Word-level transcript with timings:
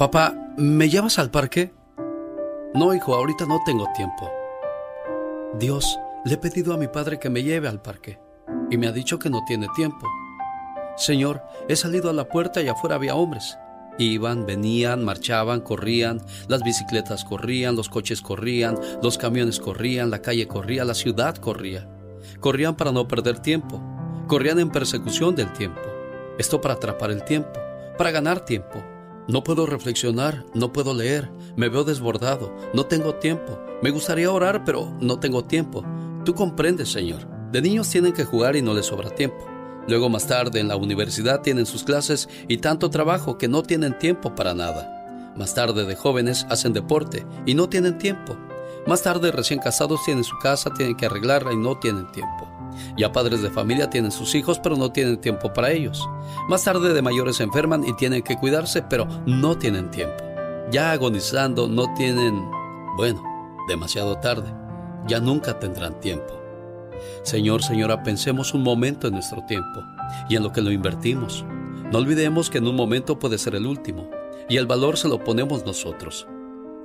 Papá, 0.00 0.34
¿me 0.56 0.88
llevas 0.88 1.18
al 1.18 1.30
parque? 1.30 1.74
No, 2.72 2.94
hijo, 2.94 3.14
ahorita 3.14 3.44
no 3.44 3.60
tengo 3.66 3.86
tiempo. 3.94 4.30
Dios, 5.58 5.98
le 6.24 6.32
he 6.32 6.38
pedido 6.38 6.72
a 6.72 6.78
mi 6.78 6.88
padre 6.88 7.18
que 7.18 7.28
me 7.28 7.42
lleve 7.42 7.68
al 7.68 7.82
parque 7.82 8.18
y 8.70 8.78
me 8.78 8.86
ha 8.86 8.92
dicho 8.92 9.18
que 9.18 9.28
no 9.28 9.44
tiene 9.46 9.68
tiempo. 9.76 10.08
Señor, 10.96 11.42
he 11.68 11.76
salido 11.76 12.08
a 12.08 12.14
la 12.14 12.30
puerta 12.30 12.62
y 12.62 12.68
afuera 12.68 12.96
había 12.96 13.14
hombres. 13.14 13.58
Iban, 13.98 14.46
venían, 14.46 15.04
marchaban, 15.04 15.60
corrían, 15.60 16.22
las 16.48 16.62
bicicletas 16.62 17.22
corrían, 17.26 17.76
los 17.76 17.90
coches 17.90 18.22
corrían, 18.22 18.78
los 19.02 19.18
camiones 19.18 19.60
corrían, 19.60 20.10
la 20.10 20.22
calle 20.22 20.48
corría, 20.48 20.86
la 20.86 20.94
ciudad 20.94 21.36
corría. 21.36 21.86
Corrían 22.40 22.74
para 22.74 22.90
no 22.90 23.06
perder 23.06 23.40
tiempo, 23.40 23.82
corrían 24.28 24.60
en 24.60 24.70
persecución 24.70 25.36
del 25.36 25.52
tiempo. 25.52 25.82
Esto 26.38 26.58
para 26.58 26.72
atrapar 26.72 27.10
el 27.10 27.22
tiempo, 27.22 27.52
para 27.98 28.12
ganar 28.12 28.46
tiempo. 28.46 28.82
No 29.30 29.44
puedo 29.44 29.64
reflexionar, 29.64 30.44
no 30.54 30.72
puedo 30.72 30.92
leer, 30.92 31.30
me 31.54 31.68
veo 31.68 31.84
desbordado, 31.84 32.52
no 32.74 32.86
tengo 32.86 33.14
tiempo. 33.14 33.60
Me 33.80 33.90
gustaría 33.90 34.28
orar, 34.28 34.64
pero 34.64 34.92
no 35.00 35.20
tengo 35.20 35.44
tiempo. 35.44 35.84
Tú 36.24 36.34
comprendes, 36.34 36.90
Señor. 36.90 37.28
De 37.52 37.62
niños 37.62 37.88
tienen 37.88 38.12
que 38.12 38.24
jugar 38.24 38.56
y 38.56 38.62
no 38.62 38.74
les 38.74 38.86
sobra 38.86 39.10
tiempo. 39.10 39.46
Luego 39.86 40.08
más 40.08 40.26
tarde 40.26 40.58
en 40.58 40.66
la 40.66 40.74
universidad 40.74 41.42
tienen 41.42 41.64
sus 41.64 41.84
clases 41.84 42.28
y 42.48 42.56
tanto 42.56 42.90
trabajo 42.90 43.38
que 43.38 43.46
no 43.46 43.62
tienen 43.62 43.96
tiempo 43.96 44.34
para 44.34 44.52
nada. 44.52 45.32
Más 45.36 45.54
tarde 45.54 45.84
de 45.86 45.94
jóvenes 45.94 46.44
hacen 46.50 46.72
deporte 46.72 47.24
y 47.46 47.54
no 47.54 47.68
tienen 47.68 47.98
tiempo. 47.98 48.36
Más 48.88 49.02
tarde 49.02 49.30
recién 49.30 49.60
casados 49.60 50.00
tienen 50.04 50.24
su 50.24 50.36
casa, 50.38 50.74
tienen 50.74 50.96
que 50.96 51.06
arreglarla 51.06 51.52
y 51.52 51.56
no 51.56 51.78
tienen 51.78 52.10
tiempo. 52.10 52.49
Ya 52.96 53.12
padres 53.12 53.42
de 53.42 53.50
familia 53.50 53.90
tienen 53.90 54.10
sus 54.10 54.34
hijos 54.34 54.58
pero 54.58 54.76
no 54.76 54.92
tienen 54.92 55.20
tiempo 55.20 55.52
para 55.52 55.70
ellos. 55.70 56.08
Más 56.48 56.64
tarde 56.64 56.92
de 56.92 57.02
mayores 57.02 57.36
se 57.36 57.44
enferman 57.44 57.84
y 57.84 57.94
tienen 57.94 58.22
que 58.22 58.36
cuidarse 58.36 58.82
pero 58.82 59.06
no 59.26 59.56
tienen 59.58 59.90
tiempo. 59.90 60.22
Ya 60.70 60.92
agonizando 60.92 61.66
no 61.68 61.92
tienen, 61.94 62.48
bueno, 62.96 63.22
demasiado 63.68 64.18
tarde. 64.18 64.52
Ya 65.06 65.20
nunca 65.20 65.58
tendrán 65.58 65.98
tiempo. 66.00 66.40
Señor, 67.22 67.62
señora, 67.62 68.02
pensemos 68.02 68.54
un 68.54 68.62
momento 68.62 69.08
en 69.08 69.14
nuestro 69.14 69.44
tiempo 69.46 69.82
y 70.28 70.36
en 70.36 70.42
lo 70.42 70.52
que 70.52 70.60
lo 70.60 70.70
invertimos. 70.70 71.44
No 71.90 71.98
olvidemos 71.98 72.50
que 72.50 72.58
en 72.58 72.68
un 72.68 72.76
momento 72.76 73.18
puede 73.18 73.38
ser 73.38 73.54
el 73.54 73.66
último 73.66 74.08
y 74.48 74.56
el 74.56 74.66
valor 74.66 74.96
se 74.96 75.08
lo 75.08 75.22
ponemos 75.22 75.64
nosotros. 75.64 76.26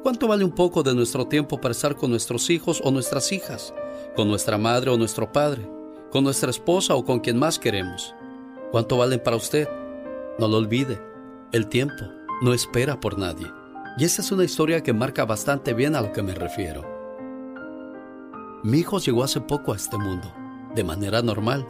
¿Cuánto 0.04 0.28
vale 0.28 0.44
un 0.44 0.52
poco 0.52 0.84
de 0.84 0.94
nuestro 0.94 1.28
tiempo 1.28 1.60
para 1.60 1.72
estar 1.72 1.96
con 1.96 2.12
nuestros 2.12 2.50
hijos 2.50 2.82
o 2.84 2.92
nuestras 2.92 3.32
hijas, 3.32 3.74
con 4.16 4.28
nuestra 4.28 4.58
madre 4.58 4.92
o 4.92 4.98
nuestro 4.98 5.32
padre, 5.32 5.68
con 6.16 6.24
nuestra 6.24 6.50
esposa 6.50 6.96
o 6.96 7.04
con 7.04 7.20
quien 7.20 7.38
más 7.38 7.60
queremos? 7.60 8.16
¿Cuánto 8.72 8.96
valen 8.96 9.20
para 9.20 9.36
usted? 9.36 9.68
No 10.40 10.48
lo 10.48 10.56
olvide, 10.56 10.98
el 11.52 11.68
tiempo 11.68 12.06
no 12.42 12.54
espera 12.54 13.02
por 13.02 13.20
nadie. 13.20 13.52
Y 13.98 14.06
esta 14.06 14.22
es 14.22 14.32
una 14.32 14.46
historia 14.46 14.82
que 14.82 14.94
marca 14.94 15.26
bastante 15.26 15.74
bien 15.74 15.94
a 15.94 16.00
lo 16.00 16.14
que 16.14 16.24
me 16.24 16.34
refiero. 16.34 16.86
Mi 18.64 18.78
hijo 18.78 19.00
llegó 19.00 19.26
hace 19.26 19.42
poco 19.42 19.74
a 19.74 19.76
este 19.76 19.98
mundo, 19.98 20.34
de 20.74 20.86
manera 20.86 21.22
normal, 21.22 21.68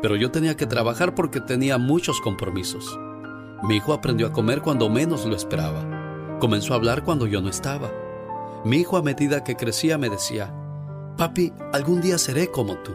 pero 0.00 0.14
yo 0.14 0.30
tenía 0.30 0.56
que 0.56 0.66
trabajar 0.66 1.16
porque 1.16 1.40
tenía 1.40 1.76
muchos 1.76 2.20
compromisos. 2.20 2.96
Mi 3.64 3.78
hijo 3.78 3.94
aprendió 3.94 4.28
a 4.28 4.32
comer 4.32 4.62
cuando 4.62 4.88
menos 4.90 5.26
lo 5.26 5.34
esperaba. 5.34 6.38
Comenzó 6.38 6.74
a 6.74 6.76
hablar 6.76 7.02
cuando 7.02 7.26
yo 7.26 7.42
no 7.42 7.48
estaba. 7.48 7.90
Mi 8.64 8.76
hijo 8.76 8.96
a 8.96 9.02
medida 9.02 9.42
que 9.42 9.56
crecía 9.56 9.98
me 9.98 10.08
decía, 10.08 10.54
Papi, 11.16 11.52
algún 11.72 12.00
día 12.00 12.16
seré 12.16 12.46
como 12.46 12.76
tú. 12.76 12.92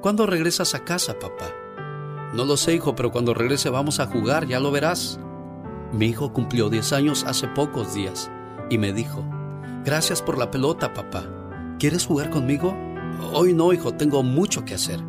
¿Cuándo 0.00 0.24
regresas 0.26 0.74
a 0.74 0.84
casa, 0.84 1.18
papá? 1.18 1.54
No 2.32 2.46
lo 2.46 2.56
sé, 2.56 2.74
hijo, 2.74 2.94
pero 2.94 3.10
cuando 3.10 3.34
regrese 3.34 3.68
vamos 3.68 4.00
a 4.00 4.06
jugar, 4.06 4.46
ya 4.46 4.58
lo 4.58 4.70
verás. 4.70 5.20
Mi 5.92 6.06
hijo 6.06 6.32
cumplió 6.32 6.70
10 6.70 6.92
años 6.94 7.24
hace 7.24 7.48
pocos 7.48 7.92
días 7.92 8.30
y 8.70 8.78
me 8.78 8.92
dijo, 8.94 9.24
Gracias 9.84 10.22
por 10.22 10.38
la 10.38 10.50
pelota, 10.50 10.94
papá. 10.94 11.24
¿Quieres 11.78 12.06
jugar 12.06 12.30
conmigo? 12.30 12.74
Hoy 13.32 13.52
no, 13.52 13.72
hijo, 13.72 13.92
tengo 13.92 14.22
mucho 14.22 14.64
que 14.64 14.74
hacer. 14.74 15.00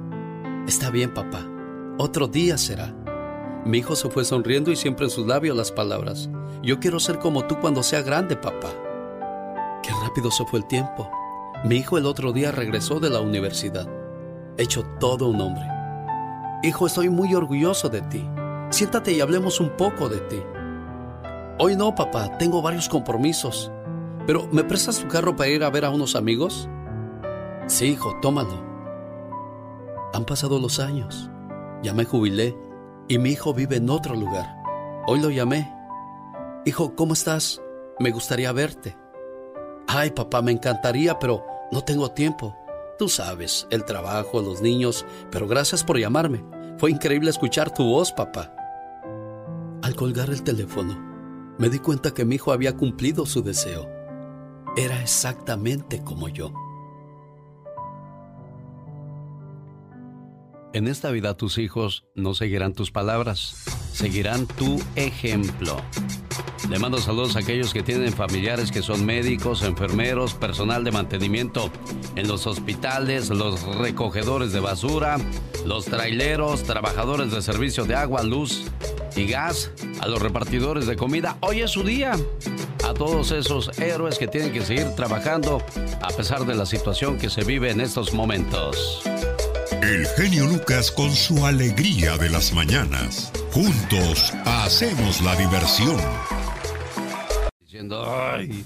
Está 0.67 0.89
bien, 0.89 1.13
papá. 1.13 1.45
Otro 1.97 2.27
día 2.27 2.57
será. 2.57 2.93
Mi 3.65 3.77
hijo 3.77 3.95
se 3.95 4.09
fue 4.09 4.25
sonriendo 4.25 4.71
y 4.71 4.75
siempre 4.75 5.05
en 5.05 5.11
sus 5.11 5.27
labios 5.27 5.55
las 5.55 5.71
palabras. 5.71 6.29
Yo 6.63 6.79
quiero 6.79 6.99
ser 6.99 7.19
como 7.19 7.45
tú 7.45 7.59
cuando 7.59 7.83
sea 7.83 8.01
grande, 8.01 8.35
papá. 8.35 8.69
Qué 9.83 9.91
rápido 10.03 10.31
se 10.31 10.45
fue 10.45 10.59
el 10.59 10.67
tiempo. 10.67 11.09
Mi 11.63 11.75
hijo 11.77 11.97
el 11.97 12.05
otro 12.05 12.33
día 12.33 12.51
regresó 12.51 12.99
de 12.99 13.09
la 13.09 13.21
universidad. 13.21 14.00
Hecho 14.57 14.83
todo 14.99 15.29
un 15.29 15.41
hombre. 15.41 15.63
Hijo, 16.63 16.85
estoy 16.85 17.09
muy 17.09 17.33
orgulloso 17.33 17.89
de 17.89 18.01
ti. 18.01 18.29
Siéntate 18.69 19.13
y 19.13 19.21
hablemos 19.21 19.59
un 19.59 19.69
poco 19.71 20.09
de 20.09 20.19
ti. 20.21 20.41
Hoy 21.57 21.75
no, 21.75 21.95
papá, 21.95 22.37
tengo 22.37 22.61
varios 22.61 22.89
compromisos. 22.89 23.71
Pero, 24.27 24.47
¿me 24.51 24.63
prestas 24.63 24.99
tu 24.99 25.07
carro 25.07 25.35
para 25.35 25.49
ir 25.49 25.63
a 25.63 25.69
ver 25.69 25.85
a 25.85 25.89
unos 25.89 26.15
amigos? 26.15 26.69
Sí, 27.67 27.87
hijo, 27.87 28.15
tómalo. 28.21 28.63
Han 30.13 30.25
pasado 30.25 30.59
los 30.59 30.79
años. 30.79 31.29
Ya 31.81 31.93
me 31.93 32.05
jubilé 32.05 32.55
y 33.07 33.17
mi 33.17 33.31
hijo 33.31 33.53
vive 33.53 33.77
en 33.77 33.89
otro 33.89 34.15
lugar. 34.15 34.55
Hoy 35.07 35.19
lo 35.19 35.29
llamé. 35.29 35.73
Hijo, 36.65 36.95
¿cómo 36.95 37.13
estás? 37.13 37.61
Me 37.99 38.11
gustaría 38.11 38.51
verte. 38.51 38.95
Ay, 39.87 40.11
papá, 40.11 40.41
me 40.41 40.51
encantaría, 40.51 41.17
pero 41.17 41.43
no 41.71 41.83
tengo 41.83 42.11
tiempo. 42.11 42.55
Tú 43.01 43.09
sabes, 43.09 43.65
el 43.71 43.83
trabajo, 43.83 44.43
los 44.43 44.61
niños, 44.61 45.07
pero 45.31 45.47
gracias 45.47 45.83
por 45.83 45.97
llamarme. 45.97 46.45
Fue 46.77 46.91
increíble 46.91 47.31
escuchar 47.31 47.73
tu 47.73 47.83
voz, 47.83 48.11
papá. 48.11 48.53
Al 49.81 49.95
colgar 49.95 50.29
el 50.29 50.43
teléfono, 50.43 51.55
me 51.57 51.69
di 51.69 51.79
cuenta 51.79 52.13
que 52.13 52.25
mi 52.25 52.35
hijo 52.35 52.51
había 52.51 52.77
cumplido 52.77 53.25
su 53.25 53.41
deseo 53.41 53.89
era 54.77 55.01
exactamente 55.01 56.03
como 56.03 56.29
yo. 56.29 56.53
En 60.71 60.87
esta 60.87 61.09
vida 61.09 61.35
tus 61.35 61.57
hijos 61.57 62.05
no 62.13 62.35
seguirán 62.35 62.73
tus 62.73 62.91
palabras, 62.91 63.65
seguirán 63.93 64.45
tu 64.45 64.79
ejemplo. 64.95 65.77
Le 66.69 66.79
mando 66.79 66.99
saludos 66.99 67.35
a 67.35 67.39
aquellos 67.39 67.73
que 67.73 67.83
tienen 67.83 68.13
familiares 68.13 68.71
que 68.71 68.81
son 68.81 69.05
médicos, 69.05 69.61
enfermeros, 69.63 70.33
personal 70.33 70.83
de 70.83 70.91
mantenimiento 70.91 71.69
en 72.15 72.27
los 72.27 72.47
hospitales, 72.47 73.29
los 73.29 73.61
recogedores 73.77 74.53
de 74.53 74.59
basura, 74.59 75.17
los 75.65 75.85
traileros, 75.85 76.63
trabajadores 76.63 77.31
de 77.31 77.41
servicio 77.41 77.85
de 77.85 77.95
agua, 77.95 78.23
luz 78.23 78.63
y 79.15 79.25
gas, 79.25 79.71
a 79.99 80.07
los 80.07 80.21
repartidores 80.21 80.87
de 80.87 80.95
comida. 80.95 81.37
Hoy 81.41 81.61
es 81.61 81.71
su 81.71 81.83
día. 81.83 82.13
A 82.87 82.93
todos 82.93 83.31
esos 83.31 83.77
héroes 83.79 84.17
que 84.17 84.27
tienen 84.27 84.51
que 84.51 84.61
seguir 84.61 84.95
trabajando 84.95 85.63
a 86.01 86.07
pesar 86.09 86.45
de 86.45 86.55
la 86.55 86.65
situación 86.65 87.17
que 87.17 87.29
se 87.29 87.43
vive 87.43 87.69
en 87.69 87.79
estos 87.79 88.13
momentos. 88.13 89.03
El 89.83 90.05
genio 90.07 90.45
Lucas 90.47 90.91
con 90.91 91.11
su 91.11 91.45
alegría 91.45 92.17
de 92.17 92.29
las 92.29 92.53
mañanas. 92.53 93.31
Juntos 93.51 94.33
hacemos 94.45 95.21
la 95.21 95.35
diversión. 95.35 95.99
Diciendo, 97.71 98.03
ay, 98.05 98.65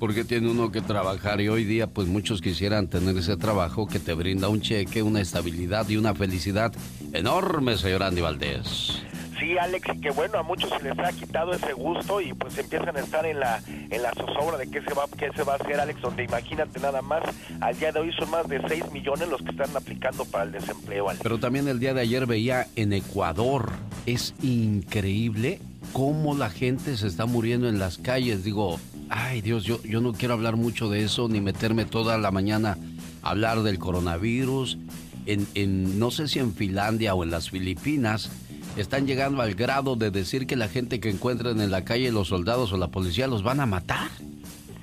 porque 0.00 0.24
tiene 0.24 0.50
uno 0.50 0.72
que 0.72 0.80
trabajar 0.80 1.40
y 1.40 1.48
hoy 1.48 1.62
día 1.62 1.86
pues 1.86 2.08
muchos 2.08 2.40
quisieran 2.40 2.88
tener 2.88 3.16
ese 3.16 3.36
trabajo 3.36 3.86
que 3.86 4.00
te 4.00 4.12
brinda 4.12 4.48
un 4.48 4.60
cheque, 4.60 5.04
una 5.04 5.20
estabilidad 5.20 5.88
y 5.88 5.98
una 5.98 6.16
felicidad 6.16 6.72
enorme, 7.12 7.76
señor 7.76 8.02
Andy 8.02 8.22
Valdés. 8.22 9.04
Sí, 9.38 9.56
Alex, 9.56 9.86
y 9.94 10.00
que 10.00 10.10
bueno, 10.10 10.38
a 10.38 10.42
muchos 10.42 10.68
se 10.70 10.82
les 10.82 10.98
ha 10.98 11.12
quitado 11.12 11.52
ese 11.52 11.74
gusto 11.74 12.20
y 12.20 12.32
pues 12.32 12.58
empiezan 12.58 12.96
a 12.96 13.00
estar 13.00 13.24
en 13.24 13.38
la 13.38 13.62
en 13.68 14.02
la 14.02 14.10
zozobra 14.14 14.58
de 14.58 14.68
qué 14.68 14.82
se 14.82 14.94
va 14.94 15.04
qué 15.16 15.30
se 15.32 15.44
va 15.44 15.52
a 15.52 15.56
hacer, 15.56 15.78
Alex, 15.78 16.00
donde 16.00 16.24
imagínate 16.24 16.80
nada 16.80 17.02
más, 17.02 17.22
al 17.60 17.78
día 17.78 17.92
de 17.92 18.00
hoy 18.00 18.12
son 18.18 18.32
más 18.32 18.48
de 18.48 18.60
6 18.66 18.90
millones 18.90 19.28
los 19.28 19.40
que 19.42 19.50
están 19.50 19.76
aplicando 19.76 20.24
para 20.24 20.42
el 20.42 20.50
desempleo. 20.50 21.08
Alex. 21.08 21.22
Pero 21.22 21.38
también 21.38 21.68
el 21.68 21.78
día 21.78 21.94
de 21.94 22.00
ayer 22.00 22.26
veía 22.26 22.66
en 22.74 22.94
Ecuador, 22.94 23.70
es 24.06 24.34
increíble 24.42 25.60
cómo 25.92 26.34
la 26.34 26.50
gente 26.50 26.96
se 26.96 27.06
está 27.06 27.26
muriendo 27.26 27.68
en 27.68 27.78
las 27.78 27.98
calles. 27.98 28.44
Digo, 28.44 28.78
ay 29.08 29.40
Dios, 29.40 29.64
yo, 29.64 29.82
yo 29.82 30.00
no 30.00 30.12
quiero 30.12 30.34
hablar 30.34 30.56
mucho 30.56 30.88
de 30.88 31.04
eso 31.04 31.28
ni 31.28 31.40
meterme 31.40 31.84
toda 31.84 32.18
la 32.18 32.30
mañana 32.30 32.78
a 33.22 33.30
hablar 33.30 33.62
del 33.62 33.78
coronavirus. 33.78 34.78
En, 35.26 35.46
en, 35.54 35.98
no 35.98 36.10
sé 36.10 36.28
si 36.28 36.38
en 36.38 36.54
Finlandia 36.54 37.14
o 37.14 37.24
en 37.24 37.30
las 37.30 37.50
Filipinas, 37.50 38.30
están 38.76 39.06
llegando 39.06 39.40
al 39.40 39.54
grado 39.54 39.96
de 39.96 40.10
decir 40.10 40.46
que 40.46 40.56
la 40.56 40.68
gente 40.68 41.00
que 41.00 41.10
encuentran 41.10 41.60
en 41.60 41.70
la 41.70 41.84
calle, 41.84 42.10
los 42.10 42.28
soldados 42.28 42.72
o 42.72 42.76
la 42.76 42.88
policía, 42.88 43.26
los 43.26 43.42
van 43.42 43.60
a 43.60 43.66
matar. 43.66 44.10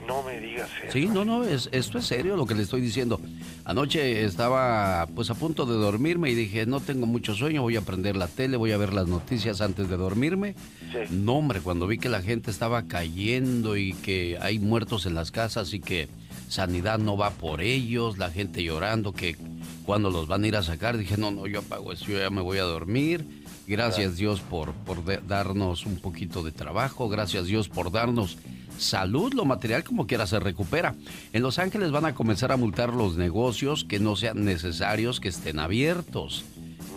No 0.07 0.23
me 0.23 0.39
digas 0.39 0.69
eso. 0.83 0.91
Sí, 0.91 1.07
no, 1.07 1.25
no, 1.25 1.43
es, 1.43 1.69
esto 1.71 1.97
es 1.97 2.05
serio 2.05 2.35
lo 2.35 2.45
que 2.45 2.55
le 2.55 2.63
estoy 2.63 2.81
diciendo. 2.81 3.19
Anoche 3.65 4.23
estaba 4.25 5.07
pues 5.15 5.29
a 5.29 5.35
punto 5.35 5.65
de 5.65 5.75
dormirme 5.75 6.29
y 6.29 6.35
dije, 6.35 6.65
no 6.65 6.79
tengo 6.79 7.05
mucho 7.05 7.33
sueño, 7.35 7.61
voy 7.61 7.75
a 7.75 7.81
prender 7.81 8.15
la 8.15 8.27
tele, 8.27 8.57
voy 8.57 8.71
a 8.71 8.77
ver 8.77 8.93
las 8.93 9.07
noticias 9.07 9.61
antes 9.61 9.89
de 9.89 9.97
dormirme. 9.97 10.55
Sí. 10.91 11.13
No, 11.13 11.33
hombre, 11.35 11.61
cuando 11.61 11.87
vi 11.87 11.97
que 11.97 12.09
la 12.09 12.21
gente 12.21 12.51
estaba 12.51 12.83
cayendo 12.83 13.77
y 13.77 13.93
que 13.93 14.37
hay 14.41 14.59
muertos 14.59 15.05
en 15.05 15.13
las 15.13 15.31
casas 15.31 15.73
y 15.73 15.79
que 15.79 16.09
sanidad 16.47 16.99
no 16.99 17.15
va 17.15 17.31
por 17.31 17.61
ellos, 17.61 18.17
la 18.17 18.29
gente 18.29 18.63
llorando, 18.63 19.13
que 19.13 19.37
cuándo 19.85 20.09
los 20.09 20.27
van 20.27 20.43
a 20.43 20.47
ir 20.47 20.55
a 20.55 20.63
sacar. 20.63 20.97
Dije, 20.97 21.17
no, 21.17 21.31
no, 21.31 21.47
yo 21.47 21.59
apago 21.59 21.93
eso, 21.93 22.05
yo 22.05 22.19
ya 22.19 22.29
me 22.29 22.41
voy 22.41 22.57
a 22.57 22.63
dormir. 22.63 23.41
Gracias 23.67 24.17
Dios 24.17 24.41
por, 24.41 24.73
por 24.73 25.03
darnos 25.27 25.85
un 25.85 25.97
poquito 25.97 26.43
de 26.43 26.51
trabajo, 26.51 27.07
gracias 27.07 27.45
Dios 27.45 27.69
por 27.69 27.91
darnos 27.91 28.37
salud, 28.77 29.33
lo 29.33 29.45
material 29.45 29.83
como 29.83 30.07
quiera 30.07 30.27
se 30.27 30.39
recupera. 30.39 30.95
En 31.33 31.43
Los 31.43 31.59
Ángeles 31.59 31.91
van 31.91 32.05
a 32.05 32.13
comenzar 32.13 32.51
a 32.51 32.57
multar 32.57 32.93
los 32.93 33.17
negocios 33.17 33.83
que 33.83 33.99
no 33.99 34.15
sean 34.15 34.43
necesarios 34.45 35.19
que 35.19 35.29
estén 35.29 35.59
abiertos. 35.59 36.45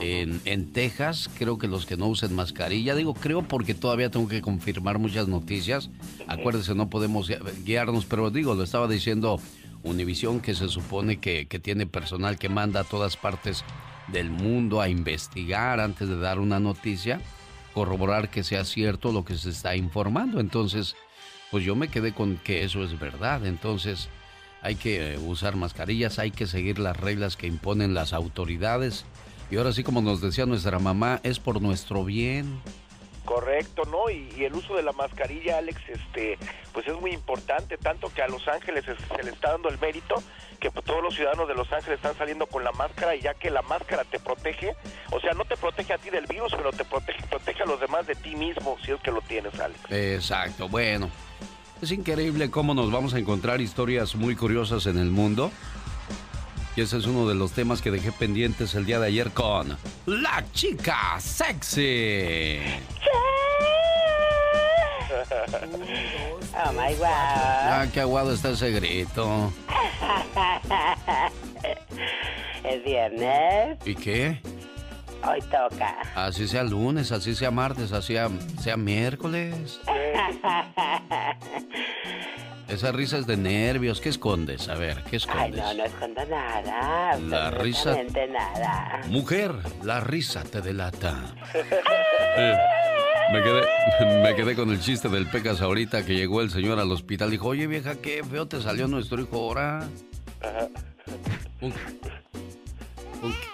En, 0.00 0.40
en, 0.44 0.72
Texas, 0.72 1.30
creo 1.38 1.56
que 1.56 1.68
los 1.68 1.86
que 1.86 1.96
no 1.96 2.08
usen 2.08 2.34
mascarilla, 2.34 2.96
digo 2.96 3.14
creo 3.14 3.42
porque 3.42 3.74
todavía 3.74 4.10
tengo 4.10 4.26
que 4.26 4.40
confirmar 4.40 4.98
muchas 4.98 5.28
noticias. 5.28 5.88
Acuérdense, 6.26 6.74
no 6.74 6.90
podemos 6.90 7.30
guiarnos, 7.64 8.04
pero 8.04 8.30
digo, 8.30 8.54
lo 8.54 8.64
estaba 8.64 8.88
diciendo 8.88 9.38
Univisión, 9.84 10.40
que 10.40 10.54
se 10.54 10.68
supone 10.68 11.20
que, 11.20 11.46
que 11.46 11.58
tiene 11.58 11.86
personal 11.86 12.38
que 12.38 12.48
manda 12.48 12.80
a 12.80 12.84
todas 12.84 13.18
partes 13.18 13.64
del 14.08 14.30
mundo 14.30 14.80
a 14.80 14.88
investigar 14.88 15.78
antes 15.78 16.08
de 16.08 16.18
dar 16.18 16.38
una 16.38 16.58
noticia, 16.58 17.20
corroborar 17.74 18.30
que 18.30 18.44
sea 18.44 18.64
cierto 18.64 19.12
lo 19.12 19.24
que 19.24 19.36
se 19.36 19.50
está 19.50 19.76
informando. 19.76 20.40
Entonces, 20.40 20.96
pues 21.54 21.62
yo 21.62 21.76
me 21.76 21.86
quedé 21.86 22.12
con 22.12 22.36
que 22.36 22.64
eso 22.64 22.82
es 22.82 22.98
verdad. 22.98 23.46
Entonces, 23.46 24.08
hay 24.60 24.74
que 24.74 25.16
usar 25.24 25.54
mascarillas, 25.54 26.18
hay 26.18 26.32
que 26.32 26.48
seguir 26.48 26.80
las 26.80 26.96
reglas 26.96 27.36
que 27.36 27.46
imponen 27.46 27.94
las 27.94 28.12
autoridades. 28.12 29.04
Y 29.52 29.56
ahora 29.56 29.70
sí, 29.70 29.84
como 29.84 30.02
nos 30.02 30.20
decía 30.20 30.46
nuestra 30.46 30.80
mamá, 30.80 31.20
es 31.22 31.38
por 31.38 31.62
nuestro 31.62 32.04
bien. 32.04 32.60
Correcto, 33.24 33.84
¿no? 33.84 34.10
Y, 34.10 34.44
el 34.44 34.52
uso 34.52 34.74
de 34.74 34.82
la 34.82 34.90
mascarilla, 34.90 35.58
Alex, 35.58 35.80
este, 35.88 36.38
pues 36.72 36.88
es 36.88 37.00
muy 37.00 37.12
importante, 37.12 37.78
tanto 37.78 38.12
que 38.12 38.22
a 38.22 38.26
Los 38.26 38.48
Ángeles 38.48 38.84
se, 38.84 39.22
le 39.22 39.30
está 39.30 39.52
dando 39.52 39.68
el 39.68 39.78
mérito 39.78 40.16
que 40.58 40.72
pues, 40.72 40.84
todos 40.84 41.04
los 41.04 41.14
ciudadanos 41.14 41.46
de 41.46 41.54
Los 41.54 41.72
Ángeles 41.72 41.98
están 41.98 42.18
saliendo 42.18 42.46
con 42.46 42.64
la 42.64 42.72
máscara 42.72 43.14
y 43.14 43.20
ya 43.20 43.34
que 43.34 43.48
la 43.48 43.62
máscara 43.62 44.02
te 44.02 44.18
protege, 44.18 44.74
o 45.12 45.20
sea, 45.20 45.34
no 45.34 45.44
te 45.44 45.56
protege 45.56 45.92
a 45.92 45.98
ti 45.98 46.10
del 46.10 46.26
virus, 46.26 46.52
pero 46.56 46.72
te 46.72 46.84
protege, 46.84 47.22
protege 47.28 47.62
a 47.62 47.66
los 47.66 47.78
demás 47.78 48.08
de 48.08 48.16
ti 48.16 48.34
mismo, 48.34 48.76
si 48.84 48.90
es 48.90 49.00
que 49.00 49.12
lo 49.12 49.20
tienes, 49.20 49.58
Alex. 49.60 49.80
Exacto, 49.90 50.68
bueno. 50.68 51.10
Es 51.82 51.92
increíble 51.92 52.50
cómo 52.50 52.74
nos 52.74 52.90
vamos 52.90 53.14
a 53.14 53.18
encontrar 53.18 53.60
historias 53.60 54.14
muy 54.14 54.36
curiosas 54.36 54.86
en 54.86 54.98
el 54.98 55.10
mundo. 55.10 55.50
Y 56.76 56.80
ese 56.80 56.98
es 56.98 57.06
uno 57.06 57.28
de 57.28 57.34
los 57.34 57.52
temas 57.52 57.82
que 57.82 57.90
dejé 57.90 58.10
pendientes 58.10 58.74
el 58.74 58.84
día 58.84 58.98
de 58.98 59.06
ayer 59.06 59.30
con 59.30 59.76
La 60.06 60.44
Chica 60.52 61.18
Sexy. 61.20 62.58
Oh 66.56 66.72
my 66.72 66.94
God. 66.94 67.06
Ah, 67.06 67.86
qué 67.92 68.00
aguado 68.00 68.32
está 68.32 68.50
ese 68.50 68.70
grito. 68.70 69.52
Es 72.64 72.84
viernes. 72.84 73.78
¿Y 73.84 73.94
qué? 73.94 74.40
Hoy 75.26 75.40
toca. 75.42 75.96
Así 76.14 76.46
sea 76.46 76.62
lunes, 76.62 77.10
así 77.12 77.34
sea 77.34 77.50
martes, 77.50 77.92
así 77.92 78.16
sea, 78.60 78.76
miércoles. 78.76 79.80
Esa 82.68 82.92
risa 82.92 83.18
es 83.18 83.26
de 83.26 83.36
nervios. 83.36 84.00
¿Qué 84.00 84.08
escondes? 84.08 84.68
A 84.68 84.74
ver, 84.74 85.02
¿qué 85.04 85.16
escondes? 85.16 85.44
Ay, 85.44 85.52
no, 85.52 85.74
no 85.74 85.84
escondo 85.84 86.24
nada. 86.26 87.16
La 87.18 87.50
risa. 87.50 87.94
nada. 87.94 89.00
Mujer, 89.08 89.54
la 89.82 90.00
risa 90.00 90.42
te 90.42 90.60
delata. 90.60 91.34
Eh, 92.36 92.56
me, 93.32 93.42
quedé, 93.42 93.62
me 94.22 94.34
quedé 94.34 94.56
con 94.56 94.70
el 94.70 94.80
chiste 94.80 95.08
del 95.08 95.26
Pecas 95.26 95.60
ahorita 95.60 96.04
que 96.04 96.14
llegó 96.14 96.40
el 96.40 96.50
señor 96.50 96.78
al 96.80 96.90
hospital. 96.90 97.30
Dijo, 97.30 97.48
oye 97.48 97.66
vieja, 97.66 97.96
qué 97.96 98.24
feo 98.24 98.48
te 98.48 98.60
salió 98.60 98.88
nuestro 98.88 99.20
hijo 99.20 99.36
ahora. 99.36 99.86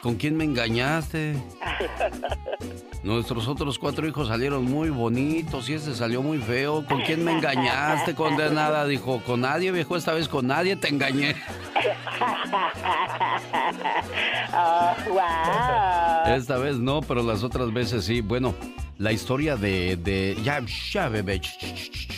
¿Con, 0.02 0.16
quién 0.16 0.36
me 0.36 0.44
engañaste? 0.44 1.36
Nuestros 3.02 3.48
otros 3.48 3.78
cuatro 3.78 4.06
hijos 4.06 4.28
salieron 4.28 4.64
muy 4.64 4.90
bonitos 4.90 5.68
y 5.68 5.74
este 5.74 5.94
salió 5.94 6.22
muy 6.22 6.38
feo. 6.38 6.84
¿Con 6.86 7.00
quién 7.02 7.24
me 7.24 7.32
engañaste, 7.32 8.14
condenada? 8.14 8.84
Dijo, 8.86 9.22
con 9.24 9.40
nadie, 9.40 9.72
viejo, 9.72 9.96
esta 9.96 10.12
vez 10.12 10.28
con 10.28 10.46
nadie 10.46 10.76
te 10.76 10.88
engañé. 10.88 11.36
Oh, 14.52 14.94
wow. 15.08 16.34
Esta 16.34 16.58
vez 16.58 16.76
no, 16.76 17.00
pero 17.02 17.22
las 17.22 17.44
otras 17.44 17.72
veces 17.72 18.04
sí. 18.04 18.20
Bueno, 18.20 18.54
la 19.00 19.12
historia 19.12 19.56
de, 19.56 19.96
de 19.96 20.36
ya, 20.44 20.62
ya, 20.92 21.08
bebé. 21.08 21.40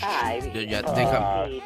Ay, 0.02 0.40
ya, 0.68 0.82
déjame, 0.82 1.62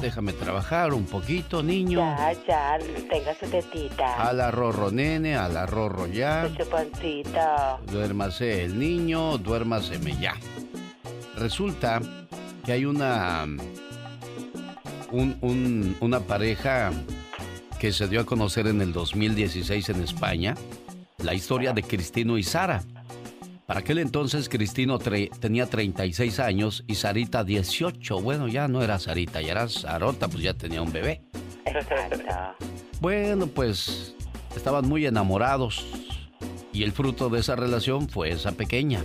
déjame 0.00 0.32
trabajar 0.32 0.92
un 0.92 1.04
poquito, 1.04 1.62
niño. 1.62 2.00
Ya, 2.00 2.32
ya, 2.46 2.78
tenga 3.08 3.32
su 3.38 3.46
tetita. 3.46 4.28
A 4.28 4.32
la 4.32 4.50
rorro, 4.50 4.90
nene, 4.90 5.36
a 5.36 5.48
la 5.48 5.66
rorro 5.66 6.08
ya. 6.08 6.48
Su. 6.48 7.92
Duérmase 7.92 8.64
el 8.64 8.76
niño, 8.76 9.38
duérmaseme 9.38 10.16
ya. 10.20 10.34
Resulta 11.36 12.02
que 12.64 12.72
hay 12.72 12.84
una. 12.86 13.46
Un, 15.12 15.38
un, 15.42 15.96
una 16.00 16.18
pareja 16.18 16.90
que 17.78 17.92
se 17.92 18.08
dio 18.08 18.22
a 18.22 18.26
conocer 18.26 18.66
en 18.66 18.80
el 18.80 18.92
2016 18.92 19.90
en 19.90 20.02
España. 20.02 20.56
La 21.18 21.34
historia 21.34 21.72
de 21.72 21.84
Cristino 21.84 22.36
y 22.36 22.42
Sara. 22.42 22.82
Para 23.66 23.80
aquel 23.80 23.98
entonces 23.98 24.50
Cristino 24.50 24.98
tenía 24.98 25.66
36 25.66 26.38
años 26.38 26.84
y 26.86 26.96
Sarita 26.96 27.44
18. 27.44 28.20
Bueno, 28.20 28.46
ya 28.46 28.68
no 28.68 28.82
era 28.82 28.98
Sarita, 28.98 29.40
ya 29.40 29.52
era 29.52 29.68
Sarota, 29.68 30.28
pues 30.28 30.42
ya 30.42 30.52
tenía 30.52 30.82
un 30.82 30.92
bebé. 30.92 31.22
Bueno, 33.00 33.46
pues 33.46 34.14
estaban 34.54 34.86
muy 34.86 35.06
enamorados 35.06 35.86
y 36.72 36.82
el 36.82 36.92
fruto 36.92 37.30
de 37.30 37.40
esa 37.40 37.56
relación 37.56 38.08
fue 38.08 38.30
esa 38.30 38.52
pequeña. 38.52 39.02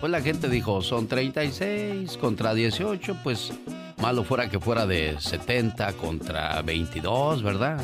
Pues 0.00 0.10
la 0.10 0.22
gente 0.22 0.48
dijo, 0.48 0.80
son 0.80 1.06
36 1.06 2.16
contra 2.16 2.54
18, 2.54 3.18
pues 3.22 3.52
malo 3.98 4.24
fuera 4.24 4.48
que 4.48 4.58
fuera 4.58 4.86
de 4.86 5.16
70 5.20 5.92
contra 5.94 6.62
22, 6.62 7.42
¿verdad? 7.42 7.78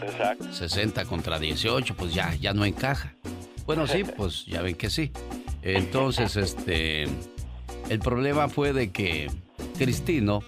Exacto. 0.00 0.52
60 0.52 1.04
contra 1.06 1.40
18, 1.40 1.96
pues 1.96 2.14
ya, 2.14 2.32
ya 2.36 2.54
no 2.54 2.64
encaja. 2.64 3.14
Bueno, 3.66 3.86
sí, 3.86 4.04
pues 4.04 4.46
ya 4.46 4.62
ven 4.62 4.76
que 4.76 4.90
sí. 4.90 5.10
Entonces, 5.62 6.36
este, 6.36 7.06
el 7.88 7.98
problema 7.98 8.48
fue 8.48 8.72
de 8.72 8.92
que 8.92 9.28
Cristino 9.76 10.42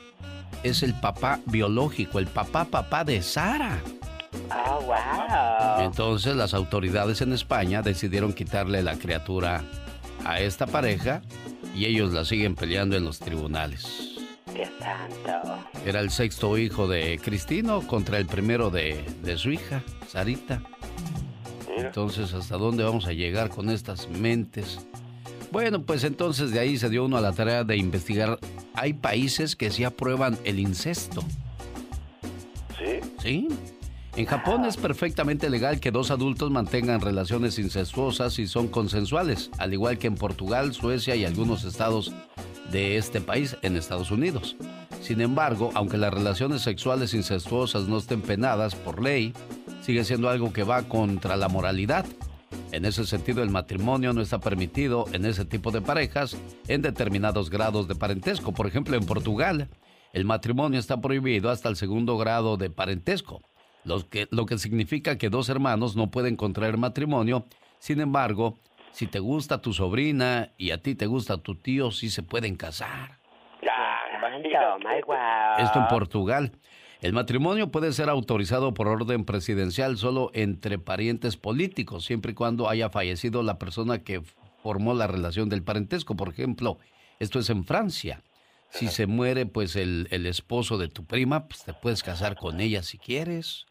es 0.62 0.82
el 0.82 0.94
papá 0.94 1.40
biológico, 1.46 2.18
el 2.18 2.28
papá 2.28 2.64
papá 2.64 3.04
de 3.04 3.22
Sara. 3.22 3.80
Oh, 4.50 4.80
wow. 4.82 5.84
Entonces 5.84 6.36
las 6.36 6.54
autoridades 6.54 7.20
en 7.20 7.32
España 7.32 7.82
decidieron 7.82 8.32
quitarle 8.32 8.82
la 8.82 8.96
criatura 8.96 9.62
a 10.24 10.40
esta 10.40 10.66
pareja 10.66 11.22
y 11.74 11.86
ellos 11.86 12.12
la 12.12 12.24
siguen 12.24 12.54
peleando 12.54 12.96
en 12.96 13.04
los 13.04 13.18
tribunales. 13.18 14.18
Dios 14.54 14.70
santo. 14.78 15.58
Era 15.84 16.00
el 16.00 16.10
sexto 16.10 16.56
hijo 16.58 16.88
de 16.88 17.20
Cristino 17.22 17.86
contra 17.86 18.18
el 18.18 18.26
primero 18.26 18.70
de, 18.70 19.04
de 19.22 19.36
su 19.36 19.50
hija, 19.50 19.82
Sarita. 20.08 20.62
Entonces, 21.86 22.34
¿hasta 22.34 22.56
dónde 22.56 22.84
vamos 22.84 23.06
a 23.06 23.12
llegar 23.12 23.50
con 23.50 23.70
estas 23.70 24.08
mentes? 24.08 24.80
Bueno, 25.50 25.82
pues 25.82 26.04
entonces 26.04 26.50
de 26.50 26.60
ahí 26.60 26.76
se 26.76 26.90
dio 26.90 27.04
uno 27.04 27.16
a 27.16 27.20
la 27.20 27.32
tarea 27.32 27.64
de 27.64 27.76
investigar. 27.76 28.38
Hay 28.74 28.92
países 28.92 29.56
que 29.56 29.70
sí 29.70 29.84
aprueban 29.84 30.38
el 30.44 30.58
incesto. 30.58 31.22
¿Sí? 32.78 33.00
¿Sí? 33.22 33.48
En 34.18 34.26
Japón 34.26 34.64
es 34.64 34.76
perfectamente 34.76 35.48
legal 35.48 35.78
que 35.78 35.92
dos 35.92 36.10
adultos 36.10 36.50
mantengan 36.50 37.00
relaciones 37.00 37.58
incestuosas 37.58 38.38
y 38.40 38.48
son 38.48 38.66
consensuales, 38.66 39.50
al 39.58 39.72
igual 39.72 39.96
que 39.98 40.08
en 40.08 40.16
Portugal, 40.16 40.74
Suecia 40.74 41.14
y 41.14 41.24
algunos 41.24 41.64
estados 41.64 42.12
de 42.72 42.96
este 42.96 43.20
país 43.20 43.56
en 43.62 43.76
Estados 43.76 44.10
Unidos. 44.10 44.56
Sin 45.00 45.20
embargo, 45.20 45.70
aunque 45.74 45.96
las 45.96 46.12
relaciones 46.12 46.62
sexuales 46.62 47.14
incestuosas 47.14 47.84
no 47.84 47.98
estén 47.98 48.20
penadas 48.20 48.74
por 48.74 49.02
ley, 49.02 49.32
sigue 49.88 50.04
siendo 50.04 50.28
algo 50.28 50.52
que 50.52 50.64
va 50.64 50.82
contra 50.82 51.34
la 51.34 51.48
moralidad. 51.48 52.04
En 52.72 52.84
ese 52.84 53.06
sentido, 53.06 53.42
el 53.42 53.48
matrimonio 53.48 54.12
no 54.12 54.20
está 54.20 54.38
permitido 54.38 55.06
en 55.14 55.24
ese 55.24 55.46
tipo 55.46 55.70
de 55.70 55.80
parejas 55.80 56.36
en 56.68 56.82
determinados 56.82 57.48
grados 57.48 57.88
de 57.88 57.94
parentesco. 57.94 58.52
Por 58.52 58.66
ejemplo, 58.66 58.98
en 58.98 59.06
Portugal, 59.06 59.70
el 60.12 60.26
matrimonio 60.26 60.78
está 60.78 61.00
prohibido 61.00 61.48
hasta 61.48 61.70
el 61.70 61.76
segundo 61.76 62.18
grado 62.18 62.58
de 62.58 62.68
parentesco, 62.68 63.40
lo 63.84 64.06
que, 64.10 64.28
lo 64.30 64.44
que 64.44 64.58
significa 64.58 65.16
que 65.16 65.30
dos 65.30 65.48
hermanos 65.48 65.96
no 65.96 66.10
pueden 66.10 66.36
contraer 66.36 66.76
matrimonio. 66.76 67.46
Sin 67.78 68.02
embargo, 68.02 68.58
si 68.90 69.06
te 69.06 69.20
gusta 69.20 69.62
tu 69.62 69.72
sobrina 69.72 70.50
y 70.58 70.72
a 70.72 70.82
ti 70.82 70.96
te 70.96 71.06
gusta 71.06 71.38
tu 71.38 71.54
tío, 71.54 71.92
sí 71.92 72.10
se 72.10 72.22
pueden 72.22 72.56
casar. 72.56 73.16
Esto 75.58 75.78
en 75.78 75.88
Portugal. 75.88 76.52
El 77.00 77.12
matrimonio 77.12 77.70
puede 77.70 77.92
ser 77.92 78.08
autorizado 78.08 78.74
por 78.74 78.88
orden 78.88 79.24
presidencial 79.24 79.96
solo 79.96 80.32
entre 80.34 80.80
parientes 80.80 81.36
políticos, 81.36 82.04
siempre 82.04 82.32
y 82.32 82.34
cuando 82.34 82.68
haya 82.68 82.90
fallecido 82.90 83.44
la 83.44 83.56
persona 83.56 84.02
que 84.02 84.20
formó 84.64 84.94
la 84.94 85.06
relación 85.06 85.48
del 85.48 85.62
parentesco. 85.62 86.16
Por 86.16 86.30
ejemplo, 86.30 86.78
esto 87.20 87.38
es 87.38 87.50
en 87.50 87.64
Francia. 87.64 88.22
Si 88.70 88.88
se 88.88 89.06
muere 89.06 89.46
pues 89.46 89.76
el, 89.76 90.08
el 90.10 90.26
esposo 90.26 90.76
de 90.76 90.88
tu 90.88 91.04
prima, 91.04 91.46
pues 91.46 91.64
te 91.64 91.72
puedes 91.72 92.02
casar 92.02 92.34
con 92.34 92.60
ella 92.60 92.82
si 92.82 92.98
quieres. 92.98 93.66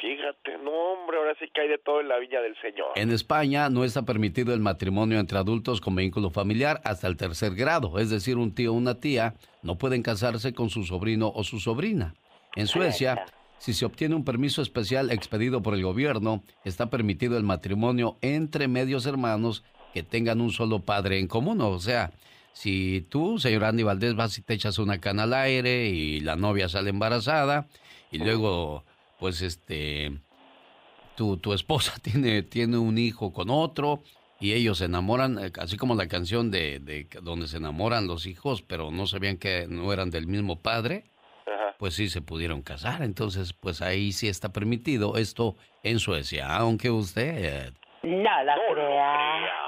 Fíjate, 0.00 0.56
no 0.64 0.70
hombre, 0.70 1.18
ahora 1.18 1.34
sí 1.38 1.46
que 1.54 1.60
hay 1.60 1.68
de 1.68 1.78
todo 1.78 2.00
en 2.00 2.08
la 2.08 2.18
viña 2.18 2.40
del 2.40 2.56
Señor. 2.62 2.88
En 2.96 3.12
España 3.12 3.68
no 3.68 3.84
está 3.84 4.02
permitido 4.02 4.54
el 4.54 4.60
matrimonio 4.60 5.20
entre 5.20 5.36
adultos 5.36 5.82
con 5.82 5.94
vínculo 5.94 6.30
familiar 6.30 6.80
hasta 6.84 7.06
el 7.06 7.18
tercer 7.18 7.54
grado, 7.54 7.98
es 7.98 8.08
decir, 8.08 8.38
un 8.38 8.54
tío 8.54 8.72
o 8.72 8.76
una 8.76 8.98
tía 8.98 9.34
no 9.62 9.76
pueden 9.76 10.02
casarse 10.02 10.54
con 10.54 10.70
su 10.70 10.84
sobrino 10.84 11.30
o 11.34 11.44
su 11.44 11.60
sobrina. 11.60 12.14
En 12.56 12.66
Suecia, 12.66 13.26
si 13.58 13.74
se 13.74 13.84
obtiene 13.84 14.14
un 14.14 14.24
permiso 14.24 14.62
especial 14.62 15.10
expedido 15.10 15.62
por 15.62 15.74
el 15.74 15.82
gobierno, 15.82 16.42
está 16.64 16.88
permitido 16.88 17.36
el 17.36 17.44
matrimonio 17.44 18.16
entre 18.22 18.66
medios 18.66 19.04
hermanos 19.04 19.62
que 19.92 20.02
tengan 20.02 20.40
un 20.40 20.50
solo 20.50 20.80
padre 20.80 21.18
en 21.18 21.28
común, 21.28 21.60
o 21.60 21.78
sea, 21.78 22.12
si 22.54 23.06
tú, 23.10 23.38
señor 23.38 23.64
Andy 23.64 23.82
Valdés, 23.82 24.14
vas 24.14 24.38
y 24.38 24.42
te 24.42 24.54
echas 24.54 24.78
una 24.78 24.98
cana 24.98 25.24
al 25.24 25.34
aire 25.34 25.88
y 25.90 26.20
la 26.20 26.36
novia 26.36 26.70
sale 26.70 26.88
embarazada 26.88 27.68
y 28.10 28.16
luego, 28.16 28.84
pues 29.18 29.42
este, 29.42 30.18
tu, 31.16 31.36
tu 31.36 31.52
esposa 31.52 31.92
tiene, 32.02 32.42
tiene 32.42 32.78
un 32.78 32.96
hijo 32.96 33.34
con 33.34 33.50
otro 33.50 34.02
y 34.40 34.52
ellos 34.52 34.78
se 34.78 34.86
enamoran, 34.86 35.38
así 35.58 35.76
como 35.76 35.94
la 35.94 36.08
canción 36.08 36.50
de, 36.50 36.78
de 36.78 37.06
donde 37.22 37.48
se 37.48 37.58
enamoran 37.58 38.06
los 38.06 38.24
hijos, 38.24 38.62
pero 38.62 38.90
no 38.90 39.06
sabían 39.06 39.36
que 39.36 39.66
no 39.68 39.92
eran 39.92 40.10
del 40.10 40.26
mismo 40.26 40.60
padre, 40.60 41.04
pues 41.78 41.94
sí 41.94 42.08
se 42.08 42.20
pudieron 42.20 42.62
casar. 42.62 43.02
Entonces, 43.02 43.52
pues 43.52 43.82
ahí 43.82 44.12
sí 44.12 44.28
está 44.28 44.52
permitido 44.52 45.16
esto 45.16 45.56
en 45.82 45.98
Suecia, 45.98 46.54
aunque 46.56 46.90
usted... 46.90 47.72
no 48.02 48.42
la 48.44 48.56
crea. 48.72 49.66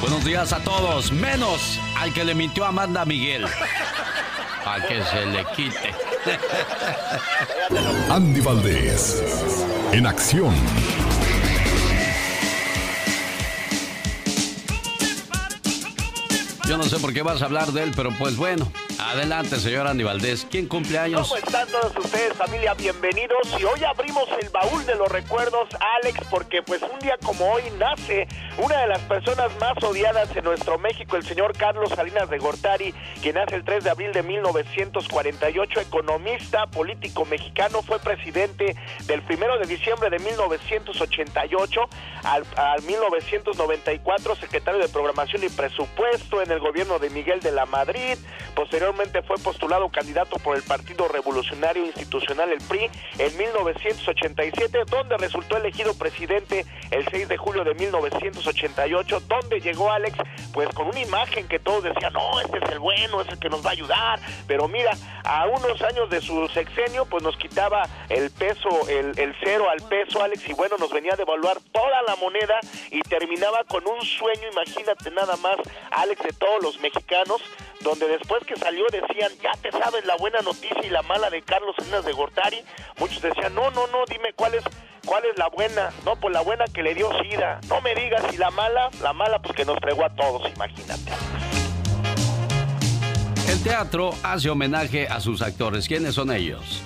Buenos 0.00 0.24
días 0.24 0.52
a 0.52 0.62
todos, 0.62 1.10
menos 1.10 1.80
al 1.98 2.12
que 2.12 2.24
le 2.24 2.34
mintió 2.34 2.64
a 2.64 2.68
Amanda 2.68 3.04
Miguel. 3.04 3.44
A 4.66 4.80
que 4.84 5.00
se 5.00 5.24
le 5.26 5.44
quite. 5.54 5.94
Andy 8.10 8.40
Valdés, 8.40 9.64
en 9.92 10.08
acción. 10.08 10.52
No 16.76 16.84
sé 16.84 16.98
por 16.98 17.12
qué 17.12 17.22
vas 17.22 17.40
a 17.40 17.46
hablar 17.46 17.72
de 17.72 17.82
él, 17.84 17.92
pero 17.96 18.10
pues 18.18 18.36
bueno, 18.36 18.70
Adelante, 19.06 19.60
señor 19.60 19.86
Andy 19.86 20.02
Valdés. 20.02 20.44
¿Quién 20.50 20.66
cumple 20.66 20.98
años? 20.98 21.28
¿Cómo 21.28 21.36
están 21.36 21.68
todos 21.68 21.96
ustedes, 21.96 22.32
familia? 22.32 22.74
Bienvenidos. 22.74 23.38
Y 23.56 23.62
hoy 23.62 23.84
abrimos 23.84 24.24
el 24.42 24.48
baúl 24.48 24.84
de 24.84 24.96
los 24.96 25.08
recuerdos, 25.08 25.68
Alex, 26.02 26.26
porque 26.28 26.60
pues 26.60 26.82
un 26.82 26.98
día 26.98 27.16
como 27.22 27.52
hoy 27.52 27.62
nace 27.78 28.26
una 28.58 28.80
de 28.80 28.88
las 28.88 28.98
personas 29.02 29.52
más 29.60 29.80
odiadas 29.84 30.34
en 30.34 30.42
nuestro 30.42 30.76
México, 30.78 31.16
el 31.16 31.22
señor 31.22 31.56
Carlos 31.56 31.90
Salinas 31.90 32.28
de 32.28 32.38
Gortari, 32.38 32.92
quien 33.22 33.36
nace 33.36 33.54
el 33.54 33.64
3 33.64 33.84
de 33.84 33.90
abril 33.90 34.12
de 34.12 34.24
1948, 34.24 35.80
economista, 35.80 36.66
político 36.66 37.24
mexicano, 37.26 37.82
fue 37.82 38.00
presidente 38.00 38.74
del 39.04 39.20
1 39.20 39.58
de 39.58 39.66
diciembre 39.66 40.10
de 40.10 40.18
1988 40.18 41.80
al, 42.24 42.44
al 42.56 42.82
1994, 42.82 44.34
secretario 44.34 44.80
de 44.80 44.88
Programación 44.88 45.44
y 45.44 45.48
Presupuesto 45.48 46.42
en 46.42 46.50
el 46.50 46.58
gobierno 46.58 46.98
de 46.98 47.08
Miguel 47.10 47.38
de 47.38 47.52
la 47.52 47.66
Madrid, 47.66 48.18
posteriormente 48.56 48.95
Fue 49.26 49.36
postulado 49.36 49.90
candidato 49.90 50.38
por 50.38 50.56
el 50.56 50.62
Partido 50.62 51.06
Revolucionario 51.06 51.84
Institucional, 51.84 52.50
el 52.50 52.62
PRI, 52.62 52.90
en 53.18 53.36
1987, 53.36 54.84
donde 54.88 55.18
resultó 55.18 55.58
elegido 55.58 55.92
presidente 55.94 56.64
el 56.90 57.06
6 57.10 57.28
de 57.28 57.36
julio 57.36 57.62
de 57.62 57.74
1988, 57.74 59.20
donde 59.28 59.60
llegó 59.60 59.92
Alex, 59.92 60.16
pues 60.54 60.70
con 60.70 60.88
una 60.88 61.00
imagen 61.00 61.46
que 61.46 61.58
todos 61.58 61.84
decían, 61.84 62.14
no, 62.14 62.40
este 62.40 62.56
es 62.56 62.70
el 62.70 62.78
bueno, 62.78 63.20
es 63.20 63.28
el 63.28 63.38
que 63.38 63.50
nos 63.50 63.64
va 63.64 63.70
a 63.70 63.72
ayudar, 63.72 64.20
pero 64.46 64.66
mira, 64.66 64.92
a 65.24 65.46
unos 65.46 65.82
años 65.82 66.08
de 66.08 66.22
su 66.22 66.48
sexenio, 66.48 67.04
pues 67.04 67.22
nos 67.22 67.36
quitaba 67.36 67.82
el 68.08 68.30
peso, 68.30 68.88
el 68.88 69.36
cero 69.44 69.66
al 69.68 69.82
peso, 69.88 70.22
Alex, 70.22 70.48
y 70.48 70.54
bueno, 70.54 70.76
nos 70.78 70.90
venía 70.90 71.12
a 71.12 71.16
devaluar 71.16 71.58
toda 71.70 72.02
la 72.06 72.16
moneda 72.16 72.58
y 72.90 73.00
terminaba 73.00 73.62
con 73.64 73.86
un 73.86 74.00
sueño, 74.02 74.48
imagínate 74.52 75.10
nada 75.10 75.36
más, 75.36 75.56
Alex, 75.90 76.22
de 76.22 76.32
todos 76.32 76.62
los 76.62 76.80
mexicanos, 76.80 77.42
donde 77.80 78.08
después 78.08 78.42
que 78.44 78.56
salió 78.56 78.85
decían, 78.90 79.32
ya 79.42 79.52
te 79.60 79.70
sabes 79.72 80.04
la 80.04 80.16
buena 80.16 80.40
noticia 80.40 80.84
y 80.84 80.90
la 80.90 81.02
mala 81.02 81.30
de 81.30 81.42
Carlos 81.42 81.74
Salinas 81.78 82.04
de 82.04 82.12
Gortari, 82.12 82.62
muchos 82.98 83.20
decían, 83.22 83.54
no, 83.54 83.70
no, 83.70 83.86
no, 83.88 84.04
dime 84.08 84.32
cuál 84.34 84.54
es, 84.54 84.64
cuál 85.04 85.24
es 85.24 85.36
la 85.38 85.48
buena, 85.48 85.90
no, 86.04 86.16
pues 86.16 86.32
la 86.32 86.40
buena 86.42 86.64
que 86.66 86.82
le 86.82 86.94
dio 86.94 87.10
SIDA, 87.22 87.60
no 87.68 87.80
me 87.80 87.94
digas, 87.94 88.22
y 88.32 88.36
la 88.36 88.50
mala, 88.50 88.90
la 89.02 89.12
mala 89.12 89.40
pues 89.40 89.54
que 89.56 89.64
nos 89.64 89.78
fregó 89.78 90.04
a 90.04 90.10
todos, 90.10 90.50
imagínate. 90.54 91.12
El 93.48 93.62
teatro 93.62 94.10
hace 94.22 94.50
homenaje 94.50 95.06
a 95.08 95.20
sus 95.20 95.42
actores, 95.42 95.86
¿quiénes 95.86 96.14
son 96.14 96.32
ellos? 96.32 96.82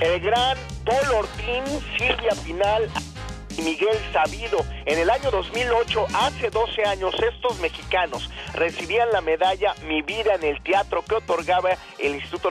El 0.00 0.20
gran 0.20 0.56
Paul 0.84 1.14
Ortín, 1.16 1.64
Silvia 1.96 2.32
Pinal, 2.44 2.88
Miguel 3.58 3.96
Sabido. 4.12 4.64
En 4.86 4.98
el 4.98 5.10
año 5.10 5.30
2008, 5.30 6.06
hace 6.14 6.50
12 6.50 6.84
años, 6.84 7.14
estos 7.22 7.58
mexicanos 7.60 8.30
recibían 8.54 9.10
la 9.12 9.20
medalla 9.20 9.74
Mi 9.86 10.02
Vida 10.02 10.34
en 10.34 10.44
el 10.44 10.62
Teatro 10.62 11.04
que 11.04 11.16
otorgaba 11.16 11.70
el 11.98 12.14
Instituto, 12.14 12.50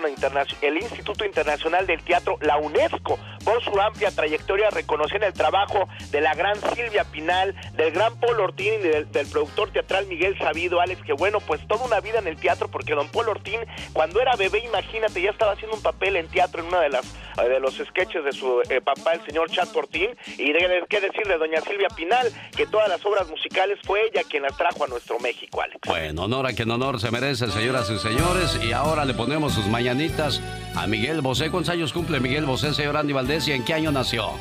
el 0.61 0.77
Instituto 0.77 1.25
Internacional 1.25 1.87
del 1.87 2.03
Teatro, 2.03 2.37
la 2.41 2.57
UNESCO, 2.57 3.19
por 3.43 3.63
su 3.63 3.79
amplia 3.79 4.11
trayectoria, 4.11 4.69
reconocían 4.69 5.23
el 5.23 5.33
trabajo 5.33 5.87
de 6.11 6.21
la 6.21 6.33
gran 6.35 6.55
Silvia 6.75 7.03
Pinal, 7.05 7.55
del 7.73 7.91
gran 7.91 8.19
Paul 8.19 8.39
Ortín 8.39 8.73
y 8.73 8.77
del, 8.77 9.27
productor 9.31 9.71
teatral 9.71 10.07
Miguel 10.07 10.37
Sabido, 10.37 10.81
Alex, 10.81 11.01
que 11.03 11.13
bueno, 11.13 11.39
pues 11.39 11.65
toda 11.67 11.85
una 11.85 11.99
vida 11.99 12.19
en 12.19 12.27
el 12.27 12.37
teatro, 12.37 12.67
porque 12.69 12.93
don 12.93 13.09
Paul 13.09 13.29
Ortín, 13.29 13.59
cuando 13.93 14.21
era 14.21 14.35
bebé, 14.35 14.59
imagínate, 14.59 15.21
ya 15.21 15.31
estaba 15.31 15.53
haciendo 15.53 15.75
un 15.75 15.83
papel 15.83 16.15
en 16.15 16.27
teatro 16.27 16.61
en 16.61 16.67
una 16.67 16.81
de 16.81 16.89
las 16.89 17.05
de 17.37 17.59
los 17.59 17.75
sketches 17.75 18.23
de 18.23 18.31
su 18.31 18.61
eh, 18.69 18.81
papá, 18.81 19.13
el 19.13 19.25
señor 19.25 19.49
Chad 19.49 19.75
Ortín, 19.75 20.15
y 20.37 20.51
de, 20.51 20.83
qué 20.91 20.99
decir 20.99 21.25
de 21.25 21.37
doña 21.37 21.61
Silvia 21.61 21.87
Pinal, 21.95 22.27
que 22.55 22.67
todas 22.67 22.89
las 22.89 23.03
obras 23.05 23.27
musicales 23.29 23.79
fue 23.85 24.07
ella 24.07 24.23
quien 24.29 24.43
las 24.43 24.57
trajo 24.57 24.83
a 24.83 24.87
nuestro 24.87 25.17
México, 25.19 25.61
Alex. 25.61 25.79
Bueno, 25.87 26.23
honor 26.23 26.47
a 26.47 26.53
quien 26.53 26.69
honor 26.69 26.99
se 26.99 27.09
merece, 27.09 27.49
señoras 27.49 27.89
y 27.89 27.97
señores, 27.97 28.59
y 28.61 28.73
ahora 28.73 29.05
le 29.05 29.13
ponemos 29.13 29.53
sus 29.53 29.67
mañanitas 29.67 30.41
a 30.75 30.87
Miguel 30.87 31.21
Bosé. 31.21 31.49
¿Cuántos 31.49 31.73
años 31.73 31.93
cumple 31.93 32.19
Miguel 32.19 32.45
Bosé, 32.45 32.73
señor 32.73 32.97
Andy 32.97 33.13
Valdés, 33.13 33.47
y 33.47 33.53
en 33.53 33.63
qué 33.63 33.73
año 33.73 33.93
nació? 33.93 34.31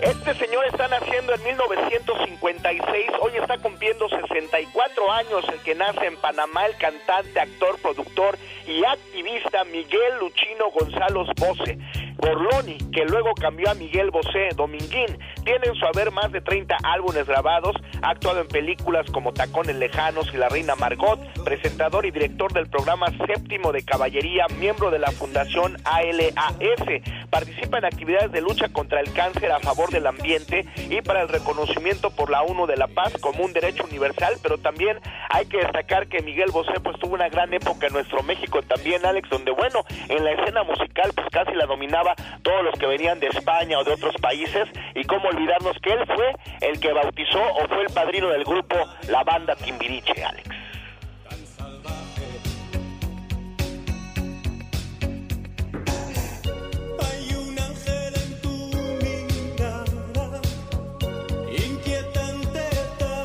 Este 0.00 0.34
señor 0.34 0.66
está 0.66 0.88
naciendo 0.88 1.34
en 1.34 1.42
1956, 1.44 3.10
hoy 3.20 3.32
está 3.40 3.58
cumpliendo 3.58 4.08
64 4.08 5.12
años, 5.12 5.44
el 5.52 5.60
que 5.60 5.74
nace 5.74 6.06
en 6.06 6.16
Panamá, 6.16 6.66
el 6.66 6.76
cantante, 6.76 7.38
actor, 7.38 7.78
productor 7.80 8.38
y 8.66 8.84
activista 8.84 9.64
Miguel 9.64 10.18
Luchino 10.18 10.70
González 10.70 11.28
Bose. 11.36 11.78
Borloni, 12.24 12.78
que 12.90 13.04
luego 13.04 13.34
cambió 13.34 13.70
a 13.70 13.74
Miguel 13.74 14.10
Bosé 14.10 14.48
Dominguín. 14.56 15.18
Tiene 15.44 15.66
en 15.66 15.74
su 15.74 15.84
haber 15.84 16.10
más 16.10 16.32
de 16.32 16.40
30 16.40 16.74
álbumes 16.82 17.26
grabados, 17.26 17.76
ha 18.00 18.10
actuado 18.10 18.40
en 18.40 18.48
películas 18.48 19.04
como 19.10 19.34
Tacones 19.34 19.76
Lejanos 19.76 20.32
y 20.32 20.38
La 20.38 20.48
Reina 20.48 20.74
Margot, 20.74 21.20
presentador 21.44 22.06
y 22.06 22.10
director 22.10 22.50
del 22.54 22.66
programa 22.68 23.08
Séptimo 23.26 23.72
de 23.72 23.84
Caballería, 23.84 24.46
miembro 24.58 24.90
de 24.90 25.00
la 25.00 25.10
Fundación 25.10 25.76
ALAS. 25.84 27.02
Participa 27.28 27.78
en 27.78 27.84
actividades 27.84 28.32
de 28.32 28.40
lucha 28.40 28.68
contra 28.70 29.00
el 29.00 29.12
cáncer 29.12 29.52
a 29.52 29.60
favor 29.60 29.90
del 29.90 30.06
ambiente 30.06 30.64
y 30.88 31.02
para 31.02 31.22
el 31.22 31.28
reconocimiento 31.28 32.10
por 32.10 32.30
la 32.30 32.42
ONU 32.42 32.66
de 32.66 32.76
la 32.76 32.86
Paz 32.86 33.12
como 33.20 33.44
un 33.44 33.52
derecho 33.52 33.84
universal, 33.84 34.34
pero 34.42 34.56
también 34.56 34.98
hay 35.28 35.44
que 35.46 35.58
destacar 35.58 36.06
que 36.06 36.22
Miguel 36.22 36.50
Bosé 36.52 36.80
pues 36.82 36.98
tuvo 36.98 37.14
una 37.14 37.28
gran 37.28 37.52
época 37.52 37.88
en 37.88 37.92
nuestro 37.92 38.22
México 38.22 38.62
también, 38.62 39.04
Alex, 39.04 39.28
donde 39.28 39.50
bueno, 39.50 39.84
en 40.08 40.24
la 40.24 40.32
escena 40.32 40.62
musical 40.62 41.10
pues 41.14 41.28
casi 41.30 41.52
la 41.52 41.66
dominaba 41.66 42.13
todos 42.42 42.64
los 42.64 42.74
que 42.78 42.86
venían 42.86 43.20
de 43.20 43.28
España 43.28 43.78
o 43.78 43.84
de 43.84 43.92
otros 43.92 44.14
países 44.20 44.68
y 44.94 45.04
cómo 45.04 45.28
olvidarnos 45.28 45.76
que 45.82 45.92
él 45.92 46.04
fue 46.06 46.32
el 46.60 46.80
que 46.80 46.92
bautizó 46.92 47.42
o 47.42 47.68
fue 47.68 47.82
el 47.82 47.92
padrino 47.92 48.28
del 48.28 48.44
grupo 48.44 48.76
La 49.08 49.22
Banda 49.24 49.54
Timbiriche, 49.56 50.24
Alex. 50.24 50.48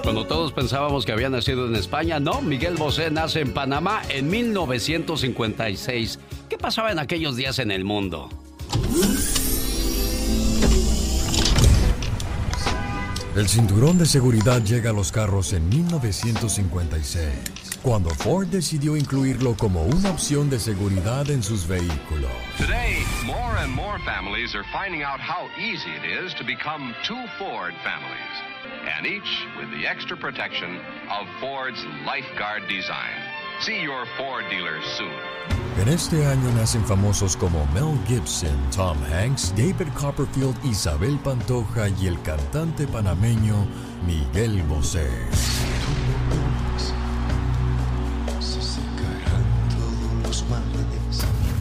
Cuando 0.10 0.26
todos 0.26 0.52
pensábamos 0.54 1.06
que 1.06 1.12
había 1.12 1.30
nacido 1.30 1.68
en 1.68 1.76
España, 1.76 2.20
no, 2.20 2.42
Miguel 2.42 2.78
Bosé 2.78 3.12
nace 3.12 3.42
en 3.42 3.54
Panamá 3.54 4.02
en 4.10 4.28
1956. 4.28 6.20
¿Qué 6.50 6.58
pasaba 6.58 6.92
en 6.92 6.98
aquellos 6.98 7.36
días 7.36 7.60
en 7.60 7.70
el 7.70 7.86
mundo? 7.86 8.28
El 13.40 13.48
cinturón 13.48 13.98
de 13.98 14.06
seguridad 14.06 14.62
llega 14.64 14.90
a 14.90 14.94
los 14.94 15.14
carros 15.14 15.54
en 15.54 15.70
1956, 15.70 17.80
cuando 17.82 18.10
Ford 18.10 18.48
decidió 18.48 18.98
incluirlo 18.98 19.56
como 19.56 19.84
una 19.84 20.10
opción 20.10 20.50
de 20.50 20.60
seguridad 20.60 21.30
en 21.30 21.42
sus 21.42 21.66
vehículos. 21.66 22.30
Today, 22.58 22.98
more 23.26 23.58
and 23.60 23.72
more 23.72 23.98
families 24.04 24.54
are 24.56 24.66
finding 24.74 25.04
out 25.04 25.22
how 25.22 25.48
easy 25.58 25.90
it 25.90 26.04
is 26.04 26.36
to 26.36 26.44
become 26.44 26.94
two 27.08 27.26
Ford 27.38 27.74
families, 27.82 28.44
and 28.98 29.06
each 29.06 29.48
with 29.58 29.72
the 29.72 29.88
extra 29.88 30.18
protection 30.18 30.76
of 31.08 31.26
Ford's 31.40 31.82
Lifeguard 32.06 32.68
design. 32.68 33.29
See 33.62 33.82
your 33.82 34.06
Ford 34.18 34.46
dealer 34.50 34.80
soon. 34.98 35.12
En 35.82 35.90
este 35.90 36.26
año 36.26 36.50
nacen 36.56 36.82
famosos 36.86 37.36
como 37.36 37.66
Mel 37.74 38.00
Gibson, 38.08 38.56
Tom 38.74 38.98
Hanks, 39.12 39.54
David 39.54 39.92
Copperfield, 39.96 40.56
Isabel 40.64 41.20
Pantoja 41.20 41.90
y 41.90 42.08
el 42.08 42.22
cantante 42.22 42.88
panameño 42.88 43.68
Miguel 44.08 44.64
Bosé. 44.64 45.10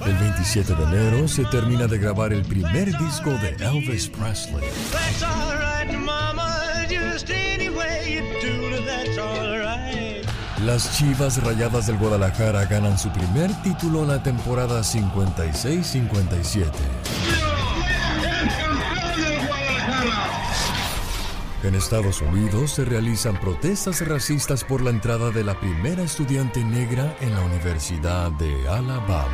El 0.06 0.16
27 0.18 0.74
de 0.74 0.84
enero 0.84 1.26
se 1.26 1.44
termina 1.46 1.88
de 1.88 1.98
grabar 1.98 2.32
el 2.32 2.42
primer 2.42 2.96
disco 2.96 3.30
de 3.30 3.56
Elvis 3.58 4.08
Presley. 4.08 4.62
Las 10.64 10.98
Chivas 10.98 11.40
Rayadas 11.44 11.86
del 11.86 11.98
Guadalajara 11.98 12.64
ganan 12.64 12.98
su 12.98 13.10
primer 13.10 13.52
título 13.62 14.02
en 14.02 14.08
la 14.08 14.20
temporada 14.24 14.80
56-57. 14.80 16.72
En 21.62 21.76
Estados 21.76 22.20
Unidos 22.22 22.72
se 22.72 22.84
realizan 22.84 23.38
protestas 23.38 24.06
racistas 24.06 24.64
por 24.64 24.82
la 24.82 24.90
entrada 24.90 25.30
de 25.30 25.44
la 25.44 25.58
primera 25.60 26.02
estudiante 26.02 26.64
negra 26.64 27.16
en 27.20 27.34
la 27.34 27.40
Universidad 27.42 28.32
de 28.32 28.68
Alabama. 28.68 29.28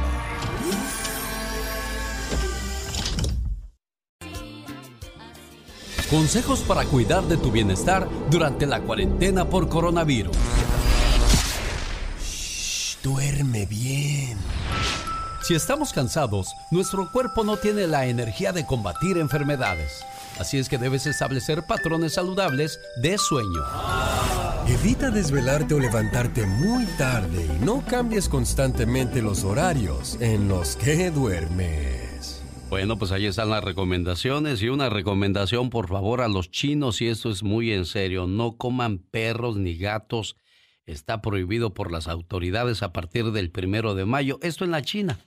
Consejos 6.10 6.60
para 6.60 6.84
cuidar 6.84 7.24
de 7.24 7.38
tu 7.38 7.50
bienestar 7.50 8.06
durante 8.30 8.66
la 8.66 8.80
cuarentena 8.80 9.46
por 9.46 9.70
coronavirus. 9.70 10.36
Duerme 13.54 13.66
bien. 13.66 14.38
Si 15.42 15.54
estamos 15.54 15.92
cansados, 15.92 16.48
nuestro 16.70 17.10
cuerpo 17.10 17.44
no 17.44 17.56
tiene 17.56 17.86
la 17.86 18.06
energía 18.06 18.52
de 18.52 18.66
combatir 18.66 19.18
enfermedades. 19.18 20.04
Así 20.38 20.58
es 20.58 20.68
que 20.68 20.78
debes 20.78 21.06
establecer 21.06 21.64
patrones 21.66 22.14
saludables 22.14 22.80
de 23.00 23.18
sueño. 23.18 23.62
Evita 24.66 25.10
desvelarte 25.10 25.74
o 25.74 25.78
levantarte 25.78 26.46
muy 26.46 26.86
tarde 26.98 27.44
y 27.44 27.64
no 27.64 27.84
cambies 27.86 28.28
constantemente 28.28 29.20
los 29.22 29.44
horarios 29.44 30.16
en 30.20 30.48
los 30.48 30.76
que 30.76 31.10
duermes. 31.10 32.42
Bueno, 32.70 32.98
pues 32.98 33.12
ahí 33.12 33.26
están 33.26 33.50
las 33.50 33.62
recomendaciones 33.62 34.62
y 34.62 34.68
una 34.68 34.88
recomendación 34.88 35.70
por 35.70 35.88
favor 35.88 36.22
a 36.22 36.28
los 36.28 36.50
chinos 36.50 37.02
y 37.02 37.08
esto 37.08 37.30
es 37.30 37.42
muy 37.42 37.72
en 37.72 37.84
serio, 37.84 38.26
no 38.26 38.56
coman 38.56 38.98
perros 38.98 39.56
ni 39.56 39.76
gatos, 39.76 40.36
está 40.86 41.20
prohibido 41.20 41.74
por 41.74 41.90
las 41.90 42.08
autoridades 42.08 42.82
a 42.82 42.92
partir 42.92 43.26
del 43.26 43.50
primero 43.50 43.94
de 43.94 44.04
mayo, 44.04 44.38
esto 44.42 44.64
en 44.64 44.70
la 44.70 44.82
China. 44.82 45.18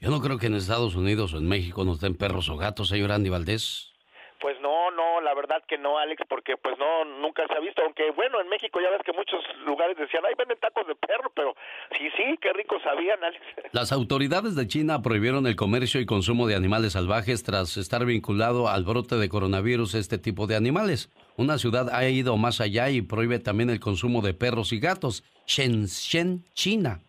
Yo 0.00 0.10
no 0.10 0.20
creo 0.20 0.38
que 0.38 0.46
en 0.46 0.54
Estados 0.54 0.96
Unidos 0.96 1.32
o 1.32 1.38
en 1.38 1.48
México 1.48 1.84
nos 1.84 2.00
den 2.00 2.16
perros 2.16 2.48
o 2.48 2.56
gatos, 2.56 2.88
señor 2.88 3.12
Andy 3.12 3.30
Valdés. 3.30 3.92
Pues 4.40 4.60
no, 4.60 4.90
no, 4.90 5.20
la 5.20 5.34
verdad 5.34 5.62
que 5.68 5.78
no, 5.78 5.98
Alex, 5.98 6.24
porque 6.28 6.56
pues 6.56 6.76
no, 6.76 7.04
nunca 7.20 7.46
se 7.46 7.54
ha 7.54 7.60
visto, 7.60 7.80
aunque 7.84 8.10
bueno, 8.10 8.40
en 8.40 8.48
México 8.48 8.80
ya 8.80 8.90
ves 8.90 9.02
que 9.04 9.12
muchos 9.12 9.40
lugares 9.64 9.96
decían, 9.96 10.24
ay, 10.26 10.34
venden 10.36 10.58
tacos 10.58 10.84
de 10.88 10.96
perro, 10.96 11.30
pero 11.36 11.54
sí, 11.96 12.10
sí, 12.16 12.36
qué 12.40 12.52
rico 12.52 12.80
sabían, 12.82 13.22
Alex. 13.22 13.44
Las 13.72 13.92
autoridades 13.92 14.56
de 14.56 14.66
China 14.66 15.00
prohibieron 15.00 15.46
el 15.46 15.54
comercio 15.54 16.00
y 16.00 16.06
consumo 16.06 16.48
de 16.48 16.56
animales 16.56 16.94
salvajes 16.94 17.44
tras 17.44 17.76
estar 17.76 18.04
vinculado 18.04 18.68
al 18.68 18.82
brote 18.82 19.14
de 19.14 19.28
coronavirus 19.28 19.94
este 19.94 20.18
tipo 20.18 20.48
de 20.48 20.56
animales. 20.56 21.08
Una 21.42 21.58
ciudad 21.58 21.92
ha 21.92 22.08
ido 22.08 22.36
más 22.36 22.60
allá 22.60 22.88
y 22.90 23.02
prohíbe 23.02 23.40
también 23.40 23.68
el 23.68 23.80
consumo 23.80 24.22
de 24.22 24.32
perros 24.32 24.72
y 24.72 24.78
gatos, 24.78 25.24
Shenzhen, 25.48 26.44
China. 26.54 27.00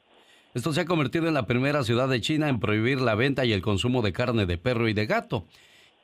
Esto 0.55 0.73
se 0.73 0.81
ha 0.81 0.85
convertido 0.85 1.27
en 1.27 1.35
la 1.35 1.45
primera 1.45 1.83
ciudad 1.83 2.09
de 2.09 2.19
China 2.19 2.49
en 2.49 2.59
prohibir 2.59 2.99
la 2.99 3.13
venta 3.13 3.45
y 3.45 3.53
el 3.53 3.61
consumo 3.61 4.01
de 4.01 4.11
carne 4.11 4.47
de 4.47 4.57
perro 4.57 4.89
y 4.89 4.93
de 4.93 5.05
gato. 5.05 5.45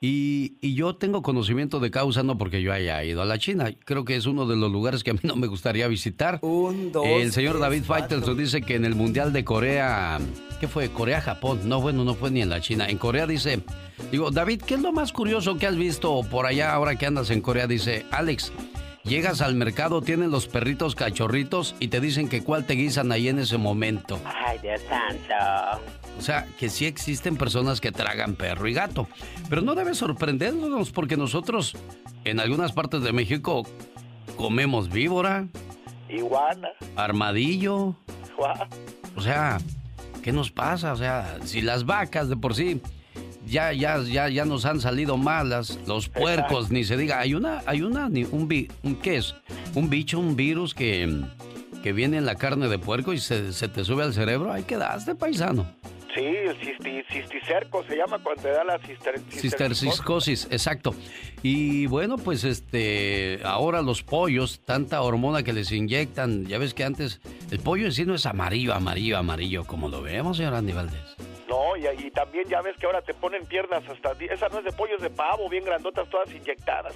Y, 0.02 0.74
yo 0.74 0.96
tengo 0.96 1.20
conocimiento 1.20 1.78
de 1.78 1.90
causa, 1.90 2.22
no 2.22 2.38
porque 2.38 2.62
yo 2.62 2.72
haya 2.72 3.04
ido 3.04 3.20
a 3.20 3.26
la 3.26 3.38
China. 3.38 3.70
Creo 3.84 4.06
que 4.06 4.16
es 4.16 4.24
uno 4.24 4.46
de 4.46 4.56
los 4.56 4.72
lugares 4.72 5.04
que 5.04 5.10
a 5.10 5.14
mí 5.14 5.20
no 5.22 5.36
me 5.36 5.46
gustaría 5.46 5.86
visitar. 5.88 6.40
el 6.42 7.32
señor 7.32 7.58
David 7.58 7.84
Faitelson 7.84 8.36
dice 8.36 8.62
que 8.62 8.76
en 8.76 8.86
el 8.86 8.94
Mundial 8.94 9.34
de 9.34 9.44
Corea, 9.44 10.18
¿qué 10.58 10.68
fue? 10.68 10.88
Corea-Japón. 10.88 11.60
No, 11.64 11.82
bueno, 11.82 12.04
no 12.04 12.14
fue 12.14 12.30
ni 12.30 12.40
en 12.40 12.48
la 12.48 12.62
China. 12.62 12.88
En 12.88 12.96
Corea 12.96 13.26
dice, 13.26 13.62
digo, 14.10 14.30
David, 14.30 14.62
¿qué 14.62 14.74
es 14.74 14.80
lo 14.80 14.92
más 14.92 15.12
curioso 15.12 15.58
que 15.58 15.66
has 15.66 15.76
visto 15.76 16.22
por 16.30 16.46
allá 16.46 16.72
ahora 16.72 16.96
que 16.96 17.04
andas 17.04 17.28
en 17.28 17.42
Corea? 17.42 17.66
Dice, 17.66 18.06
Alex, 18.10 18.52
Llegas 19.10 19.40
al 19.40 19.56
mercado, 19.56 20.02
tienen 20.02 20.30
los 20.30 20.46
perritos 20.46 20.94
cachorritos 20.94 21.74
y 21.80 21.88
te 21.88 22.00
dicen 22.00 22.28
que 22.28 22.44
cuál 22.44 22.64
te 22.64 22.74
guisan 22.74 23.10
ahí 23.10 23.26
en 23.26 23.40
ese 23.40 23.58
momento. 23.58 24.20
Ay, 24.24 24.56
Dios 24.62 24.80
santo. 24.82 25.82
O 26.16 26.22
sea, 26.22 26.46
que 26.60 26.68
sí 26.68 26.86
existen 26.86 27.36
personas 27.36 27.80
que 27.80 27.90
tragan 27.90 28.36
perro 28.36 28.68
y 28.68 28.72
gato. 28.72 29.08
Pero 29.48 29.62
no 29.62 29.74
debe 29.74 29.96
sorprendernos 29.96 30.92
porque 30.92 31.16
nosotros 31.16 31.76
en 32.24 32.38
algunas 32.38 32.70
partes 32.70 33.02
de 33.02 33.12
México 33.12 33.66
comemos 34.36 34.88
víbora. 34.88 35.48
Iguana. 36.08 36.68
Armadillo. 36.94 37.96
O 39.16 39.20
sea, 39.20 39.58
¿qué 40.22 40.30
nos 40.30 40.52
pasa? 40.52 40.92
O 40.92 40.96
sea, 40.96 41.38
si 41.42 41.62
las 41.62 41.84
vacas 41.84 42.28
de 42.28 42.36
por 42.36 42.54
sí 42.54 42.80
ya, 43.50 43.72
ya, 43.72 44.00
ya, 44.02 44.28
ya 44.28 44.44
nos 44.44 44.64
han 44.64 44.80
salido 44.80 45.16
malas, 45.16 45.78
los 45.86 46.08
puercos, 46.08 46.70
ni 46.70 46.84
se 46.84 46.96
diga. 46.96 47.18
Hay 47.18 47.34
una, 47.34 47.62
hay 47.66 47.82
una, 47.82 48.06
un, 48.06 48.68
un 48.82 48.96
¿qué 48.96 49.16
es? 49.16 49.34
Un 49.74 49.90
bicho, 49.90 50.18
un 50.18 50.36
virus 50.36 50.74
que, 50.74 51.22
que 51.82 51.92
viene 51.92 52.18
en 52.18 52.26
la 52.26 52.36
carne 52.36 52.68
de 52.68 52.78
puerco 52.78 53.12
y 53.12 53.18
se, 53.18 53.52
se 53.52 53.68
te 53.68 53.84
sube 53.84 54.04
al 54.04 54.14
cerebro. 54.14 54.52
Ahí 54.52 54.62
quedaste, 54.62 55.14
paisano. 55.14 55.66
Sí, 56.14 56.24
el 56.24 56.56
cisticerco 57.08 57.84
se 57.84 57.96
llama 57.96 58.18
cuando 58.18 58.42
te 58.42 58.50
da 58.50 58.64
la 58.64 58.80
cisterciscosis. 58.80 60.48
exacto. 60.50 60.92
Y 61.42 61.86
bueno, 61.86 62.18
pues 62.18 62.42
este, 62.42 63.40
ahora 63.44 63.80
los 63.80 64.02
pollos, 64.02 64.60
tanta 64.64 65.02
hormona 65.02 65.44
que 65.44 65.52
les 65.52 65.70
inyectan, 65.70 66.46
ya 66.46 66.58
ves 66.58 66.74
que 66.74 66.82
antes 66.82 67.20
el 67.52 67.60
pollo 67.60 67.86
en 67.86 67.92
sí 67.92 68.04
no 68.04 68.16
es 68.16 68.26
amarillo, 68.26 68.74
amarillo, 68.74 69.18
amarillo, 69.18 69.64
como 69.64 69.88
lo 69.88 70.02
vemos, 70.02 70.36
señor 70.38 70.54
Andy 70.54 70.72
Valdés. 70.72 71.16
No, 71.50 71.76
y, 71.76 72.10
también 72.12 72.48
ya 72.48 72.62
ves 72.62 72.76
que 72.78 72.86
ahora 72.86 73.02
te 73.02 73.12
ponen 73.12 73.44
piernas 73.44 73.82
hasta... 73.88 74.12
Esa 74.32 74.48
no 74.50 74.60
es 74.60 74.64
de 74.64 74.70
pollos 74.70 75.02
de 75.02 75.10
pavo, 75.10 75.48
bien 75.48 75.64
grandotas, 75.64 76.08
todas 76.08 76.30
inyectadas. 76.30 76.94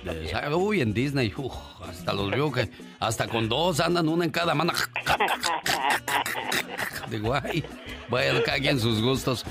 Uy, 0.54 0.80
en 0.80 0.94
Disney, 0.94 1.34
hasta 1.82 2.12
los 2.12 2.30
veo 2.30 2.52
que 2.52 2.70
hasta 3.00 3.26
con 3.26 3.48
dos 3.48 3.80
andan 3.80 4.08
una 4.08 4.24
en 4.24 4.30
cada 4.30 4.54
mano. 4.54 4.72
Digo, 7.10 7.34
ay, 7.34 7.64
bueno, 8.08 8.44
caguen 8.44 8.78
sus 8.78 9.02
gustos. 9.02 9.44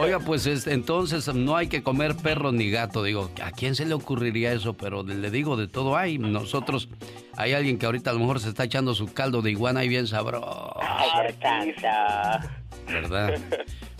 Oiga, 0.00 0.18
pues 0.18 0.46
entonces 0.66 1.32
no 1.34 1.56
hay 1.56 1.66
que 1.66 1.82
comer 1.82 2.16
perro 2.16 2.52
ni 2.52 2.70
gato. 2.70 3.02
Digo, 3.02 3.30
¿a 3.42 3.50
quién 3.50 3.74
se 3.74 3.84
le 3.84 3.92
ocurriría 3.92 4.50
eso? 4.52 4.74
Pero 4.74 5.02
le 5.02 5.30
digo, 5.30 5.58
de 5.58 5.68
todo 5.68 5.94
hay. 5.94 6.16
Nosotros, 6.16 6.88
hay 7.36 7.52
alguien 7.52 7.78
que 7.78 7.84
ahorita 7.84 8.08
a 8.10 8.14
lo 8.14 8.20
mejor 8.20 8.40
se 8.40 8.48
está 8.48 8.64
echando 8.64 8.94
su 8.94 9.12
caldo 9.12 9.42
de 9.42 9.50
iguana 9.50 9.84
y 9.84 9.88
bien 9.88 10.06
sabroso. 10.06 10.74
¿Verdad? 12.86 13.38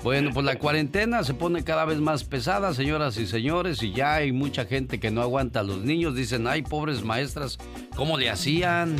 Bueno, 0.02 0.30
pues 0.32 0.46
la 0.46 0.56
cuarentena 0.56 1.22
se 1.22 1.34
pone 1.34 1.62
cada 1.64 1.84
vez 1.84 1.98
más 1.98 2.24
pesada, 2.24 2.72
señoras 2.72 3.18
y 3.18 3.26
señores, 3.26 3.82
y 3.82 3.92
ya 3.92 4.14
hay 4.14 4.32
mucha 4.32 4.64
gente 4.64 4.98
que 4.98 5.10
no 5.10 5.20
aguanta 5.20 5.60
a 5.60 5.62
los 5.62 5.84
niños. 5.84 6.14
Dicen, 6.14 6.46
ay, 6.46 6.62
pobres 6.62 7.04
maestras, 7.04 7.58
¿cómo 7.94 8.16
le 8.16 8.30
hacían? 8.30 8.96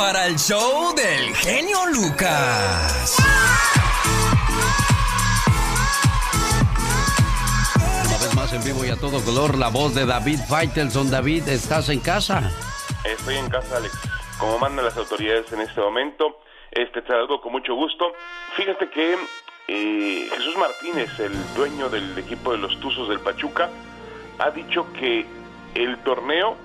Para 0.00 0.28
el 0.28 0.38
show 0.38 0.94
del 0.94 1.36
genio 1.36 1.76
Lucas. 1.92 3.16
Una 8.06 8.16
vez 8.18 8.34
más 8.34 8.50
en 8.54 8.64
vivo 8.64 8.82
y 8.86 8.88
a 8.88 8.96
todo 8.96 9.22
color, 9.22 9.58
la 9.58 9.68
voz 9.68 9.94
de 9.94 10.06
David 10.06 10.38
Faitelson. 10.48 11.10
David, 11.10 11.46
¿estás 11.48 11.90
en 11.90 12.00
casa? 12.00 12.50
Estoy 13.04 13.36
en 13.36 13.50
casa, 13.50 13.76
Alex. 13.76 13.92
Como 14.38 14.58
mandan 14.58 14.86
las 14.86 14.96
autoridades 14.96 15.52
en 15.52 15.60
este 15.60 15.82
momento, 15.82 16.40
este, 16.70 17.02
te 17.02 17.12
algo 17.12 17.42
con 17.42 17.52
mucho 17.52 17.74
gusto. 17.74 18.10
Fíjate 18.56 18.88
que 18.88 19.18
eh, 19.68 20.30
Jesús 20.34 20.56
Martínez, 20.56 21.10
el 21.18 21.34
dueño 21.54 21.90
del 21.90 22.16
equipo 22.16 22.52
de 22.52 22.58
los 22.58 22.80
Tuzos 22.80 23.10
del 23.10 23.20
Pachuca, 23.20 23.68
ha 24.38 24.50
dicho 24.50 24.90
que 24.94 25.26
el 25.74 25.98
torneo 25.98 26.56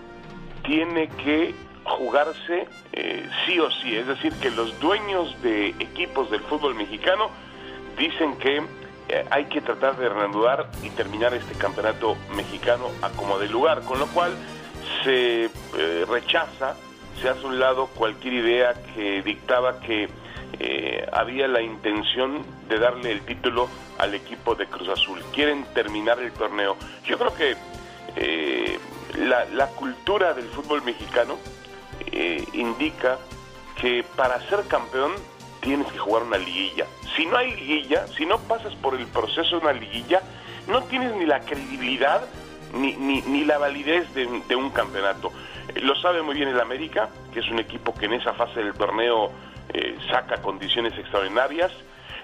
tiene 0.64 1.10
que 1.10 1.65
jugarse 1.86 2.68
eh, 2.94 3.30
sí 3.46 3.60
o 3.60 3.70
sí, 3.72 3.96
es 3.96 4.08
decir, 4.08 4.34
que 4.34 4.50
los 4.52 4.80
dueños 4.80 5.42
de 5.42 5.70
equipos 5.70 6.30
del 6.32 6.42
fútbol 6.42 6.76
mexicano 6.76 7.30
dicen 7.98 8.38
que 8.38 8.64
eh, 9.08 9.26
hay 9.30 9.46
que 9.46 9.62
tratar 9.62 9.98
de 9.98 10.10
reanudar 10.10 10.70
y 10.84 10.90
terminar 10.90 11.34
este 11.34 11.54
campeonato 11.56 12.18
mexicano 12.36 12.90
a 13.02 13.10
como 13.10 13.38
de 13.40 13.48
lugar, 13.48 13.82
con 13.82 14.00
lo 14.00 14.08
cual 14.08 14.32
se 15.04 15.50
rechaza 16.10 16.76
se 17.22 17.30
hace 17.30 17.46
un 17.46 17.60
lado 17.60 17.88
cualquier 17.88 18.34
idea 18.34 18.74
que 18.94 19.22
dictaba 19.22 19.80
que 19.80 20.10
eh, 20.60 21.06
había 21.12 21.48
la 21.48 21.62
intención 21.62 22.46
de 22.70 22.80
darle 22.80 23.12
el 23.12 23.22
título 23.22 23.70
al 23.98 24.14
equipo 24.14 24.56
de 24.56 24.68
Cruz 24.68 24.90
Azul. 24.90 25.22
Quieren 25.34 25.66
terminar 25.74 26.20
el 26.20 26.32
torneo. 26.32 26.78
Yo 27.06 27.18
creo 27.18 27.34
que 27.34 27.56
eh, 28.16 28.80
la, 29.18 29.68
cultura 29.68 30.34
del 30.34 30.46
fútbol 30.46 30.84
mexicano 30.84 31.38
eh, 32.12 32.44
indica 32.54 33.18
que 33.80 34.04
para 34.16 34.40
ser 34.50 34.66
campeón 34.68 35.12
tienes 35.62 35.92
que 35.92 35.98
jugar 35.98 36.24
una 36.24 36.38
liguilla. 36.38 36.86
Si 37.16 37.26
no 37.26 37.38
hay 37.38 37.56
liguilla, 37.56 38.08
si 38.08 38.26
no 38.26 38.38
pasas 38.40 38.74
por 38.76 38.96
el 38.96 39.08
proceso 39.08 39.58
de 39.58 39.62
una 39.64 39.74
liguilla, 39.74 40.22
no 40.68 40.84
tienes 40.84 41.16
ni 41.16 41.26
la 41.26 41.42
credibilidad 41.42 42.22
ni, 42.74 42.94
ni, 42.96 43.46
la 43.46 43.58
validez 43.58 44.14
de, 44.14 44.56
un 44.56 44.70
campeonato. 44.72 45.32
Lo 45.82 45.96
sabe 45.96 46.22
muy 46.22 46.36
bien 46.36 46.50
el 46.50 46.60
América, 46.60 47.10
que 47.34 47.40
es 47.40 47.50
un 47.50 47.60
equipo 47.60 47.94
que 47.94 48.06
en 48.06 48.14
esa 48.14 48.34
fase 48.34 48.62
del 48.62 48.74
torneo 48.74 49.32
eh, 49.74 49.98
saca 50.10 50.42
condiciones 50.42 50.98
extraordinarias. 50.98 51.72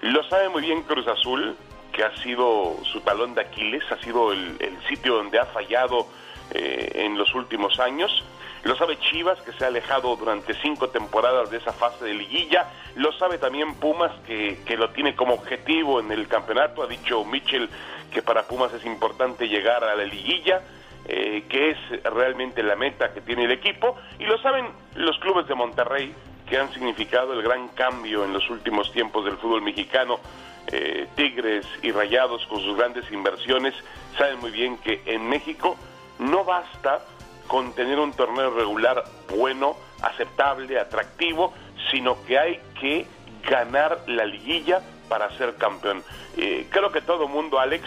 Lo 0.02 0.24
sabe 0.30 0.50
muy 0.50 0.62
bien 0.62 0.84
Cruz 0.84 1.08
Azul, 1.08 1.56
que 1.94 2.04
ha 2.04 2.16
sido 2.18 2.78
su 2.84 3.02
talón 3.02 3.34
de 3.34 3.42
Aquiles, 3.42 3.84
ha 3.92 4.02
sido 4.02 4.32
el, 4.32 4.58
sitio 4.88 5.16
donde 5.16 5.40
ha 5.40 5.46
fallado 5.46 6.08
eh, 6.52 6.92
en 6.96 7.18
los 7.18 7.34
últimos 7.34 7.80
años. 7.80 8.24
Lo 8.63 8.76
sabe 8.76 9.00
Chivas, 9.00 9.41
que 9.41 9.54
se 9.54 9.65
ha 9.65 9.67
alejado 9.67 10.15
durante 10.15 10.54
cinco 10.62 10.89
temporadas 10.89 11.50
de 11.50 11.58
esa 11.58 11.74
fase 11.74 12.06
de 12.06 12.13
liguilla. 12.13 12.67
Lo 12.95 13.12
sabe 13.13 13.38
también 13.38 13.76
Pumas, 13.76 14.12
que, 14.28 14.60
que 14.65 14.78
lo 14.78 14.89
tiene 14.91 15.15
como 15.15 15.34
objetivo 15.34 16.00
en 16.00 16.12
el 16.12 16.28
campeonato. 16.28 16.84
Ha 16.84 16.88
dicho 16.88 17.26
Mitchell 17.26 17.69
que 18.12 18.21
para 18.21 18.43
Pumas 18.43 18.74
es 18.74 18.86
importante 18.86 19.47
llegar 19.47 19.84
a 19.84 19.95
la 19.95 20.06
liguilla. 20.06 20.62
Eh, 21.06 21.45
que 21.50 21.71
es 21.71 22.04
realmente 22.04 22.62
la 22.62 22.76
meta 22.76 23.12
que 23.12 23.21
tiene 23.21 23.45
el 23.45 23.52
equipo, 23.52 23.97
y 24.19 24.26
lo 24.26 24.38
saben 24.38 24.67
los 24.93 25.17
clubes 25.17 25.47
de 25.47 25.56
Monterrey, 25.56 26.13
que 26.47 26.60
han 26.60 26.71
significado 26.74 27.34
el 27.34 27.41
gran 27.41 27.69
cambio 27.69 28.24
en 28.24 28.32
los 28.32 28.47
últimos 28.52 28.91
tiempos 28.91 29.26
del 29.26 29.36
fútbol 29.38 29.63
mexicano. 29.63 30.19
Eh, 30.67 31.08
Tigres 31.15 31.65
y 31.82 31.91
Rayados 31.91 32.45
con 32.45 32.62
sus 32.62 32.78
grandes 32.78 33.12
inversiones 33.12 33.74
saben 34.15 34.39
muy 34.39 34.52
bien 34.52 34.78
que 34.78 35.02
en 35.06 35.28
México 35.28 35.76
no 36.19 36.43
basta 36.43 37.04
con 37.48 37.74
tener 37.74 38.00
un 38.00 38.14
torneo 38.14 38.52
regular 38.52 39.04
bueno, 39.36 39.76
aceptable, 40.02 40.80
atractivo, 40.80 41.54
sino 41.90 42.24
que 42.26 42.40
hay 42.40 42.60
que 42.80 43.06
ganar 43.48 44.00
la 44.08 44.26
liguilla 44.26 44.82
para 45.10 45.30
ser 45.38 45.56
campeón. 45.56 46.04
Eh, 46.38 46.68
creo 46.70 46.92
que 46.92 47.02
todo 47.02 47.28
mundo, 47.28 47.60
Alex, 47.60 47.84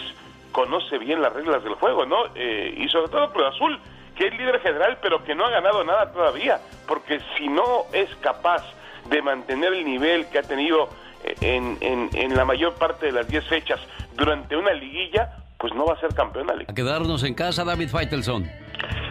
conoce 0.51 0.97
bien 0.97 1.21
las 1.21 1.33
reglas 1.33 1.63
del 1.63 1.73
juego, 1.75 2.05
¿no? 2.05 2.17
Eh, 2.35 2.73
y 2.77 2.87
sobre 2.89 3.09
todo 3.09 3.31
Cruz 3.31 3.47
Azul, 3.47 3.79
que 4.15 4.27
es 4.27 4.37
líder 4.37 4.59
general, 4.61 4.97
pero 5.01 5.23
que 5.23 5.35
no 5.35 5.45
ha 5.45 5.49
ganado 5.49 5.83
nada 5.83 6.11
todavía, 6.11 6.59
porque 6.87 7.19
si 7.37 7.47
no 7.47 7.85
es 7.91 8.09
capaz 8.21 8.63
de 9.09 9.21
mantener 9.21 9.73
el 9.73 9.85
nivel 9.85 10.27
que 10.29 10.39
ha 10.39 10.43
tenido 10.43 10.89
eh, 11.23 11.35
en, 11.41 12.09
en, 12.13 12.35
la 12.35 12.45
mayor 12.45 12.75
parte 12.75 13.07
de 13.07 13.11
las 13.11 13.27
10 13.27 13.45
fechas 13.45 13.79
durante 14.15 14.55
una 14.55 14.71
liguilla, 14.73 15.31
pues 15.57 15.73
no 15.73 15.85
va 15.85 15.95
a 15.95 15.99
ser 15.99 16.13
campeón, 16.13 16.49
Alex. 16.49 16.69
A 16.69 16.73
quedarnos 16.73 17.23
en 17.23 17.33
casa, 17.33 17.63
David 17.63 17.89
Feitelson. 17.89 18.49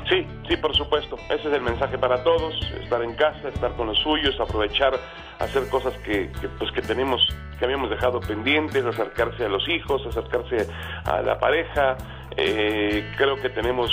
Sí, 0.08 0.26
sí, 0.48 0.56
por 0.56 0.74
supuesto. 0.76 1.16
Ese 1.30 1.48
es 1.48 1.54
el 1.54 1.62
mensaje 1.62 1.98
para 1.98 2.22
todos, 2.22 2.54
estar 2.82 3.02
en 3.02 3.14
casa, 3.14 3.48
estar 3.48 3.72
con 3.72 3.86
los 3.86 3.98
suyos, 3.98 4.38
aprovechar, 4.38 4.94
hacer 5.38 5.68
cosas 5.68 5.94
que, 5.98 6.30
pues 6.58 6.70
que 6.72 6.82
tenemos, 6.82 7.26
que 7.58 7.64
habíamos 7.64 7.90
dejado 7.90 8.20
pendientes, 8.20 8.84
acercarse 8.84 9.46
a 9.46 9.48
los 9.48 9.66
hijos, 9.68 10.06
acercarse 10.06 10.68
a 11.04 11.22
la 11.22 11.38
pareja. 11.38 11.96
Eh, 12.36 13.12
creo 13.16 13.36
que 13.36 13.48
tenemos 13.48 13.90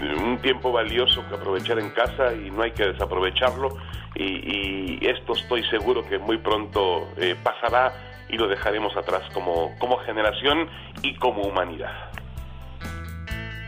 un 0.00 0.38
tiempo 0.38 0.72
valioso 0.72 1.24
que 1.28 1.34
aprovechar 1.34 1.78
en 1.78 1.90
casa 1.90 2.34
y 2.34 2.50
no 2.50 2.62
hay 2.62 2.72
que 2.72 2.86
desaprovecharlo 2.86 3.76
y, 4.14 4.98
esto 5.06 5.34
estoy 5.34 5.64
seguro 5.64 6.06
que 6.06 6.18
muy 6.18 6.38
pronto 6.38 7.08
eh, 7.16 7.34
pasará 7.42 7.92
y 8.28 8.36
lo 8.36 8.48
dejaremos 8.48 8.96
atrás 8.96 9.22
como, 9.34 9.76
como 9.78 9.98
generación 9.98 10.68
y 11.02 11.14
como 11.16 11.42
humanidad. 11.42 12.11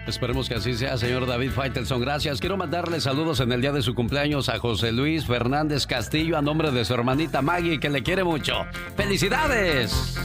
Esperemos 0.06 0.48
que 0.48 0.54
así 0.54 0.74
sea, 0.74 0.98
señor 0.98 1.26
David 1.26 1.50
Faitelson. 1.50 2.00
Gracias. 2.00 2.40
Quiero 2.40 2.56
mandarle 2.56 3.00
saludos 3.00 3.40
en 3.40 3.52
el 3.52 3.60
día 3.62 3.72
de 3.72 3.80
su 3.80 3.94
cumpleaños 3.94 4.48
a 4.48 4.58
José 4.58 4.92
Luis 4.92 5.24
Fernández 5.24 5.86
Castillo 5.86 6.36
a 6.36 6.42
nombre 6.42 6.70
de 6.70 6.84
su 6.84 6.92
hermanita 6.92 7.40
Maggie, 7.40 7.80
que 7.80 7.88
le 7.88 8.02
quiere 8.02 8.22
mucho. 8.22 8.66
¡Felicidades! 8.96 10.18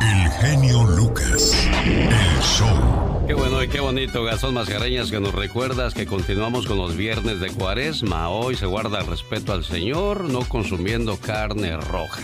El 0.00 0.30
genio 0.30 0.84
Lucas. 0.84 1.68
El 1.86 2.42
show. 2.42 3.24
Qué 3.26 3.32
bueno 3.32 3.62
y 3.62 3.68
qué 3.68 3.80
bonito, 3.80 4.24
Gastón 4.24 4.52
Mascareñas, 4.54 5.10
que 5.10 5.20
nos 5.20 5.34
recuerdas 5.34 5.94
que 5.94 6.04
continuamos 6.04 6.66
con 6.66 6.76
los 6.76 6.96
viernes 6.96 7.40
de 7.40 7.50
cuaresma. 7.50 8.28
Hoy 8.28 8.56
se 8.56 8.66
guarda 8.66 9.00
el 9.00 9.06
respeto 9.06 9.54
al 9.54 9.64
Señor, 9.64 10.24
no 10.24 10.40
consumiendo 10.40 11.16
carne 11.16 11.78
roja 11.78 12.20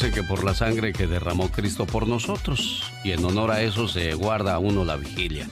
dice 0.00 0.14
que 0.14 0.22
por 0.22 0.44
la 0.44 0.54
sangre 0.54 0.94
que 0.94 1.06
derramó 1.06 1.50
Cristo 1.50 1.84
por 1.84 2.08
nosotros, 2.08 2.90
y 3.04 3.10
en 3.10 3.22
honor 3.22 3.50
a 3.50 3.60
eso 3.60 3.86
se 3.86 4.14
guarda 4.14 4.58
uno 4.58 4.82
la 4.82 4.96
vigilia. 4.96 5.46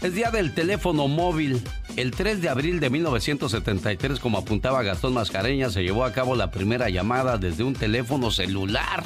Es 0.00 0.14
día 0.14 0.30
del 0.30 0.54
teléfono 0.54 1.06
móvil. 1.06 1.62
El 1.96 2.12
3 2.12 2.40
de 2.40 2.48
abril 2.48 2.80
de 2.80 2.88
1973, 2.88 4.20
como 4.20 4.38
apuntaba 4.38 4.82
Gastón 4.82 5.12
Mascareña, 5.12 5.68
se 5.68 5.82
llevó 5.82 6.04
a 6.04 6.12
cabo 6.12 6.34
la 6.34 6.50
primera 6.50 6.88
llamada 6.88 7.36
desde 7.36 7.62
un 7.62 7.74
teléfono 7.74 8.30
celular, 8.30 9.04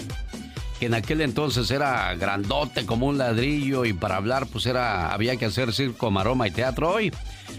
que 0.78 0.86
en 0.86 0.94
aquel 0.94 1.22
entonces 1.22 1.68
era 1.72 2.14
grandote 2.14 2.86
como 2.86 3.06
un 3.06 3.18
ladrillo 3.18 3.84
y 3.84 3.92
para 3.92 4.16
hablar 4.16 4.46
pues 4.46 4.66
era 4.66 5.12
había 5.12 5.34
que 5.36 5.46
hacer 5.46 5.72
circo, 5.72 6.12
maroma 6.12 6.46
y 6.46 6.52
teatro. 6.52 6.90
Hoy 6.90 7.10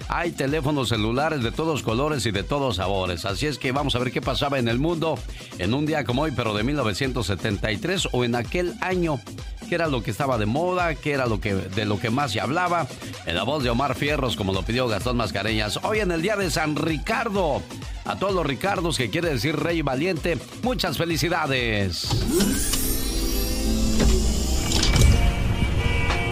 hay 0.10 0.32
teléfonos 0.32 0.89
celulares 0.89 1.43
de 1.43 1.52
todos 1.52 1.82
colores 1.82 2.26
y 2.26 2.32
de 2.32 2.43
todos 2.43 2.78
sabores. 2.78 3.26
Así 3.26 3.48
es 3.48 3.58
que 3.58 3.72
vamos 3.72 3.96
a 3.96 4.00
ver 4.00 4.12
qué 4.12 4.22
pasaba 4.22 4.60
en 4.60 4.67
el 4.67 4.80
mundo 4.80 5.17
en 5.60 5.74
un 5.74 5.86
día 5.86 6.04
como 6.04 6.24
hoy, 6.24 6.32
pero 6.36 6.54
de 6.54 6.63
1973 6.63 8.10
o 8.12 8.24
en 8.24 8.36
aquel 8.36 8.74
año. 8.82 9.19
¿Qué 9.67 9.76
era 9.76 9.88
lo 9.88 10.04
que 10.04 10.12
estaba 10.12 10.38
de 10.38 10.46
moda? 10.46 10.93
¿Qué 10.96 11.13
era 11.13 11.26
lo 11.26 11.39
que, 11.39 11.54
de 11.56 11.86
lo 11.86 12.00
que 12.00 12.10
más 12.10 12.32
se 12.32 12.41
hablaba? 12.41 12.86
En 13.26 13.36
la 13.36 13.43
voz 13.43 13.63
de 13.63 13.69
Omar 13.69 13.96
Fierros, 13.96 14.36
como 14.36 14.54
lo 14.54 14.63
pidió 14.63 14.88
Gastón 14.88 15.17
Mascareñas. 15.17 15.80
Hoy 15.84 16.00
en 16.00 16.12
el 16.12 16.22
día 16.22 16.36
de 16.36 16.52
San 16.52 16.76
Ricardo. 16.76 17.62
A 18.06 18.17
todos 18.17 18.34
los 18.34 18.46
Ricardos 18.46 18.98
que 18.98 19.10
quiere 19.10 19.30
decir 19.30 19.56
Rey 19.56 19.82
Valiente, 19.82 20.38
muchas 20.62 20.98
felicidades. 20.98 22.83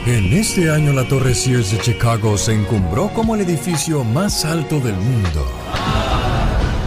En 0.06 0.34
este 0.34 0.72
año 0.72 0.94
la 0.94 1.08
Torre 1.08 1.36
Sears 1.36 1.72
de 1.72 1.78
Chicago 1.78 2.36
se 2.36 2.56
encumbró 2.56 3.14
como 3.14 3.36
el 3.36 3.42
edificio 3.42 4.04
más 4.04 4.46
alto 4.46 4.80
del 4.80 4.96
mundo. 4.96 5.46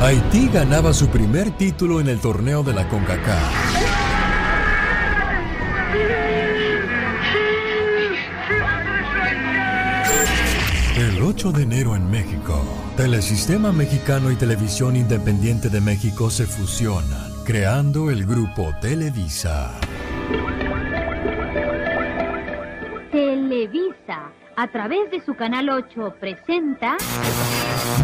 Haití 0.01 0.49
ganaba 0.49 0.93
su 0.93 1.07
primer 1.07 1.53
título 1.53 2.01
en 2.01 2.09
el 2.09 2.19
torneo 2.19 2.65
de 2.65 2.75
la 2.75 2.89
CONCACAF. 2.89 3.85
El 10.97 11.23
8 11.23 11.53
de 11.53 11.63
enero 11.63 11.95
en 11.95 12.11
México, 12.11 12.65
Telesistema 12.97 13.71
Mexicano 13.71 14.33
y 14.33 14.37
Televisión 14.37 14.97
Independiente 14.97 15.69
de 15.69 15.81
México 15.81 16.31
se 16.31 16.47
fusionan, 16.47 17.33
creando 17.45 18.11
el 18.11 18.27
grupo 18.27 18.75
Televisa. 18.81 19.73
Televisa, 24.05 24.33
a 24.57 24.69
través 24.69 25.11
de 25.11 25.25
su 25.25 25.35
canal 25.35 25.69
8, 25.69 26.15
presenta. 26.21 26.97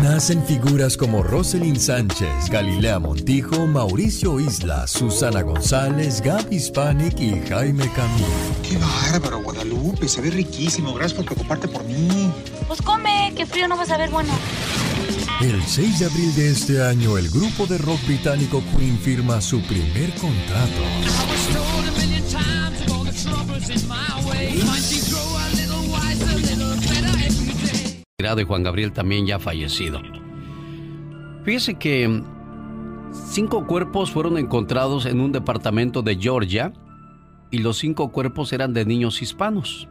Nacen 0.03 0.45
figuras 0.45 0.97
como 0.97 1.23
Roselyn 1.23 1.79
Sánchez, 1.79 2.51
Galilea 2.51 2.99
Montijo, 2.99 3.67
Mauricio 3.67 4.41
Isla, 4.41 4.87
Susana 4.87 5.43
González, 5.43 6.21
Gaby 6.21 6.57
Hispanic 6.57 7.19
y 7.21 7.41
Jaime 7.49 7.91
Camilo. 7.93 8.27
¡Qué 8.69 8.79
bárbaro, 8.79 9.43
Guadalupe! 9.43 10.09
Se 10.09 10.21
ve 10.21 10.31
riquísimo. 10.31 10.95
Gracias 10.95 11.15
por 11.15 11.25
preocuparte 11.27 11.69
por 11.69 11.85
mí. 11.85 12.31
Pues 12.67 12.83
come, 12.83 13.33
que 13.37 13.47
frío 13.47 13.69
no 13.69 13.77
vas 13.77 13.91
a 13.91 13.99
ver 13.99 14.11
bueno. 14.11 14.33
El 15.41 15.63
6 15.63 16.01
de 16.01 16.07
abril 16.07 16.35
de 16.35 16.51
este 16.51 16.83
año, 16.83 17.17
el 17.17 17.31
grupo 17.31 17.67
de 17.67 17.79
rock 17.79 18.05
británico 18.07 18.63
Queen 18.77 18.99
firma 18.99 19.41
su 19.41 19.61
primer 19.63 20.13
contrato. 20.15 20.81
De 28.35 28.45
Juan 28.45 28.63
Gabriel 28.63 28.93
también 28.93 29.27
ya 29.27 29.39
fallecido. 29.39 30.01
Fíjese 31.45 31.75
que 31.75 32.23
cinco 33.13 33.67
cuerpos 33.67 34.11
fueron 34.11 34.39
encontrados 34.39 35.07
en 35.07 35.21
un 35.21 35.33
departamento 35.33 36.03
de 36.03 36.17
Georgia 36.17 36.73
y 37.51 37.59
los 37.59 37.79
cinco 37.79 38.13
cuerpos 38.13 38.53
eran 38.53 38.73
de 38.73 38.85
niños 38.85 39.23
hispanos. 39.23 39.89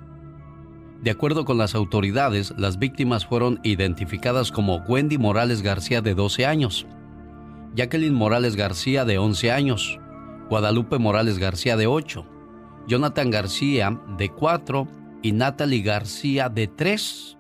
De 1.02 1.12
acuerdo 1.12 1.46
con 1.46 1.58
las 1.58 1.76
autoridades, 1.76 2.54
las 2.58 2.78
víctimas 2.78 3.26
fueron 3.26 3.60
identificadas 3.64 4.52
como 4.52 4.78
Wendy 4.88 5.18
Morales 5.18 5.62
García 5.62 6.02
de 6.02 6.14
12 6.14 6.46
años, 6.46 6.86
Jacqueline 7.76 8.14
Morales 8.14 8.56
García 8.56 9.06
de 9.06 9.18
11 9.18 9.52
años, 9.52 10.00
Guadalupe 10.50 10.98
Morales 10.98 11.40
García 11.40 11.78
de 11.78 11.88
8, 11.88 12.26
Jonathan 12.88 13.32
García 13.32 13.98
de 14.18 14.30
4 14.30 14.88
y 15.22 15.32
Natalie 15.32 15.82
García 15.82 16.50
de 16.50 16.68
3. 16.68 17.38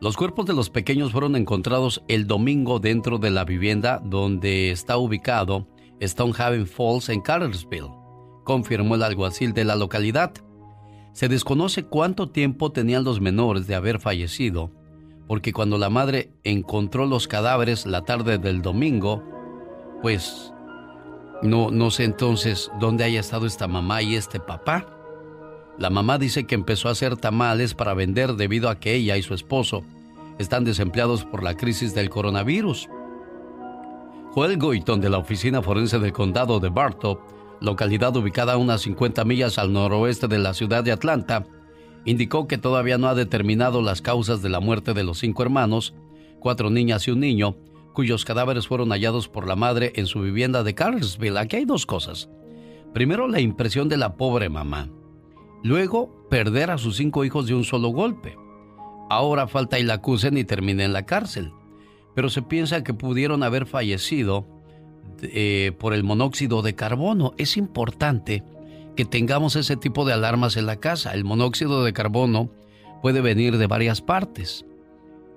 Los 0.00 0.16
cuerpos 0.16 0.46
de 0.46 0.52
los 0.52 0.68
pequeños 0.68 1.12
fueron 1.12 1.36
encontrados 1.36 2.02
el 2.08 2.26
domingo 2.26 2.80
dentro 2.80 3.18
de 3.18 3.30
la 3.30 3.44
vivienda 3.44 4.02
donde 4.04 4.70
está 4.70 4.96
ubicado 4.96 5.68
Stonehaven 6.02 6.66
Falls 6.66 7.08
en 7.08 7.20
Cartersville, 7.20 7.92
confirmó 8.44 8.96
el 8.96 9.04
alguacil 9.04 9.52
de 9.52 9.64
la 9.64 9.76
localidad. 9.76 10.32
Se 11.12 11.28
desconoce 11.28 11.84
cuánto 11.84 12.30
tiempo 12.30 12.72
tenían 12.72 13.04
los 13.04 13.20
menores 13.20 13.66
de 13.66 13.74
haber 13.74 14.00
fallecido, 14.00 14.72
porque 15.28 15.52
cuando 15.52 15.78
la 15.78 15.90
madre 15.90 16.32
encontró 16.42 17.06
los 17.06 17.28
cadáveres 17.28 17.86
la 17.86 18.02
tarde 18.02 18.38
del 18.38 18.62
domingo, 18.62 19.22
pues 20.02 20.52
no, 21.42 21.70
no 21.70 21.90
sé 21.90 22.04
entonces 22.04 22.70
dónde 22.80 23.04
haya 23.04 23.20
estado 23.20 23.46
esta 23.46 23.68
mamá 23.68 24.02
y 24.02 24.16
este 24.16 24.40
papá. 24.40 25.01
La 25.78 25.90
mamá 25.90 26.18
dice 26.18 26.44
que 26.44 26.54
empezó 26.54 26.88
a 26.88 26.92
hacer 26.92 27.16
tamales 27.16 27.74
para 27.74 27.94
vender 27.94 28.34
debido 28.34 28.68
a 28.68 28.78
que 28.78 28.94
ella 28.94 29.16
y 29.16 29.22
su 29.22 29.34
esposo 29.34 29.82
están 30.38 30.64
desempleados 30.64 31.24
por 31.24 31.42
la 31.42 31.56
crisis 31.56 31.94
del 31.94 32.10
coronavirus. 32.10 32.88
Joel 34.32 34.58
Goiton 34.58 35.00
de 35.00 35.10
la 35.10 35.18
Oficina 35.18 35.62
Forense 35.62 35.98
del 35.98 36.12
Condado 36.12 36.60
de 36.60 36.68
Bartow 36.68 37.18
localidad 37.62 38.14
ubicada 38.16 38.54
a 38.54 38.56
unas 38.56 38.82
50 38.82 39.24
millas 39.24 39.58
al 39.58 39.72
noroeste 39.72 40.28
de 40.28 40.38
la 40.38 40.52
ciudad 40.52 40.84
de 40.84 40.92
Atlanta, 40.92 41.46
indicó 42.04 42.48
que 42.48 42.58
todavía 42.58 42.98
no 42.98 43.08
ha 43.08 43.14
determinado 43.14 43.80
las 43.82 44.02
causas 44.02 44.42
de 44.42 44.48
la 44.48 44.60
muerte 44.60 44.92
de 44.92 45.04
los 45.04 45.18
cinco 45.18 45.42
hermanos, 45.42 45.94
cuatro 46.40 46.70
niñas 46.70 47.06
y 47.06 47.12
un 47.12 47.20
niño, 47.20 47.56
cuyos 47.92 48.24
cadáveres 48.24 48.66
fueron 48.66 48.90
hallados 48.90 49.28
por 49.28 49.46
la 49.46 49.56
madre 49.56 49.92
en 49.96 50.06
su 50.06 50.20
vivienda 50.20 50.64
de 50.64 50.74
Carlsville. 50.74 51.38
Aquí 51.38 51.56
hay 51.56 51.64
dos 51.64 51.86
cosas. 51.86 52.28
Primero, 52.92 53.28
la 53.28 53.40
impresión 53.40 53.88
de 53.88 53.96
la 53.96 54.16
pobre 54.16 54.48
mamá. 54.48 54.88
Luego, 55.62 56.26
perder 56.28 56.70
a 56.70 56.78
sus 56.78 56.96
cinco 56.96 57.24
hijos 57.24 57.46
de 57.46 57.54
un 57.54 57.64
solo 57.64 57.88
golpe. 57.88 58.36
Ahora 59.08 59.46
falta 59.46 59.78
y 59.78 59.84
la 59.84 59.94
acusen 59.94 60.36
y 60.36 60.44
termine 60.44 60.84
en 60.84 60.92
la 60.92 61.06
cárcel. 61.06 61.52
Pero 62.14 62.30
se 62.30 62.42
piensa 62.42 62.82
que 62.82 62.94
pudieron 62.94 63.42
haber 63.42 63.66
fallecido 63.66 64.46
eh, 65.22 65.72
por 65.78 65.94
el 65.94 66.02
monóxido 66.02 66.62
de 66.62 66.74
carbono. 66.74 67.32
Es 67.38 67.56
importante 67.56 68.42
que 68.96 69.04
tengamos 69.04 69.56
ese 69.56 69.76
tipo 69.76 70.04
de 70.04 70.12
alarmas 70.12 70.56
en 70.56 70.66
la 70.66 70.76
casa. 70.76 71.12
El 71.12 71.24
monóxido 71.24 71.84
de 71.84 71.92
carbono 71.92 72.50
puede 73.00 73.20
venir 73.20 73.56
de 73.56 73.66
varias 73.66 74.00
partes. 74.00 74.64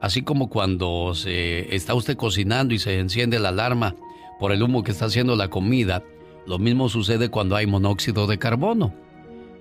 Así 0.02 0.24
como 0.24 0.50
cuando 0.50 1.14
se 1.16 1.76
está 1.76 1.94
usted 1.94 2.18
cocinando 2.18 2.74
y 2.74 2.80
se 2.80 3.00
enciende 3.00 3.40
la 3.40 3.50
alarma 3.50 3.96
por 4.40 4.52
el 4.52 4.62
humo 4.62 4.84
que 4.84 4.92
está 4.92 5.06
haciendo 5.06 5.36
la 5.36 5.50
comida, 5.50 6.04
lo 6.46 6.60
mismo 6.60 6.90
sucede 6.90 7.30
cuando 7.30 7.56
hay 7.56 7.66
monóxido 7.66 8.28
de 8.28 8.38
carbono. 8.38 9.05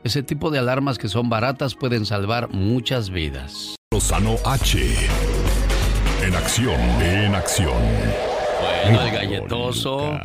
Ese 0.05 0.23
tipo 0.23 0.51
de 0.51 0.59
alarmas 0.59 0.99
que 0.99 1.09
son 1.09 1.31
baratas 1.31 1.75
pueden 1.75 2.05
salvar 2.05 2.51
muchas 2.51 3.09
vidas. 3.09 3.75
Lozano 3.91 4.37
H. 4.45 4.79
En 6.23 6.35
acción, 6.35 6.79
en 7.01 7.35
acción. 7.35 8.34
Bueno, 8.85 9.01
el 9.01 9.13
galletoso. 9.13 10.19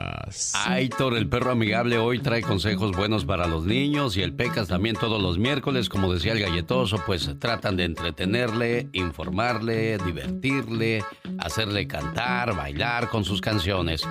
Aitor, 0.65 1.15
el 1.15 1.29
perro 1.29 1.51
amigable, 1.51 1.97
hoy 1.97 2.19
trae 2.19 2.41
consejos 2.41 2.91
buenos 2.91 3.23
para 3.23 3.47
los 3.47 3.65
niños 3.65 4.17
y 4.17 4.21
el 4.21 4.33
Pecas 4.33 4.67
también 4.67 4.97
todos 4.97 5.21
los 5.21 5.37
miércoles, 5.37 5.87
como 5.87 6.13
decía 6.13 6.33
el 6.33 6.41
galletoso, 6.41 7.01
pues 7.05 7.33
tratan 7.39 7.77
de 7.77 7.85
entretenerle, 7.85 8.89
informarle, 8.91 9.97
divertirle, 9.99 11.05
hacerle 11.39 11.87
cantar, 11.87 12.53
bailar 12.53 13.09
con 13.09 13.23
sus 13.23 13.39
canciones. 13.39 14.05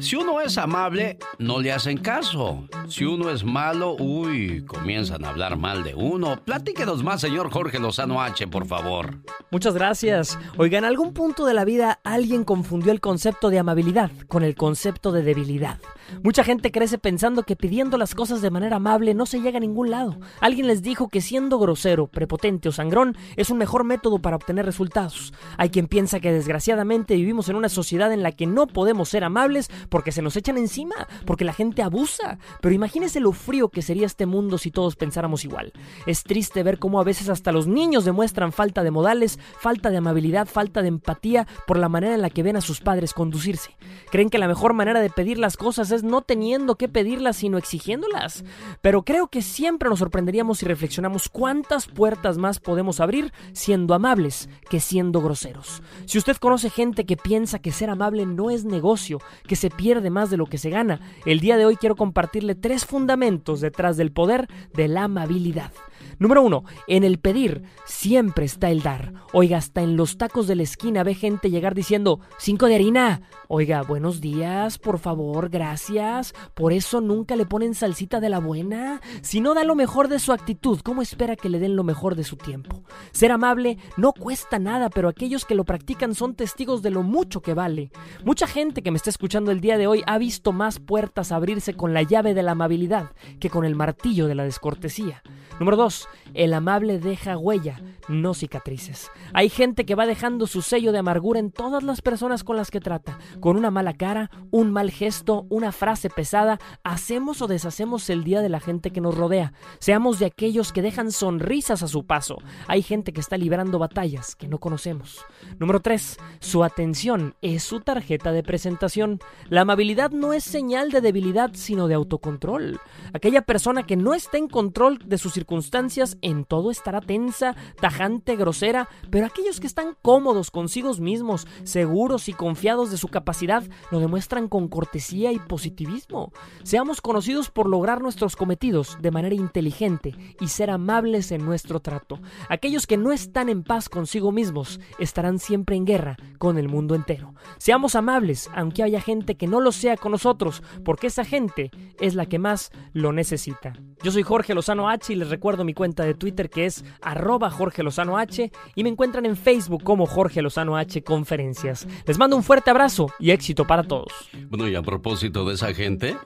Si 0.00 0.16
uno 0.16 0.40
es 0.40 0.56
amable, 0.56 1.18
no 1.38 1.60
le 1.60 1.72
hacen 1.72 1.98
caso. 1.98 2.66
Si 2.88 3.04
uno 3.04 3.30
es 3.30 3.44
malo, 3.44 3.94
uy, 3.98 4.64
comienzan 4.64 5.24
a 5.24 5.28
hablar 5.28 5.56
mal 5.58 5.84
de 5.84 5.94
uno. 5.94 6.42
Platíquenos 6.44 7.02
más, 7.04 7.20
señor 7.20 7.50
Jorge 7.50 7.78
Lozano 7.78 8.22
H, 8.22 8.46
por 8.48 8.66
favor. 8.66 9.18
Muchas 9.50 9.74
gracias. 9.74 10.38
Oigan, 10.56 10.84
en 10.84 10.90
algún 10.90 11.12
punto 11.12 11.46
de 11.46 11.54
la 11.54 11.64
vida 11.64 12.00
alguien 12.04 12.44
confundió 12.44 12.92
el 12.92 13.00
concepto 13.00 13.48
de 13.50 13.58
amabilidad 13.66 14.12
con 14.28 14.44
el 14.44 14.54
concepto 14.54 15.10
de 15.10 15.22
debilidad. 15.22 15.78
Mucha 16.22 16.44
gente 16.44 16.70
crece 16.70 16.98
pensando 16.98 17.42
que 17.42 17.56
pidiendo 17.56 17.98
las 17.98 18.14
cosas 18.14 18.42
de 18.42 18.50
manera 18.50 18.76
amable 18.76 19.14
no 19.14 19.26
se 19.26 19.40
llega 19.40 19.58
a 19.58 19.60
ningún 19.60 19.90
lado. 19.90 20.18
Alguien 20.40 20.66
les 20.66 20.82
dijo 20.82 21.08
que 21.08 21.20
siendo 21.20 21.58
grosero, 21.58 22.06
prepotente 22.06 22.68
o 22.68 22.72
sangrón 22.72 23.16
es 23.36 23.50
un 23.50 23.58
mejor 23.58 23.84
método 23.84 24.18
para 24.18 24.36
obtener 24.36 24.66
resultados. 24.66 25.32
Hay 25.56 25.70
quien 25.70 25.86
piensa 25.86 26.20
que 26.20 26.32
desgraciadamente 26.32 27.16
vivimos 27.16 27.48
en 27.48 27.56
una 27.56 27.68
sociedad 27.68 28.12
en 28.12 28.22
la 28.22 28.32
que 28.32 28.46
no 28.46 28.66
podemos 28.66 29.08
ser 29.08 29.24
amables 29.24 29.70
porque 29.88 30.12
se 30.12 30.22
nos 30.22 30.36
echan 30.36 30.58
encima, 30.58 30.94
porque 31.24 31.44
la 31.44 31.52
gente 31.52 31.82
abusa. 31.82 32.38
Pero 32.60 32.74
imagínese 32.74 33.20
lo 33.20 33.32
frío 33.32 33.68
que 33.68 33.82
sería 33.82 34.06
este 34.06 34.26
mundo 34.26 34.58
si 34.58 34.70
todos 34.70 34.96
pensáramos 34.96 35.44
igual. 35.44 35.72
Es 36.06 36.22
triste 36.22 36.62
ver 36.62 36.78
cómo 36.78 37.00
a 37.00 37.04
veces 37.04 37.28
hasta 37.28 37.52
los 37.52 37.66
niños 37.66 38.04
demuestran 38.04 38.52
falta 38.52 38.82
de 38.82 38.90
modales, 38.90 39.38
falta 39.58 39.90
de 39.90 39.98
amabilidad, 39.98 40.46
falta 40.46 40.82
de 40.82 40.88
empatía 40.88 41.46
por 41.66 41.78
la 41.78 41.88
manera 41.88 42.14
en 42.14 42.22
la 42.22 42.30
que 42.30 42.42
ven 42.42 42.56
a 42.56 42.60
sus 42.60 42.80
padres 42.80 43.12
conducirse. 43.12 43.76
Creen 44.10 44.30
que 44.30 44.38
la 44.38 44.48
mejor 44.48 44.72
manera 44.72 45.00
de 45.00 45.10
pedir 45.10 45.38
las 45.38 45.56
cosas 45.56 45.90
es 45.90 45.95
no 46.02 46.22
teniendo 46.22 46.76
que 46.76 46.88
pedirlas, 46.88 47.36
sino 47.36 47.58
exigiéndolas. 47.58 48.44
Pero 48.80 49.02
creo 49.02 49.28
que 49.28 49.42
siempre 49.42 49.88
nos 49.88 49.98
sorprenderíamos 49.98 50.58
si 50.58 50.66
reflexionamos 50.66 51.28
cuántas 51.28 51.86
puertas 51.86 52.38
más 52.38 52.60
podemos 52.60 53.00
abrir 53.00 53.32
siendo 53.52 53.94
amables 53.94 54.48
que 54.70 54.80
siendo 54.80 55.20
groseros. 55.20 55.82
Si 56.06 56.18
usted 56.18 56.36
conoce 56.36 56.70
gente 56.70 57.06
que 57.06 57.16
piensa 57.16 57.58
que 57.58 57.72
ser 57.72 57.90
amable 57.90 58.26
no 58.26 58.50
es 58.50 58.64
negocio, 58.64 59.20
que 59.46 59.56
se 59.56 59.70
pierde 59.70 60.10
más 60.10 60.30
de 60.30 60.36
lo 60.36 60.46
que 60.46 60.58
se 60.58 60.70
gana, 60.70 61.00
el 61.24 61.40
día 61.40 61.56
de 61.56 61.66
hoy 61.66 61.76
quiero 61.76 61.96
compartirle 61.96 62.54
tres 62.54 62.84
fundamentos 62.84 63.60
detrás 63.60 63.96
del 63.96 64.12
poder 64.12 64.48
de 64.74 64.88
la 64.88 65.04
amabilidad. 65.04 65.72
Número 66.18 66.42
uno, 66.42 66.64
en 66.86 67.04
el 67.04 67.18
pedir 67.18 67.62
siempre 67.84 68.44
está 68.44 68.70
el 68.70 68.82
dar. 68.82 69.12
Oiga, 69.32 69.58
hasta 69.58 69.82
en 69.82 69.96
los 69.96 70.16
tacos 70.16 70.46
de 70.46 70.56
la 70.56 70.62
esquina 70.62 71.02
ve 71.02 71.14
gente 71.14 71.50
llegar 71.50 71.74
diciendo, 71.74 72.20
cinco 72.38 72.66
de 72.66 72.76
harina. 72.76 73.22
Oiga, 73.48 73.82
buenos 73.82 74.20
días, 74.20 74.78
por 74.78 74.98
favor, 74.98 75.50
gracias. 75.50 76.34
Por 76.54 76.72
eso 76.72 77.00
nunca 77.00 77.36
le 77.36 77.44
ponen 77.44 77.74
salsita 77.74 78.18
de 78.20 78.30
la 78.30 78.38
buena. 78.38 79.00
Si 79.20 79.40
no 79.40 79.54
da 79.54 79.64
lo 79.64 79.74
mejor 79.74 80.08
de 80.08 80.18
su 80.18 80.32
actitud, 80.32 80.80
¿cómo 80.82 81.02
espera 81.02 81.36
que 81.36 81.50
le 81.50 81.58
den 81.58 81.76
lo 81.76 81.84
mejor 81.84 82.14
de 82.14 82.24
su 82.24 82.36
tiempo? 82.36 82.82
Ser 83.12 83.30
amable 83.30 83.78
no 83.96 84.12
cuesta 84.12 84.58
nada, 84.58 84.88
pero 84.88 85.08
aquellos 85.08 85.44
que 85.44 85.54
lo 85.54 85.64
practican 85.64 86.14
son 86.14 86.34
testigos 86.34 86.82
de 86.82 86.90
lo 86.90 87.02
mucho 87.02 87.42
que 87.42 87.54
vale. 87.54 87.90
Mucha 88.24 88.46
gente 88.46 88.82
que 88.82 88.90
me 88.90 88.96
está 88.96 89.10
escuchando 89.10 89.50
el 89.50 89.60
día 89.60 89.76
de 89.76 89.86
hoy 89.86 90.02
ha 90.06 90.18
visto 90.18 90.52
más 90.52 90.78
puertas 90.78 91.30
abrirse 91.30 91.74
con 91.74 91.92
la 91.92 92.02
llave 92.02 92.34
de 92.34 92.42
la 92.42 92.52
amabilidad 92.52 93.10
que 93.38 93.50
con 93.50 93.64
el 93.64 93.74
martillo 93.74 94.26
de 94.26 94.34
la 94.34 94.44
descortesía. 94.44 95.22
Número 95.58 95.76
2. 95.76 96.08
El 96.34 96.52
amable 96.54 96.98
deja 96.98 97.38
huella, 97.38 97.80
no 98.08 98.34
cicatrices. 98.34 99.10
Hay 99.32 99.48
gente 99.48 99.84
que 99.84 99.94
va 99.94 100.06
dejando 100.06 100.46
su 100.46 100.62
sello 100.62 100.92
de 100.92 100.98
amargura 100.98 101.40
en 101.40 101.50
todas 101.50 101.82
las 101.82 102.02
personas 102.02 102.44
con 102.44 102.56
las 102.56 102.70
que 102.70 102.80
trata. 102.80 103.18
Con 103.40 103.56
una 103.56 103.70
mala 103.70 103.94
cara, 103.94 104.30
un 104.50 104.72
mal 104.72 104.90
gesto, 104.90 105.46
una 105.48 105.72
frase 105.72 106.10
pesada, 106.10 106.58
hacemos 106.84 107.42
o 107.42 107.46
deshacemos 107.46 108.08
el 108.10 108.24
día 108.24 108.40
de 108.40 108.48
la 108.48 108.60
gente 108.60 108.90
que 108.90 109.00
nos 109.00 109.16
rodea. 109.16 109.52
Seamos 109.78 110.18
de 110.18 110.26
aquellos 110.26 110.72
que 110.72 110.82
dejan 110.82 111.12
sonrisas 111.12 111.82
a 111.82 111.88
su 111.88 112.06
paso. 112.06 112.38
Hay 112.66 112.82
gente 112.82 113.12
que 113.12 113.20
está 113.20 113.36
librando 113.36 113.78
batallas 113.78 114.36
que 114.36 114.48
no 114.48 114.58
conocemos. 114.58 115.24
Número 115.58 115.80
3. 115.80 116.18
Su 116.40 116.64
atención 116.64 117.34
es 117.42 117.62
su 117.62 117.80
tarjeta 117.80 118.32
de 118.32 118.42
presentación. 118.42 119.20
La 119.48 119.62
amabilidad 119.62 120.10
no 120.10 120.32
es 120.32 120.44
señal 120.44 120.90
de 120.90 121.00
debilidad, 121.00 121.50
sino 121.54 121.88
de 121.88 121.94
autocontrol. 121.94 122.80
Aquella 123.12 123.42
persona 123.42 123.84
que 123.84 123.96
no 123.96 124.14
está 124.14 124.38
en 124.38 124.48
control 124.48 124.98
de 125.04 125.18
sus 125.18 125.32
circunstancias 125.32 126.18
en 126.22 126.44
todo 126.44 126.70
estará 126.70 127.00
tensa, 127.00 127.56
tajante, 127.80 127.95
grosera, 128.36 128.88
pero 129.10 129.26
aquellos 129.26 129.60
que 129.60 129.66
están 129.66 129.96
cómodos 130.02 130.50
consigo 130.50 130.86
mismos, 131.00 131.46
seguros 131.64 132.28
y 132.28 132.32
confiados 132.32 132.90
de 132.90 132.96
su 132.96 133.08
capacidad, 133.08 133.64
lo 133.90 133.98
demuestran 133.98 134.48
con 134.48 134.68
cortesía 134.68 135.32
y 135.32 135.38
positivismo. 135.38 136.32
Seamos 136.62 137.00
conocidos 137.00 137.50
por 137.50 137.68
lograr 137.68 138.00
nuestros 138.00 138.36
cometidos 138.36 138.98
de 139.00 139.10
manera 139.10 139.34
inteligente 139.34 140.14
y 140.40 140.48
ser 140.48 140.70
amables 140.70 141.32
en 141.32 141.44
nuestro 141.44 141.80
trato. 141.80 142.20
Aquellos 142.48 142.86
que 142.86 142.96
no 142.96 143.12
están 143.12 143.48
en 143.48 143.64
paz 143.64 143.88
consigo 143.88 144.30
mismos 144.30 144.80
estarán 144.98 145.38
siempre 145.38 145.76
en 145.76 145.84
guerra 145.84 146.16
con 146.38 146.58
el 146.58 146.68
mundo 146.68 146.94
entero. 146.94 147.34
Seamos 147.58 147.94
amables, 147.96 148.48
aunque 148.54 148.82
haya 148.82 149.00
gente 149.00 149.36
que 149.36 149.48
no 149.48 149.60
lo 149.60 149.72
sea 149.72 149.96
con 149.96 150.12
nosotros, 150.12 150.62
porque 150.84 151.08
esa 151.08 151.24
gente 151.24 151.70
es 152.00 152.14
la 152.14 152.26
que 152.26 152.38
más 152.38 152.70
lo 152.92 153.12
necesita. 153.12 153.72
Yo 154.02 154.12
soy 154.12 154.22
Jorge 154.22 154.54
Lozano 154.54 154.88
H 154.88 155.12
y 155.12 155.16
les 155.16 155.30
recuerdo 155.30 155.64
mi 155.64 155.74
cuenta 155.74 156.04
de 156.04 156.14
Twitter 156.14 156.48
que 156.48 156.66
es 156.66 156.84
arroba 157.02 157.50
Jorge 157.50 157.82
Lozano 157.86 158.18
H 158.18 158.52
y 158.74 158.82
me 158.82 158.90
encuentran 158.90 159.24
en 159.24 159.36
Facebook 159.36 159.82
como 159.82 160.04
Jorge 160.04 160.42
Lozano 160.42 160.76
H 160.76 161.02
Conferencias. 161.02 161.88
Les 162.06 162.18
mando 162.18 162.36
un 162.36 162.42
fuerte 162.42 162.68
abrazo 162.68 163.10
y 163.18 163.30
éxito 163.30 163.66
para 163.66 163.82
todos. 163.82 164.12
Bueno, 164.50 164.68
y 164.68 164.74
a 164.74 164.82
propósito 164.82 165.46
de 165.46 165.54
esa 165.54 165.72
gente, 165.72 166.16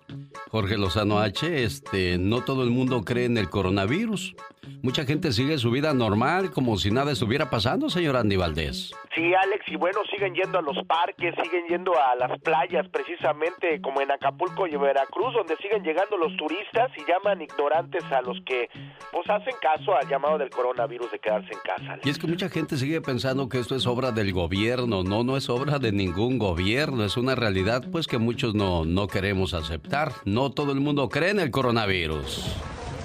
Jorge 0.51 0.77
Lozano 0.77 1.21
H, 1.21 1.63
este, 1.63 2.19
no 2.19 2.43
todo 2.43 2.65
el 2.65 2.71
mundo 2.71 3.05
cree 3.05 3.27
en 3.27 3.39
el 3.39 3.49
coronavirus. 3.49 4.35
Mucha 4.83 5.05
gente 5.05 5.33
sigue 5.33 5.59
su 5.59 5.71
vida 5.71 5.93
normal 5.95 6.51
como 6.51 6.77
si 6.77 6.91
nada 6.91 7.13
estuviera 7.13 7.51
pasando, 7.51 7.91
señor 7.91 8.17
Andy 8.17 8.37
Valdés. 8.37 8.93
Sí, 9.15 9.35
Alex, 9.35 9.65
y 9.69 9.77
bueno, 9.77 9.99
siguen 10.11 10.35
yendo 10.35 10.59
a 10.59 10.63
los 10.63 10.77
parques, 10.87 11.35
siguen 11.43 11.67
yendo 11.69 11.93
a 11.95 12.15
las 12.17 12.39
playas, 12.41 12.89
precisamente 12.89 13.81
como 13.81 14.01
en 14.01 14.11
Acapulco 14.11 14.67
y 14.67 14.77
Veracruz, 14.77 15.35
donde 15.35 15.57
siguen 15.57 15.83
llegando 15.83 16.17
los 16.17 16.37
turistas 16.37 16.91
y 16.97 17.01
llaman 17.11 17.43
ignorantes 17.43 18.05
a 18.13 18.23
los 18.23 18.39
que 18.47 18.69
pues 19.13 19.29
hacen 19.29 19.55
caso 19.61 19.97
al 19.97 20.09
llamado 20.09 20.39
del 20.39 20.51
coronavirus 20.51 21.13
de 21.13 21.19
quedarse 21.19 21.53
en 21.53 21.61
casa. 21.61 21.99
Y 22.05 22.11
es 22.11 22.19
que 22.19 22.27
mucha 22.27 22.49
gente 22.49 22.77
sigue 22.77 23.01
pensando 23.01 23.49
que 23.49 23.59
esto 23.59 23.77
es 23.77 23.87
obra 23.87 24.13
del 24.13 24.33
gobierno, 24.33 25.03
no, 25.03 25.25
no 25.25 25.37
es 25.37 25.51
obra 25.51 25.79
de 25.79 25.93
ningún 25.93 26.39
gobierno, 26.39 27.05
es 27.05 27.17
una 27.17 27.35
realidad 27.35 27.85
pues 27.91 28.07
que 28.07 28.19
muchos 28.19 28.55
no, 28.55 28.85
no 28.85 29.09
queremos 29.09 29.55
aceptar. 29.55 30.13
No 30.25 30.51
todo 30.51 30.73
el 30.73 30.81
mundo 30.81 31.09
cree 31.09 31.31
en 31.31 31.41
el 31.41 31.51
coronavirus. 31.51 32.57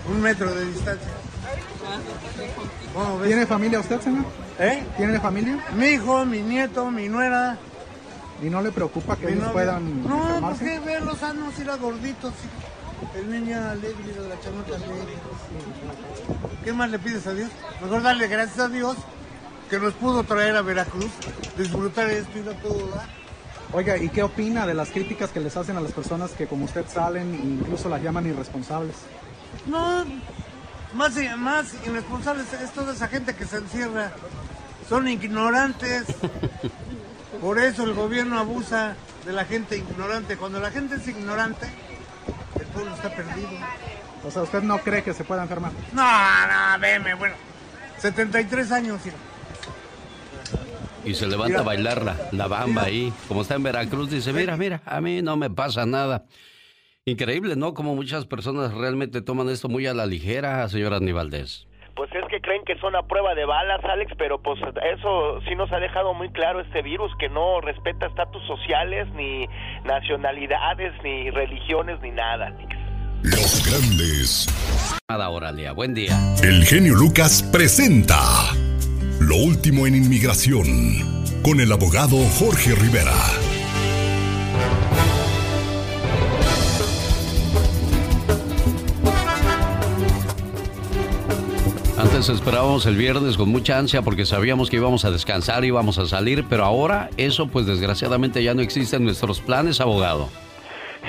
Un 0.07 0.21
metro 0.21 0.53
de 0.53 0.65
distancia. 0.65 1.11
¿Tiene 3.25 3.45
familia 3.45 3.79
usted, 3.79 3.99
señor? 4.01 4.25
¿Eh? 4.59 4.83
¿Tiene 4.97 5.19
familia? 5.19 5.63
Mi 5.75 5.87
hijo, 5.87 6.25
mi 6.25 6.41
nieto, 6.41 6.89
mi 6.91 7.09
nuera. 7.09 7.57
¿Y 8.41 8.49
no 8.49 8.61
le 8.61 8.71
preocupa 8.71 9.15
que 9.15 9.27
mi 9.27 9.33
ellos 9.33 9.43
novia. 9.43 9.53
puedan 9.53 10.03
No, 10.03 10.17
¿por 10.17 10.27
enfermarse? 10.27 10.65
qué 10.65 10.79
verlos 10.79 11.17
sanos 11.19 11.59
y 11.59 11.63
la 11.63 11.75
gorditos? 11.77 12.33
El 13.15 13.29
niño 13.29 13.57
alegre, 13.69 14.13
la 14.29 14.39
chamota 14.39 14.75
alegre. 14.75 15.13
¿Qué 16.63 16.73
más 16.73 16.89
le 16.89 16.99
pides 16.99 17.27
a 17.27 17.33
Dios? 17.33 17.49
Mejor 17.81 18.01
darle 18.01 18.27
gracias 18.27 18.59
a 18.59 18.69
Dios 18.69 18.95
que 19.69 19.79
nos 19.79 19.93
pudo 19.93 20.23
traer 20.23 20.55
a 20.55 20.61
Veracruz, 20.61 21.11
disfrutar 21.57 22.09
esto 22.09 22.37
y 22.37 22.41
no 22.41 22.51
pudo 22.53 22.87
dar. 22.95 23.07
Oiga, 23.73 23.97
¿y 23.97 24.09
qué 24.09 24.23
opina 24.23 24.65
de 24.65 24.73
las 24.73 24.89
críticas 24.89 25.31
que 25.31 25.39
les 25.39 25.57
hacen 25.57 25.75
a 25.75 25.81
las 25.81 25.91
personas 25.91 26.31
que 26.31 26.47
como 26.47 26.65
usted 26.65 26.85
salen 26.87 27.33
e 27.33 27.37
incluso 27.37 27.89
las 27.89 28.01
llaman 28.01 28.25
irresponsables? 28.27 28.95
No, 29.65 30.05
más, 30.95 31.13
más 31.37 31.73
irresponsables 31.85 32.51
es 32.53 32.71
toda 32.71 32.93
esa 32.93 33.07
gente 33.07 33.35
que 33.35 33.45
se 33.45 33.57
encierra. 33.57 34.11
Son 34.89 35.07
ignorantes. 35.07 36.05
Por 37.41 37.59
eso 37.59 37.83
el 37.83 37.93
gobierno 37.93 38.39
abusa 38.39 38.95
de 39.25 39.33
la 39.33 39.45
gente 39.45 39.77
ignorante. 39.77 40.37
Cuando 40.37 40.59
la 40.59 40.71
gente 40.71 40.95
es 40.95 41.07
ignorante, 41.07 41.67
el 42.59 42.65
pueblo 42.67 42.95
está 42.95 43.13
perdido. 43.13 43.49
O 44.25 44.31
sea, 44.31 44.43
¿usted 44.43 44.63
no 44.63 44.79
cree 44.79 45.03
que 45.03 45.13
se 45.13 45.23
pueda 45.23 45.43
enfermar? 45.43 45.71
No, 45.93 46.03
no, 46.03 46.79
veme, 46.79 47.13
bueno. 47.15 47.35
73 47.99 48.71
años, 48.71 48.99
mira. 49.03 49.17
Y 51.03 51.13
se 51.13 51.27
levanta 51.27 51.59
a 51.59 51.63
bailar 51.63 52.03
la, 52.03 52.15
la 52.31 52.47
bamba 52.47 52.83
ahí. 52.83 53.13
Como 53.27 53.43
está 53.43 53.55
en 53.55 53.63
Veracruz, 53.63 54.09
dice, 54.09 54.33
mira, 54.33 54.57
mira, 54.57 54.81
a 54.85 55.01
mí 55.01 55.21
no 55.21 55.37
me 55.37 55.49
pasa 55.51 55.85
nada. 55.85 56.23
Increíble, 57.07 57.55
¿no? 57.55 57.75
Como 57.75 57.93
muchas 57.93 58.25
personas 58.25 58.73
realmente 58.73 59.21
toman 59.21 59.47
esto 59.49 59.69
muy 59.69 59.85
a 59.85 59.93
la 59.93 60.07
ligera, 60.07 60.67
señora 60.69 60.97
Aníbaldez. 60.97 61.67
Pues 61.95 62.09
es 62.15 62.27
que 62.31 62.41
creen 62.41 62.65
que 62.65 62.75
son 62.79 62.95
a 62.95 63.03
prueba 63.03 63.35
de 63.35 63.45
balas, 63.45 63.79
Alex, 63.85 64.13
pero 64.17 64.41
pues 64.41 64.59
eso 64.91 65.39
sí 65.47 65.53
nos 65.53 65.71
ha 65.71 65.77
dejado 65.77 66.15
muy 66.15 66.29
claro 66.31 66.61
este 66.61 66.81
virus, 66.81 67.11
que 67.19 67.29
no 67.29 67.61
respeta 67.61 68.07
estatus 68.07 68.41
sociales, 68.47 69.07
ni 69.13 69.45
nacionalidades, 69.83 70.93
ni 71.03 71.29
religiones, 71.29 72.01
ni 72.01 72.09
nada, 72.09 72.47
Alex. 72.47 72.75
Los 73.21 73.63
grandes. 73.69 74.47
Nada, 75.07 75.29
Oralia, 75.29 75.73
buen 75.73 75.93
día. 75.93 76.17
El 76.41 76.65
genio 76.65 76.95
Lucas 76.95 77.43
presenta 77.51 78.17
Lo 79.21 79.35
último 79.35 79.85
en 79.85 79.93
inmigración 79.93 80.65
con 81.43 81.59
el 81.61 81.71
abogado 81.71 82.17
Jorge 82.39 82.73
Rivera. 82.73 83.44
Antes 91.97 92.27
esperábamos 92.27 92.85
el 92.87 92.97
viernes 92.97 93.37
con 93.37 93.47
mucha 93.47 93.77
ansia 93.77 94.01
porque 94.01 94.25
sabíamos 94.25 94.69
que 94.69 94.75
íbamos 94.75 95.05
a 95.05 95.11
descansar, 95.11 95.63
íbamos 95.63 95.97
a 95.97 96.05
salir, 96.05 96.43
pero 96.49 96.65
ahora 96.65 97.09
eso 97.15 97.47
pues 97.47 97.65
desgraciadamente 97.65 98.43
ya 98.43 98.53
no 98.53 98.61
existe 98.61 98.97
en 98.97 99.05
nuestros 99.05 99.39
planes, 99.39 99.79
abogado. 99.79 100.27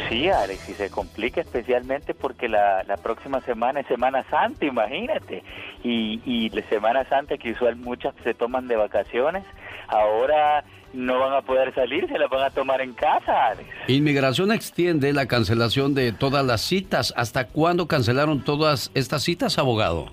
Sí, 0.08 0.28
Alex, 0.28 0.68
y 0.68 0.74
se 0.74 0.88
complica 0.88 1.40
especialmente 1.40 2.14
porque 2.14 2.48
la, 2.48 2.84
la 2.84 2.98
próxima 2.98 3.40
semana 3.40 3.80
es 3.80 3.88
Semana 3.88 4.24
Santa, 4.30 4.64
imagínate. 4.64 5.42
Y, 5.82 6.20
y 6.24 6.50
la 6.50 6.62
Semana 6.68 7.04
Santa 7.08 7.36
que 7.36 7.50
usual 7.50 7.74
muchas 7.74 8.14
se 8.22 8.34
toman 8.34 8.68
de 8.68 8.76
vacaciones, 8.76 9.42
ahora 9.88 10.64
no 10.92 11.18
van 11.18 11.32
a 11.32 11.42
poder 11.42 11.74
salir, 11.74 12.06
se 12.08 12.18
las 12.18 12.30
van 12.30 12.44
a 12.44 12.50
tomar 12.50 12.80
en 12.80 12.92
casa, 12.92 13.48
Alex. 13.48 13.68
Inmigración 13.88 14.52
extiende 14.52 15.12
la 15.12 15.26
cancelación 15.26 15.94
de 15.94 16.12
todas 16.12 16.44
las 16.44 16.60
citas. 16.60 17.12
¿Hasta 17.16 17.48
cuándo 17.48 17.88
cancelaron 17.88 18.44
todas 18.44 18.92
estas 18.94 19.24
citas, 19.24 19.58
abogado? 19.58 20.12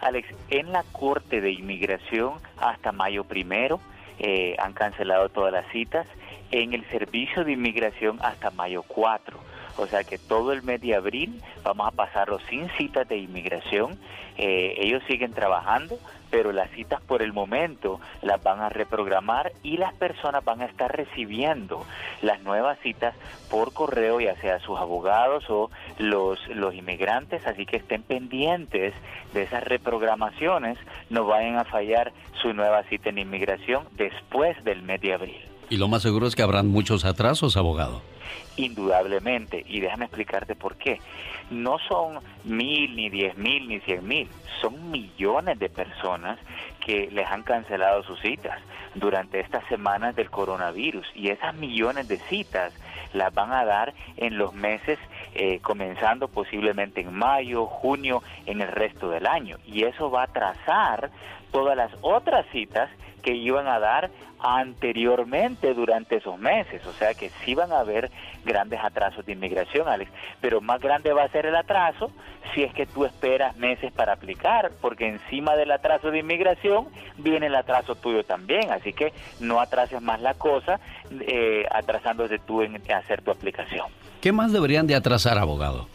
Alex, 0.00 0.28
en 0.50 0.72
la 0.72 0.84
Corte 0.92 1.40
de 1.40 1.52
Inmigración 1.52 2.34
hasta 2.58 2.92
mayo 2.92 3.24
primero 3.24 3.80
eh, 4.18 4.56
han 4.58 4.72
cancelado 4.72 5.28
todas 5.28 5.52
las 5.52 5.70
citas. 5.72 6.06
En 6.50 6.74
el 6.74 6.84
Servicio 6.90 7.44
de 7.44 7.52
Inmigración 7.52 8.18
hasta 8.22 8.50
mayo 8.50 8.82
4. 8.82 9.38
O 9.78 9.86
sea 9.86 10.04
que 10.04 10.18
todo 10.18 10.52
el 10.52 10.62
mes 10.62 10.80
de 10.80 10.94
abril 10.94 11.40
vamos 11.62 11.88
a 11.88 11.90
pasarlo 11.90 12.38
sin 12.50 12.68
citas 12.76 13.08
de 13.08 13.16
inmigración. 13.16 13.98
Eh, 14.36 14.74
ellos 14.78 15.02
siguen 15.08 15.32
trabajando, 15.32 15.98
pero 16.32 16.50
las 16.50 16.70
citas 16.70 17.02
por 17.02 17.20
el 17.20 17.34
momento 17.34 18.00
las 18.22 18.42
van 18.42 18.60
a 18.60 18.70
reprogramar 18.70 19.52
y 19.62 19.76
las 19.76 19.92
personas 19.92 20.42
van 20.42 20.62
a 20.62 20.64
estar 20.64 20.90
recibiendo 20.90 21.84
las 22.22 22.40
nuevas 22.40 22.78
citas 22.80 23.14
por 23.50 23.74
correo, 23.74 24.18
ya 24.18 24.34
sea 24.36 24.58
sus 24.60 24.78
abogados 24.78 25.44
o 25.50 25.70
los, 25.98 26.40
los 26.48 26.74
inmigrantes. 26.74 27.46
Así 27.46 27.66
que 27.66 27.76
estén 27.76 28.02
pendientes 28.02 28.94
de 29.34 29.42
esas 29.42 29.62
reprogramaciones, 29.62 30.78
no 31.10 31.26
vayan 31.26 31.58
a 31.58 31.64
fallar 31.64 32.12
su 32.40 32.54
nueva 32.54 32.82
cita 32.84 33.10
en 33.10 33.18
inmigración 33.18 33.86
después 33.92 34.56
del 34.64 34.82
mes 34.82 35.02
de 35.02 35.12
abril. 35.12 35.51
Y 35.72 35.78
lo 35.78 35.88
más 35.88 36.02
seguro 36.02 36.26
es 36.26 36.36
que 36.36 36.42
habrán 36.42 36.68
muchos 36.68 37.06
atrasos, 37.06 37.56
abogado. 37.56 38.02
Indudablemente, 38.58 39.64
y 39.66 39.80
déjame 39.80 40.04
explicarte 40.04 40.54
por 40.54 40.76
qué. 40.76 41.00
No 41.50 41.78
son 41.88 42.18
mil, 42.44 42.94
ni 42.94 43.08
diez 43.08 43.38
mil, 43.38 43.66
ni 43.66 43.80
cien 43.80 44.06
mil, 44.06 44.28
son 44.60 44.90
millones 44.90 45.58
de 45.58 45.70
personas 45.70 46.38
que 46.84 47.08
les 47.10 47.26
han 47.26 47.42
cancelado 47.42 48.02
sus 48.02 48.20
citas 48.20 48.58
durante 48.96 49.40
estas 49.40 49.66
semanas 49.68 50.14
del 50.14 50.28
coronavirus. 50.28 51.06
Y 51.14 51.28
esas 51.28 51.54
millones 51.54 52.06
de 52.06 52.18
citas 52.18 52.74
las 53.14 53.32
van 53.32 53.50
a 53.50 53.64
dar 53.64 53.94
en 54.18 54.36
los 54.36 54.52
meses 54.52 54.98
eh, 55.34 55.60
comenzando 55.60 56.28
posiblemente 56.28 57.00
en 57.00 57.14
mayo, 57.14 57.64
junio, 57.64 58.22
en 58.44 58.60
el 58.60 58.68
resto 58.68 59.08
del 59.08 59.26
año. 59.26 59.56
Y 59.66 59.84
eso 59.84 60.10
va 60.10 60.20
a 60.20 60.24
atrasar 60.24 61.10
todas 61.50 61.78
las 61.78 61.92
otras 62.02 62.44
citas 62.52 62.90
que 63.22 63.34
iban 63.34 63.68
a 63.68 63.78
dar 63.78 64.10
anteriormente 64.38 65.72
durante 65.74 66.16
esos 66.16 66.38
meses. 66.38 66.84
O 66.86 66.92
sea 66.92 67.14
que 67.14 67.30
sí 67.44 67.54
van 67.54 67.72
a 67.72 67.80
haber 67.80 68.10
grandes 68.44 68.80
atrasos 68.82 69.24
de 69.24 69.32
inmigración, 69.32 69.88
Alex. 69.88 70.10
Pero 70.40 70.60
más 70.60 70.80
grande 70.80 71.12
va 71.12 71.24
a 71.24 71.28
ser 71.28 71.46
el 71.46 71.56
atraso 71.56 72.10
si 72.54 72.62
es 72.64 72.74
que 72.74 72.86
tú 72.86 73.04
esperas 73.04 73.56
meses 73.56 73.92
para 73.92 74.14
aplicar, 74.14 74.72
porque 74.80 75.08
encima 75.08 75.56
del 75.56 75.70
atraso 75.70 76.10
de 76.10 76.18
inmigración 76.18 76.88
viene 77.16 77.46
el 77.46 77.54
atraso 77.54 77.94
tuyo 77.94 78.24
también. 78.24 78.70
Así 78.70 78.92
que 78.92 79.12
no 79.40 79.60
atrases 79.60 80.02
más 80.02 80.20
la 80.20 80.34
cosa 80.34 80.80
eh, 81.20 81.64
atrasándose 81.70 82.38
tú 82.38 82.62
en 82.62 82.80
hacer 82.92 83.22
tu 83.22 83.30
aplicación. 83.30 83.86
¿Qué 84.20 84.32
más 84.32 84.52
deberían 84.52 84.86
de 84.86 84.94
atrasar, 84.94 85.38
abogado? 85.38 85.88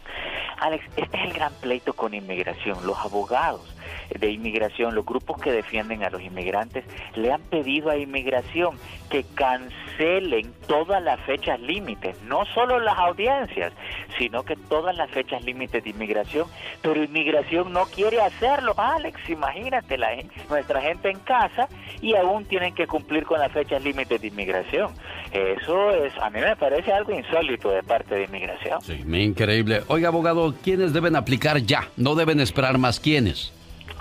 Alex, 0.60 0.84
este 0.96 1.18
es 1.18 1.24
el 1.26 1.34
gran 1.34 1.54
pleito 1.54 1.94
con 1.94 2.13
inmigración. 2.13 2.86
Los 2.86 2.98
abogados 2.98 3.77
de 4.10 4.32
inmigración, 4.32 4.96
los 4.96 5.06
grupos 5.06 5.41
que 5.41 5.52
defienden 5.52 6.04
a 6.04 6.10
los 6.10 6.22
inmigrantes, 6.22 6.86
le 7.15 7.32
han 7.32 7.41
pedido 7.41 7.89
a 7.89 7.98
inmigración 7.98 8.78
que 9.10 9.24
cancelen 9.36 10.54
todas 10.67 11.02
las 11.02 11.20
fechas 11.22 11.60
límites, 11.60 12.22
no 12.24 12.46
solo 12.54 12.80
las 12.80 12.98
audiencias, 12.98 13.74
sino 14.17 14.43
que 14.43 14.56
todas 14.56 14.96
las 14.96 15.10
fechas 15.12 15.43
límites 15.43 15.84
de 15.84 15.89
inmigración, 15.89 16.48
pero 16.82 17.04
inmigración 17.04 17.72
no 17.72 17.86
quiere 17.86 18.22
hacerlo, 18.22 18.74
Alex, 18.78 19.30
imagínate, 19.30 19.98
la, 19.98 20.10
nuestra 20.50 20.82
gente 20.82 21.10
en 21.10 21.20
casa 21.20 21.67
y 22.02 22.15
aún 22.15 22.46
tienen 22.46 22.74
que 22.74 22.88
cumplir 22.88 23.26
con 23.26 23.39
las 23.39 23.52
fechas 23.52 23.84
límites 23.84 24.22
de 24.22 24.28
inmigración. 24.28 24.91
Eso 25.32 25.91
es, 25.91 26.13
a 26.22 26.30
mí 26.30 26.39
me 26.39 26.56
parece 26.56 26.91
algo 26.91 27.12
insólito 27.12 27.70
de 27.70 27.84
parte 27.84 28.15
de 28.15 28.24
inmigración. 28.26 28.82
Sí, 28.82 29.04
increíble. 29.08 29.84
Oiga, 29.88 30.10
abogado, 30.10 30.54
¿quiénes 30.63 30.93
deben 30.93 31.15
aplicar 31.15 31.60
ya? 31.60 31.88
No 31.98 32.15
deben 32.15 32.39
esperar 32.39 32.78
más. 32.78 33.00
¿Quiénes? 33.00 33.57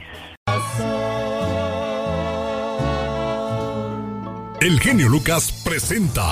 El 4.60 4.78
genio 4.80 5.08
Lucas 5.08 5.62
presenta 5.64 6.24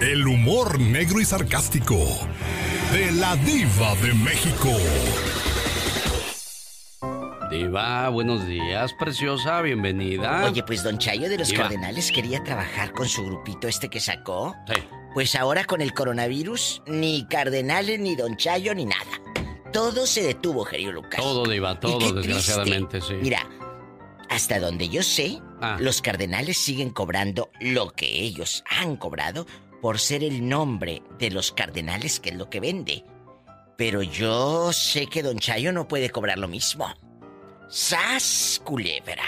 el 0.00 0.26
humor 0.26 0.78
negro 0.78 1.20
y 1.20 1.24
sarcástico 1.24 1.96
de 2.92 3.10
la 3.12 3.34
diva 3.36 3.94
de 3.96 4.12
México. 4.14 4.68
Diva, 7.52 8.08
buenos 8.08 8.46
días, 8.46 8.94
preciosa, 8.94 9.60
bienvenida. 9.60 10.46
Oye, 10.46 10.62
pues 10.62 10.82
don 10.82 10.96
Chayo 10.96 11.28
de 11.28 11.36
los 11.36 11.52
Cardenales 11.52 12.10
quería 12.10 12.42
trabajar 12.42 12.92
con 12.92 13.06
su 13.06 13.26
grupito 13.26 13.68
este 13.68 13.90
que 13.90 14.00
sacó. 14.00 14.56
Sí. 14.66 14.82
Pues 15.12 15.34
ahora 15.34 15.64
con 15.64 15.82
el 15.82 15.92
coronavirus, 15.92 16.82
ni 16.86 17.26
Cardenales, 17.28 18.00
ni 18.00 18.16
don 18.16 18.38
Chayo, 18.38 18.74
ni 18.74 18.86
nada. 18.86 19.04
Todo 19.70 20.06
se 20.06 20.22
detuvo, 20.22 20.64
genio 20.64 20.92
Lucas. 20.92 21.20
Todo, 21.20 21.44
Diva, 21.44 21.78
todo, 21.78 22.12
desgraciadamente, 22.14 23.02
sí. 23.02 23.14
Mira, 23.20 23.46
hasta 24.30 24.58
donde 24.58 24.88
yo 24.88 25.02
sé, 25.02 25.38
Ah. 25.60 25.76
los 25.78 26.00
Cardenales 26.00 26.56
siguen 26.56 26.88
cobrando 26.88 27.50
lo 27.60 27.90
que 27.90 28.06
ellos 28.22 28.64
han 28.80 28.96
cobrado 28.96 29.46
por 29.82 29.98
ser 29.98 30.24
el 30.24 30.48
nombre 30.48 31.02
de 31.18 31.30
los 31.30 31.52
Cardenales, 31.52 32.18
que 32.18 32.30
es 32.30 32.36
lo 32.36 32.48
que 32.48 32.60
vende. 32.60 33.04
Pero 33.76 34.02
yo 34.02 34.72
sé 34.72 35.06
que 35.06 35.22
Don 35.22 35.38
Chayo 35.38 35.70
no 35.72 35.86
puede 35.86 36.08
cobrar 36.08 36.38
lo 36.38 36.48
mismo. 36.48 36.86
¡Sas, 37.72 38.60
culebra! 38.66 39.24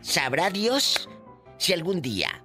¿Sabrá 0.00 0.48
Dios 0.48 1.08
si 1.58 1.72
algún 1.72 2.00
día, 2.00 2.40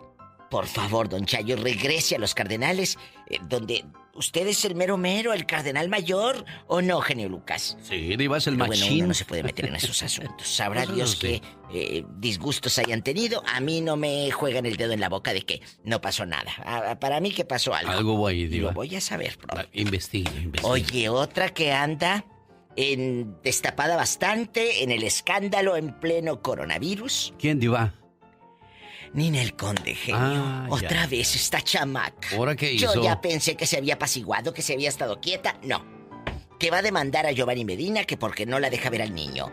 por 0.49 0.65
favor, 0.65 1.07
Don 1.07 1.23
Chayo, 1.23 1.55
regrese 1.55 2.15
a 2.15 2.19
los 2.19 2.33
Cardenales, 2.33 2.97
eh, 3.27 3.37
donde 3.43 3.85
usted 4.15 4.47
es 4.47 4.65
el 4.65 4.73
mero 4.73 4.97
mero, 4.97 5.33
el 5.33 5.45
Cardenal 5.45 5.87
Mayor, 5.87 6.43
o 6.65 6.81
no, 6.81 6.99
genio 7.01 7.29
Lucas? 7.29 7.77
Sí, 7.83 8.15
Diva 8.17 8.39
es 8.39 8.47
el 8.47 8.55
Pero 8.55 8.65
bueno, 8.69 8.81
machín. 8.85 8.97
uno 9.01 9.07
no 9.09 9.13
se 9.13 9.25
puede 9.25 9.43
meter 9.43 9.67
en 9.67 9.75
esos 9.75 10.01
asuntos. 10.01 10.47
Sabrá 10.47 10.81
Eso 10.81 10.93
Dios 10.93 11.11
sí. 11.11 11.19
que 11.19 11.41
eh, 11.73 12.03
disgustos 12.17 12.79
hayan 12.79 13.03
tenido. 13.03 13.43
A 13.45 13.59
mí 13.59 13.81
no 13.81 13.97
me 13.97 14.31
juegan 14.31 14.65
el 14.65 14.77
dedo 14.77 14.93
en 14.93 14.99
la 14.99 15.09
boca 15.09 15.31
de 15.31 15.43
que 15.43 15.61
no 15.83 16.01
pasó 16.01 16.25
nada. 16.25 16.97
Para 16.99 17.19
mí 17.19 17.29
que 17.31 17.45
pasó 17.45 17.75
algo. 17.75 17.91
Algo 17.91 18.25
ahí, 18.27 18.47
Diva. 18.47 18.69
Lo 18.69 18.73
voy 18.73 18.95
a 18.95 19.01
saber, 19.01 19.37
bro. 19.37 19.63
Investigue, 19.73 20.41
investigue. 20.41 20.67
Oye, 20.71 21.09
otra 21.09 21.49
que 21.49 21.71
anda 21.71 22.25
en 22.78 23.36
destapada 23.43 23.95
bastante 23.97 24.84
en 24.84 24.91
el 24.91 25.03
escándalo 25.03 25.75
en 25.75 25.99
pleno 25.99 26.41
coronavirus. 26.41 27.34
¿Quién, 27.39 27.59
Diva? 27.59 27.93
Ninel 29.13 29.55
Conde, 29.55 29.95
genio. 29.95 30.19
Ah, 30.21 30.67
ya. 30.69 30.73
Otra 30.75 31.07
vez 31.07 31.36
esta 31.36 31.61
chamaca. 31.61 32.36
¿Ahora 32.36 32.55
qué 32.55 32.78
Yo 32.78 32.91
hizo? 32.91 33.03
ya 33.03 33.19
pensé 33.19 33.55
que 33.55 33.65
se 33.65 33.78
había 33.78 33.95
apaciguado, 33.95 34.53
que 34.53 34.61
se 34.61 34.73
había 34.73 34.89
estado 34.89 35.19
quieta. 35.19 35.57
No. 35.63 35.86
Que 36.59 36.69
va 36.71 36.80
a 36.80 36.82
demandar 36.82 37.25
a 37.25 37.32
Giovanni 37.32 37.65
Medina 37.65 38.03
que 38.03 38.17
porque 38.17 38.45
no 38.45 38.59
la 38.59 38.69
deja 38.69 38.89
ver 38.89 39.01
al 39.01 39.13
niño. 39.15 39.51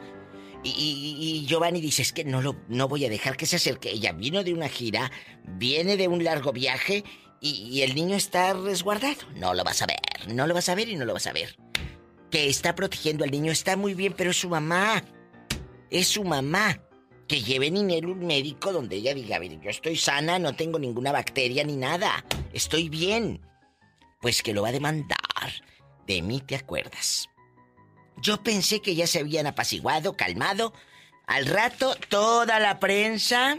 Y, 0.63 0.71
y- 0.71 1.43
y 1.43 1.47
Giovanni 1.47 1.81
dice, 1.81 2.03
es 2.03 2.13
que 2.13 2.25
no, 2.25 2.41
lo, 2.43 2.57
no 2.69 2.89
voy 2.89 3.05
a 3.05 3.11
dejar 3.11 3.37
que 3.37 3.47
se 3.47 3.57
acerque. 3.57 3.91
Ella 3.91 4.13
vino 4.13 4.43
de 4.43 4.53
una 4.55 4.69
gira, 4.69 5.11
viene 5.45 5.97
de 5.97 6.09
un 6.09 6.25
largo 6.25 6.53
viaje 6.53 7.05
y, 7.41 7.51
y 7.71 7.83
el 7.83 7.95
niño 7.95 8.17
está 8.17 8.55
resguardado. 8.55 9.17
No 9.37 9.53
lo 9.55 9.63
vas 9.63 9.83
a 9.83 9.87
ver, 9.87 9.99
no 10.35 10.47
lo 10.47 10.55
vas 10.55 10.69
a 10.71 10.75
ver 10.75 10.89
y 10.89 10.97
no 10.97 11.05
lo 11.05 11.13
vas 11.13 11.27
a 11.27 11.33
ver. 11.33 11.57
Que 12.35 12.49
está 12.49 12.75
protegiendo 12.75 13.23
al 13.23 13.31
niño 13.31 13.53
está 13.53 13.77
muy 13.77 13.95
bien, 13.95 14.13
pero 14.13 14.33
es 14.33 14.39
su 14.39 14.49
mamá. 14.49 15.05
Es 15.89 16.09
su 16.09 16.25
mamá. 16.25 16.81
Que 17.29 17.41
lleve 17.41 17.71
Ninel 17.71 18.07
un 18.07 18.27
médico 18.27 18.73
donde 18.73 18.97
ella 18.97 19.15
diga, 19.15 19.39
mire, 19.39 19.61
yo 19.63 19.71
estoy 19.71 19.97
sana, 19.97 20.41
no 20.41 20.57
tengo 20.57 20.81
ninguna 20.81 21.13
bacteria 21.13 21.63
ni 21.63 21.77
nada. 21.77 22.25
Estoy 22.53 22.89
bien. 22.89 23.41
Pues 24.21 24.43
que 24.43 24.53
lo 24.53 24.63
va 24.63 24.71
a 24.71 24.73
demandar. 24.73 25.17
De 26.09 26.23
mí 26.23 26.41
te 26.41 26.57
acuerdas. 26.57 27.29
Yo 28.21 28.43
pensé 28.43 28.83
que 28.83 28.97
ya 28.97 29.07
se 29.07 29.21
habían 29.21 29.47
apaciguado, 29.47 30.17
calmado. 30.17 30.73
Al 31.29 31.47
rato, 31.47 31.95
toda 32.09 32.59
la 32.59 32.81
prensa 32.81 33.59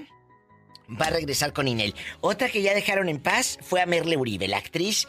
va 0.89 1.05
a 1.05 1.11
regresar 1.11 1.53
con 1.53 1.69
Inel. 1.69 1.95
Otra 2.19 2.49
que 2.49 2.61
ya 2.61 2.73
dejaron 2.73 3.07
en 3.07 3.21
paz 3.21 3.57
fue 3.61 3.81
a 3.81 3.85
Merle 3.85 4.17
Uribe, 4.17 4.49
la 4.49 4.57
actriz 4.57 5.07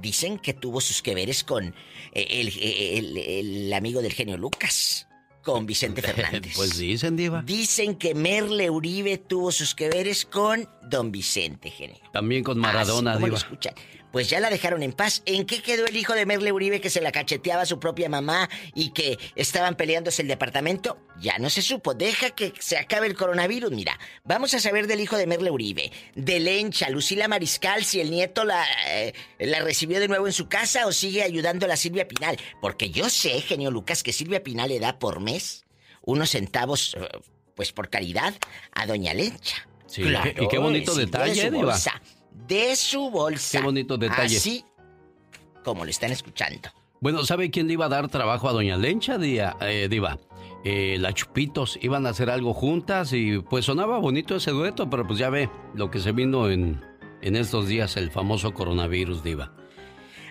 dicen 0.00 0.38
que 0.38 0.54
tuvo 0.54 0.80
sus 0.80 1.02
que 1.02 1.14
veres 1.14 1.44
con 1.44 1.74
eh, 2.12 2.26
el, 2.30 2.48
el- 2.58 3.16
el 3.16 3.72
amigo 3.72 4.00
del 4.02 4.12
genio 4.12 4.36
Lucas, 4.36 5.06
con 5.42 5.66
Vicente 5.66 6.02
Fernández. 6.02 6.52
pues 6.56 6.76
dicen, 6.78 7.16
Diva. 7.16 7.42
Dicen 7.42 7.94
que 7.96 8.14
Merle 8.14 8.68
Uribe 8.70 9.16
tuvo 9.18 9.50
sus 9.52 9.74
que 9.74 9.88
veres 9.88 10.24
con 10.26 10.68
don 10.82 11.10
Vicente, 11.12 11.70
genio. 11.70 11.96
También 12.12 12.44
con 12.44 12.58
Maradona, 12.58 13.12
Así 13.12 13.16
como 13.20 13.26
lo 13.28 13.34
Diva. 13.36 13.38
escuchan. 13.46 13.74
Pues 14.12 14.28
ya 14.28 14.40
la 14.40 14.50
dejaron 14.50 14.82
en 14.82 14.92
paz. 14.92 15.22
¿En 15.24 15.46
qué 15.46 15.62
quedó 15.62 15.86
el 15.86 15.96
hijo 15.96 16.14
de 16.14 16.26
Merle 16.26 16.52
Uribe 16.52 16.80
que 16.80 16.90
se 16.90 17.00
la 17.00 17.12
cacheteaba 17.12 17.62
a 17.62 17.66
su 17.66 17.78
propia 17.78 18.08
mamá 18.08 18.48
y 18.74 18.90
que 18.90 19.18
estaban 19.36 19.76
peleándose 19.76 20.22
el 20.22 20.28
departamento? 20.28 20.98
Ya 21.20 21.38
no 21.38 21.48
se 21.48 21.62
supo. 21.62 21.94
Deja 21.94 22.30
que 22.30 22.52
se 22.58 22.76
acabe 22.76 23.06
el 23.06 23.14
coronavirus. 23.14 23.70
Mira, 23.70 23.98
vamos 24.24 24.52
a 24.54 24.60
saber 24.60 24.86
del 24.86 25.00
hijo 25.00 25.16
de 25.16 25.26
Merle 25.26 25.50
Uribe, 25.50 25.92
de 26.14 26.40
Lencha, 26.40 26.90
Lucila 26.90 27.28
Mariscal, 27.28 27.84
si 27.84 28.00
el 28.00 28.10
nieto 28.10 28.44
la, 28.44 28.64
eh, 28.88 29.12
la 29.38 29.60
recibió 29.60 30.00
de 30.00 30.08
nuevo 30.08 30.26
en 30.26 30.32
su 30.32 30.48
casa 30.48 30.86
o 30.86 30.92
sigue 30.92 31.22
ayudando 31.22 31.66
a 31.66 31.68
la 31.68 31.76
Silvia 31.76 32.08
Pinal. 32.08 32.36
Porque 32.60 32.90
yo 32.90 33.08
sé, 33.10 33.40
genio 33.42 33.70
Lucas, 33.70 34.02
que 34.02 34.12
Silvia 34.12 34.42
Pinal 34.42 34.70
le 34.70 34.80
da 34.80 34.98
por 34.98 35.20
mes 35.20 35.64
unos 36.02 36.30
centavos, 36.30 36.96
eh, 36.98 37.08
pues 37.54 37.72
por 37.72 37.90
caridad, 37.90 38.34
a 38.72 38.86
Doña 38.86 39.14
Lencha. 39.14 39.68
Sí, 39.86 40.02
y 40.02 40.48
qué 40.48 40.58
bonito 40.58 40.94
detalle, 40.94 41.44
de 41.44 41.50
Diva. 41.50 41.72
bolsa. 41.72 42.00
De 42.50 42.74
su 42.74 43.10
bolsa. 43.10 43.58
Qué 43.58 43.64
bonito 43.64 43.96
detalle. 43.96 44.36
Así 44.36 44.64
como 45.62 45.84
lo 45.84 45.90
están 45.90 46.10
escuchando. 46.10 46.68
Bueno, 47.00 47.24
¿sabe 47.24 47.48
quién 47.48 47.68
le 47.68 47.74
iba 47.74 47.86
a 47.86 47.88
dar 47.88 48.08
trabajo 48.08 48.48
a 48.48 48.52
Doña 48.52 48.76
Lencha, 48.76 49.18
eh, 49.20 49.86
Diva? 49.88 50.18
Eh, 50.64 50.96
la 50.98 51.12
Chupitos 51.12 51.78
iban 51.80 52.06
a 52.06 52.10
hacer 52.10 52.28
algo 52.28 52.52
juntas 52.52 53.12
y 53.12 53.38
pues 53.38 53.66
sonaba 53.66 53.98
bonito 53.98 54.34
ese 54.34 54.50
dueto, 54.50 54.90
pero 54.90 55.06
pues 55.06 55.20
ya 55.20 55.30
ve 55.30 55.48
lo 55.74 55.92
que 55.92 56.00
se 56.00 56.10
vino 56.10 56.50
en, 56.50 56.84
en 57.22 57.36
estos 57.36 57.68
días, 57.68 57.96
el 57.96 58.10
famoso 58.10 58.52
coronavirus, 58.52 59.22
Diva. 59.22 59.54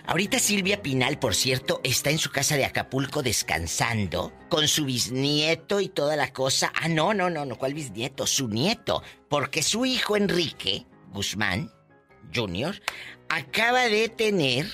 Ahorita 0.05 0.39
Silvia 0.39 0.81
Pinal, 0.81 1.19
por 1.19 1.35
cierto, 1.35 1.79
está 1.85 2.09
en 2.09 2.17
su 2.17 2.31
casa 2.31 2.57
de 2.57 2.65
Acapulco 2.65 3.23
descansando 3.23 4.33
con 4.49 4.67
su 4.67 4.83
bisnieto 4.83 5.79
y 5.79 5.87
toda 5.87 6.17
la 6.17 6.33
cosa. 6.33 6.73
Ah, 6.75 6.89
no, 6.89 7.13
no, 7.13 7.29
no, 7.29 7.45
no, 7.45 7.55
¿cuál 7.57 7.73
bisnieto? 7.73 8.27
Su 8.27 8.49
nieto. 8.49 9.03
Porque 9.29 9.63
su 9.63 9.85
hijo 9.85 10.17
Enrique 10.17 10.85
Guzmán 11.13 11.71
Jr. 12.33 12.81
acaba 13.29 13.83
de 13.83 14.09
tener 14.09 14.65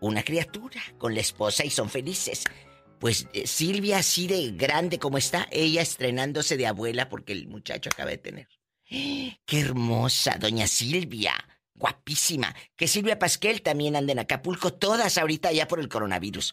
una 0.00 0.22
criatura 0.22 0.80
con 0.98 1.14
la 1.14 1.20
esposa 1.20 1.64
y 1.64 1.70
son 1.70 1.88
felices. 1.88 2.44
Pues 2.98 3.26
eh, 3.32 3.46
Silvia, 3.46 3.98
así 3.98 4.26
de 4.26 4.52
grande 4.52 4.98
como 4.98 5.18
está, 5.18 5.48
ella 5.50 5.82
estrenándose 5.82 6.56
de 6.56 6.66
abuela 6.66 7.08
porque 7.08 7.32
el 7.32 7.48
muchacho 7.48 7.90
acaba 7.92 8.10
de 8.10 8.18
tener. 8.18 8.48
¡Qué 8.88 9.60
hermosa, 9.60 10.36
doña 10.38 10.66
Silvia! 10.66 11.34
Guapísima. 11.74 12.54
Que 12.76 12.86
Silvia 12.86 13.18
Pasquel 13.18 13.62
también 13.62 13.96
anda 13.96 14.12
en 14.12 14.20
Acapulco, 14.20 14.72
todas 14.72 15.18
ahorita 15.18 15.50
ya 15.52 15.66
por 15.66 15.80
el 15.80 15.88
coronavirus. 15.88 16.50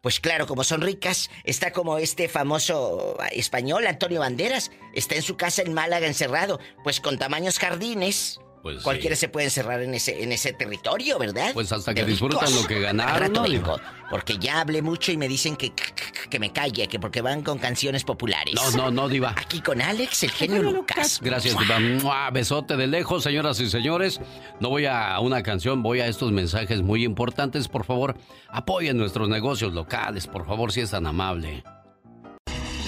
Pues 0.00 0.20
claro, 0.20 0.46
como 0.46 0.64
son 0.64 0.82
ricas, 0.82 1.30
está 1.44 1.72
como 1.72 1.96
este 1.98 2.28
famoso 2.28 3.16
español, 3.32 3.86
Antonio 3.86 4.20
Banderas, 4.20 4.70
está 4.94 5.14
en 5.14 5.22
su 5.22 5.36
casa 5.36 5.62
en 5.62 5.72
Málaga 5.72 6.06
encerrado, 6.06 6.60
pues 6.82 7.00
con 7.00 7.18
tamaños 7.18 7.58
jardines. 7.58 8.38
Pues 8.64 8.78
sí. 8.78 8.82
Cualquiera 8.82 9.14
se 9.14 9.28
puede 9.28 9.44
encerrar 9.44 9.82
en 9.82 9.92
ese, 9.92 10.22
en 10.22 10.32
ese 10.32 10.54
territorio, 10.54 11.18
¿verdad? 11.18 11.50
Pues 11.52 11.70
hasta 11.70 11.92
que 11.92 12.00
De 12.02 12.12
disfrutan 12.12 12.48
ricos. 12.48 12.62
lo 12.62 12.66
que 12.66 12.80
ganaron, 12.80 13.20
rato 13.20 13.42
¿no, 13.42 13.42
vengo, 13.42 13.78
porque 14.08 14.38
ya 14.38 14.62
hablé 14.62 14.80
mucho 14.80 15.12
y 15.12 15.18
me 15.18 15.28
dicen 15.28 15.54
que, 15.54 15.74
que 16.30 16.38
me 16.38 16.50
calle, 16.50 16.88
que 16.88 16.98
porque 16.98 17.20
van 17.20 17.42
con 17.42 17.58
canciones 17.58 18.04
populares. 18.04 18.54
No, 18.54 18.70
no, 18.70 18.90
no, 18.90 19.08
Diva. 19.10 19.34
Aquí 19.36 19.60
con 19.60 19.82
Alex, 19.82 20.22
el 20.22 20.30
genio 20.30 20.62
Lucas. 20.62 21.20
Gracias, 21.22 21.58
Diva. 21.58 21.78
¡Mua! 21.78 22.30
Besote 22.30 22.78
de 22.78 22.86
lejos, 22.86 23.22
señoras 23.22 23.60
y 23.60 23.68
señores. 23.68 24.18
No 24.60 24.70
voy 24.70 24.86
a 24.86 25.20
una 25.20 25.42
canción, 25.42 25.82
voy 25.82 26.00
a 26.00 26.06
estos 26.06 26.32
mensajes 26.32 26.80
muy 26.80 27.04
importantes. 27.04 27.68
Por 27.68 27.84
favor, 27.84 28.16
apoyen 28.48 28.96
nuestros 28.96 29.28
negocios 29.28 29.74
locales, 29.74 30.26
por 30.26 30.46
favor, 30.46 30.72
si 30.72 30.80
es 30.80 30.90
tan 30.90 31.06
amable. 31.06 31.62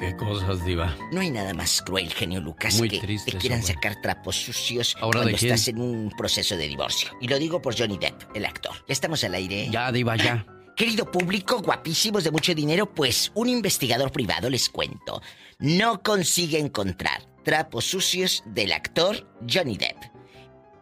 Qué 0.00 0.16
cosas, 0.16 0.64
Diva. 0.64 0.96
No 1.12 1.20
hay 1.20 1.30
nada 1.30 1.52
más 1.52 1.82
cruel, 1.82 2.10
genio 2.10 2.40
Lucas, 2.40 2.78
Muy 2.78 2.88
que 2.88 3.00
triste 3.00 3.32
te 3.32 3.36
quieran 3.36 3.62
sacar 3.62 4.00
trapos 4.00 4.34
sucios 4.34 4.96
¿Ahora 4.98 5.20
de 5.20 5.32
cuando 5.32 5.36
estás 5.36 5.68
en 5.68 5.78
un 5.78 6.10
proceso 6.16 6.56
de 6.56 6.68
divorcio. 6.68 7.10
Y 7.20 7.28
lo 7.28 7.38
digo 7.38 7.60
por 7.60 7.78
Johnny 7.78 7.98
Depp, 7.98 8.34
el 8.34 8.46
actor. 8.46 8.72
Ya 8.88 8.94
estamos 8.94 9.22
al 9.24 9.34
aire. 9.34 9.68
Ya, 9.70 9.92
Diva, 9.92 10.16
ya. 10.16 10.46
Querido 10.74 11.10
público, 11.10 11.60
guapísimos 11.60 12.24
de 12.24 12.30
mucho 12.30 12.54
dinero, 12.54 12.94
pues 12.94 13.30
un 13.34 13.50
investigador 13.50 14.10
privado, 14.10 14.48
les 14.48 14.70
cuento, 14.70 15.20
no 15.58 16.02
consigue 16.02 16.58
encontrar 16.58 17.22
trapos 17.44 17.84
sucios 17.84 18.42
del 18.46 18.72
actor 18.72 19.28
Johnny 19.46 19.76
Depp. 19.76 19.98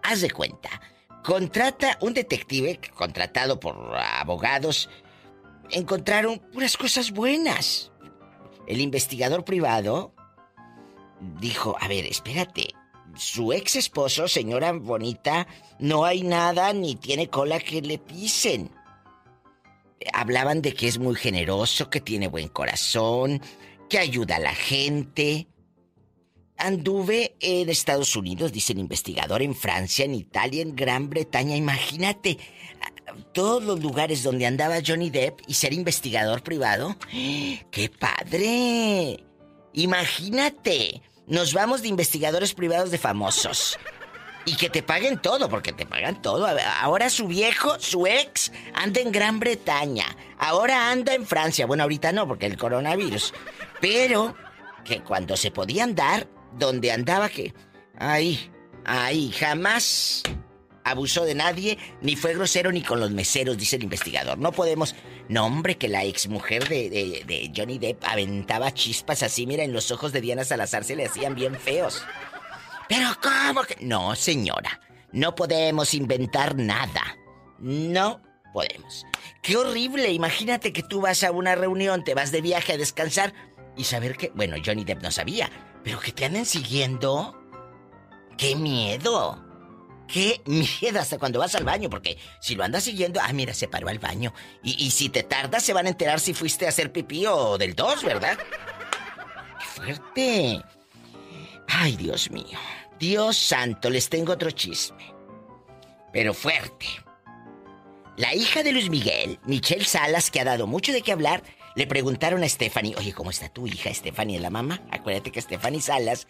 Haz 0.05 0.21
de 0.21 0.31
cuenta, 0.31 0.81
contrata 1.25 1.99
un 2.03 2.15
detective 2.15 2.79
contratado 2.95 3.59
por 3.59 3.75
abogados, 3.97 4.89
encontraron 5.71 6.39
puras 6.39 6.77
cosas 6.77 7.11
buenas. 7.11 7.91
El 8.69 8.81
investigador 8.81 9.45
privado 9.45 10.15
dijo, 11.41 11.77
a 11.81 11.89
ver, 11.89 12.07
espérate, 12.07 12.75
su 13.17 13.53
ex 13.53 13.75
esposo, 13.75 14.29
señora 14.29 14.71
bonita, 14.73 15.49
no 15.81 16.05
hay 16.05 16.23
nada 16.23 16.73
ni 16.73 16.95
tiene 16.95 17.29
cola 17.29 17.59
que 17.59 17.83
le 17.83 17.99
pisen 17.99 18.71
hablaban 20.13 20.63
de 20.63 20.75
que 20.75 20.89
es 20.89 20.99
muy 20.99 21.15
generoso, 21.15 21.91
que 21.91 22.01
tiene 22.01 22.29
buen 22.29 22.49
corazón, 22.49 23.41
que 23.89 23.99
ayuda 23.99 24.37
a 24.37 24.41
la 24.41 24.55
gente. 24.55 25.49
Anduve 26.57 27.37
en 27.41 27.69
Estados 27.69 28.17
Unidos, 28.17 28.53
dice 28.53 28.73
el 28.73 28.81
investigador, 28.81 29.43
en 29.43 29.55
Francia, 29.55 30.05
en 30.05 30.15
Italia, 30.15 30.63
en 30.63 30.75
Gran 30.75 31.09
Bretaña. 31.09 31.57
Imagínate 31.57 32.39
todos 33.33 33.63
los 33.63 33.81
lugares 33.81 34.23
donde 34.23 34.47
andaba 34.47 34.81
Johnny 34.85 35.11
Depp 35.11 35.41
y 35.47 35.55
ser 35.55 35.73
investigador 35.73 36.43
privado. 36.43 36.97
¡Qué 37.71 37.91
padre! 37.99 39.23
Imagínate, 39.75 41.03
nos 41.27 41.53
vamos 41.53 41.83
de 41.83 41.89
investigadores 41.89 42.55
privados 42.55 42.91
de 42.91 42.99
famosos. 42.99 43.79
Y 44.45 44.57
que 44.57 44.71
te 44.71 44.83
paguen 44.83 45.21
todo, 45.21 45.49
porque 45.51 45.73
te 45.73 45.85
pagan 45.85 46.23
todo. 46.23 46.49
Ahora 46.81 47.11
su 47.11 47.27
viejo, 47.29 47.79
su 47.79 48.07
ex, 48.07 48.51
anda 48.73 49.01
en 49.01 49.13
Gran 49.13 49.39
Bretaña. 49.39 50.07
Ahora 50.39 50.91
anda 50.91 51.15
en 51.15 51.27
Francia. 51.27 51.67
Bueno, 51.67 51.83
ahorita 51.83 52.13
no, 52.13 52.27
porque 52.27 52.47
el 52.47 52.57
coronavirus. 52.57 53.35
Pero 53.81 54.35
que 54.85 55.03
cuando 55.03 55.37
se 55.37 55.51
podía 55.51 55.85
andar, 55.85 56.27
donde 56.59 56.91
andaba 56.91 57.29
que... 57.29 57.53
Ahí, 57.99 58.51
ahí, 58.85 59.31
jamás 59.33 60.23
abusó 60.91 61.25
de 61.25 61.35
nadie, 61.35 61.79
ni 62.01 62.17
fue 62.17 62.35
grosero 62.35 62.73
ni 62.73 62.83
con 62.83 63.01
los 63.01 63.11
meseros, 63.11 63.57
dice 63.57 63.77
el 63.77 63.85
investigador. 63.85 64.39
No 64.39 64.53
podemos... 64.53 64.95
No, 65.29 65.45
hombre, 65.45 65.77
que 65.77 65.89
la 65.89 66.05
exmujer 66.05 66.69
de, 66.69 66.89
de, 66.89 67.25
de 67.27 67.53
Johnny 67.55 67.79
Depp 67.79 68.03
aventaba 68.05 68.73
chispas 68.73 69.23
así, 69.23 69.47
mira, 69.47 69.63
en 69.63 69.73
los 69.73 69.91
ojos 69.91 70.13
de 70.13 70.21
Diana 70.21 70.45
Salazar 70.45 70.85
se 70.85 70.97
le 70.97 71.07
hacían 71.07 71.35
bien 71.35 71.55
feos. 71.55 72.03
Pero 72.89 73.09
¿cómo 73.23 73.63
que...? 73.65 73.77
No, 73.81 74.15
señora. 74.17 74.81
No 75.13 75.35
podemos 75.35 75.93
inventar 75.95 76.57
nada. 76.57 77.03
No 77.59 78.23
podemos. 78.53 79.05
Qué 79.43 79.57
horrible. 79.57 80.13
Imagínate 80.13 80.73
que 80.73 80.83
tú 80.83 81.01
vas 81.01 81.23
a 81.25 81.31
una 81.31 81.55
reunión, 81.55 82.05
te 82.05 82.15
vas 82.15 82.33
de 82.33 82.41
viaje 82.41 82.73
a 82.73 82.79
descansar 82.79 83.35
y 83.77 83.85
saber 83.85 84.17
que... 84.17 84.31
Bueno, 84.35 84.57
Johnny 84.65 84.85
Depp 84.85 85.03
no 85.03 85.11
sabía. 85.11 85.51
Pero 85.85 86.01
que 86.01 86.13
te 86.13 86.25
anden 86.25 86.47
siguiendo. 86.47 87.35
¡Qué 88.37 88.57
miedo! 88.57 89.48
¡Qué 90.13 90.41
miedo 90.47 91.01
hasta 91.01 91.19
cuando 91.19 91.39
vas 91.39 91.55
al 91.55 91.65
baño! 91.65 91.91
Porque 91.91 92.19
si 92.41 92.55
lo 92.55 92.65
andas 92.65 92.85
siguiendo, 92.85 93.21
ah, 93.23 93.33
mira, 93.33 93.53
se 93.55 93.69
paró 93.69 93.89
al 93.89 93.99
baño. 93.99 94.33
Y, 94.63 94.83
y 94.85 94.91
si 94.91 95.11
te 95.11 95.23
tardas, 95.23 95.63
se 95.63 95.75
van 95.75 95.87
a 95.87 95.91
enterar 95.91 96.19
si 96.19 96.35
fuiste 96.35 96.67
a 96.67 96.71
hacer 96.71 96.91
pipí 96.93 97.27
o 97.27 97.59
del 97.59 97.75
dos, 97.75 98.03
¿verdad? 98.03 98.39
¡Qué 99.59 99.65
fuerte! 99.65 100.63
Ay, 101.69 101.97
Dios 101.97 102.31
mío. 102.31 102.59
Dios 102.99 103.37
santo, 103.37 103.91
les 103.91 104.09
tengo 104.09 104.33
otro 104.33 104.51
chisme. 104.51 105.15
Pero 106.13 106.35
fuerte. 106.35 106.87
La 108.17 108.35
hija 108.35 108.63
de 108.65 108.73
Luis 108.73 108.91
Miguel, 108.91 109.39
Michelle 109.45 109.85
Salas, 109.85 110.31
que 110.31 110.41
ha 110.41 110.45
dado 110.45 110.67
mucho 110.67 110.93
de 110.93 111.03
qué 111.03 111.13
hablar, 111.13 111.45
le 111.77 111.87
preguntaron 111.87 112.43
a 112.43 112.49
Stephanie, 112.49 112.97
oye, 112.97 113.13
¿cómo 113.13 113.31
está 113.31 113.49
tu 113.49 113.69
hija 113.69 113.95
Stephanie, 113.95 114.41
la 114.41 114.51
mamá? 114.51 114.83
Acuérdate 114.91 115.31
que 115.31 115.41
Stephanie 115.41 115.81
Salas 115.81 116.27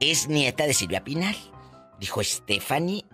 es 0.00 0.28
nieta 0.28 0.66
de 0.66 0.74
Silvia 0.74 1.02
Pinal. 1.02 1.36
Dijo 1.98 2.22
Stephanie, 2.22 3.06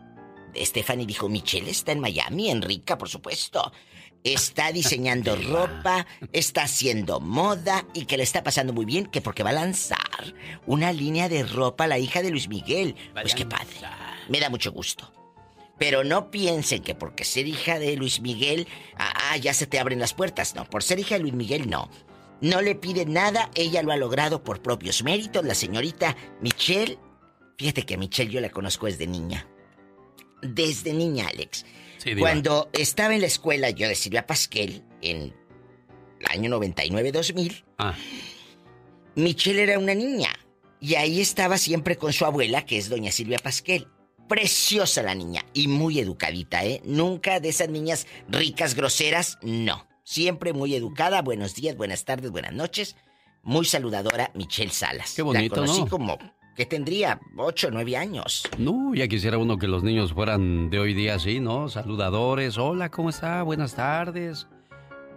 Stephanie 0.64 1.06
dijo, 1.06 1.28
Michelle 1.28 1.70
está 1.70 1.92
en 1.92 2.00
Miami, 2.00 2.50
en 2.50 2.62
Rica, 2.62 2.96
por 2.96 3.08
supuesto 3.08 3.72
está 4.34 4.72
diseñando 4.72 5.36
ropa, 5.36 6.06
está 6.32 6.64
haciendo 6.64 7.20
moda 7.20 7.86
y 7.94 8.04
que 8.06 8.16
le 8.16 8.22
está 8.22 8.42
pasando 8.42 8.72
muy 8.72 8.84
bien, 8.84 9.06
que 9.06 9.20
porque 9.20 9.42
va 9.42 9.50
a 9.50 9.54
lanzar 9.54 9.98
una 10.66 10.92
línea 10.92 11.28
de 11.28 11.44
ropa 11.44 11.86
la 11.86 11.98
hija 11.98 12.22
de 12.22 12.30
Luis 12.30 12.48
Miguel. 12.48 12.94
Pues 13.12 13.34
qué 13.34 13.46
padre. 13.46 13.76
Me 14.28 14.40
da 14.40 14.50
mucho 14.50 14.72
gusto. 14.72 15.12
Pero 15.78 16.04
no 16.04 16.30
piensen 16.30 16.82
que 16.82 16.94
porque 16.94 17.24
ser 17.24 17.46
hija 17.46 17.78
de 17.78 17.96
Luis 17.96 18.20
Miguel, 18.20 18.66
ah, 18.96 19.12
ah, 19.30 19.36
ya 19.36 19.52
se 19.52 19.66
te 19.66 19.78
abren 19.78 20.00
las 20.00 20.14
puertas. 20.14 20.54
No, 20.54 20.64
por 20.64 20.82
ser 20.82 20.98
hija 20.98 21.16
de 21.16 21.20
Luis 21.20 21.34
Miguel, 21.34 21.68
no. 21.68 21.90
No 22.40 22.62
le 22.62 22.74
pide 22.74 23.04
nada, 23.04 23.50
ella 23.54 23.82
lo 23.82 23.92
ha 23.92 23.96
logrado 23.96 24.42
por 24.42 24.62
propios 24.62 25.02
méritos. 25.02 25.44
La 25.44 25.54
señorita 25.54 26.16
Michelle, 26.40 26.98
fíjate 27.58 27.84
que 27.84 27.94
a 27.94 27.98
Michelle 27.98 28.32
yo 28.32 28.40
la 28.40 28.50
conozco 28.50 28.86
desde 28.86 29.06
niña. 29.06 29.46
Desde 30.42 30.92
niña, 30.92 31.28
Alex. 31.28 31.64
Cuando 32.18 32.70
estaba 32.72 33.14
en 33.14 33.20
la 33.20 33.26
escuela 33.26 33.70
yo 33.70 33.88
de 33.88 33.94
Silvia 33.94 34.26
Pasquel, 34.26 34.84
en 35.02 35.34
el 36.20 36.26
año 36.28 36.50
99-2000, 36.60 37.64
ah. 37.78 37.94
Michelle 39.16 39.62
era 39.62 39.78
una 39.78 39.94
niña. 39.94 40.30
Y 40.78 40.94
ahí 40.94 41.20
estaba 41.20 41.58
siempre 41.58 41.96
con 41.96 42.12
su 42.12 42.24
abuela, 42.24 42.64
que 42.64 42.78
es 42.78 42.88
doña 42.88 43.10
Silvia 43.10 43.38
Pasquel. 43.38 43.88
Preciosa 44.28 45.02
la 45.02 45.14
niña 45.14 45.44
y 45.54 45.68
muy 45.68 45.98
educadita, 45.98 46.64
¿eh? 46.64 46.82
Nunca 46.84 47.40
de 47.40 47.48
esas 47.48 47.68
niñas 47.68 48.06
ricas, 48.28 48.74
groseras, 48.74 49.38
no. 49.42 49.86
Siempre 50.04 50.52
muy 50.52 50.74
educada. 50.74 51.22
Buenos 51.22 51.54
días, 51.54 51.76
buenas 51.76 52.04
tardes, 52.04 52.30
buenas 52.30 52.52
noches. 52.52 52.96
Muy 53.42 53.64
saludadora, 53.64 54.30
Michelle 54.34 54.72
Salas. 54.72 55.14
Qué 55.14 55.22
bonito, 55.22 55.56
la 55.56 55.62
conocí 55.62 55.88
como 55.88 56.18
que 56.56 56.66
tendría 56.66 57.20
ocho, 57.36 57.70
nueve 57.70 57.96
años. 57.96 58.48
No, 58.58 58.94
ya 58.94 59.06
quisiera 59.06 59.38
uno 59.38 59.58
que 59.58 59.68
los 59.68 59.82
niños 59.82 60.12
fueran 60.14 60.70
de 60.70 60.78
hoy 60.78 60.94
día 60.94 61.16
así, 61.16 61.38
¿no? 61.38 61.68
Saludadores, 61.68 62.56
hola, 62.56 62.90
¿cómo 62.90 63.10
está? 63.10 63.42
Buenas 63.42 63.74
tardes. 63.74 64.48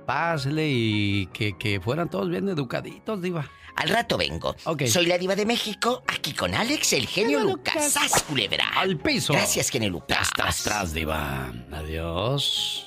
Pásele 0.05 0.67
y 0.69 1.27
que, 1.27 1.79
fueran 1.83 2.09
todos 2.09 2.29
bien 2.29 2.49
educaditos, 2.49 3.21
diva. 3.21 3.49
Al 3.75 3.89
rato 3.89 4.17
vengo. 4.17 4.55
Soy 4.87 5.05
la 5.05 5.17
diva 5.17 5.35
de 5.35 5.45
México, 5.45 6.03
aquí 6.07 6.33
con 6.33 6.53
Alex, 6.53 6.93
el 6.93 7.07
genio 7.07 7.39
Lucas. 7.39 7.93
¡Sas, 7.93 8.23
culebra! 8.23 8.65
Al 8.75 8.97
piso. 8.97 9.31
Gracias, 9.31 9.69
genio 9.69 9.89
Lucas. 9.89 10.29
Tras, 10.35 10.63
tras, 10.63 10.93
diva. 10.93 11.53
Adiós. 11.71 12.85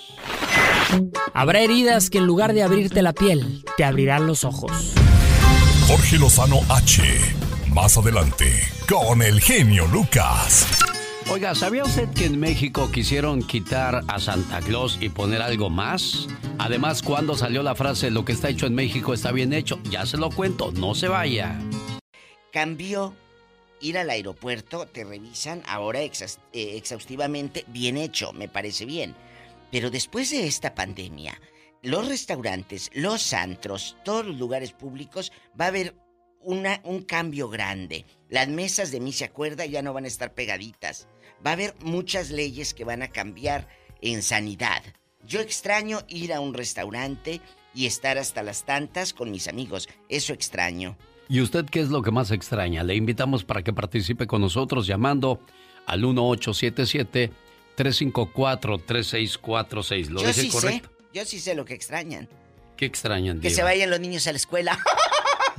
Habrá 1.32 1.60
heridas 1.60 2.10
que 2.10 2.18
en 2.18 2.26
lugar 2.26 2.52
de 2.52 2.62
abrirte 2.62 3.00
la 3.00 3.14
piel, 3.14 3.64
te 3.78 3.84
abrirán 3.84 4.26
los 4.26 4.44
ojos. 4.44 4.92
Jorge 5.86 6.18
Lozano 6.18 6.60
H 6.68 7.02
más 7.72 7.96
adelante, 7.96 8.68
con 8.88 9.22
el 9.22 9.40
genio 9.40 9.86
Lucas. 9.86 10.66
Oiga, 11.30 11.54
¿sabía 11.54 11.84
usted 11.84 12.08
que 12.10 12.26
en 12.26 12.38
México 12.38 12.90
quisieron 12.92 13.42
quitar 13.42 14.04
a 14.08 14.20
Santa 14.20 14.60
Claus 14.60 14.98
y 15.00 15.08
poner 15.08 15.40
algo 15.40 15.70
más? 15.70 16.28
Además, 16.58 17.02
cuando 17.02 17.36
salió 17.36 17.62
la 17.62 17.74
frase 17.74 18.10
lo 18.10 18.24
que 18.24 18.32
está 18.32 18.50
hecho 18.50 18.66
en 18.66 18.74
México 18.74 19.14
está 19.14 19.32
bien 19.32 19.52
hecho, 19.54 19.80
ya 19.84 20.04
se 20.04 20.18
lo 20.18 20.30
cuento, 20.30 20.70
no 20.72 20.94
se 20.94 21.08
vaya. 21.08 21.58
Cambió 22.52 23.14
ir 23.80 23.96
al 23.96 24.10
aeropuerto, 24.10 24.86
te 24.86 25.04
revisan 25.04 25.62
ahora 25.66 26.02
eh, 26.02 26.10
exhaustivamente, 26.52 27.64
bien 27.68 27.96
hecho, 27.96 28.32
me 28.32 28.48
parece 28.48 28.84
bien. 28.84 29.14
Pero 29.70 29.90
después 29.90 30.30
de 30.30 30.46
esta 30.46 30.74
pandemia, 30.74 31.40
los 31.82 32.08
restaurantes, 32.08 32.90
los 32.94 33.32
antros, 33.32 33.96
todos 34.04 34.24
los 34.24 34.38
lugares 34.38 34.72
públicos, 34.72 35.32
va 35.60 35.66
a 35.66 35.68
haber 35.68 35.96
una, 36.40 36.80
un 36.84 37.02
cambio 37.02 37.48
grande. 37.48 38.06
Las 38.28 38.48
mesas 38.48 38.90
de 38.90 39.00
mí 39.00 39.12
se 39.12 39.24
acuerda 39.24 39.66
ya 39.66 39.82
no 39.82 39.92
van 39.92 40.04
a 40.04 40.08
estar 40.08 40.34
pegaditas. 40.34 41.08
Va 41.44 41.50
a 41.50 41.54
haber 41.54 41.74
muchas 41.80 42.30
leyes 42.30 42.72
que 42.72 42.84
van 42.84 43.02
a 43.02 43.08
cambiar 43.08 43.68
en 44.00 44.22
sanidad. 44.22 44.82
Yo 45.26 45.40
extraño 45.40 46.00
ir 46.08 46.32
a 46.32 46.40
un 46.40 46.54
restaurante 46.54 47.40
y 47.74 47.86
estar 47.86 48.18
hasta 48.18 48.42
las 48.42 48.64
tantas 48.64 49.12
con 49.12 49.30
mis 49.30 49.48
amigos. 49.48 49.88
Eso 50.08 50.32
extraño. 50.32 50.96
¿Y 51.28 51.40
usted 51.40 51.64
qué 51.66 51.80
es 51.80 51.88
lo 51.88 52.02
que 52.02 52.10
más 52.10 52.30
extraña? 52.30 52.82
Le 52.82 52.94
invitamos 52.94 53.44
para 53.44 53.62
que 53.62 53.72
participe 53.72 54.26
con 54.26 54.40
nosotros 54.40 54.86
llamando 54.86 55.40
al 55.86 56.00
1877 56.00 57.32
354 57.76 58.78
3646. 58.78 60.10
¿Lo 60.10 60.22
Yo 60.22 60.32
sí 60.32 60.50
Sé. 60.50 60.82
Yo 61.12 61.24
sí 61.26 61.40
sé 61.40 61.54
lo 61.54 61.64
que 61.64 61.74
extrañan. 61.74 62.28
¿Qué 62.76 62.86
extrañan? 62.86 63.40
Que 63.40 63.50
se 63.50 63.62
vayan 63.62 63.90
los 63.90 64.00
niños 64.00 64.26
a 64.26 64.32
la 64.32 64.36
escuela. 64.36 64.78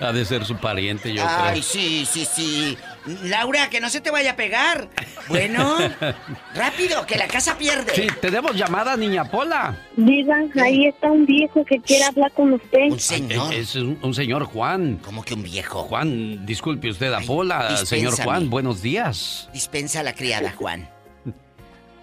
Ha 0.00 0.12
de 0.12 0.24
ser 0.24 0.44
su 0.44 0.56
pariente, 0.56 1.12
yo 1.12 1.22
creo. 1.22 1.36
Ay, 1.38 1.62
sí, 1.62 2.06
sí, 2.10 2.24
sí. 2.24 2.78
Laura, 3.24 3.70
que 3.70 3.80
no 3.80 3.88
se 3.88 4.00
te 4.00 4.10
vaya 4.10 4.32
a 4.32 4.36
pegar. 4.36 4.88
Bueno, 5.28 5.76
rápido, 6.54 7.06
que 7.06 7.16
la 7.16 7.26
casa 7.26 7.56
pierde. 7.56 7.94
Sí, 7.94 8.06
tenemos 8.20 8.54
llamada, 8.56 8.96
niña 8.96 9.24
Pola. 9.24 9.76
Diva, 9.96 10.36
ahí 10.62 10.86
está 10.86 11.10
un 11.10 11.26
viejo 11.26 11.64
que 11.64 11.80
quiere 11.80 12.04
hablar 12.04 12.32
con 12.32 12.52
usted. 12.52 12.90
Un 12.90 13.00
señor. 13.00 13.54
Es, 13.54 13.74
un, 13.74 14.14
señor 14.14 14.44
Juan. 14.44 14.98
¿Cómo 15.02 15.22
que 15.22 15.34
un 15.34 15.42
viejo? 15.42 15.82
Juan, 15.82 16.44
disculpe 16.44 16.90
usted 16.90 17.12
a 17.12 17.20
Pola. 17.20 17.76
Señor 17.78 18.14
Juan, 18.22 18.50
buenos 18.50 18.82
días. 18.82 19.48
Dispensa 19.52 20.00
a 20.00 20.02
la 20.02 20.14
criada, 20.14 20.52
Juan. 20.56 20.97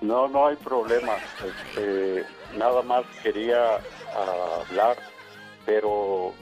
No, 0.01 0.27
no 0.27 0.47
hay 0.47 0.55
problema. 0.57 1.15
Este, 1.43 2.25
nada 2.57 2.81
más 2.81 3.05
quería 3.23 3.79
hablar, 4.69 4.97
pero 5.65 6.33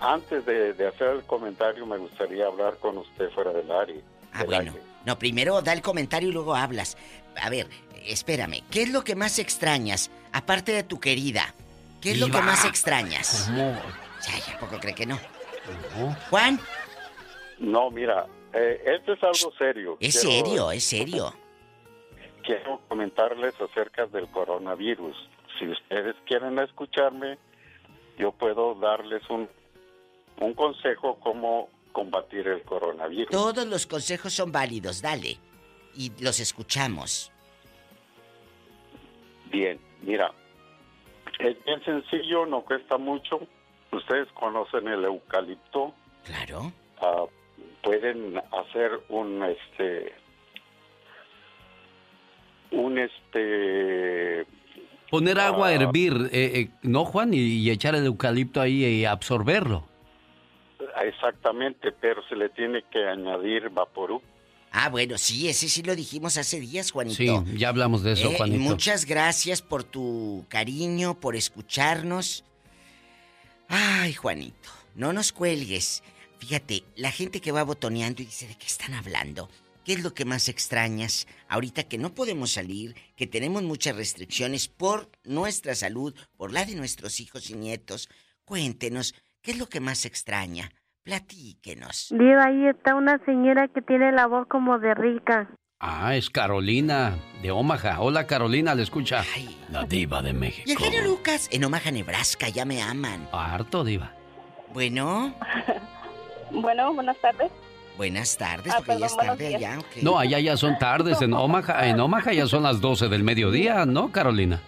antes 0.00 0.44
de, 0.46 0.70
hacer 0.86 1.08
el 1.08 1.22
comentario 1.24 1.86
me 1.86 1.98
gustaría 1.98 2.46
hablar 2.46 2.76
con 2.78 2.98
usted 2.98 3.30
fuera 3.30 3.52
del 3.52 3.70
área. 3.70 4.00
Ah, 4.32 4.44
bueno. 4.44 4.74
No, 5.04 5.18
primero 5.18 5.60
da 5.60 5.72
el 5.72 5.82
comentario 5.82 6.30
y 6.30 6.32
luego 6.32 6.54
hablas. 6.54 6.96
A 7.40 7.50
ver, 7.50 7.68
espérame, 8.06 8.62
¿qué 8.70 8.82
es 8.82 8.90
lo 8.90 9.04
que 9.04 9.14
más 9.14 9.38
extrañas, 9.38 10.10
aparte 10.32 10.72
de 10.72 10.82
tu 10.82 10.98
querida? 10.98 11.54
¿Qué 12.00 12.12
es 12.12 12.18
lo 12.18 12.26
que 12.26 12.40
más 12.40 12.64
extrañas? 12.64 13.44
¿Cómo? 13.46 13.78
Ya, 14.26 14.58
poco 14.58 14.78
cree 14.78 14.94
que 14.94 15.06
no? 15.06 15.18
Juan. 16.30 16.58
No, 17.58 17.90
mira, 17.90 18.26
eh, 18.52 18.82
esto 18.86 19.12
es 19.12 19.22
algo 19.22 19.56
serio. 19.56 19.96
Es 20.00 20.20
serio, 20.20 20.70
es 20.70 20.84
serio 20.84 21.34
quiero 22.44 22.80
comentarles 22.88 23.60
acerca 23.60 24.06
del 24.06 24.28
coronavirus. 24.28 25.16
Si 25.58 25.68
ustedes 25.68 26.14
quieren 26.26 26.58
escucharme, 26.58 27.38
yo 28.18 28.32
puedo 28.32 28.74
darles 28.74 29.22
un, 29.30 29.48
un 30.40 30.54
consejo 30.54 31.18
cómo 31.20 31.68
combatir 31.92 32.46
el 32.48 32.62
coronavirus. 32.62 33.30
Todos 33.30 33.66
los 33.66 33.86
consejos 33.86 34.32
son 34.32 34.52
válidos, 34.52 35.00
dale. 35.00 35.38
Y 35.94 36.12
los 36.20 36.40
escuchamos. 36.40 37.30
Bien, 39.50 39.78
mira, 40.02 40.32
es 41.38 41.64
bien 41.64 41.84
sencillo, 41.84 42.46
no 42.46 42.62
cuesta 42.62 42.98
mucho. 42.98 43.40
Ustedes 43.92 44.28
conocen 44.32 44.88
el 44.88 45.04
eucalipto. 45.04 45.94
Claro. 46.24 46.72
Ah, 47.00 47.24
pueden 47.82 48.38
hacer 48.50 49.00
un 49.08 49.44
este 49.44 50.23
un 52.74 52.98
este 52.98 54.46
poner 55.10 55.38
agua 55.38 55.68
a 55.68 55.70
ah. 55.70 55.74
hervir, 55.74 56.28
eh, 56.32 56.50
eh, 56.54 56.68
¿no, 56.82 57.04
Juan? 57.04 57.32
Y, 57.32 57.70
echar 57.70 57.94
el 57.94 58.04
eucalipto 58.06 58.60
ahí 58.60 58.84
y 58.84 59.04
absorberlo. 59.04 59.86
Exactamente, 61.02 61.92
pero 61.92 62.22
se 62.28 62.36
le 62.36 62.48
tiene 62.48 62.82
que 62.90 63.06
añadir 63.06 63.68
vaporú. 63.70 64.20
Ah, 64.72 64.88
bueno, 64.88 65.16
sí, 65.18 65.48
ese 65.48 65.68
sí 65.68 65.84
lo 65.84 65.94
dijimos 65.94 66.36
hace 66.36 66.58
días, 66.58 66.90
Juanito. 66.90 67.16
Sí, 67.16 67.56
ya 67.56 67.68
hablamos 67.68 68.02
de 68.02 68.12
eso, 68.12 68.30
eh, 68.30 68.34
Juanito. 68.36 68.58
Muchas 68.58 69.04
gracias 69.04 69.62
por 69.62 69.84
tu 69.84 70.44
cariño, 70.48 71.14
por 71.14 71.36
escucharnos. 71.36 72.44
Ay, 73.68 74.14
Juanito, 74.14 74.68
no 74.96 75.12
nos 75.12 75.32
cuelgues. 75.32 76.02
Fíjate, 76.38 76.82
la 76.96 77.12
gente 77.12 77.40
que 77.40 77.52
va 77.52 77.62
botoneando 77.62 78.20
y 78.20 78.26
dice, 78.26 78.48
¿de 78.48 78.56
qué 78.56 78.66
están 78.66 78.94
hablando? 78.94 79.48
¿Qué 79.84 79.92
es 79.92 80.02
lo 80.02 80.14
que 80.14 80.24
más 80.24 80.48
extrañas 80.48 81.26
ahorita 81.46 81.82
que 81.84 81.98
no 81.98 82.14
podemos 82.14 82.52
salir, 82.52 82.94
que 83.16 83.26
tenemos 83.26 83.62
muchas 83.62 83.94
restricciones 83.94 84.66
por 84.66 85.10
nuestra 85.24 85.74
salud, 85.74 86.14
por 86.38 86.52
la 86.52 86.64
de 86.64 86.74
nuestros 86.74 87.20
hijos 87.20 87.50
y 87.50 87.54
nietos? 87.54 88.08
Cuéntenos, 88.46 89.14
¿qué 89.42 89.50
es 89.50 89.58
lo 89.58 89.68
que 89.68 89.80
más 89.80 90.06
extraña? 90.06 90.70
Platíquenos. 91.02 92.08
Diva, 92.10 92.46
ahí 92.46 92.66
está 92.66 92.94
una 92.94 93.22
señora 93.26 93.68
que 93.68 93.82
tiene 93.82 94.10
la 94.12 94.26
voz 94.26 94.48
como 94.48 94.78
de 94.78 94.94
rica. 94.94 95.50
Ah, 95.80 96.16
es 96.16 96.30
Carolina, 96.30 97.18
de 97.42 97.50
Omaha. 97.50 98.00
Hola, 98.00 98.26
Carolina, 98.26 98.74
le 98.74 98.84
escucha. 98.84 99.22
la 99.70 99.84
diva 99.84 100.22
de 100.22 100.32
México. 100.32 100.82
Y 100.82 100.96
el 100.96 101.04
Lucas, 101.04 101.50
en 101.52 101.62
Omaha, 101.62 101.90
Nebraska, 101.90 102.48
ya 102.48 102.64
me 102.64 102.80
aman. 102.80 103.28
Harto, 103.32 103.84
diva. 103.84 104.12
Bueno. 104.72 105.34
bueno, 106.50 106.94
buenas 106.94 107.18
tardes. 107.18 107.52
Buenas 107.96 108.36
tardes, 108.36 108.72
ah, 108.74 108.82
porque 108.84 108.98
ya 108.98 109.06
es 109.06 109.16
tarde 109.16 109.54
allá. 109.54 109.78
No, 110.02 110.18
allá 110.18 110.40
ya 110.40 110.56
son 110.56 110.76
tardes. 110.78 111.22
En 111.22 111.32
Omaha, 111.32 111.86
en 111.86 112.00
Omaha 112.00 112.32
ya 112.32 112.46
son 112.46 112.64
las 112.64 112.80
12 112.80 113.08
del 113.08 113.22
mediodía, 113.22 113.86
¿no, 113.86 114.10
Carolina? 114.10 114.60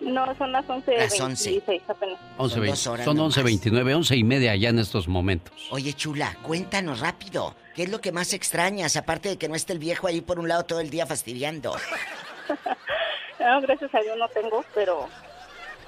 No, 0.00 0.26
son 0.36 0.52
las 0.52 0.68
11. 0.68 0.96
Las 0.98 1.18
11. 1.18 1.62
apenas. 1.88 2.18
11 2.36 2.76
son, 2.76 3.02
son 3.02 3.16
11.29, 3.16 3.96
11 3.96 4.16
y 4.16 4.24
media 4.24 4.52
allá 4.52 4.68
en 4.68 4.78
estos 4.78 5.08
momentos. 5.08 5.68
Oye, 5.70 5.94
chula, 5.94 6.36
cuéntanos 6.42 7.00
rápido. 7.00 7.54
¿Qué 7.74 7.84
es 7.84 7.90
lo 7.90 8.00
que 8.00 8.12
más 8.12 8.34
extrañas, 8.34 8.96
aparte 8.96 9.30
de 9.30 9.38
que 9.38 9.48
no 9.48 9.54
esté 9.54 9.72
el 9.72 9.78
viejo 9.78 10.06
ahí 10.06 10.20
por 10.20 10.38
un 10.38 10.46
lado 10.46 10.64
todo 10.64 10.80
el 10.80 10.90
día 10.90 11.06
fastidiando? 11.06 11.74
no, 13.40 13.60
gracias 13.62 13.94
a 13.94 14.00
Dios 14.00 14.16
no 14.18 14.28
tengo, 14.28 14.64
pero... 14.74 15.08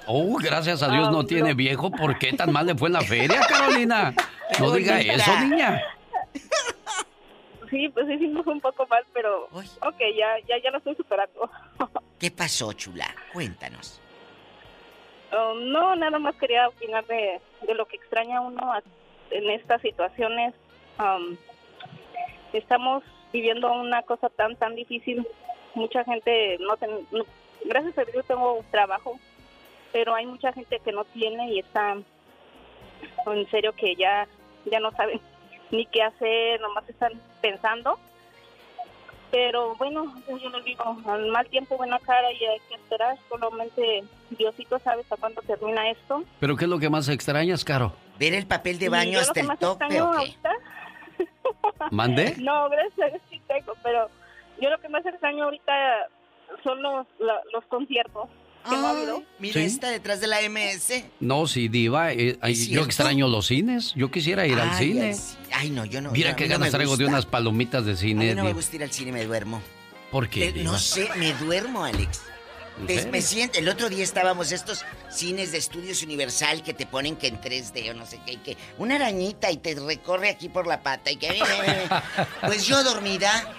Oh, 0.06 0.36
gracias 0.36 0.82
a 0.82 0.88
Dios 0.88 1.10
no 1.10 1.20
ah, 1.20 1.26
tiene 1.26 1.52
viejo. 1.54 1.90
¿Por 1.90 2.18
qué 2.18 2.32
tan 2.32 2.52
mal 2.52 2.66
le 2.66 2.74
fue 2.74 2.88
en 2.88 2.94
la 2.94 3.00
feria, 3.02 3.40
Carolina? 3.46 4.14
No 4.58 4.70
diga 4.72 5.00
eso, 5.00 5.38
niña. 5.40 5.82
Sí, 7.70 7.88
pues 7.88 8.06
sí, 8.06 8.18
sí, 8.18 8.32
fue 8.44 8.52
un 8.52 8.60
poco 8.60 8.86
mal, 8.86 9.04
pero 9.12 9.46
ok, 9.46 9.98
ya, 10.16 10.38
ya, 10.46 10.58
ya 10.62 10.70
lo 10.70 10.78
estoy 10.78 10.94
superando. 10.94 11.50
¿Qué 12.18 12.30
pasó, 12.30 12.72
chula? 12.72 13.06
Cuéntanos. 13.32 14.00
Um, 15.32 15.70
no, 15.72 15.96
nada 15.96 16.18
más 16.18 16.36
quería 16.36 16.68
opinar 16.68 17.04
de, 17.06 17.40
lo 17.74 17.86
que 17.86 17.96
extraña 17.96 18.40
uno 18.40 18.72
en 19.30 19.50
estas 19.50 19.82
situaciones. 19.82 20.54
Um, 20.98 21.36
estamos 22.52 23.02
viviendo 23.32 23.72
una 23.72 24.02
cosa 24.02 24.28
tan, 24.28 24.56
tan 24.56 24.76
difícil. 24.76 25.26
Mucha 25.74 26.04
gente 26.04 26.58
no, 26.60 26.76
gracias 27.64 27.98
a 27.98 28.04
Dios 28.04 28.24
tengo 28.26 28.54
un 28.54 28.70
trabajo, 28.70 29.18
pero 29.92 30.14
hay 30.14 30.26
mucha 30.26 30.52
gente 30.52 30.80
que 30.80 30.92
no 30.92 31.04
tiene 31.04 31.52
y 31.52 31.58
está 31.58 31.96
en 33.26 33.50
serio 33.50 33.72
que 33.74 33.96
ya, 33.96 34.26
ya 34.64 34.80
no 34.80 34.90
saben 34.92 35.20
ni 35.70 35.86
qué 35.86 36.02
hacer, 36.02 36.60
nomás 36.60 36.88
están 36.88 37.12
pensando. 37.40 37.98
Pero 39.30 39.74
bueno, 39.74 40.14
yo 40.28 40.50
les 40.50 40.64
digo, 40.64 40.96
al 41.06 41.26
mal 41.26 41.46
tiempo 41.48 41.76
buena 41.76 41.98
cara 41.98 42.32
y 42.32 42.44
hay 42.44 42.60
que 42.68 42.74
esperar, 42.76 43.18
solamente 43.28 44.04
Diosito 44.30 44.78
sabe 44.78 45.02
hasta 45.02 45.16
cuándo 45.16 45.42
termina 45.42 45.90
esto. 45.90 46.22
¿Pero 46.38 46.56
qué 46.56 46.64
es 46.64 46.70
lo 46.70 46.78
que 46.78 46.88
más 46.88 47.08
extrañas, 47.08 47.64
Caro? 47.64 47.92
¿Ver 48.18 48.34
el 48.34 48.46
papel 48.46 48.78
de 48.78 48.88
baño 48.88 49.18
hasta 49.18 49.40
el 49.40 49.58
tope 49.58 50.00
o 50.00 50.12
qué? 50.12 50.34
¿Mande? 51.90 52.34
No, 52.38 52.68
gracias, 52.70 53.20
sí 53.28 53.40
tengo, 53.48 53.74
pero 53.82 54.08
yo 54.60 54.70
lo 54.70 54.78
que 54.80 54.88
más 54.88 55.04
extraño 55.04 55.44
ahorita 55.44 55.72
son 56.62 56.80
los, 56.82 57.06
los 57.18 57.64
conciertos. 57.66 58.28
Mira, 59.38 59.60
está 59.62 59.90
detrás 59.90 60.20
de 60.20 60.26
la 60.26 60.38
MS. 60.48 61.04
No, 61.20 61.46
sí, 61.46 61.68
Diva. 61.68 62.12
Eh, 62.12 62.38
yo 62.68 62.82
extraño 62.82 63.28
los 63.28 63.46
cines. 63.46 63.92
Yo 63.94 64.10
quisiera 64.10 64.46
ir 64.46 64.58
al 64.58 64.76
cine. 64.76 65.16
Ay, 65.52 65.70
no, 65.70 65.84
yo 65.84 66.00
no. 66.00 66.10
Mira 66.10 66.36
qué 66.36 66.46
ganas 66.46 66.70
traigo 66.70 66.96
de 66.96 67.06
unas 67.06 67.26
palomitas 67.26 67.84
de 67.84 67.96
cine. 67.96 68.30
A 68.30 68.34
mí 68.34 68.34
no 68.34 68.44
me 68.44 68.52
gusta 68.52 68.76
ir 68.76 68.82
al 68.82 68.92
cine, 68.92 69.12
me 69.12 69.24
duermo. 69.24 69.60
¿Por 70.10 70.28
qué? 70.28 70.48
Eh, 70.48 70.52
no 70.62 70.78
sé, 70.78 71.08
me 71.16 71.32
duermo, 71.34 71.84
Alex. 71.84 72.22
me 73.10 73.22
siento, 73.22 73.58
el 73.58 73.68
otro 73.68 73.88
día 73.88 74.04
estábamos 74.04 74.52
estos 74.52 74.84
cines 75.10 75.52
de 75.52 75.58
estudios 75.58 76.02
universal 76.02 76.62
que 76.62 76.74
te 76.74 76.86
ponen 76.86 77.16
que 77.16 77.28
en 77.28 77.40
3D 77.40 77.90
o 77.90 77.94
no 77.94 78.06
sé 78.06 78.20
qué, 78.24 78.36
que 78.40 78.56
una 78.78 78.96
arañita 78.96 79.50
y 79.50 79.56
te 79.56 79.74
recorre 79.74 80.30
aquí 80.30 80.48
por 80.48 80.66
la 80.66 80.82
pata 80.82 81.10
y 81.10 81.16
que 81.16 81.28
pues 82.46 82.66
yo 82.66 82.82
dormida 82.84 83.54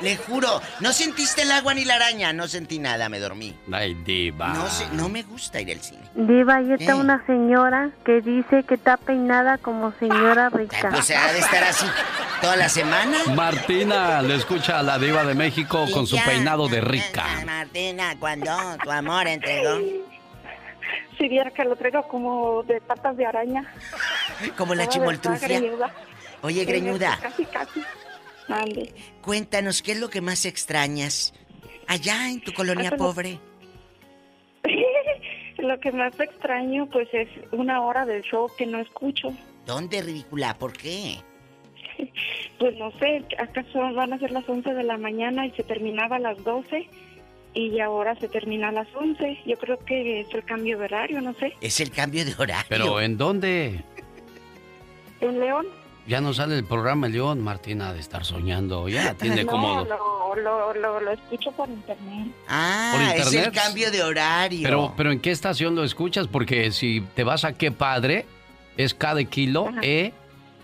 Le 0.00 0.16
juro, 0.16 0.60
no 0.80 0.92
sentiste 0.92 1.42
el 1.42 1.52
agua 1.52 1.74
ni 1.74 1.84
la 1.84 1.96
araña, 1.96 2.32
no 2.32 2.48
sentí 2.48 2.78
nada, 2.78 3.08
me 3.08 3.18
dormí. 3.18 3.54
Ay, 3.70 3.94
diva. 3.94 4.48
No 4.48 4.66
sé, 4.68 4.86
no 4.92 5.08
me 5.08 5.22
gusta 5.22 5.60
ir 5.60 5.72
al 5.72 5.80
cine. 5.80 6.00
Diva, 6.14 6.56
ahí 6.56 6.72
está 6.72 6.92
¿Qué? 6.92 6.94
una 6.94 7.24
señora 7.26 7.90
que 8.04 8.20
dice 8.20 8.62
que 8.64 8.74
está 8.74 8.96
peinada 8.96 9.58
como 9.58 9.92
señora 9.98 10.48
rica. 10.48 10.88
Pues 10.90 11.04
se 11.04 11.16
ha 11.16 11.32
de 11.32 11.40
estar 11.40 11.62
así 11.64 11.86
toda 12.40 12.56
la 12.56 12.68
semana. 12.68 13.18
Martina 13.34 14.22
le 14.22 14.36
escucha 14.36 14.78
a 14.78 14.82
la 14.82 14.98
diva 14.98 15.24
de 15.24 15.34
México 15.34 15.86
con 15.92 16.06
su 16.06 16.16
peinado 16.24 16.68
de 16.68 16.80
rica. 16.80 17.26
Martina, 17.44 18.16
cuando 18.18 18.52
tu 18.82 18.90
amor 18.90 19.28
entregó. 19.28 19.78
Si 21.18 21.28
viera 21.28 21.50
que 21.50 21.64
lo 21.64 21.76
traigo 21.76 22.08
como 22.08 22.62
de 22.62 22.80
patas 22.80 23.14
de 23.16 23.26
araña. 23.26 23.70
Como 24.56 24.74
la 24.74 24.88
chimoltrufia. 24.88 25.60
Oye, 26.40 26.64
greñuda. 26.64 27.18
Casi, 27.20 27.44
casi. 27.44 27.84
Mande. 28.50 28.92
Cuéntanos, 29.22 29.80
¿qué 29.80 29.92
es 29.92 30.00
lo 30.00 30.10
que 30.10 30.20
más 30.20 30.44
extrañas 30.44 31.32
allá 31.86 32.28
en 32.28 32.40
tu 32.40 32.52
colonia 32.52 32.90
Ah, 32.92 32.96
pobre? 32.96 33.38
Lo 35.58 35.78
que 35.78 35.92
más 35.92 36.18
extraño, 36.18 36.86
pues, 36.90 37.08
es 37.12 37.28
una 37.52 37.82
hora 37.82 38.06
del 38.06 38.22
show 38.22 38.50
que 38.56 38.64
no 38.66 38.78
escucho. 38.80 39.28
¿Dónde, 39.66 40.00
ridícula? 40.02 40.56
¿Por 40.58 40.72
qué? 40.72 41.16
Pues 42.58 42.76
no 42.76 42.90
sé, 42.98 43.24
acaso 43.38 43.78
van 43.94 44.12
a 44.12 44.18
ser 44.18 44.32
las 44.32 44.46
11 44.46 44.74
de 44.74 44.82
la 44.82 44.98
mañana 44.98 45.46
y 45.46 45.50
se 45.52 45.62
terminaba 45.62 46.16
a 46.16 46.18
las 46.18 46.42
12 46.44 46.86
y 47.54 47.80
ahora 47.80 48.14
se 48.16 48.28
termina 48.28 48.68
a 48.68 48.72
las 48.72 48.88
11. 48.94 49.38
Yo 49.46 49.56
creo 49.56 49.78
que 49.78 50.20
es 50.20 50.34
el 50.34 50.44
cambio 50.44 50.76
de 50.78 50.84
horario, 50.84 51.22
no 51.22 51.32
sé. 51.34 51.54
Es 51.62 51.80
el 51.80 51.90
cambio 51.90 52.22
de 52.26 52.34
horario. 52.38 52.66
Pero 52.68 53.00
¿en 53.00 53.16
dónde? 53.16 53.82
¿En 55.22 55.40
León? 55.40 55.66
Ya 56.06 56.20
no 56.20 56.34
sale 56.34 56.56
el 56.56 56.64
programa 56.64 57.08
León, 57.08 57.40
Martina, 57.42 57.92
de 57.92 58.00
estar 58.00 58.24
soñando. 58.24 58.88
Ya 58.88 59.14
tiene 59.14 59.44
no, 59.44 59.50
como... 59.50 59.84
lo, 59.84 60.34
lo, 60.36 60.74
lo, 60.74 61.00
lo 61.00 61.10
escucho 61.12 61.52
por 61.52 61.68
internet. 61.68 62.28
Ah, 62.48 62.92
¿Por 62.94 63.02
es 63.02 63.26
el 63.28 63.34
internet? 63.34 63.62
cambio 63.62 63.90
de 63.90 64.02
horario. 64.02 64.62
Pero, 64.62 64.94
pero 64.96 65.12
¿en 65.12 65.20
qué 65.20 65.30
estación 65.30 65.74
lo 65.74 65.84
escuchas? 65.84 66.26
Porque 66.26 66.72
si 66.72 67.00
te 67.14 67.24
vas 67.24 67.44
a 67.44 67.52
qué 67.52 67.70
padre, 67.70 68.26
es 68.76 68.94
cada 68.94 69.22
kilo, 69.24 69.68
e 69.82 70.12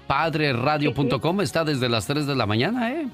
padreradio.com, 0.06 1.40
está 1.40 1.64
desde 1.64 1.88
las 1.88 2.06
3 2.06 2.26
de 2.26 2.36
la 2.36 2.46
mañana, 2.46 2.92
¿eh? 2.92 3.06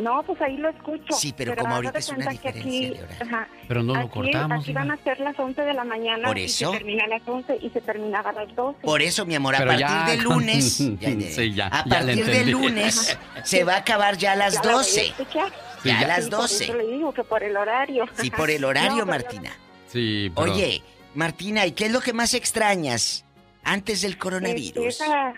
No, 0.00 0.22
pues 0.22 0.40
ahí 0.40 0.56
lo 0.56 0.70
escucho. 0.70 1.12
Sí, 1.14 1.34
pero 1.36 1.54
como 1.54 1.68
haz 1.68 1.74
ahorita 1.74 1.98
es 1.98 2.08
una 2.08 2.30
diferencia 2.30 2.50
aquí, 2.50 2.86
de 2.90 3.24
ajá, 3.24 3.48
Pero 3.68 3.82
no 3.82 3.94
lo 3.94 4.00
aquí, 4.00 4.08
cortamos, 4.10 4.58
Aquí 4.58 4.66
Diva. 4.68 4.80
van 4.80 4.90
a 4.92 4.96
ser 5.04 5.20
las 5.20 5.38
11 5.38 5.60
de 5.62 5.74
la 5.74 5.84
mañana 5.84 6.26
¿Por 6.28 6.38
y 6.38 6.44
eso? 6.44 6.72
se 6.72 6.78
termina 6.78 7.04
a 7.04 7.08
las 7.08 7.22
11 7.26 7.58
y 7.60 7.70
se 7.70 7.80
terminaba 7.82 8.30
a 8.30 8.32
las 8.32 8.54
12. 8.56 8.78
Por 8.80 9.02
eso, 9.02 9.26
mi 9.26 9.34
amor, 9.34 9.54
a 9.54 9.58
Pero 9.58 9.70
partir 9.72 9.86
ya 9.86 10.06
de 10.06 10.16
lunes. 10.18 10.64
Sí, 11.34 11.52
ya, 11.54 11.66
a 11.66 11.84
ya 11.86 12.00
le 12.00 12.16
partir 12.16 12.24
de 12.26 12.46
lunes 12.46 13.18
se 13.44 13.64
va 13.64 13.74
a 13.74 13.78
acabar 13.78 14.16
ya 14.16 14.32
a 14.32 14.36
las 14.36 14.54
Ya 14.54 14.60
la 14.62 14.72
voy 14.72 14.74
a 14.74 14.76
12. 14.78 15.06
escuchar. 15.06 15.52
Sí, 15.82 15.88
ya 15.88 15.98
a 16.00 16.06
las 16.06 16.24
Sí, 16.24 16.30
por 16.30 16.40
12. 16.40 16.64
eso 16.64 16.74
le 16.74 16.86
digo 16.86 17.12
que 17.12 17.24
por 17.24 17.42
el 17.42 17.56
horario. 17.56 18.04
Sí, 18.14 18.30
por 18.30 18.50
el 18.50 18.64
horario, 18.64 18.90
No, 18.90 18.96
pero- 18.96 19.06
Martina. 19.06 19.50
Sí, 19.88 20.32
pero... 20.34 20.52
Oye, 20.52 20.82
Martina, 21.14 21.66
¿y 21.66 21.72
qué 21.72 21.86
es 21.86 21.92
lo 21.92 22.00
que 22.00 22.12
más 22.12 22.32
extrañas 22.34 23.24
antes 23.64 24.00
del 24.02 24.16
coronavirus? 24.16 24.86
es 24.86 25.00
a- 25.02 25.34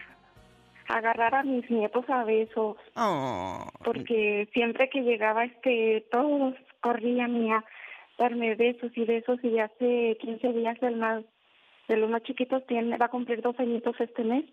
agarrar 0.89 1.35
a 1.35 1.43
mis 1.43 1.71
nietos 1.71 2.05
a 2.09 2.25
besos. 2.25 2.77
Oh. 2.97 3.67
Porque 3.85 4.49
siempre 4.53 4.89
que 4.89 5.03
llegaba, 5.03 5.45
este, 5.45 6.07
todos 6.11 6.55
corrían 6.81 7.51
a 7.51 7.65
darme 8.19 8.55
besos 8.55 8.91
y 8.95 9.05
besos 9.05 9.39
y 9.43 9.59
hace 9.59 10.17
15 10.21 10.53
días 10.53 10.83
el 10.83 10.97
más 10.97 11.25
de 11.89 11.97
los 11.97 12.09
más 12.09 12.23
chiquitos 12.23 12.65
tiene 12.67 12.97
va 12.97 13.07
a 13.07 13.11
cumplir 13.11 13.43
dos 13.43 13.59
añitos 13.59 14.01
este 14.01 14.23
mes 14.23 14.45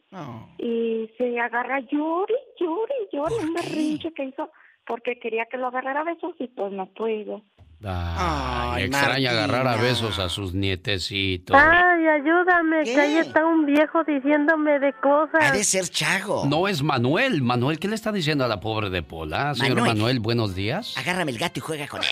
y 0.58 1.10
se 1.18 1.40
agarra 1.40 1.80
llore 1.80 2.34
llore 2.60 2.96
llore 3.12 3.36
un 3.36 3.54
berrinche 3.54 4.12
que 4.14 4.26
hizo 4.26 4.50
porque 4.86 5.20
quería 5.20 5.46
que 5.46 5.58
lo 5.58 5.68
agarrara 5.68 6.02
a 6.02 6.06
besos 6.06 6.34
y 6.40 6.48
pues 6.48 6.72
no 6.72 6.88
puedo 6.88 7.44
Ay, 7.82 8.82
Ay, 8.82 8.84
extraña 8.84 9.32
agarrar 9.32 9.66
a 9.68 9.78
besos 9.78 10.20
a 10.20 10.28
sus 10.28 10.54
nietecitos. 10.54 11.56
Ay, 11.58 12.08
ayúdame, 12.08 12.84
¿Qué? 12.84 12.94
que 12.94 13.00
ahí 13.02 13.18
está 13.20 13.46
un 13.46 13.66
viejo 13.66 14.04
diciéndome 14.04 14.80
de 14.80 14.92
cosas. 15.02 15.42
Ha 15.42 15.52
de 15.54 15.64
ser 15.64 15.88
Chago. 15.88 16.46
No 16.46 16.68
es 16.68 16.84
Manuel. 16.84 17.42
Manuel, 17.42 17.80
¿qué 17.80 17.88
le 17.88 17.96
está 17.96 18.12
diciendo 18.12 18.44
a 18.44 18.50
la 18.50 18.60
pobre 18.60 18.90
de 18.90 19.02
Pola? 19.02 19.56
Señor 19.56 19.76
Manuel. 19.78 19.96
Manuel, 19.96 20.20
buenos 20.20 20.56
días. 20.56 20.98
Agárrame 20.98 21.32
el 21.32 21.38
gato 21.38 21.60
y 21.60 21.62
juega 21.62 21.88
con 21.88 22.02
él. 22.04 22.10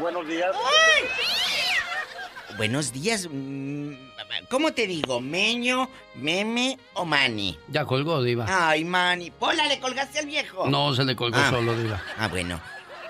Buenos 0.00 0.26
días. 0.26 0.56
Buenos 2.56 2.92
días. 2.92 3.28
mm, 3.30 3.92
¿Cómo 4.48 4.72
te 4.72 4.86
digo? 4.86 5.20
¿Meño, 5.20 5.90
meme 6.14 6.78
o 6.94 7.04
mani? 7.04 7.58
Ya 7.68 7.84
colgó, 7.84 8.22
Diva. 8.22 8.46
Ay, 8.48 8.84
mani. 8.84 9.30
Pola, 9.30 9.66
le 9.66 9.78
colgaste 9.80 10.20
al 10.20 10.26
viejo. 10.26 10.66
No, 10.68 10.94
se 10.94 11.04
le 11.04 11.14
colgó 11.16 11.36
Ah. 11.38 11.50
solo, 11.50 11.76
Diva. 11.76 12.00
Ah, 12.18 12.28
bueno. 12.28 12.60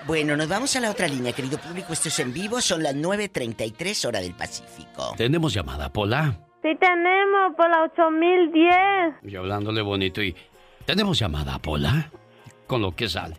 Bueno, 0.07 0.37
nos 0.37 0.47
vamos 0.47 0.75
a 0.75 0.79
la 0.81 0.91
otra 0.91 1.07
línea, 1.07 1.33
querido 1.33 1.57
público. 1.57 1.93
Esto 1.93 2.09
es 2.09 2.19
en 2.19 2.31
vivo. 2.31 2.61
Son 2.61 2.83
las 2.83 2.95
9.33 2.95 4.07
hora 4.07 4.19
del 4.19 4.33
Pacífico. 4.35 5.15
Tenemos 5.17 5.53
llamada, 5.53 5.91
Pola. 5.91 6.37
Sí 6.61 6.69
tenemos, 6.79 7.55
por 7.55 7.69
la 7.69 7.83
8010. 7.83 9.31
Y 9.31 9.35
hablándole 9.35 9.81
bonito 9.81 10.21
y... 10.21 10.35
Tenemos 10.85 11.17
llamada, 11.17 11.57
Pola. 11.57 12.11
Con 12.67 12.81
lo 12.81 12.91
que 12.95 13.09
sale. 13.09 13.35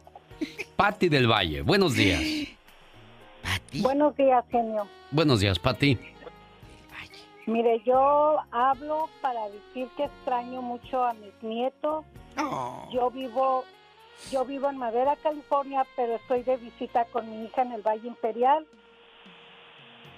Patti 0.74 1.08
del 1.08 1.30
Valle, 1.30 1.62
buenos 1.62 1.94
días. 1.94 2.20
Buenos 3.74 4.16
días, 4.16 4.44
genio. 4.50 4.86
Buenos 5.12 5.40
días, 5.40 5.58
Patti. 5.58 5.98
Mire, 7.46 7.80
yo 7.86 8.38
hablo 8.50 9.08
para 9.22 9.48
decir 9.48 9.88
que 9.96 10.04
extraño 10.04 10.62
mucho 10.62 11.04
a 11.04 11.14
mis 11.14 11.32
nietos. 11.42 12.04
Yo 12.92 13.10
vivo, 13.10 13.64
yo 14.30 14.44
vivo 14.44 14.68
en 14.68 14.78
Madera, 14.78 15.16
California, 15.22 15.86
pero 15.96 16.16
estoy 16.16 16.42
de 16.42 16.56
visita 16.56 17.04
con 17.06 17.30
mi 17.30 17.44
hija 17.46 17.62
en 17.62 17.72
el 17.72 17.82
Valle 17.82 18.08
Imperial. 18.08 18.66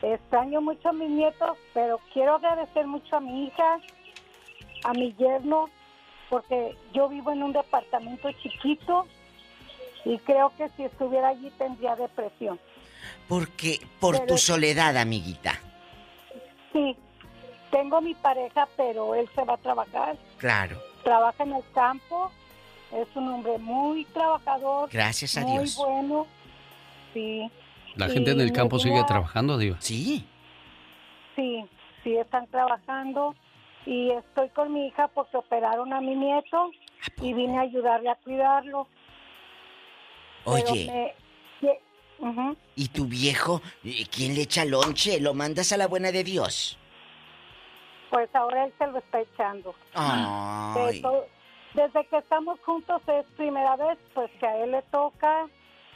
Extraño 0.03 0.61
mucho 0.61 0.91
a 0.91 0.93
mis 0.93 1.11
nietos, 1.11 1.59
pero 1.75 1.99
quiero 2.13 2.37
agradecer 2.37 2.87
mucho 2.87 3.17
a 3.17 3.21
mi 3.21 3.47
hija, 3.47 3.81
a 4.85 4.93
mi 4.93 5.13
yerno, 5.15 5.69
porque 6.31 6.77
yo 6.93 7.09
vivo 7.09 7.33
en 7.33 7.43
un 7.43 7.53
departamento 7.53 8.31
chiquito 8.33 9.07
y 10.05 10.19
creo 10.19 10.53
que 10.57 10.69
si 10.71 10.85
estuviera 10.85 11.29
allí 11.29 11.51
tendría 11.59 11.97
depresión. 11.97 12.61
Porque 13.29 13.81
por 14.01 14.15
Pero- 14.15 14.27
tu 14.27 14.39
soledad, 14.39 14.97
amiguita. 14.97 15.61
Sí, 16.73 16.97
tengo 17.71 18.01
mi 18.01 18.15
pareja, 18.15 18.69
pero 18.77 19.15
él 19.15 19.29
se 19.35 19.45
va 19.45 19.55
a 19.55 19.59
trabajar. 19.59 20.17
Claro. 20.39 20.81
Trabaja 21.03 21.43
en 21.43 21.55
el 21.55 21.65
campo. 21.75 22.31
Es 22.93 23.09
un 23.15 23.29
hombre 23.29 23.59
muy 23.59 24.05
trabajador. 24.07 24.89
Gracias 24.91 25.37
a 25.37 25.43
muy 25.43 25.59
Dios. 25.59 25.77
bueno. 25.77 26.27
Sí. 27.13 27.51
La 27.97 28.09
gente 28.09 28.31
en 28.31 28.41
el 28.41 28.53
campo 28.53 28.79
sigue 28.79 29.03
trabajando, 29.05 29.59
Diva. 29.59 29.77
Sí. 29.81 30.25
Sí, 31.37 31.65
sí 32.05 32.17
están 32.17 32.47
trabajando. 32.49 33.35
Y 33.87 34.11
estoy 34.11 34.49
con 34.51 34.73
mi 34.73 34.87
hija 34.87 35.09
porque 35.09 35.37
operaron 35.37 35.93
a 35.93 36.01
mi 36.01 36.15
nieto 36.15 36.71
y 37.23 37.33
vine 37.33 37.59
a 37.59 37.63
ayudarle 37.63 38.11
a 38.11 38.17
cuidarlo. 38.17 38.87
Oye, 40.45 41.15
me-. 41.61 42.59
¿y 42.77 42.89
tu 42.89 43.07
viejo? 43.07 43.61
eh, 43.85 44.07
¿Quién 44.11 44.35
le 44.35 44.43
echa 44.43 44.65
lonche? 44.65 45.21
¿Lo 45.21 45.35
mandas 45.35 45.73
a 45.73 45.77
la 45.77 45.87
buena 45.87 46.11
de 46.13 46.25
Dios? 46.25 46.79
Pues 48.11 48.29
ahora 48.35 48.65
él 48.65 48.73
se 48.79 48.87
lo 48.87 48.99
está 48.99 49.21
echando. 49.21 49.75
Ay. 49.95 50.99
Eso- 50.99 51.27
desde 51.75 52.07
que 52.07 52.19
estamos 52.19 52.59
juntos 52.61 53.01
es 53.09 53.25
primera 53.37 53.77
vez 53.77 53.99
pues 54.15 54.31
que 54.41 54.47
a 54.47 54.63
él 54.65 54.73
le 54.73 54.83
toca 54.91 55.47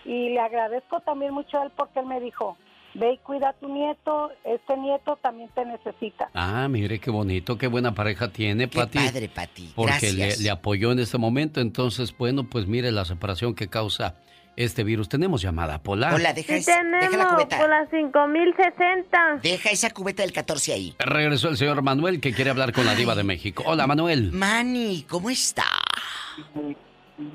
y 0.04 0.30
le 0.30 0.40
agradezco 0.40 1.00
también 1.00 1.32
mucho 1.32 1.58
a 1.58 1.64
él 1.64 1.72
porque 1.76 2.00
él 2.00 2.06
me 2.06 2.20
dijo, 2.20 2.56
ve 2.94 3.14
y 3.14 3.18
cuida 3.18 3.50
a 3.50 3.52
tu 3.54 3.68
nieto, 3.68 4.30
este 4.44 4.76
nieto 4.76 5.16
también 5.22 5.48
te 5.54 5.64
necesita. 5.64 6.28
Ah, 6.34 6.68
mire 6.68 6.98
qué 6.98 7.10
bonito, 7.10 7.56
qué 7.56 7.66
buena 7.68 7.94
pareja 7.94 8.28
tiene, 8.32 8.68
Qué 8.68 8.78
Pati. 8.78 8.98
padre, 8.98 9.28
Pati. 9.28 9.72
Porque 9.74 10.12
le, 10.12 10.18
Gracias. 10.24 10.40
le 10.40 10.50
apoyó 10.50 10.92
en 10.92 10.98
este 10.98 11.18
momento. 11.18 11.60
Entonces, 11.60 12.16
bueno, 12.16 12.44
pues 12.44 12.66
mire 12.66 12.90
la 12.92 13.04
separación 13.04 13.54
que 13.54 13.68
causa 13.68 14.16
este 14.56 14.84
virus. 14.84 15.08
Tenemos 15.08 15.42
llamada, 15.42 15.82
Pola. 15.82 16.14
Hola, 16.14 16.32
deja, 16.32 16.54
Sí 16.54 16.58
es- 16.60 16.66
deja 16.66 16.82
la 16.82 17.00
tenemos, 17.08 17.34
cubeta. 17.34 17.58
por 17.58 17.68
la 17.68 17.86
5060. 17.90 19.38
Deja 19.42 19.70
esa 19.70 19.90
cubeta 19.90 20.22
del 20.22 20.32
14 20.32 20.72
ahí. 20.72 20.94
Regresó 20.98 21.48
el 21.48 21.56
señor 21.56 21.82
Manuel 21.82 22.20
que 22.20 22.32
quiere 22.32 22.50
hablar 22.50 22.72
con 22.72 22.84
la 22.86 22.94
diva 22.94 23.14
de 23.14 23.24
México. 23.24 23.62
Hola, 23.66 23.86
Manuel. 23.86 24.30
Manny, 24.32 25.04
¿cómo 25.08 25.30
está? 25.30 25.64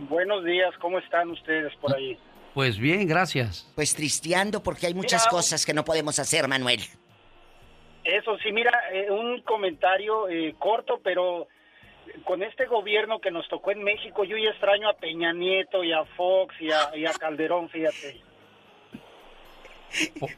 Buenos 0.09 0.43
días, 0.43 0.73
¿cómo 0.81 0.99
están 0.99 1.29
ustedes 1.31 1.73
por 1.81 1.95
ahí? 1.95 2.17
Pues 2.53 2.77
bien, 2.79 3.07
gracias. 3.07 3.71
Pues 3.75 3.93
tristeando 3.95 4.63
porque 4.63 4.87
hay 4.87 4.93
muchas 4.93 5.23
Mira. 5.23 5.31
cosas 5.31 5.65
que 5.65 5.73
no 5.73 5.85
podemos 5.85 6.17
hacer, 6.19 6.47
Manuel. 6.47 6.81
Eso 8.03 8.37
sí, 8.41 8.51
mira, 8.51 8.71
eh, 8.91 9.11
un 9.11 9.41
comentario 9.41 10.27
eh, 10.29 10.55
corto, 10.57 10.99
pero 11.03 11.47
con 12.23 12.43
este 12.43 12.65
gobierno 12.65 13.19
que 13.19 13.31
nos 13.31 13.47
tocó 13.47 13.71
en 13.71 13.83
México, 13.83 14.23
yo 14.23 14.37
ya 14.37 14.49
extraño 14.49 14.89
a 14.89 14.93
Peña 14.93 15.33
Nieto 15.33 15.83
y 15.83 15.93
a 15.93 16.03
Fox 16.05 16.55
y 16.59 16.71
a, 16.71 16.95
y 16.95 17.05
a 17.05 17.13
Calderón, 17.13 17.69
fíjate. 17.69 18.21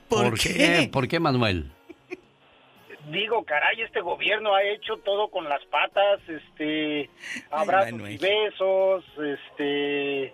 ¿Por, 0.07 0.39
qué? 0.39 0.89
¿Por 0.91 1.07
qué, 1.07 1.19
Manuel? 1.19 1.71
Digo, 3.11 3.43
caray, 3.43 3.81
este 3.81 4.01
gobierno 4.01 4.53
ha 4.53 4.63
hecho 4.63 4.97
todo 4.97 5.29
con 5.29 5.49
las 5.49 5.63
patas, 5.65 6.19
este, 6.27 7.09
abrazos 7.49 8.07
y 8.07 8.17
besos, 8.17 9.03
este, 9.17 10.33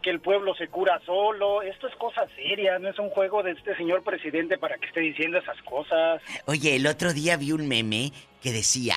que 0.00 0.10
el 0.10 0.20
pueblo 0.20 0.54
se 0.54 0.68
cura 0.68 1.00
solo. 1.04 1.62
Esto 1.62 1.88
es 1.88 1.96
cosa 1.96 2.26
seria, 2.36 2.78
no 2.78 2.88
es 2.88 2.98
un 2.98 3.10
juego 3.10 3.42
de 3.42 3.52
este 3.52 3.76
señor 3.76 4.04
presidente 4.04 4.56
para 4.56 4.78
que 4.78 4.86
esté 4.86 5.00
diciendo 5.00 5.38
esas 5.38 5.60
cosas. 5.62 6.22
Oye, 6.46 6.76
el 6.76 6.86
otro 6.86 7.12
día 7.12 7.36
vi 7.36 7.50
un 7.50 7.66
meme 7.66 8.12
que 8.40 8.52
decía, 8.52 8.96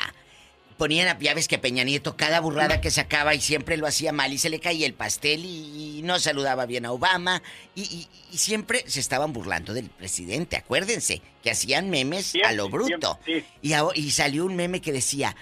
ponían 0.80 1.10
a 1.10 1.20
llaves 1.20 1.50
que 1.50 1.60
Peña 1.60 1.84
Nieto 1.84 2.16
cada 2.16 2.40
burrada 2.40 2.80
que 2.80 2.90
sacaba 2.90 3.36
y 3.36 3.42
siempre 3.42 3.76
lo 3.76 3.86
hacía 3.86 4.14
mal 4.14 4.32
y 4.32 4.38
se 4.38 4.50
le 4.50 4.62
caía 4.62 4.88
el 4.88 4.94
pastel 4.94 5.44
y, 5.44 6.02
no 6.04 6.18
saludaba 6.18 6.66
bien 6.66 6.86
a 6.86 6.94
Obama 6.94 7.44
y, 7.76 8.08
siempre 8.32 8.84
se 8.88 9.02
estaban 9.02 9.34
burlando 9.34 9.74
del 9.74 9.90
presidente, 9.90 10.56
acuérdense, 10.56 11.22
que 11.44 11.52
hacían 11.52 11.90
memes 11.90 12.34
a 12.46 12.54
lo 12.54 12.70
bruto. 12.70 13.20
y, 13.62 13.74
y 13.96 14.12
salió 14.12 14.46
un 14.46 14.56
meme 14.56 14.80
que 14.80 14.94
decía, 14.94 15.36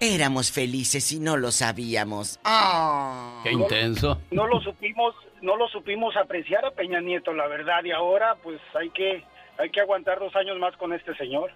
éramos 0.00 0.50
felices 0.50 1.12
y 1.12 1.20
no 1.20 1.36
lo 1.36 1.52
sabíamos. 1.52 2.40
¡Ah! 2.44 3.40
¡Qué 3.44 3.52
intenso! 3.52 4.20
No, 4.32 4.48
lo 4.48 4.60
supimos, 4.60 5.14
no 5.42 5.56
lo 5.56 5.68
supimos 5.68 6.16
apreciar 6.16 6.64
a 6.64 6.72
Peña 6.72 7.00
Nieto, 7.00 7.32
la 7.32 7.46
verdad, 7.46 7.84
y 7.84 7.92
ahora 7.92 8.34
pues 8.42 8.60
hay 8.74 8.90
que, 8.90 9.22
hay 9.58 9.70
que 9.70 9.80
aguantar 9.80 10.18
dos 10.18 10.34
años 10.34 10.58
más 10.58 10.76
con 10.76 10.92
este 10.92 11.14
señor, 11.16 11.52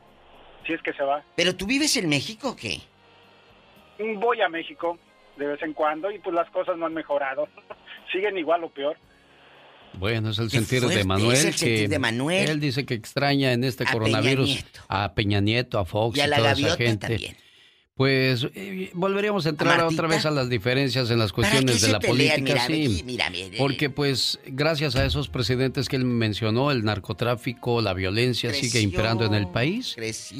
si 0.64 0.74
es 0.74 0.82
que 0.82 0.92
se 0.92 1.02
va. 1.02 1.24
¿Pero 1.34 1.56
tú 1.56 1.66
vives 1.66 1.96
en 1.96 2.08
México 2.08 2.50
o 2.50 2.56
qué? 2.56 2.80
Voy 4.18 4.40
a 4.40 4.48
México 4.48 4.98
de 5.36 5.46
vez 5.46 5.62
en 5.62 5.72
cuando 5.72 6.11
y 6.11 6.18
pues 6.18 6.34
las 6.34 6.51
cosas 6.51 6.76
no 6.76 6.86
han 6.86 6.94
mejorado. 6.94 7.48
Siguen 8.12 8.36
igual 8.38 8.64
o 8.64 8.70
peor. 8.70 8.96
Bueno, 9.94 10.30
es 10.30 10.38
el 10.38 10.51
sentir 10.51 10.82
de 10.82 11.05
Manuel. 11.05 11.55
que 11.55 11.88
de 11.88 11.98
Manuel. 11.98 12.48
Él 12.48 12.61
dice 12.61 12.86
que 12.86 12.94
extraña 12.94 13.53
en 13.53 13.64
este 13.64 13.84
coronavirus 13.84 14.64
a 14.88 15.14
Peña 15.14 15.40
Nieto, 15.40 15.78
a 15.78 15.84
Fox 15.84 16.16
y, 16.16 16.20
a 16.20 16.26
la 16.26 16.36
toda 16.36 16.53
esa 16.53 16.76
gente. 16.76 17.09
También. 17.09 17.36
Pues 18.01 18.46
eh, 18.55 18.90
volveríamos 18.94 19.44
a 19.44 19.51
entrar 19.51 19.84
otra 19.84 20.09
vez 20.09 20.24
a 20.24 20.30
las 20.30 20.48
diferencias 20.48 21.11
en 21.11 21.18
las 21.18 21.34
cuestiones 21.34 21.82
de 21.82 21.92
la 21.92 22.01
política, 22.01 22.64
sí. 22.66 23.05
porque 23.59 23.90
pues 23.90 24.40
gracias 24.46 24.96
a 24.96 25.05
esos 25.05 25.28
presidentes 25.28 25.86
que 25.86 25.96
él 25.96 26.07
mencionó, 26.07 26.70
el 26.70 26.82
narcotráfico, 26.82 27.82
la 27.82 27.92
violencia 27.92 28.55
sigue 28.55 28.80
imperando 28.80 29.26
en 29.26 29.34
el 29.34 29.48
país. 29.48 29.96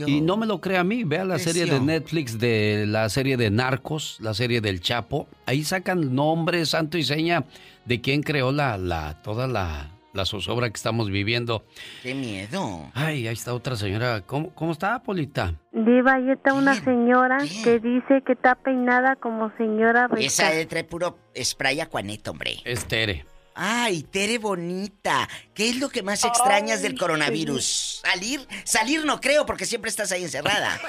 Y 0.07 0.23
no 0.23 0.39
me 0.39 0.47
lo 0.47 0.63
crea 0.63 0.81
a 0.81 0.85
mí, 0.85 1.05
vea 1.05 1.27
la 1.27 1.39
serie 1.39 1.67
de 1.67 1.81
Netflix 1.81 2.39
de 2.39 2.87
la 2.89 3.11
serie 3.11 3.37
de 3.37 3.51
Narcos, 3.51 4.17
la 4.21 4.33
serie 4.33 4.63
del 4.63 4.81
Chapo, 4.81 5.29
ahí 5.45 5.63
sacan 5.63 6.15
nombre, 6.15 6.65
santo 6.65 6.97
y 6.97 7.03
seña 7.03 7.45
de 7.85 8.01
quién 8.01 8.23
creó 8.23 8.53
la, 8.53 8.79
la 8.79 9.21
toda 9.21 9.47
la 9.47 10.00
la 10.13 10.25
zozobra 10.25 10.69
que 10.69 10.77
estamos 10.77 11.11
viviendo. 11.11 11.65
¡Qué 12.03 12.15
miedo! 12.15 12.91
Ay, 12.95 13.27
ahí 13.27 13.35
está 13.35 13.55
otra 13.55 13.77
señora. 13.77 14.23
¿Cómo, 14.23 14.55
cómo 14.55 14.73
está, 14.73 15.03
Polita? 15.03 15.55
Diva, 15.73 16.15
ahí 16.15 16.31
está 16.31 16.53
una 16.53 16.75
señora 16.75 17.39
que 17.65 17.79
dice 17.79 18.23
que 18.27 18.33
está 18.33 18.55
peinada 18.55 19.17
como 19.17 19.53
señora 19.57 20.09
Esa 20.19 20.53
es 20.53 20.69
trae 20.69 20.85
puro 20.85 21.19
spray 21.41 21.81
acuaneto, 21.81 22.33
hombre. 22.33 22.59
Es 22.65 22.87
Tere. 22.87 23.25
Ay, 23.55 24.03
Tere 24.05 24.39
bonita. 24.39 25.29
¿Qué 25.55 25.71
es 25.71 25.77
lo 25.77 25.89
que 25.89 26.03
más 26.03 26.25
extrañas 26.25 26.83
del 26.83 26.99
coronavirus? 26.99 28.01
¿Salir? 28.05 28.47
Salir 28.65 29.05
no 29.05 29.21
creo 29.21 29.45
porque 29.47 29.67
siempre 29.67 29.91
estás 29.91 30.13
ahí 30.13 30.23
encerrada. 30.23 30.81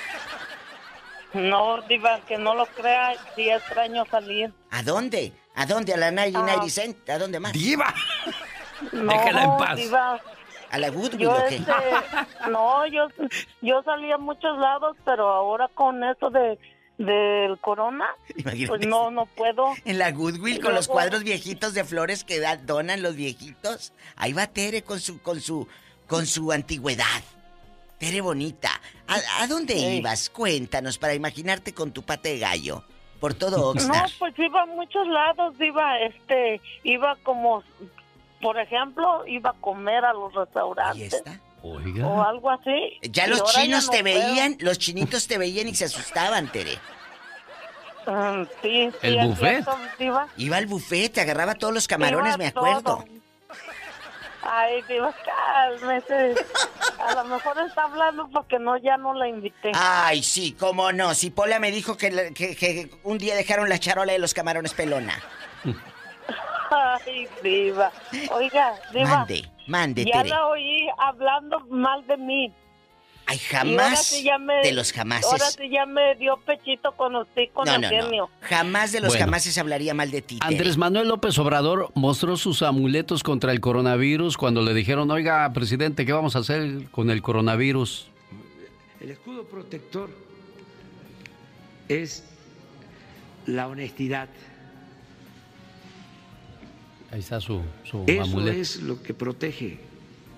No, 1.33 1.81
Diva, 1.87 2.19
que 2.27 2.37
no 2.37 2.55
lo 2.55 2.65
crea, 2.65 3.13
sí 3.35 3.49
extraño 3.49 4.05
salir. 4.05 4.53
¿A 4.69 4.83
dónde? 4.83 5.31
¿A 5.55 5.65
dónde? 5.65 5.93
¿A 5.93 5.97
la 5.97 6.11
99 6.11 6.69
Cent? 6.69 7.09
¿A 7.09 7.17
dónde 7.17 7.39
más? 7.39 7.53
¡Diva! 7.53 7.93
No, 8.91 9.11
Déjala 9.11 9.43
en 9.43 9.57
paz. 9.57 9.79
¿A 10.71 10.77
la 10.77 10.89
Goodwill 10.89 11.27
o 11.27 11.45
qué? 11.49 11.55
Este, 11.57 11.71
no, 12.49 12.85
yo, 12.87 13.07
yo 13.61 13.83
salí 13.83 14.09
a 14.11 14.17
muchos 14.17 14.57
lados, 14.57 14.95
pero 15.03 15.29
ahora 15.29 15.67
con 15.73 16.03
eso 16.03 16.29
de 16.29 16.57
del 16.97 17.57
corona, 17.59 18.05
pues 18.67 18.87
no, 18.87 19.11
no 19.11 19.25
puedo. 19.25 19.73
En 19.85 19.97
la 19.97 20.11
Goodwill 20.11 20.61
con 20.61 20.73
los 20.73 20.87
cuadros 20.87 21.23
viejitos 21.23 21.73
de 21.73 21.83
flores 21.83 22.23
que 22.23 22.41
donan 22.63 23.01
los 23.01 23.15
viejitos. 23.15 23.93
Ahí 24.15 24.33
va 24.33 24.47
Tere 24.47 24.83
con 24.83 24.99
su, 24.99 25.21
con 25.21 25.41
su, 25.41 25.67
con 26.07 26.25
su 26.25 26.51
antigüedad. 26.51 27.21
Tere 27.97 28.21
bonita. 28.21 28.69
¿A, 29.07 29.47
dónde 29.47 29.75
ibas? 29.75 30.29
Cuéntanos 30.29 30.97
para 30.97 31.13
imaginarte 31.13 31.73
con 31.73 31.91
tu 31.91 32.03
pate 32.03 32.29
de 32.29 32.39
gallo. 32.39 32.83
Por 33.19 33.35
todo 33.35 33.69
Oxnard. 33.69 34.09
No, 34.09 34.17
pues 34.17 34.39
iba 34.39 34.63
a 34.63 34.65
muchos 34.65 35.07
lados, 35.07 35.53
iba, 35.59 35.99
este, 35.99 36.59
iba 36.83 37.15
como 37.21 37.63
por 38.41 38.59
ejemplo, 38.59 39.25
iba 39.27 39.51
a 39.51 39.53
comer 39.53 40.03
a 40.05 40.13
los 40.13 40.33
restaurantes. 40.33 41.13
está? 41.13 41.39
Oiga. 41.63 42.07
O 42.07 42.23
algo 42.23 42.49
así. 42.49 42.99
Ya 43.03 43.27
los 43.27 43.43
chinos 43.53 43.89
te 43.89 44.01
veían, 44.01 44.57
los 44.59 44.79
chinitos 44.79 45.27
te 45.27 45.37
veían 45.37 45.67
y 45.67 45.75
se 45.75 45.85
asustaban, 45.85 46.51
Tere. 46.51 46.79
Mm, 48.07 48.43
sí, 48.61 48.91
sí, 48.99 49.07
¿El 49.07 49.27
buffet? 49.27 49.65
Iba. 49.99 50.27
iba 50.37 50.57
al 50.57 50.65
buffet, 50.65 51.13
te 51.13 51.21
agarraba 51.21 51.53
todos 51.53 51.73
los 51.73 51.87
camarones, 51.87 52.37
me 52.39 52.47
acuerdo. 52.47 53.05
Ay, 54.43 54.81
Dios, 54.87 55.13
cálmese. 55.23 56.35
A 56.99 57.13
lo 57.13 57.25
mejor 57.25 57.59
está 57.59 57.83
hablando 57.83 58.27
porque 58.33 58.57
no, 58.57 58.75
ya 58.77 58.97
no 58.97 59.13
la 59.13 59.27
invité. 59.27 59.71
Ay, 59.75 60.23
sí, 60.23 60.53
cómo 60.53 60.91
no. 60.91 61.13
Si 61.13 61.29
Pola 61.29 61.59
me 61.59 61.69
dijo 61.69 61.95
que, 61.95 62.33
que, 62.33 62.55
que 62.55 62.89
un 63.03 63.19
día 63.19 63.35
dejaron 63.35 63.69
la 63.69 63.77
charola 63.77 64.13
de 64.13 64.19
los 64.19 64.33
camarones 64.33 64.73
pelona. 64.73 65.13
Ay, 66.71 67.27
Diva. 67.43 67.91
Oiga, 68.31 68.75
Diva. 68.93 69.17
Mande, 69.17 69.49
mande, 69.67 70.05
Ya 70.05 70.23
la 70.23 70.47
oí 70.47 70.87
hablando 70.97 71.59
mal 71.69 72.05
de 72.07 72.17
mí. 72.17 72.53
Ay, 73.25 73.37
jamás 73.37 74.11
de 74.63 74.71
los 74.73 74.91
jamases. 74.91 75.31
Ahora 75.31 75.51
sí 75.51 75.69
ya 75.69 75.85
me 75.85 76.15
dio 76.15 76.37
pechito 76.37 76.91
con 76.93 77.15
usted, 77.15 77.49
con 77.53 77.65
no, 77.65 77.75
el 77.75 77.81
no, 77.81 77.89
genio. 77.89 78.29
No. 78.41 78.47
Jamás 78.47 78.91
de 78.91 78.99
los 78.99 79.15
jamases 79.15 79.57
hablaría 79.57 79.93
mal 79.93 80.11
de 80.11 80.21
ti. 80.21 80.39
Andrés 80.41 80.77
Manuel 80.77 81.07
López 81.07 81.37
Obrador 81.39 81.91
mostró 81.93 82.35
sus 82.35 82.61
amuletos 82.61 83.23
contra 83.23 83.51
el 83.51 83.61
coronavirus 83.61 84.37
cuando 84.37 84.61
le 84.61 84.73
dijeron, 84.73 85.11
oiga, 85.11 85.51
presidente, 85.53 86.05
¿qué 86.05 86.13
vamos 86.13 86.35
a 86.35 86.39
hacer 86.39 86.89
con 86.91 87.09
el 87.09 87.21
coronavirus? 87.21 88.07
El 88.99 89.11
escudo 89.11 89.45
protector 89.45 90.09
es 91.87 92.25
la 93.45 93.67
honestidad 93.67 94.27
Ahí 97.11 97.19
está 97.19 97.41
su, 97.41 97.61
su 97.83 98.05
Eso 98.07 98.47
es 98.49 98.81
lo 98.81 99.03
que 99.03 99.13
protege. 99.13 99.79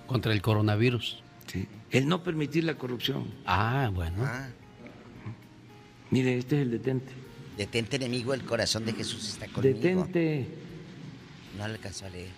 Contra 0.06 0.32
el 0.32 0.42
coronavirus. 0.42 1.22
Sí. 1.46 1.68
El 1.90 2.08
no 2.08 2.22
permitir 2.22 2.64
la 2.64 2.74
corrupción. 2.74 3.26
Ah, 3.46 3.90
bueno. 3.94 4.24
Ah. 4.24 4.48
Mire, 6.10 6.36
este 6.38 6.56
es 6.56 6.62
el 6.62 6.70
detente. 6.72 7.12
Detente 7.56 7.96
enemigo, 7.96 8.34
el 8.34 8.42
corazón 8.44 8.84
de 8.84 8.92
Jesús 8.92 9.28
está 9.28 9.46
conmigo. 9.46 9.78
Detente. 9.78 10.48
No 11.56 11.68
le 11.68 11.74
alcanzó 11.74 12.06
a 12.06 12.10
leer. 12.10 12.30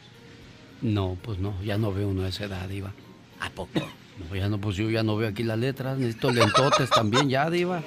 No, 0.83 1.17
pues 1.23 1.39
no, 1.39 1.55
ya 1.65 1.79
no 1.79 1.93
veo 1.93 2.09
uno 2.09 2.23
a 2.25 2.29
esa 2.29 2.45
edad, 2.45 2.69
Diva. 2.69 2.93
¿A 3.41 3.49
poco? 3.51 3.81
No, 4.19 4.37
ya 4.37 4.49
no, 4.49 4.61
pues 4.61 4.77
yo 4.77 4.91
ya 4.91 5.03
no 5.03 5.17
veo 5.17 5.29
aquí 5.29 5.43
las 5.43 5.59
letras, 5.59 5.99
necesito 5.99 6.31
lentotes 6.31 6.91
también 6.91 7.29
ya, 7.29 7.49
Diva. 7.49 7.83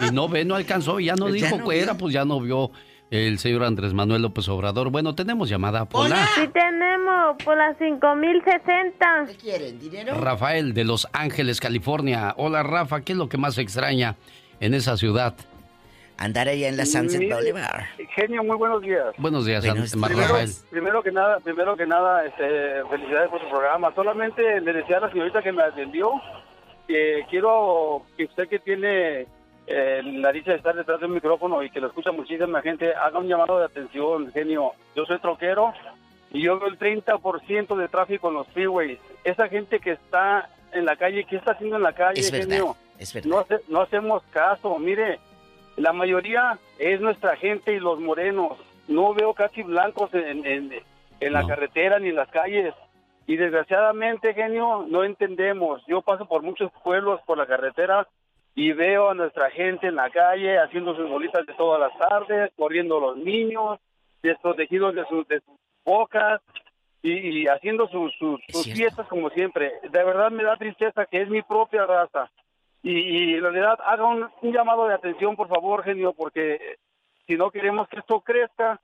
Y 0.00 0.10
no 0.10 0.28
ve, 0.28 0.44
no 0.44 0.54
alcanzó, 0.54 1.00
ya 1.00 1.16
no 1.16 1.30
dijo 1.30 1.66
que 1.66 1.80
era, 1.80 1.96
pues 1.96 2.12
ya 2.12 2.24
no 2.24 2.40
vio 2.40 2.70
el 3.12 3.38
señor 3.38 3.62
Andrés 3.64 3.92
Manuel 3.92 4.22
López 4.22 4.48
Obrador. 4.48 4.90
Bueno, 4.90 5.14
tenemos 5.14 5.50
llamada 5.50 5.84
Pola. 5.84 6.26
Sí 6.34 6.48
tenemos, 6.48 7.36
por 7.44 7.58
las 7.58 7.76
5060. 7.76 9.26
¿Qué 9.26 9.36
quieren? 9.36 9.78
¿Dinero? 9.78 10.14
Rafael 10.14 10.72
de 10.72 10.84
Los 10.84 11.06
Ángeles, 11.12 11.60
California. 11.60 12.32
Hola 12.38 12.62
Rafa, 12.62 13.02
¿qué 13.02 13.12
es 13.12 13.18
lo 13.18 13.28
que 13.28 13.36
más 13.36 13.58
extraña 13.58 14.16
en 14.60 14.72
esa 14.72 14.96
ciudad? 14.96 15.34
Andar 16.16 16.48
allá 16.48 16.68
en 16.68 16.78
la 16.78 16.86
Sunset 16.86 17.30
Boulevard. 17.30 17.84
Genio, 18.14 18.42
muy 18.44 18.56
buenos 18.56 18.80
días. 18.80 19.14
Buenos 19.18 19.44
días, 19.44 19.62
Rafael. 19.66 20.50
Primero 20.70 21.02
que 21.02 21.12
nada, 21.12 21.38
primero 21.40 21.76
que 21.76 21.84
nada, 21.84 22.24
este, 22.24 22.82
felicidades 22.88 23.28
por 23.28 23.42
su 23.42 23.48
programa. 23.50 23.94
Solamente 23.94 24.60
le 24.60 24.72
decía 24.72 24.96
a 24.96 25.00
la 25.00 25.10
señorita 25.10 25.42
que 25.42 25.52
me 25.52 25.62
atendió 25.62 26.12
que 26.88 27.26
quiero 27.28 28.06
que 28.16 28.24
usted 28.24 28.48
que 28.48 28.58
tiene 28.58 29.26
eh, 29.66 30.02
la 30.04 30.32
dicha 30.32 30.50
de 30.50 30.56
estar 30.56 30.74
detrás 30.74 31.00
del 31.00 31.10
micrófono 31.10 31.62
y 31.62 31.70
que 31.70 31.80
lo 31.80 31.88
escucha 31.88 32.12
muchísima 32.12 32.62
gente, 32.62 32.94
haga 32.94 33.18
un 33.18 33.28
llamado 33.28 33.58
de 33.58 33.66
atención, 33.66 34.30
genio. 34.32 34.72
Yo 34.96 35.04
soy 35.04 35.18
troquero 35.18 35.72
y 36.30 36.42
yo 36.42 36.58
veo 36.58 36.68
el 36.68 36.78
30% 36.78 37.76
de 37.76 37.88
tráfico 37.88 38.28
en 38.28 38.34
los 38.34 38.48
freeways. 38.48 38.98
Esa 39.24 39.48
gente 39.48 39.78
que 39.78 39.92
está 39.92 40.48
en 40.72 40.84
la 40.84 40.96
calle, 40.96 41.24
¿qué 41.24 41.36
está 41.36 41.52
haciendo 41.52 41.76
en 41.76 41.82
la 41.82 41.92
calle, 41.92 42.22
genio? 42.22 42.76
No, 43.24 43.44
no 43.68 43.80
hacemos 43.80 44.22
caso. 44.30 44.78
Mire, 44.78 45.18
la 45.76 45.92
mayoría 45.92 46.58
es 46.78 47.00
nuestra 47.00 47.36
gente 47.36 47.72
y 47.72 47.80
los 47.80 48.00
morenos. 48.00 48.58
No 48.88 49.14
veo 49.14 49.32
casi 49.34 49.62
blancos 49.62 50.12
en, 50.14 50.44
en, 50.46 51.32
la 51.32 51.46
carretera 51.46 51.98
ni 51.98 52.08
en 52.08 52.16
las 52.16 52.28
calles. 52.28 52.74
Y 53.26 53.36
desgraciadamente, 53.36 54.34
genio, 54.34 54.84
no 54.88 55.04
entendemos. 55.04 55.82
Yo 55.86 56.02
paso 56.02 56.26
por 56.26 56.42
muchos 56.42 56.70
pueblos 56.82 57.20
por 57.26 57.38
la 57.38 57.46
carretera 57.46 58.08
y 58.54 58.72
veo 58.72 59.10
a 59.10 59.14
nuestra 59.14 59.50
gente 59.50 59.86
en 59.86 59.96
la 59.96 60.10
calle 60.10 60.58
haciendo 60.58 60.94
sus 60.94 61.08
bolitas 61.08 61.46
de 61.46 61.54
todas 61.54 61.80
las 61.80 61.96
tardes, 61.98 62.50
corriendo 62.56 63.00
los 63.00 63.16
niños, 63.16 63.78
desprotegidos 64.22 64.94
de 64.94 65.06
sus, 65.06 65.26
de 65.28 65.40
sus 65.40 65.54
bocas 65.84 66.40
y, 67.02 67.46
haciendo 67.48 67.88
sus, 67.88 68.14
sus, 68.18 68.64
fiestas 68.64 69.08
como 69.08 69.30
siempre. 69.30 69.72
De 69.82 70.04
verdad 70.04 70.30
me 70.30 70.44
da 70.44 70.56
tristeza 70.56 71.06
que 71.06 71.22
es 71.22 71.28
mi 71.28 71.42
propia 71.42 71.86
raza. 71.86 72.30
Y, 72.82 73.34
en 73.34 73.42
realidad 73.42 73.78
haga 73.84 74.04
un, 74.04 74.30
llamado 74.42 74.86
de 74.86 74.94
atención, 74.94 75.34
por 75.34 75.48
favor, 75.48 75.82
genio, 75.82 76.12
porque 76.12 76.76
si 77.26 77.36
no 77.36 77.50
queremos 77.50 77.88
que 77.88 78.00
esto 78.00 78.20
crezca, 78.20 78.80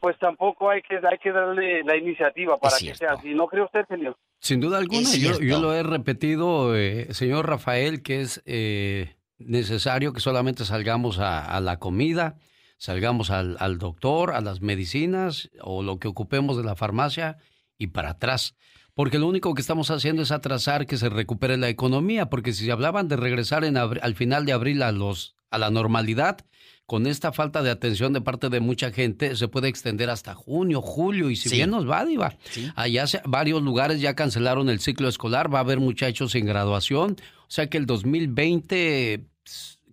pues 0.00 0.18
tampoco 0.18 0.70
hay 0.70 0.82
que 0.82 1.00
hay 1.02 1.18
que 1.18 1.32
darle 1.32 1.82
la 1.82 1.96
iniciativa 1.96 2.56
para 2.56 2.76
que 2.78 2.94
sea 2.94 3.12
así. 3.12 3.34
¿No 3.34 3.46
cree 3.46 3.64
usted, 3.64 3.86
señor? 3.86 4.16
Sin 4.40 4.60
duda 4.60 4.78
alguna, 4.78 5.14
yo, 5.14 5.40
yo, 5.40 5.60
lo 5.60 5.74
he 5.74 5.82
repetido, 5.82 6.76
eh, 6.76 7.08
señor 7.12 7.48
Rafael, 7.48 8.02
que 8.02 8.20
es 8.20 8.42
eh, 8.46 9.16
necesario 9.38 10.12
que 10.12 10.20
solamente 10.20 10.64
salgamos 10.64 11.18
a, 11.18 11.60
la 11.60 11.78
comida, 11.78 12.36
salgamos 12.76 13.30
al, 13.30 13.56
al, 13.58 13.78
doctor, 13.78 14.32
a 14.32 14.40
las 14.40 14.60
medicinas 14.60 15.50
o 15.60 15.82
lo 15.82 15.98
que 15.98 16.08
ocupemos 16.08 16.56
de 16.56 16.64
la 16.64 16.76
farmacia 16.76 17.38
y 17.78 17.88
para 17.88 18.10
atrás. 18.10 18.54
Porque 18.94 19.18
lo 19.18 19.28
único 19.28 19.54
que 19.54 19.60
estamos 19.60 19.90
haciendo 19.90 20.22
es 20.22 20.32
atrasar 20.32 20.86
que 20.86 20.96
se 20.96 21.08
recupere 21.08 21.56
la 21.56 21.68
economía, 21.68 22.30
porque 22.30 22.52
si 22.52 22.68
hablaban 22.70 23.06
de 23.06 23.16
regresar 23.16 23.64
en 23.64 23.76
al 23.76 24.14
final 24.16 24.44
de 24.44 24.52
abril 24.52 24.82
a, 24.82 24.90
los, 24.92 25.36
a 25.50 25.58
la 25.58 25.70
normalidad, 25.70 26.44
con 26.88 27.06
esta 27.06 27.32
falta 27.32 27.62
de 27.62 27.68
atención 27.68 28.14
de 28.14 28.22
parte 28.22 28.48
de 28.48 28.60
mucha 28.60 28.90
gente, 28.90 29.36
se 29.36 29.46
puede 29.46 29.68
extender 29.68 30.08
hasta 30.08 30.34
junio, 30.34 30.80
julio, 30.80 31.28
y 31.28 31.36
si 31.36 31.50
bien 31.50 31.68
nos 31.68 31.86
va, 31.86 32.02
Diva. 32.06 32.38
Allá 32.76 33.04
varios 33.26 33.60
lugares 33.60 34.00
ya 34.00 34.14
cancelaron 34.14 34.70
el 34.70 34.80
ciclo 34.80 35.06
escolar, 35.06 35.52
va 35.52 35.58
a 35.58 35.60
haber 35.60 35.80
muchachos 35.80 36.34
en 36.34 36.46
graduación, 36.46 37.18
o 37.42 37.50
sea 37.50 37.68
que 37.68 37.76
el 37.76 37.84
2020 37.84 39.22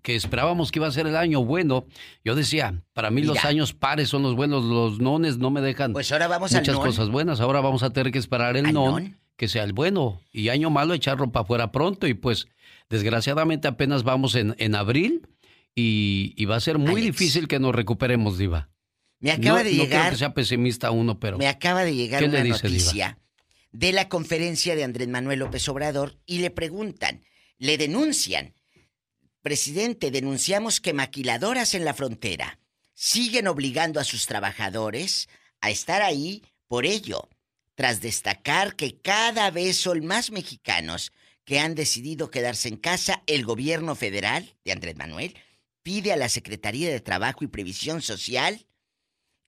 que 0.02 0.16
esperábamos 0.16 0.72
que 0.72 0.80
iba 0.80 0.88
a 0.88 0.92
ser 0.92 1.08
el 1.08 1.18
año 1.18 1.44
bueno. 1.44 1.86
Yo 2.24 2.34
decía, 2.34 2.82
para 2.94 3.12
mí 3.12 3.24
los 3.24 3.44
años 3.44 3.74
pares 3.74 4.08
son 4.08 4.24
los 4.24 4.36
buenos, 4.36 4.64
los 4.64 5.00
nones 5.00 5.38
no 5.38 5.52
me 5.52 5.60
dejan 5.60 5.92
pues 5.92 6.10
ahora 6.14 6.30
vamos 6.30 6.54
muchas 6.54 6.78
cosas 6.78 7.10
buenas. 7.10 7.42
Ahora 7.42 7.60
vamos 7.60 7.84
a 7.84 7.90
tener 7.90 8.14
que 8.14 8.20
esperar 8.20 8.56
el 8.56 8.72
non, 8.72 9.20
que 9.36 9.50
sea 9.50 9.66
el 9.66 9.74
bueno 9.74 10.22
y 10.32 10.48
año 10.48 10.70
malo 10.70 10.94
echarlo 10.94 11.30
para 11.34 11.44
afuera 11.44 11.74
pronto 11.74 12.08
y 12.08 12.14
pues 12.14 12.48
desgraciadamente 12.90 13.68
apenas 13.68 14.04
vamos 14.04 14.36
en, 14.36 14.56
en 14.60 14.76
abril 14.76 15.28
y, 15.76 16.46
va 16.46 16.56
a 16.56 16.62
ser 16.62 16.78
muy 16.78 17.02
difícil 17.02 17.48
que 17.48 17.60
nos 17.60 17.76
recuperemos, 17.76 18.38
Diva. 18.38 18.70
Me 19.20 19.32
acaba 19.32 19.64
de 19.64 19.74
llegar. 19.74 19.88
No 19.88 20.00
creo 20.00 20.12
que 20.12 20.18
sea 20.18 20.34
pesimista 20.34 20.92
uno, 20.92 21.20
pero. 21.20 21.38
Me 21.38 21.48
acaba 21.48 21.84
de 21.84 21.96
llegar 21.96 22.24
una 22.24 22.44
noticia 22.44 23.20
de 23.72 23.92
la 23.92 24.08
conferencia 24.08 24.76
de 24.76 24.86
Andrés 24.86 25.10
Manuel 25.10 25.40
López 25.40 25.68
Obrador 25.68 26.18
y 26.26 26.40
le 26.40 26.50
preguntan, 26.50 27.26
le 27.58 27.78
denuncian. 27.78 28.54
Presidente, 29.42 30.12
denunciamos 30.12 30.80
que 30.80 30.94
maquiladoras 30.94 31.76
en 31.76 31.84
la 31.84 31.94
frontera 31.94 32.58
siguen 32.94 33.48
obligando 33.48 34.00
a 34.00 34.06
sus 34.06 34.28
trabajadores 34.28 35.28
a 35.60 35.70
estar 35.70 36.02
ahí 36.02 36.42
por 36.68 36.86
ello, 36.86 37.28
tras 37.76 38.00
destacar 38.00 38.76
que 38.76 38.98
cada 39.02 39.52
vez 39.52 39.76
son 39.76 40.06
más 40.06 40.32
mexicanos 40.32 41.12
que 41.44 41.60
han 41.60 41.76
decidido 41.76 42.32
quedarse 42.32 42.70
en 42.70 42.78
casa, 42.78 43.22
el 43.28 43.44
gobierno 43.46 43.96
federal 43.96 44.56
de 44.64 44.72
Andrés 44.72 44.96
Manuel 44.96 45.36
pide 45.86 46.12
a 46.12 46.18
la 46.18 46.30
Secretaría 46.30 46.90
de 46.90 47.00
Trabajo 47.00 47.44
y 47.44 47.48
Previsión 47.48 48.02
Social 48.02 48.66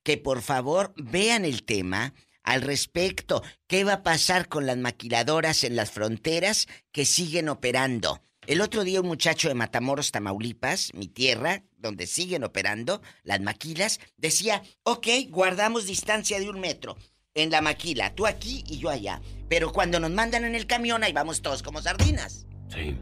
que 0.04 0.18
por 0.18 0.40
favor 0.40 0.94
vean 0.96 1.44
el 1.44 1.64
tema 1.64 2.14
al 2.44 2.62
respecto. 2.62 3.42
¿Qué 3.66 3.82
va 3.82 3.94
a 3.94 4.02
pasar 4.04 4.48
con 4.48 4.64
las 4.64 4.76
maquiladoras 4.76 5.64
en 5.64 5.74
las 5.74 5.90
fronteras 5.90 6.68
que 6.92 7.04
siguen 7.04 7.48
operando? 7.48 8.22
El 8.46 8.60
otro 8.60 8.84
día 8.84 9.00
un 9.00 9.08
muchacho 9.08 9.48
de 9.48 9.54
Matamoros, 9.54 10.12
Tamaulipas, 10.12 10.94
mi 10.94 11.08
tierra, 11.08 11.64
donde 11.76 12.06
siguen 12.06 12.44
operando 12.44 13.02
las 13.24 13.40
maquilas, 13.40 13.98
decía, 14.16 14.62
ok, 14.84 15.08
guardamos 15.30 15.86
distancia 15.86 16.38
de 16.38 16.48
un 16.48 16.60
metro 16.60 16.96
en 17.34 17.50
la 17.50 17.62
maquila, 17.62 18.14
tú 18.14 18.28
aquí 18.28 18.62
y 18.68 18.78
yo 18.78 18.90
allá. 18.90 19.20
Pero 19.48 19.72
cuando 19.72 19.98
nos 19.98 20.12
mandan 20.12 20.44
en 20.44 20.54
el 20.54 20.68
camión, 20.68 21.02
ahí 21.02 21.12
vamos 21.12 21.42
todos 21.42 21.64
como 21.64 21.82
sardinas. 21.82 22.46
Sí. 22.72 22.96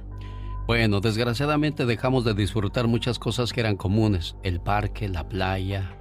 Bueno, 0.67 1.01
desgraciadamente 1.01 1.87
dejamos 1.87 2.25
de 2.25 2.35
disfrutar 2.35 2.89
muchas 2.89 3.21
cosas 3.21 3.53
que 3.53 3.61
eran 3.61 3.77
comunes. 3.77 4.35
El 4.43 4.61
parque, 4.61 5.09
la 5.09 5.29
playa, 5.29 5.97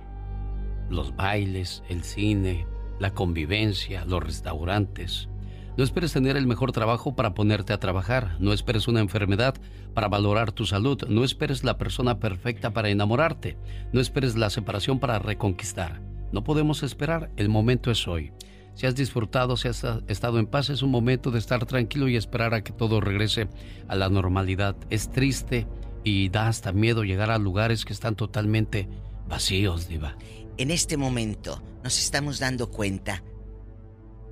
los 0.89 1.15
bailes, 1.15 1.83
el 1.87 2.03
cine, 2.03 2.65
la 2.99 3.11
convivencia, 3.11 4.05
los 4.05 4.23
restaurantes. 4.23 5.29
No 5.77 5.83
esperes 5.83 6.13
tener 6.13 6.35
el 6.35 6.47
mejor 6.47 6.71
trabajo 6.71 7.15
para 7.15 7.35
ponerte 7.35 7.73
a 7.73 7.79
trabajar. 7.79 8.37
No 8.39 8.53
esperes 8.53 8.87
una 8.87 9.01
enfermedad 9.01 9.53
para 9.93 10.07
valorar 10.07 10.51
tu 10.51 10.65
salud. 10.65 11.03
No 11.09 11.23
esperes 11.23 11.63
la 11.63 11.77
persona 11.77 12.19
perfecta 12.19 12.71
para 12.71 12.89
enamorarte. 12.89 13.57
No 13.93 14.01
esperes 14.01 14.35
la 14.35 14.49
separación 14.49 14.99
para 14.99 15.19
reconquistar. 15.19 16.01
No 16.31 16.43
podemos 16.43 16.81
esperar. 16.81 17.29
El 17.37 17.49
momento 17.49 17.91
es 17.91 18.07
hoy. 18.07 18.31
Si 18.75 18.85
has 18.85 18.95
disfrutado, 18.95 19.55
si 19.55 19.69
has 19.69 19.85
estado 20.07 20.37
en 20.37 20.47
paz, 20.47 20.69
es 20.69 20.81
un 20.81 20.91
momento 20.91 21.31
de 21.31 21.39
estar 21.39 21.65
tranquilo 21.65 22.09
y 22.09 22.17
esperar 22.17 22.53
a 22.53 22.61
que 22.61 22.73
todo 22.73 22.99
regrese 22.99 23.47
a 23.87 23.95
la 23.95 24.09
normalidad. 24.09 24.75
Es 24.89 25.09
triste 25.09 25.65
y 26.03 26.27
da 26.27 26.49
hasta 26.49 26.73
miedo 26.73 27.05
llegar 27.05 27.31
a 27.31 27.37
lugares 27.37 27.85
que 27.85 27.93
están 27.93 28.15
totalmente 28.15 28.89
vacíos, 29.29 29.87
diva. 29.87 30.17
En 30.57 30.71
este 30.71 30.97
momento 30.97 31.63
nos 31.83 31.97
estamos 31.97 32.39
dando 32.39 32.69
cuenta 32.69 33.23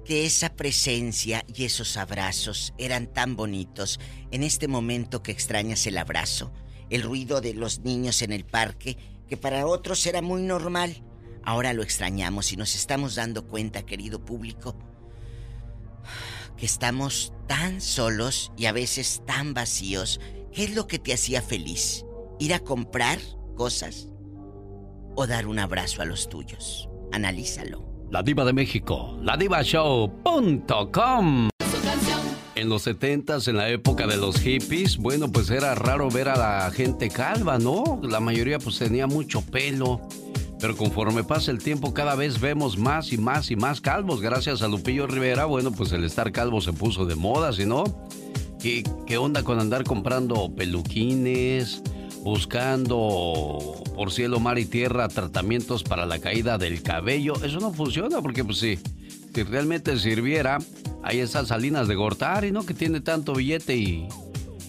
que 0.03 0.25
esa 0.25 0.53
presencia 0.53 1.45
y 1.47 1.63
esos 1.63 1.95
abrazos 1.95 2.73
eran 2.77 3.07
tan 3.07 3.37
bonitos. 3.37 3.97
En 4.31 4.43
este 4.43 4.67
momento 4.67 5.23
que 5.23 5.31
extrañas 5.31 5.87
el 5.87 5.97
abrazo, 5.97 6.51
el 6.89 7.01
ruido 7.01 7.39
de 7.39 7.53
los 7.53 7.79
niños 7.79 8.21
en 8.21 8.33
el 8.33 8.43
parque, 8.43 8.97
que 9.29 9.37
para 9.37 9.65
otros 9.65 10.05
era 10.05 10.21
muy 10.21 10.41
normal 10.41 11.01
Ahora 11.43 11.73
lo 11.73 11.83
extrañamos 11.83 12.53
y 12.53 12.57
nos 12.57 12.75
estamos 12.75 13.15
dando 13.15 13.47
cuenta, 13.47 13.85
querido 13.85 14.23
público, 14.23 14.77
que 16.57 16.65
estamos 16.65 17.33
tan 17.47 17.81
solos 17.81 18.53
y 18.55 18.67
a 18.67 18.71
veces 18.71 19.23
tan 19.25 19.53
vacíos. 19.53 20.21
¿Qué 20.53 20.63
es 20.65 20.75
lo 20.75 20.87
que 20.87 20.99
te 20.99 21.13
hacía 21.13 21.41
feliz? 21.41 22.05
¿Ir 22.39 22.53
a 22.53 22.59
comprar 22.59 23.19
cosas 23.55 24.07
o 25.15 25.27
dar 25.27 25.47
un 25.47 25.59
abrazo 25.59 26.01
a 26.01 26.05
los 26.05 26.29
tuyos? 26.29 26.87
Analízalo. 27.11 27.85
La 28.09 28.23
Diva 28.23 28.45
de 28.45 28.53
México, 28.53 29.19
ladivashow.com. 29.21 31.49
En 32.55 32.69
los 32.69 32.83
70 32.83 33.37
en 33.47 33.57
la 33.57 33.69
época 33.69 34.05
de 34.05 34.17
los 34.17 34.39
hippies, 34.39 34.97
bueno, 34.97 35.31
pues 35.31 35.49
era 35.49 35.73
raro 35.73 36.09
ver 36.09 36.29
a 36.29 36.37
la 36.37 36.69
gente 36.71 37.09
calva, 37.09 37.57
¿no? 37.57 37.99
La 38.03 38.19
mayoría 38.19 38.59
pues 38.59 38.77
tenía 38.77 39.07
mucho 39.07 39.41
pelo. 39.41 40.07
Pero 40.63 40.77
conforme 40.77 41.25
pasa 41.25 41.51
el 41.51 41.57
tiempo, 41.57 41.93
cada 41.93 42.15
vez 42.15 42.39
vemos 42.39 42.77
más 42.77 43.11
y 43.11 43.17
más 43.17 43.51
y 43.51 43.57
más 43.57 43.81
calvos. 43.81 44.21
Gracias 44.21 44.61
a 44.61 44.69
Lupillo 44.69 45.07
Rivera, 45.07 45.43
bueno, 45.43 45.73
pues 45.73 45.91
el 45.91 46.05
estar 46.05 46.31
calvo 46.31 46.61
se 46.61 46.71
puso 46.71 47.05
de 47.05 47.15
moda, 47.15 47.51
si 47.51 47.65
no, 47.65 47.83
¿qué, 48.61 48.81
qué 49.05 49.17
onda 49.17 49.43
con 49.43 49.59
andar 49.59 49.83
comprando 49.83 50.55
peluquines? 50.55 51.83
buscando 52.23 53.83
por 53.93 54.13
cielo, 54.13 54.39
mar 54.39 54.57
y 54.57 54.63
tierra 54.63 55.09
tratamientos 55.09 55.83
para 55.83 56.05
la 56.05 56.19
caída 56.19 56.57
del 56.57 56.81
cabello. 56.81 57.33
Eso 57.43 57.59
no 57.59 57.73
funciona 57.73 58.21
porque 58.21 58.45
pues 58.45 58.59
si 58.59 58.79
realmente 59.33 59.99
sirviera, 59.99 60.59
hay 61.03 61.19
esas 61.19 61.49
Salinas 61.49 61.89
de 61.89 61.95
Gortari, 61.95 62.53
¿no? 62.53 62.65
Que 62.65 62.73
tiene 62.73 63.01
tanto 63.01 63.33
billete 63.33 63.75
y, 63.75 64.07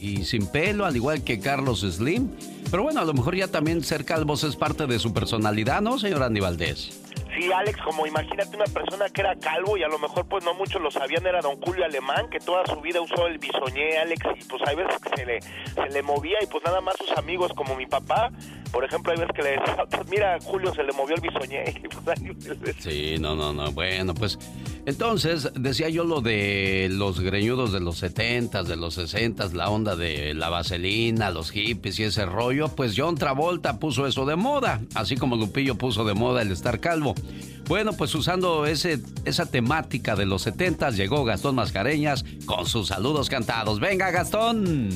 y 0.04 0.24
sin 0.24 0.46
pelo, 0.46 0.84
al 0.84 0.94
igual 0.94 1.24
que 1.24 1.40
Carlos 1.40 1.80
Slim. 1.80 2.28
Pero 2.70 2.82
bueno, 2.82 3.00
a 3.00 3.04
lo 3.04 3.14
mejor 3.14 3.34
ya 3.34 3.48
también 3.48 3.82
ser 3.82 4.04
calvos 4.04 4.44
es 4.44 4.54
parte 4.54 4.86
de 4.86 4.98
su 4.98 5.14
personalidad, 5.14 5.80
¿no, 5.80 5.98
señor 5.98 6.22
Andy 6.22 6.40
Valdés? 6.40 7.00
Sí, 7.34 7.50
Alex, 7.50 7.80
como 7.82 8.06
imagínate 8.06 8.54
una 8.54 8.66
persona 8.66 9.08
que 9.08 9.22
era 9.22 9.34
calvo 9.36 9.76
y 9.76 9.82
a 9.82 9.88
lo 9.88 9.98
mejor 9.98 10.26
pues 10.26 10.44
no 10.44 10.54
muchos 10.54 10.80
lo 10.80 10.90
sabían, 10.90 11.26
era 11.26 11.40
don 11.40 11.60
Julio 11.60 11.84
Alemán, 11.84 12.28
que 12.30 12.38
toda 12.38 12.64
su 12.66 12.80
vida 12.80 13.00
usó 13.00 13.26
el 13.26 13.38
bisoñé, 13.38 13.98
Alex, 13.98 14.24
y 14.40 14.44
pues 14.44 14.62
hay 14.66 14.76
veces 14.76 15.00
que 15.00 15.16
se 15.16 15.26
le, 15.26 15.40
se 15.40 15.90
le 15.90 16.02
movía 16.02 16.36
y 16.42 16.46
pues 16.46 16.62
nada 16.64 16.80
más 16.80 16.96
sus 16.96 17.10
amigos 17.16 17.52
como 17.54 17.74
mi 17.74 17.86
papá, 17.86 18.30
por 18.74 18.84
ejemplo, 18.84 19.12
hay 19.12 19.18
veces 19.18 19.32
que 19.36 19.42
le 19.42 19.50
decían, 19.50 19.76
pues 19.90 20.08
mira, 20.10 20.38
Julio 20.42 20.74
se 20.74 20.82
le 20.82 20.92
movió 20.92 21.14
el 21.14 21.20
bisoñé. 21.20 21.64
Pues, 22.04 22.76
sí, 22.80 23.16
no, 23.20 23.36
no, 23.36 23.52
no, 23.52 23.70
bueno, 23.72 24.14
pues 24.14 24.38
entonces 24.84 25.50
decía 25.54 25.88
yo 25.88 26.04
lo 26.04 26.20
de 26.20 26.88
los 26.90 27.20
greñudos 27.20 27.72
de 27.72 27.80
los 27.80 27.98
70 27.98 28.64
de 28.64 28.76
los 28.76 28.94
60 28.94 29.48
la 29.54 29.70
onda 29.70 29.96
de 29.96 30.34
la 30.34 30.50
vaselina, 30.50 31.30
los 31.30 31.52
hippies 31.52 31.98
y 32.00 32.04
ese 32.04 32.26
rollo, 32.26 32.68
pues 32.68 32.94
John 32.96 33.14
Travolta 33.14 33.78
puso 33.78 34.06
eso 34.06 34.26
de 34.26 34.36
moda, 34.36 34.80
así 34.94 35.16
como 35.16 35.36
Lupillo 35.36 35.76
puso 35.76 36.04
de 36.04 36.14
moda 36.14 36.42
el 36.42 36.50
estar 36.50 36.80
calvo. 36.80 37.14
Bueno, 37.66 37.94
pues 37.94 38.14
usando 38.14 38.66
ese, 38.66 39.00
esa 39.24 39.46
temática 39.46 40.14
de 40.14 40.26
los 40.26 40.42
70 40.42 40.90
llegó 40.90 41.24
Gastón 41.24 41.54
Mascareñas 41.54 42.24
con 42.44 42.66
sus 42.66 42.88
saludos 42.88 43.30
cantados. 43.30 43.80
Venga, 43.80 44.10
Gastón. 44.10 44.90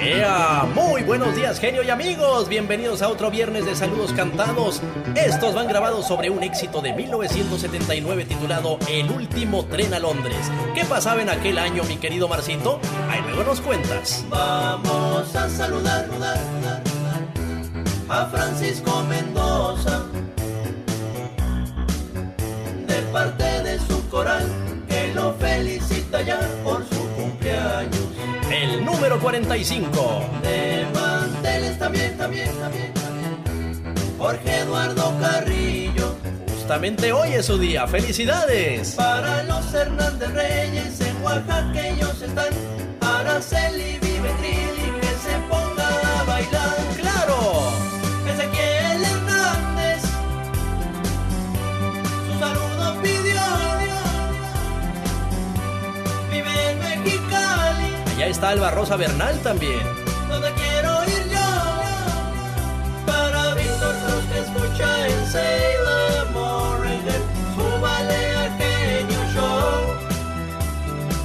¡Ea! 0.00 0.66
Muy 0.74 1.02
buenos 1.02 1.36
días, 1.36 1.60
genio 1.60 1.82
y 1.84 1.90
amigos. 1.90 2.48
Bienvenidos 2.48 3.02
a 3.02 3.08
otro 3.08 3.30
viernes 3.30 3.66
de 3.66 3.76
saludos 3.76 4.12
cantados. 4.12 4.82
Estos 5.14 5.54
van 5.54 5.68
grabados 5.68 6.08
sobre 6.08 6.28
un 6.28 6.42
éxito 6.42 6.80
de 6.80 6.92
1979 6.92 8.24
titulado 8.24 8.78
El 8.88 9.08
último 9.10 9.64
tren 9.66 9.94
a 9.94 10.00
Londres. 10.00 10.50
¿Qué 10.74 10.84
pasaba 10.84 11.22
en 11.22 11.28
aquel 11.28 11.58
año, 11.58 11.84
mi 11.84 11.98
querido 11.98 12.26
Marcito? 12.26 12.80
Ahí 13.08 13.20
luego 13.22 13.44
nos 13.44 13.60
cuentas. 13.60 14.24
Vamos 14.28 15.34
a 15.36 15.48
saludar 15.48 16.08
a 18.08 18.26
Francisco 18.26 19.02
Mendoza 19.08 20.02
parte 23.12 23.44
de 23.62 23.78
su 23.78 24.08
coral 24.08 24.46
que 24.88 25.12
lo 25.14 25.34
felicita 25.34 26.22
ya 26.22 26.40
por 26.64 26.82
su 26.88 27.06
cumpleaños. 27.10 28.08
El 28.50 28.84
número 28.84 29.20
45. 29.20 30.24
De 30.42 30.86
manteles 30.94 31.78
también, 31.78 32.16
también, 32.16 32.50
también, 32.58 32.94
también. 32.94 33.94
Jorge 34.18 34.60
Eduardo 34.60 35.14
Carrillo. 35.20 36.14
justamente 36.48 37.12
hoy 37.12 37.34
es 37.34 37.46
su 37.46 37.58
día. 37.58 37.86
¡Felicidades! 37.86 38.92
Para 38.92 39.42
los 39.42 39.74
Hernández 39.74 40.32
Reyes 40.32 41.00
en 41.00 41.22
Oaxaca 41.22 41.88
ellos 41.88 42.22
están. 42.22 42.52
Araceli 43.00 43.98
vive 44.00 44.30
y 44.40 45.00
que 45.00 45.06
se 45.06 45.38
ponga 45.50 46.20
a 46.20 46.24
bailar. 46.24 46.91
Mexicali. 57.02 57.94
Allá 58.14 58.26
está 58.26 58.50
Alba 58.50 58.70
Rosa 58.70 58.96
Bernal 58.96 59.38
también. 59.40 59.82
Donde 60.28 60.52
quiero 60.52 61.04
ir 61.04 61.30
yo. 61.30 61.50
Para 63.06 63.54
Víctor 63.54 63.94
Cruz 64.04 64.24
que 64.32 64.38
escucha 64.40 65.08
en 65.08 65.26
Sailor 65.26 66.30
Morrigan. 66.32 67.22
Súbale 67.54 68.36
a 68.36 68.56
Genio 68.58 69.20
Show. 69.34 69.94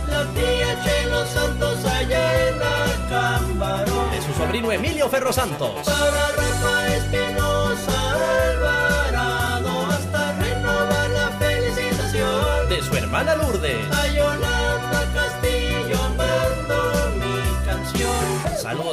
La 0.09 0.23
tía 0.33 0.83
Chelo 0.83 1.25
Santos 1.25 1.85
allá 1.85 2.49
en 2.49 2.55
Acámbaro. 2.61 4.09
De 4.11 4.21
su 4.21 4.33
sobrino 4.33 4.71
Emilio 4.71 5.09
Ferro 5.09 5.31
Santos. 5.31 5.85
Para 5.85 6.31
Rafa 6.35 6.95
Espinosa 6.95 8.13
Alvarado. 8.51 9.85
Hasta 9.91 10.33
renovar 10.33 11.09
la 11.11 11.29
felicitación. 11.39 12.69
De 12.69 12.81
su 12.81 12.95
hermana 12.95 13.35
Lourdes. 13.35 13.85
A 13.95 14.07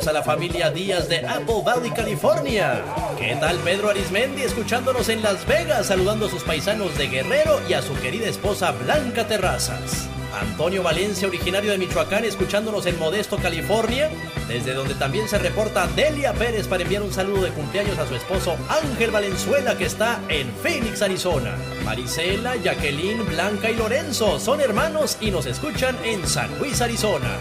A 0.06 0.12
la 0.12 0.22
familia 0.22 0.70
Díaz 0.70 1.08
de 1.08 1.26
Apple 1.26 1.62
Valley, 1.64 1.90
California. 1.90 2.82
¿Qué 3.18 3.34
tal 3.40 3.56
Pedro 3.58 3.88
Arismendi 3.88 4.42
escuchándonos 4.42 5.08
en 5.08 5.22
Las 5.22 5.46
Vegas, 5.46 5.86
saludando 5.86 6.26
a 6.26 6.30
sus 6.30 6.42
paisanos 6.42 6.98
de 6.98 7.08
Guerrero 7.08 7.58
y 7.70 7.72
a 7.72 7.80
su 7.80 7.94
querida 8.00 8.26
esposa 8.26 8.72
Blanca 8.72 9.26
Terrazas? 9.26 10.06
Antonio 10.38 10.82
Valencia, 10.82 11.26
originario 11.26 11.70
de 11.70 11.78
Michoacán, 11.78 12.24
escuchándonos 12.24 12.84
en 12.84 12.98
Modesto, 12.98 13.38
California, 13.38 14.10
desde 14.46 14.74
donde 14.74 14.94
también 14.94 15.26
se 15.26 15.38
reporta 15.38 15.86
Delia 15.86 16.34
Pérez 16.34 16.68
para 16.68 16.82
enviar 16.82 17.02
un 17.02 17.12
saludo 17.12 17.44
de 17.44 17.52
cumpleaños 17.52 17.98
a 17.98 18.06
su 18.06 18.14
esposo 18.14 18.56
Ángel 18.68 19.10
Valenzuela, 19.10 19.78
que 19.78 19.86
está 19.86 20.20
en 20.28 20.52
Phoenix, 20.62 21.00
Arizona. 21.00 21.56
Marisela, 21.84 22.56
Jacqueline, 22.56 23.24
Blanca 23.24 23.70
y 23.70 23.76
Lorenzo 23.76 24.38
son 24.38 24.60
hermanos 24.60 25.16
y 25.22 25.30
nos 25.30 25.46
escuchan 25.46 25.96
en 26.04 26.26
San 26.26 26.58
Luis, 26.58 26.82
Arizona. 26.82 27.38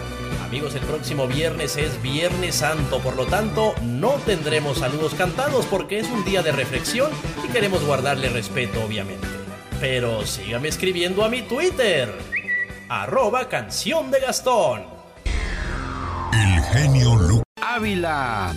Amigos, 0.54 0.76
el 0.76 0.82
próximo 0.82 1.26
viernes 1.26 1.76
es 1.76 2.00
Viernes 2.00 2.54
Santo, 2.54 3.00
por 3.00 3.16
lo 3.16 3.26
tanto 3.26 3.74
no 3.82 4.10
tendremos 4.24 4.78
saludos 4.78 5.12
cantados 5.14 5.66
porque 5.66 5.98
es 5.98 6.08
un 6.08 6.24
día 6.24 6.44
de 6.44 6.52
reflexión 6.52 7.10
y 7.44 7.48
queremos 7.48 7.84
guardarle 7.84 8.28
respeto, 8.28 8.80
obviamente. 8.84 9.26
Pero 9.80 10.24
sígame 10.24 10.68
escribiendo 10.68 11.24
a 11.24 11.28
mi 11.28 11.42
Twitter, 11.42 12.16
arroba 12.88 13.48
canción 13.48 14.12
de 14.12 14.20
Gastón. 14.20 14.84
El 16.32 16.62
genio 16.66 17.16
Lucas. 17.16 17.44
Ávila. 17.60 18.54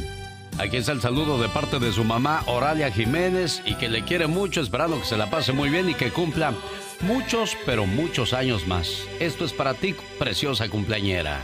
Aquí 0.60 0.78
está 0.78 0.92
el 0.92 1.02
saludo 1.02 1.42
de 1.42 1.50
parte 1.50 1.80
de 1.80 1.92
su 1.92 2.04
mamá 2.04 2.44
Oralia 2.46 2.92
Jiménez 2.92 3.64
y 3.66 3.74
que 3.74 3.90
le 3.90 4.04
quiere 4.04 4.28
mucho, 4.28 4.62
esperando 4.62 5.00
que 5.00 5.08
se 5.08 5.18
la 5.18 5.32
pase 5.32 5.52
muy 5.52 5.70
bien 5.72 5.90
y 5.90 5.96
que 5.96 6.12
cumpla 6.12 6.54
muchos, 7.02 7.58
pero 7.66 7.88
muchos 7.88 8.34
años 8.34 8.68
más. 8.68 8.88
Esto 9.20 9.46
es 9.46 9.52
para 9.52 9.74
ti, 9.74 9.96
preciosa 10.20 10.70
cumpleañera. 10.70 11.44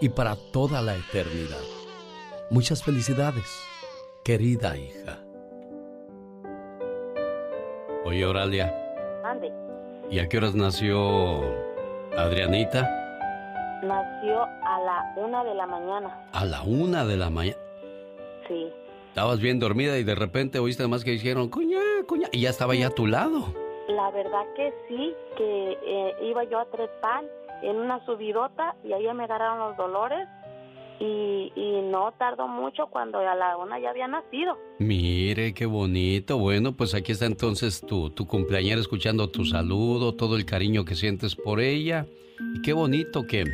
y 0.00 0.08
para 0.08 0.36
toda 0.52 0.82
la 0.82 0.96
eternidad. 0.96 1.62
Muchas 2.50 2.82
felicidades, 2.82 3.44
querida 4.24 4.76
hija. 4.76 5.18
Oye, 8.04 8.24
Oralia, 8.24 8.74
Mande. 9.22 9.52
¿y 10.10 10.18
a 10.18 10.28
qué 10.28 10.38
horas 10.38 10.54
nació 10.54 11.42
Adrianita? 12.16 12.88
Nació 13.82 14.42
a 14.42 14.80
la 14.80 15.14
una 15.16 15.44
de 15.44 15.54
la 15.54 15.66
mañana. 15.66 16.28
A 16.32 16.44
la 16.44 16.62
una 16.62 17.04
de 17.04 17.16
la 17.16 17.30
mañana. 17.30 17.58
Sí. 18.48 18.72
Estabas 19.08 19.40
bien 19.40 19.58
dormida 19.58 19.98
y 19.98 20.04
de 20.04 20.14
repente 20.14 20.58
oíste 20.58 20.86
más 20.86 21.04
que 21.04 21.10
dijeron, 21.10 21.48
cuña, 21.48 21.80
cuña, 22.06 22.28
y 22.32 22.42
ya 22.42 22.50
estaba 22.50 22.74
ya 22.74 22.86
a 22.88 22.90
tu 22.90 23.06
lado. 23.06 23.52
La 23.88 24.10
verdad 24.10 24.44
que 24.54 24.72
sí, 24.86 25.14
que 25.36 25.78
eh, 25.84 26.14
iba 26.22 26.44
yo 26.44 26.60
a 26.60 26.64
trepar 26.66 27.24
en 27.62 27.76
una 27.76 28.04
subidota 28.06 28.74
y 28.84 28.92
ahí 28.92 29.06
me 29.14 29.24
agarraron 29.24 29.58
los 29.58 29.76
dolores 29.76 30.28
y, 31.00 31.52
y 31.54 31.80
no 31.90 32.12
tardó 32.18 32.48
mucho 32.48 32.86
cuando 32.88 33.18
a 33.18 33.34
la 33.34 33.56
una 33.56 33.78
ya 33.78 33.90
había 33.90 34.08
nacido. 34.08 34.58
Mire, 34.78 35.54
qué 35.54 35.66
bonito. 35.66 36.38
Bueno, 36.38 36.72
pues 36.72 36.94
aquí 36.94 37.12
está 37.12 37.26
entonces 37.26 37.80
tu, 37.86 38.10
tu 38.10 38.26
cumpleañera 38.26 38.80
escuchando 38.80 39.28
tu 39.30 39.44
saludo, 39.44 40.14
todo 40.14 40.36
el 40.36 40.44
cariño 40.44 40.84
que 40.84 40.94
sientes 40.96 41.36
por 41.36 41.60
ella. 41.60 42.06
Y 42.54 42.62
qué 42.62 42.72
bonito 42.72 43.26
que, 43.26 43.44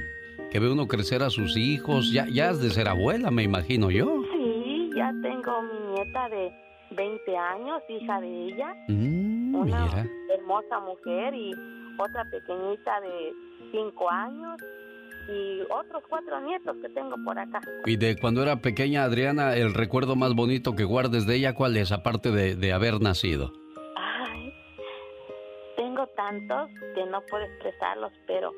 que 0.51 0.59
ve 0.59 0.71
uno 0.71 0.87
crecer 0.87 1.23
a 1.23 1.29
sus 1.31 1.57
hijos. 1.57 2.13
Ya, 2.13 2.27
ya 2.33 2.49
has 2.51 2.63
de 2.63 2.71
ser 2.71 2.89
abuela, 2.89 3.31
me 3.31 3.43
imagino 3.43 3.91
yo. 3.91 4.23
Sí, 4.33 4.91
ya 4.97 5.13
tengo 5.23 5.63
mi 5.63 5.95
nieta 5.95 6.29
de 6.31 6.51
20 6.97 7.37
años, 7.37 7.83
hija 7.91 8.21
de 8.23 8.45
ella. 8.47 8.75
Mm, 8.89 9.55
una 9.55 9.85
mira. 9.87 10.07
hermosa 10.35 10.81
mujer 10.81 11.35
y 11.35 11.53
otra 11.99 12.25
pequeñita 12.31 13.01
de 13.03 13.33
5 13.75 14.11
años 14.11 14.61
y 15.29 15.63
otros 15.63 16.03
cuatro 16.09 16.41
nietos 16.43 16.77
que 16.83 16.89
tengo 16.91 17.17
por 17.25 17.39
acá. 17.39 17.61
Y 17.87 17.97
de 17.97 18.17
cuando 18.17 18.43
era 18.43 18.57
pequeña 18.57 19.05
Adriana, 19.05 19.57
el 19.57 19.75
recuerdo 19.75 20.17
más 20.17 20.35
bonito 20.35 20.77
que 20.77 20.85
guardes 20.85 21.27
de 21.27 21.37
ella, 21.37 21.55
¿cuál 21.55 21.77
es? 21.77 21.93
Aparte 21.93 22.31
de, 22.31 22.57
de 22.57 22.73
haber 22.73 23.01
nacido. 23.01 23.53
Ay, 23.97 24.53
tengo 25.77 26.07
tantos 26.09 26.71
que 26.95 27.07
no 27.07 27.23
puedo 27.23 27.45
expresarlos, 27.45 28.13
pero 28.27 28.53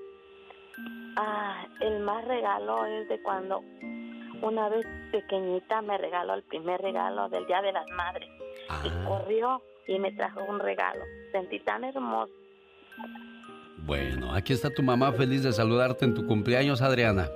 ah, 1.16 1.66
el 1.80 2.00
más 2.00 2.24
regalo 2.26 2.84
es 2.84 3.08
de 3.08 3.22
cuando 3.22 3.62
una 4.42 4.68
vez 4.68 4.86
pequeñita 5.12 5.82
me 5.82 5.96
regaló 5.98 6.34
el 6.34 6.42
primer 6.42 6.80
regalo 6.80 7.28
del 7.28 7.46
Día 7.46 7.62
de 7.62 7.72
las 7.72 7.88
Madres. 7.90 8.28
Y 8.84 9.06
corrió 9.06 9.62
y 9.86 9.98
me 9.98 10.12
trajo 10.12 10.40
un 10.48 10.58
regalo. 10.58 11.04
Sentí 11.32 11.60
tan 11.60 11.84
hermoso. 11.84 12.32
Bueno, 13.87 14.34
aquí 14.34 14.53
está 14.53 14.68
tu 14.68 14.82
mamá 14.82 15.12
feliz 15.12 15.45
de 15.45 15.53
saludarte 15.53 16.05
en 16.05 16.14
tu 16.14 16.26
cumpleaños, 16.26 16.82
Adriana. 16.82 17.28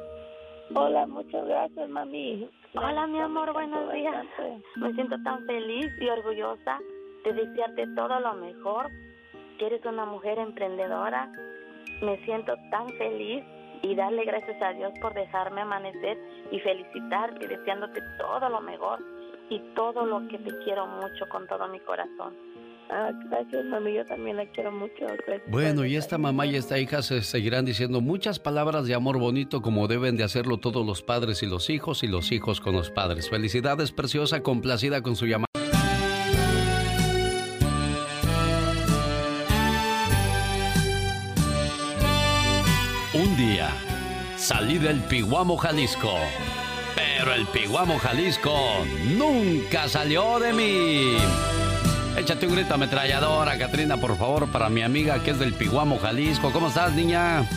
Hola, 0.74 1.06
muchas 1.06 1.46
gracias, 1.46 1.88
mami. 1.88 2.50
Hola, 2.74 3.06
mi 3.06 3.20
amor, 3.20 3.52
buenos 3.52 3.92
días. 3.92 4.26
Me 4.74 4.92
siento 4.94 5.14
tan 5.22 5.46
feliz 5.46 5.86
y 6.00 6.08
orgullosa 6.08 6.80
de 7.22 7.34
desearte 7.34 7.86
todo 7.94 8.18
lo 8.18 8.34
mejor. 8.34 8.88
Que 9.60 9.66
eres 9.66 9.84
una 9.84 10.04
mujer 10.06 10.40
emprendedora. 10.40 11.30
Me 12.02 12.16
siento 12.24 12.56
tan 12.72 12.88
feliz 12.98 13.44
y 13.82 13.94
darle 13.94 14.24
gracias 14.24 14.60
a 14.60 14.72
Dios 14.72 14.92
por 15.00 15.14
dejarme 15.14 15.60
amanecer 15.60 16.18
y 16.50 16.58
felicitarte, 16.58 17.46
deseándote 17.46 18.00
todo 18.18 18.48
lo 18.48 18.60
mejor 18.60 18.98
y 19.50 19.60
todo 19.76 20.04
lo 20.04 20.26
que 20.26 20.38
te 20.38 20.58
quiero 20.64 20.84
mucho 20.88 21.28
con 21.28 21.46
todo 21.46 21.68
mi 21.68 21.78
corazón. 21.78 22.49
Ah, 22.92 23.12
gracias, 23.30 23.64
mami. 23.66 23.94
Yo 23.94 24.04
también 24.04 24.36
la 24.36 24.46
quiero 24.46 24.72
mucho. 24.72 25.06
Bueno, 25.46 25.84
y 25.84 25.94
esta 25.94 26.18
mamá 26.18 26.46
y 26.46 26.56
esta 26.56 26.78
hija 26.78 27.02
se 27.02 27.22
seguirán 27.22 27.64
diciendo 27.64 28.00
muchas 28.00 28.40
palabras 28.40 28.86
de 28.86 28.94
amor 28.94 29.18
bonito 29.18 29.62
como 29.62 29.86
deben 29.86 30.16
de 30.16 30.24
hacerlo 30.24 30.58
todos 30.58 30.84
los 30.84 31.02
padres 31.02 31.42
y 31.44 31.46
los 31.46 31.70
hijos 31.70 32.02
y 32.02 32.08
los 32.08 32.32
hijos 32.32 32.60
con 32.60 32.74
los 32.74 32.90
padres. 32.90 33.30
Felicidades, 33.30 33.92
preciosa, 33.92 34.42
complacida 34.42 35.02
con 35.02 35.14
su 35.14 35.26
llamada. 35.26 35.46
Un 43.14 43.36
día 43.36 43.68
salí 44.36 44.78
del 44.78 44.98
Piguamo, 45.02 45.56
Jalisco. 45.56 46.14
Pero 46.96 47.34
el 47.34 47.46
Piguamo, 47.46 47.98
Jalisco 47.98 48.84
nunca 49.16 49.88
salió 49.88 50.40
de 50.40 50.52
mí. 50.52 51.59
Échate 52.16 52.46
un 52.46 52.54
grito 52.54 52.74
ametralladora, 52.74 53.56
Katrina, 53.58 53.96
por 53.96 54.16
favor, 54.16 54.50
para 54.50 54.68
mi 54.68 54.82
amiga 54.82 55.22
que 55.22 55.30
es 55.30 55.38
del 55.38 55.54
Piguamo, 55.54 55.98
Jalisco. 55.98 56.52
¿Cómo 56.52 56.68
estás, 56.68 56.92
niña? 56.92 57.48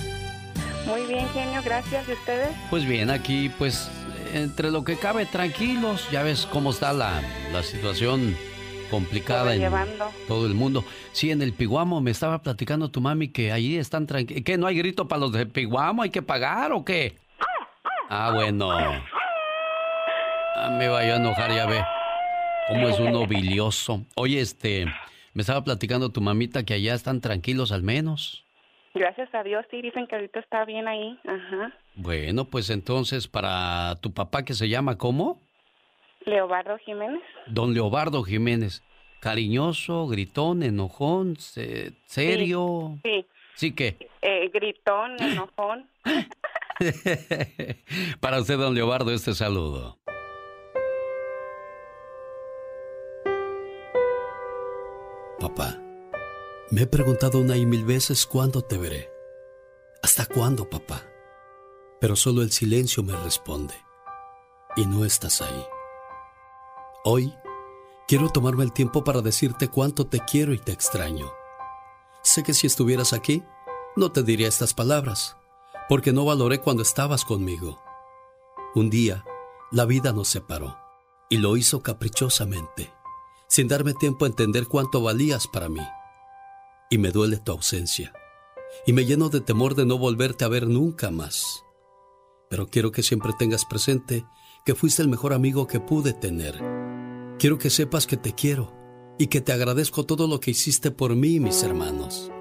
Muy 0.86 1.06
bien, 1.06 1.28
genio. 1.30 1.62
Gracias. 1.64 2.08
¿Y 2.08 2.14
ustedes? 2.14 2.50
Pues 2.70 2.86
bien, 2.86 3.10
aquí, 3.10 3.52
pues, 3.58 3.90
entre 4.34 4.72
lo 4.72 4.84
que 4.84 4.98
cabe, 4.98 5.26
tranquilos. 5.26 6.08
Ya 6.12 6.24
ves 6.24 6.48
cómo 6.50 6.70
está 6.70 6.94
la, 6.94 7.22
la 7.52 7.62
situación 7.64 8.38
complicada 8.90 9.56
en 9.56 9.72
todo 10.28 10.46
el 10.46 10.54
mundo. 10.54 10.86
Sí, 11.12 11.32
en 11.32 11.42
el 11.42 11.54
Piguamo 11.54 12.00
me 12.00 12.12
estaba 12.12 12.42
platicando 12.42 12.90
tu 12.90 13.02
mami 13.02 13.30
que 13.30 13.52
allí 13.52 13.78
están 13.78 14.08
tranquilos. 14.08 14.44
¿Qué? 14.46 14.58
¿No 14.58 14.68
hay 14.68 14.78
grito 14.78 15.08
para 15.08 15.20
los 15.20 15.32
de 15.34 15.46
Piguamo? 15.46 16.04
¿Hay 16.04 16.10
que 16.10 16.22
pagar 16.22 16.72
o 16.72 16.86
qué? 16.86 17.18
Ah, 18.10 18.32
bueno. 18.34 18.70
Ah, 18.72 20.70
me 20.78 20.88
vaya 20.88 21.14
a 21.14 21.18
enojar, 21.18 21.52
ya 21.52 21.66
ve. 21.66 21.84
Cómo 22.68 22.90
es 22.90 23.00
uno 23.00 23.28
bilioso. 23.28 24.04
Oye, 24.16 24.42
este, 24.42 24.86
me 25.34 25.42
estaba 25.42 25.64
platicando 25.64 26.10
tu 26.12 26.22
mamita 26.22 26.64
que 26.64 26.74
allá 26.74 26.94
están 26.94 27.22
tranquilos 27.22 27.72
al 27.72 27.84
menos. 27.84 28.44
Gracias 28.94 29.34
a 29.34 29.44
Dios, 29.44 29.66
sí, 29.72 29.82
dicen 29.82 30.06
que 30.08 30.16
ahorita 30.16 30.40
está 30.40 30.66
bien 30.66 30.88
ahí. 30.88 31.18
Ajá. 31.28 31.74
Bueno, 31.96 32.46
pues 32.46 32.70
entonces 32.70 33.28
para 33.28 33.96
tu 34.02 34.14
papá 34.14 34.44
que 34.46 34.54
se 34.54 34.70
llama 34.70 34.98
¿cómo? 34.98 35.40
Leobardo 36.26 36.78
Jiménez. 36.78 37.22
Don 37.48 37.74
Leobardo 37.74 38.24
Jiménez. 38.24 38.84
Cariñoso, 39.20 40.08
gritón, 40.08 40.64
enojón, 40.64 41.38
se- 41.38 41.94
serio. 42.06 43.00
Sí. 43.04 43.26
Sí 43.56 43.72
que. 43.74 43.98
Eh, 44.22 44.50
gritón, 44.54 45.22
enojón. 45.22 45.88
Para 48.20 48.40
usted, 48.42 48.58
don 48.58 48.74
Leobardo, 48.76 49.12
este 49.12 49.34
saludo. 49.34 49.98
Papá, 55.44 55.78
me 56.72 56.84
he 56.84 56.88
preguntado 56.88 57.38
una 57.38 57.58
y 57.58 57.66
mil 57.66 57.84
veces 57.84 58.26
cuándo 58.26 58.62
te 58.62 58.78
veré. 58.78 59.12
¿Hasta 60.02 60.26
cuándo, 60.26 60.70
papá? 60.70 61.04
Pero 62.00 62.16
solo 62.16 62.44
el 62.44 62.52
silencio 62.54 63.04
me 63.04 63.14
responde. 63.14 63.74
Y 64.78 64.86
no 64.86 65.04
estás 65.04 65.42
ahí. 65.42 65.66
Hoy 67.04 67.34
quiero 68.08 68.30
tomarme 68.30 68.64
el 68.64 68.72
tiempo 68.72 69.04
para 69.04 69.20
decirte 69.20 69.68
cuánto 69.68 70.08
te 70.08 70.22
quiero 70.22 70.54
y 70.54 70.60
te 70.60 70.72
extraño. 70.72 71.30
Sé 72.22 72.44
que 72.44 72.54
si 72.54 72.66
estuvieras 72.66 73.12
aquí, 73.12 73.44
no 73.98 74.14
te 74.14 74.24
diría 74.24 74.48
estas 74.48 74.74
palabras, 74.74 75.36
porque 75.90 76.14
no 76.14 76.24
valoré 76.24 76.62
cuando 76.62 76.84
estabas 76.84 77.26
conmigo. 77.26 77.82
Un 78.76 78.90
día, 78.90 79.26
la 79.74 79.84
vida 79.84 80.14
nos 80.14 80.30
separó, 80.30 80.78
y 81.30 81.40
lo 81.40 81.58
hizo 81.58 81.84
caprichosamente, 81.84 82.94
sin 83.54 83.68
darme 83.68 83.94
tiempo 83.94 84.26
a 84.26 84.30
entender 84.30 84.66
cuánto 84.66 85.00
valías 85.04 85.48
para 85.48 85.70
mí. 85.70 85.84
Y 86.90 86.98
me 86.98 87.12
duele 87.12 87.38
tu 87.38 87.52
ausencia, 87.52 88.12
y 88.88 88.94
me 88.94 89.06
lleno 89.06 89.30
de 89.30 89.42
temor 89.42 89.76
de 89.76 89.86
no 89.86 90.00
volverte 90.00 90.44
a 90.44 90.48
ver 90.48 90.68
nunca 90.68 91.12
más. 91.12 91.64
Pero 92.50 92.66
quiero 92.66 92.92
que 92.92 93.04
siempre 93.04 93.32
tengas 93.38 93.66
presente 93.66 94.26
que 94.66 94.74
fuiste 94.74 95.04
el 95.04 95.08
mejor 95.08 95.34
amigo 95.34 95.68
que 95.68 95.80
pude 95.80 96.14
tener. 96.14 96.56
Quiero 97.38 97.60
que 97.60 97.70
sepas 97.70 98.08
que 98.08 98.18
te 98.18 98.34
quiero 98.34 98.74
y 99.20 99.28
que 99.28 99.40
te 99.40 99.54
agradezco 99.54 100.04
todo 100.04 100.26
lo 100.26 100.40
que 100.40 100.50
hiciste 100.50 100.90
por 100.90 101.16
mí 101.16 101.36
y 101.36 101.40
mis 101.40 101.62
hermanos. 101.62 102.32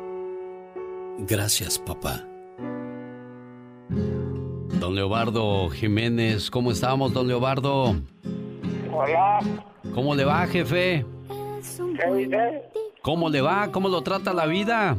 Gracias, 1.19 1.79
papá. 1.79 2.27
Don 4.81 4.95
Leobardo 4.95 5.69
Jiménez, 5.69 6.51
¿cómo 6.51 6.73
estamos, 6.73 7.13
don 7.13 7.29
Leobardo? 7.29 8.01
Hola, 8.93 9.41
¿Cómo 9.95 10.15
le 10.15 10.25
va, 10.25 10.47
jefe? 10.47 11.05
¿qué 11.99 12.15
dice? 12.15 12.63
¿Cómo 13.03 13.29
le 13.29 13.41
va? 13.41 13.71
¿Cómo 13.73 13.89
lo 13.89 14.03
trata 14.03 14.33
la 14.33 14.47
vida? 14.47 14.97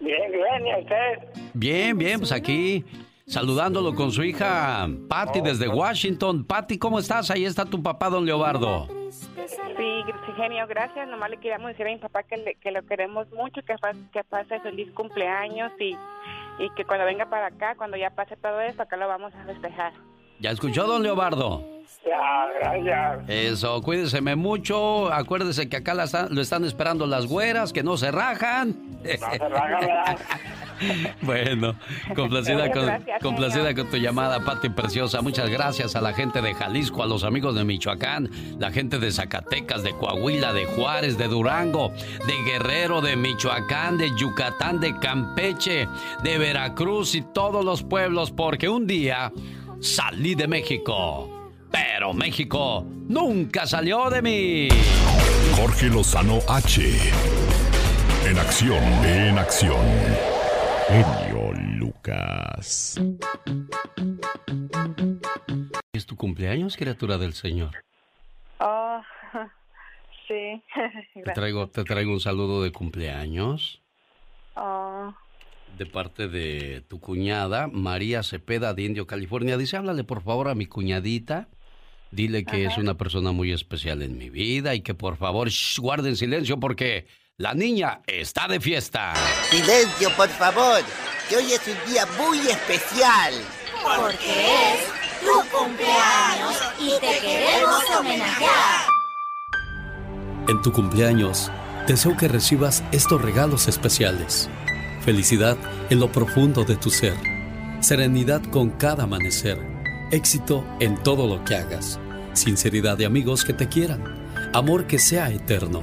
Bien, 0.00 0.32
bien, 0.32 0.66
¿y 0.66 0.82
usted? 0.82 1.40
Bien, 1.54 1.98
bien, 1.98 2.18
pues 2.20 2.32
aquí 2.32 2.84
saludándolo 3.26 3.94
con 3.94 4.10
su 4.12 4.22
hija 4.22 4.88
Patty 5.08 5.40
desde 5.40 5.68
Washington. 5.68 6.44
Patty, 6.44 6.78
¿cómo 6.78 6.98
estás? 6.98 7.30
Ahí 7.30 7.44
está 7.44 7.64
tu 7.64 7.82
papá, 7.82 8.08
don 8.08 8.24
Leobardo. 8.24 8.88
Sí, 9.76 10.02
genio, 10.36 10.66
gracias. 10.66 11.06
Nomás 11.08 11.30
le 11.30 11.36
queríamos 11.38 11.68
decir 11.68 11.86
a 11.86 11.90
mi 11.90 11.98
papá 11.98 12.22
que, 12.22 12.36
le- 12.38 12.54
que 12.56 12.70
lo 12.70 12.84
queremos 12.86 13.26
mucho, 13.32 13.60
que 13.62 14.24
pase 14.24 14.60
feliz 14.60 14.90
cumpleaños 14.92 15.70
y, 15.78 15.96
y 16.58 16.70
que 16.76 16.84
cuando 16.84 17.04
venga 17.04 17.26
para 17.28 17.46
acá, 17.48 17.74
cuando 17.76 17.96
ya 17.96 18.10
pase 18.10 18.36
todo 18.36 18.60
esto, 18.60 18.82
acá 18.82 18.96
lo 18.96 19.06
vamos 19.08 19.34
a 19.34 19.44
festejar. 19.44 19.92
¿Ya 20.40 20.50
escuchó, 20.50 20.86
don 20.86 21.02
Leobardo? 21.02 21.62
Ya, 22.06 22.46
gracias. 22.60 23.28
Eso, 23.28 23.82
cuídeseme 23.82 24.36
mucho. 24.36 25.12
Acuérdese 25.12 25.68
que 25.68 25.76
acá 25.76 25.92
la 25.94 26.06
lo 26.30 26.40
están 26.40 26.64
esperando 26.64 27.06
las 27.06 27.26
güeras, 27.26 27.72
que 27.72 27.82
no 27.82 27.96
se 27.96 28.12
rajan. 28.12 28.76
No 29.02 29.08
se 29.10 29.38
rajan. 29.48 30.16
Bueno, 31.22 31.74
complacida, 32.14 32.70
con, 32.70 32.84
Gracias, 32.84 33.22
complacida 33.22 33.74
con 33.74 33.88
tu 33.88 33.96
llamada, 33.96 34.40
Pati 34.40 34.68
Preciosa. 34.68 35.22
Muchas 35.22 35.48
gracias 35.48 35.96
a 35.96 36.02
la 36.02 36.12
gente 36.12 36.42
de 36.42 36.52
Jalisco, 36.54 37.02
a 37.02 37.06
los 37.06 37.24
amigos 37.24 37.54
de 37.54 37.64
Michoacán, 37.64 38.28
la 38.58 38.70
gente 38.70 38.98
de 38.98 39.10
Zacatecas, 39.10 39.82
de 39.82 39.92
Coahuila, 39.92 40.52
de 40.52 40.66
Juárez, 40.66 41.16
de 41.16 41.28
Durango, 41.28 41.92
de 42.26 42.42
Guerrero, 42.44 43.00
de 43.00 43.16
Michoacán, 43.16 43.96
de 43.96 44.14
Yucatán, 44.16 44.80
de 44.80 44.98
Campeche, 44.98 45.88
de 46.22 46.38
Veracruz 46.38 47.14
y 47.14 47.22
todos 47.22 47.64
los 47.64 47.82
pueblos, 47.82 48.30
porque 48.30 48.68
un 48.68 48.86
día 48.86 49.32
salí 49.80 50.34
de 50.34 50.46
México. 50.46 51.35
Pero 51.76 52.14
México 52.14 52.86
nunca 53.06 53.66
salió 53.66 54.08
de 54.08 54.22
mí. 54.22 54.68
Jorge 55.54 55.88
Lozano 55.88 56.38
H. 56.48 56.80
En 58.26 58.38
acción, 58.38 58.82
en 59.04 59.38
acción. 59.38 59.84
Genio 60.88 61.52
Lucas. 61.76 62.98
¿Es 65.92 66.06
tu 66.06 66.16
cumpleaños, 66.16 66.76
criatura 66.76 67.18
del 67.18 67.34
Señor? 67.34 67.82
Oh, 68.58 69.00
sí. 70.28 70.62
Te 71.24 71.32
traigo, 71.32 71.68
te 71.68 71.84
traigo 71.84 72.12
un 72.12 72.20
saludo 72.20 72.62
de 72.62 72.72
cumpleaños 72.72 73.82
Oh, 74.58 75.12
de 75.76 75.84
parte 75.84 76.28
de 76.28 76.82
tu 76.88 76.98
cuñada, 77.00 77.68
María 77.70 78.22
Cepeda 78.22 78.72
de 78.72 78.84
Indio, 78.84 79.06
California. 79.06 79.58
Dice, 79.58 79.76
háblale 79.76 80.04
por 80.04 80.22
favor 80.22 80.48
a 80.48 80.54
mi 80.54 80.64
cuñadita. 80.64 81.48
Dile 82.16 82.46
que 82.46 82.64
es 82.64 82.78
una 82.78 82.94
persona 82.94 83.30
muy 83.30 83.52
especial 83.52 84.00
en 84.00 84.16
mi 84.16 84.30
vida 84.30 84.74
y 84.74 84.80
que 84.80 84.94
por 84.94 85.18
favor 85.18 85.50
shh, 85.50 85.78
guarden 85.80 86.16
silencio 86.16 86.58
porque 86.58 87.06
la 87.36 87.52
niña 87.52 88.00
está 88.06 88.48
de 88.48 88.58
fiesta. 88.58 89.12
Silencio, 89.50 90.08
por 90.16 90.30
favor, 90.30 90.80
que 91.28 91.36
hoy 91.36 91.52
es 91.52 91.60
un 91.68 91.92
día 91.92 92.06
muy 92.18 92.38
especial. 92.38 93.34
Porque 93.84 94.46
es 94.46 95.20
tu 95.20 95.58
cumpleaños 95.58 96.56
y 96.80 96.98
te 96.98 97.20
queremos 97.20 97.82
homenajear. 98.00 98.86
En 100.48 100.62
tu 100.62 100.72
cumpleaños, 100.72 101.52
deseo 101.86 102.16
que 102.16 102.28
recibas 102.28 102.82
estos 102.92 103.20
regalos 103.20 103.68
especiales. 103.68 104.48
Felicidad 105.02 105.58
en 105.90 106.00
lo 106.00 106.10
profundo 106.10 106.64
de 106.64 106.76
tu 106.76 106.88
ser. 106.88 107.14
Serenidad 107.80 108.42
con 108.44 108.70
cada 108.70 109.04
amanecer. 109.04 109.58
Éxito 110.10 110.64
en 110.80 110.96
todo 111.02 111.26
lo 111.26 111.44
que 111.44 111.56
hagas. 111.56 112.00
Sinceridad 112.36 112.98
de 112.98 113.06
amigos 113.06 113.46
que 113.46 113.54
te 113.54 113.66
quieran. 113.66 114.04
Amor 114.52 114.86
que 114.86 114.98
sea 114.98 115.30
eterno. 115.30 115.82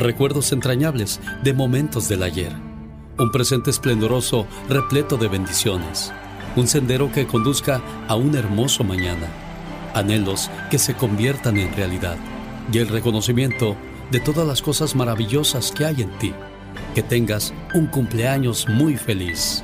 Recuerdos 0.00 0.50
entrañables 0.50 1.20
de 1.44 1.54
momentos 1.54 2.08
del 2.08 2.24
ayer. 2.24 2.50
Un 3.20 3.30
presente 3.30 3.70
esplendoroso 3.70 4.48
repleto 4.68 5.16
de 5.16 5.28
bendiciones. 5.28 6.12
Un 6.56 6.66
sendero 6.66 7.12
que 7.12 7.28
conduzca 7.28 7.80
a 8.08 8.16
un 8.16 8.34
hermoso 8.34 8.82
mañana. 8.82 9.28
Anhelos 9.94 10.50
que 10.72 10.78
se 10.78 10.94
conviertan 10.94 11.56
en 11.56 11.72
realidad. 11.72 12.16
Y 12.72 12.78
el 12.78 12.88
reconocimiento 12.88 13.76
de 14.10 14.18
todas 14.18 14.44
las 14.46 14.60
cosas 14.60 14.96
maravillosas 14.96 15.70
que 15.70 15.84
hay 15.84 16.02
en 16.02 16.10
ti. 16.18 16.34
Que 16.96 17.04
tengas 17.04 17.54
un 17.74 17.86
cumpleaños 17.86 18.66
muy 18.68 18.96
feliz. 18.96 19.62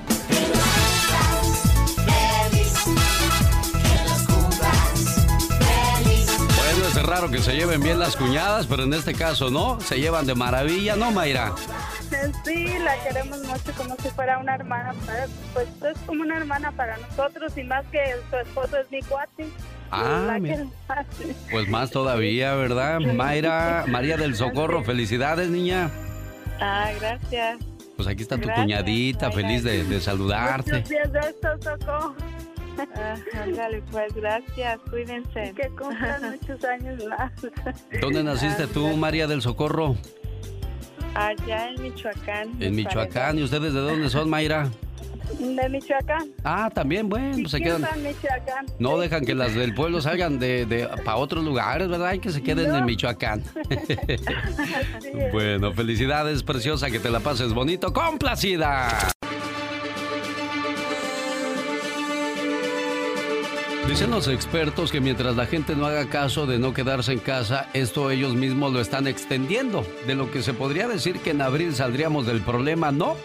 Que 7.38 7.44
se 7.44 7.56
lleven 7.56 7.80
bien 7.80 8.00
las 8.00 8.16
cuñadas, 8.16 8.66
pero 8.66 8.82
en 8.82 8.92
este 8.92 9.14
caso 9.14 9.48
no, 9.48 9.80
se 9.80 10.00
llevan 10.00 10.26
de 10.26 10.34
maravilla, 10.34 10.96
¿no, 10.96 11.12
Mayra? 11.12 11.52
Sí, 12.44 12.66
la 12.80 13.00
queremos 13.04 13.38
mucho 13.44 13.72
como 13.76 13.94
si 14.02 14.08
fuera 14.08 14.38
una 14.38 14.56
hermana. 14.56 14.92
Pues 15.52 15.68
es 15.68 15.98
como 16.04 16.22
una 16.22 16.36
hermana 16.38 16.72
para 16.72 16.96
nosotros 16.96 17.56
y 17.56 17.62
más 17.62 17.84
que 17.92 18.00
su 18.28 18.36
esposo 18.38 18.78
es 18.78 18.90
mi 18.90 19.02
cuate. 19.02 19.46
Ah. 19.92 20.36
Pues 21.50 21.68
más 21.68 21.92
todavía, 21.92 22.54
¿verdad? 22.54 22.98
Mayra, 22.98 23.84
María 23.86 24.16
del 24.16 24.34
Socorro, 24.34 24.82
felicidades, 24.82 25.48
niña. 25.48 25.90
Ah, 26.60 26.90
gracias. 26.98 27.58
Pues 27.94 28.08
aquí 28.08 28.22
está 28.22 28.34
tu 28.36 28.46
Gracias, 28.46 28.64
cuñadita, 28.64 29.30
feliz 29.30 29.62
de, 29.62 29.84
de 29.84 30.00
saludarte. 30.00 30.72
Muchos 30.72 30.88
días 30.88 31.12
de 31.12 31.20
esto, 31.20 31.48
Soco. 31.62 32.16
Ándale, 33.34 33.82
pues 33.90 34.14
gracias, 34.14 34.78
cuídense. 34.90 35.52
Que 35.54 35.68
cumplan 35.68 36.38
muchos 36.40 36.64
años 36.64 37.04
más. 37.06 37.32
¿Dónde 38.00 38.22
naciste 38.22 38.66
tú, 38.66 38.96
María 38.96 39.26
del 39.26 39.42
Socorro? 39.42 39.96
Allá 41.14 41.70
en 41.70 41.82
Michoacán. 41.82 42.62
En 42.62 42.76
Michoacán. 42.76 43.38
¿Y 43.38 43.42
ustedes 43.42 43.72
de 43.72 43.80
dónde 43.80 44.08
son, 44.10 44.30
Mayra? 44.30 44.68
De 45.38 45.68
Michoacán. 45.68 46.30
Ah, 46.42 46.70
también, 46.72 47.08
bueno, 47.08 47.36
pues 47.40 47.50
se 47.50 47.60
quedan. 47.60 47.82
Michoacán. 48.02 48.66
No 48.78 48.98
dejan 48.98 49.24
que 49.24 49.34
las 49.34 49.54
del 49.54 49.74
pueblo 49.74 50.00
salgan 50.00 50.38
de, 50.38 50.64
de 50.64 50.88
para 51.04 51.16
otros 51.16 51.44
lugares, 51.44 51.88
¿verdad? 51.88 52.14
Y 52.14 52.18
que 52.20 52.30
se 52.30 52.42
queden 52.42 52.74
en 52.74 52.84
Michoacán. 52.84 53.42
bueno, 55.32 55.72
felicidades, 55.72 56.42
preciosa, 56.42 56.90
que 56.90 56.98
te 56.98 57.10
la 57.10 57.20
pases 57.20 57.52
bonito, 57.52 57.92
complacida. 57.92 59.10
Dicen 63.88 64.10
los 64.10 64.28
expertos 64.28 64.92
que 64.92 65.00
mientras 65.00 65.34
la 65.34 65.46
gente 65.46 65.74
no 65.74 65.86
haga 65.86 66.10
caso 66.10 66.44
de 66.44 66.58
no 66.58 66.74
quedarse 66.74 67.10
en 67.14 67.20
casa, 67.20 67.70
esto 67.72 68.10
ellos 68.10 68.34
mismos 68.34 68.70
lo 68.70 68.82
están 68.82 69.06
extendiendo. 69.06 69.82
De 70.06 70.14
lo 70.14 70.30
que 70.30 70.42
se 70.42 70.52
podría 70.52 70.86
decir 70.86 71.22
que 71.22 71.30
en 71.30 71.40
abril 71.40 71.74
saldríamos 71.74 72.26
del 72.26 72.42
problema, 72.42 72.92
no. 72.92 73.16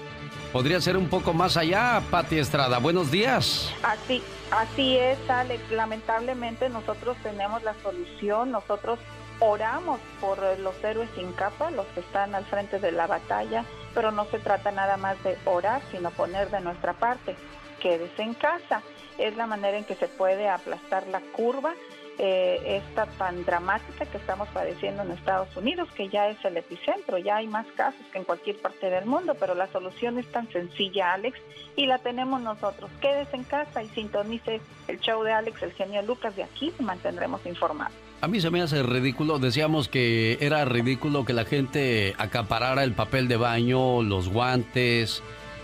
Podría 0.53 0.79
ser 0.79 0.95
un 0.95 1.09
poco 1.09 1.33
más 1.33 1.57
allá, 1.57 2.01
Pati 2.09 2.39
Estrada. 2.39 2.77
Buenos 2.77 3.11
días. 3.11 3.73
Así, 3.83 4.23
así 4.51 4.95
es, 4.95 5.17
Alex. 5.29 5.69
Lamentablemente 5.69 6.69
nosotros 6.69 7.17
tenemos 7.23 7.61
la 7.63 7.75
solución. 7.83 8.51
Nosotros 8.51 8.99
oramos 9.39 9.99
por 10.21 10.39
los 10.59 10.81
héroes 10.81 11.09
sin 11.13 11.33
capa, 11.33 11.71
los 11.71 11.85
que 11.87 11.99
están 11.99 12.35
al 12.35 12.45
frente 12.45 12.79
de 12.79 12.93
la 12.93 13.05
batalla, 13.05 13.65
pero 13.93 14.11
no 14.11 14.25
se 14.31 14.39
trata 14.39 14.71
nada 14.71 14.95
más 14.95 15.21
de 15.25 15.37
orar, 15.43 15.81
sino 15.91 16.09
poner 16.11 16.49
de 16.51 16.61
nuestra 16.61 16.93
parte. 16.93 17.35
Quédese 17.81 18.21
en 18.21 18.33
casa 18.33 18.81
es 19.17 19.35
la 19.35 19.47
manera 19.47 19.77
en 19.77 19.83
que 19.83 19.95
se 19.95 20.07
puede 20.07 20.49
aplastar 20.49 21.07
la 21.07 21.21
curva 21.21 21.73
eh, 22.19 22.79
esta 22.83 23.07
tan 23.07 23.43
dramática 23.43 24.05
que 24.05 24.17
estamos 24.17 24.47
padeciendo 24.49 25.01
en 25.01 25.11
Estados 25.11 25.55
Unidos, 25.57 25.89
que 25.95 26.09
ya 26.09 26.29
es 26.29 26.37
el 26.45 26.55
epicentro, 26.57 27.17
ya 27.17 27.37
hay 27.37 27.47
más 27.47 27.65
casos 27.75 28.05
que 28.11 28.19
en 28.19 28.23
cualquier 28.23 28.57
parte 28.57 28.91
del 28.91 29.05
mundo, 29.05 29.35
pero 29.39 29.55
la 29.55 29.67
solución 29.71 30.19
es 30.19 30.31
tan 30.31 30.47
sencilla, 30.51 31.13
Alex, 31.13 31.39
y 31.75 31.87
la 31.87 31.97
tenemos 31.97 32.39
nosotros. 32.39 32.91
Quédese 33.01 33.35
en 33.35 33.43
casa 33.45 33.81
y 33.81 33.89
sintonice 33.89 34.61
el 34.87 34.99
show 34.99 35.23
de 35.23 35.31
Alex, 35.31 35.63
el 35.63 35.73
genio 35.73 36.03
Lucas, 36.03 36.35
de 36.35 36.43
aquí 36.43 36.71
mantendremos 36.79 37.43
informados. 37.47 37.95
A 38.21 38.27
mí 38.27 38.39
se 38.39 38.51
me 38.51 38.61
hace 38.61 38.83
ridículo, 38.83 39.39
decíamos 39.39 39.89
que 39.89 40.37
era 40.39 40.63
ridículo 40.65 41.25
que 41.25 41.33
la 41.33 41.45
gente 41.45 42.13
acaparara 42.19 42.83
el 42.83 42.93
papel 42.93 43.27
de 43.27 43.37
baño, 43.37 44.03
los 44.03 44.29
guantes, 44.29 45.23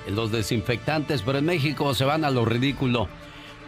los 0.09 0.31
desinfectantes, 0.31 1.21
pero 1.21 1.37
en 1.37 1.45
México 1.45 1.93
se 1.93 2.05
van 2.05 2.25
a 2.25 2.31
lo 2.31 2.43
ridículo. 2.43 3.07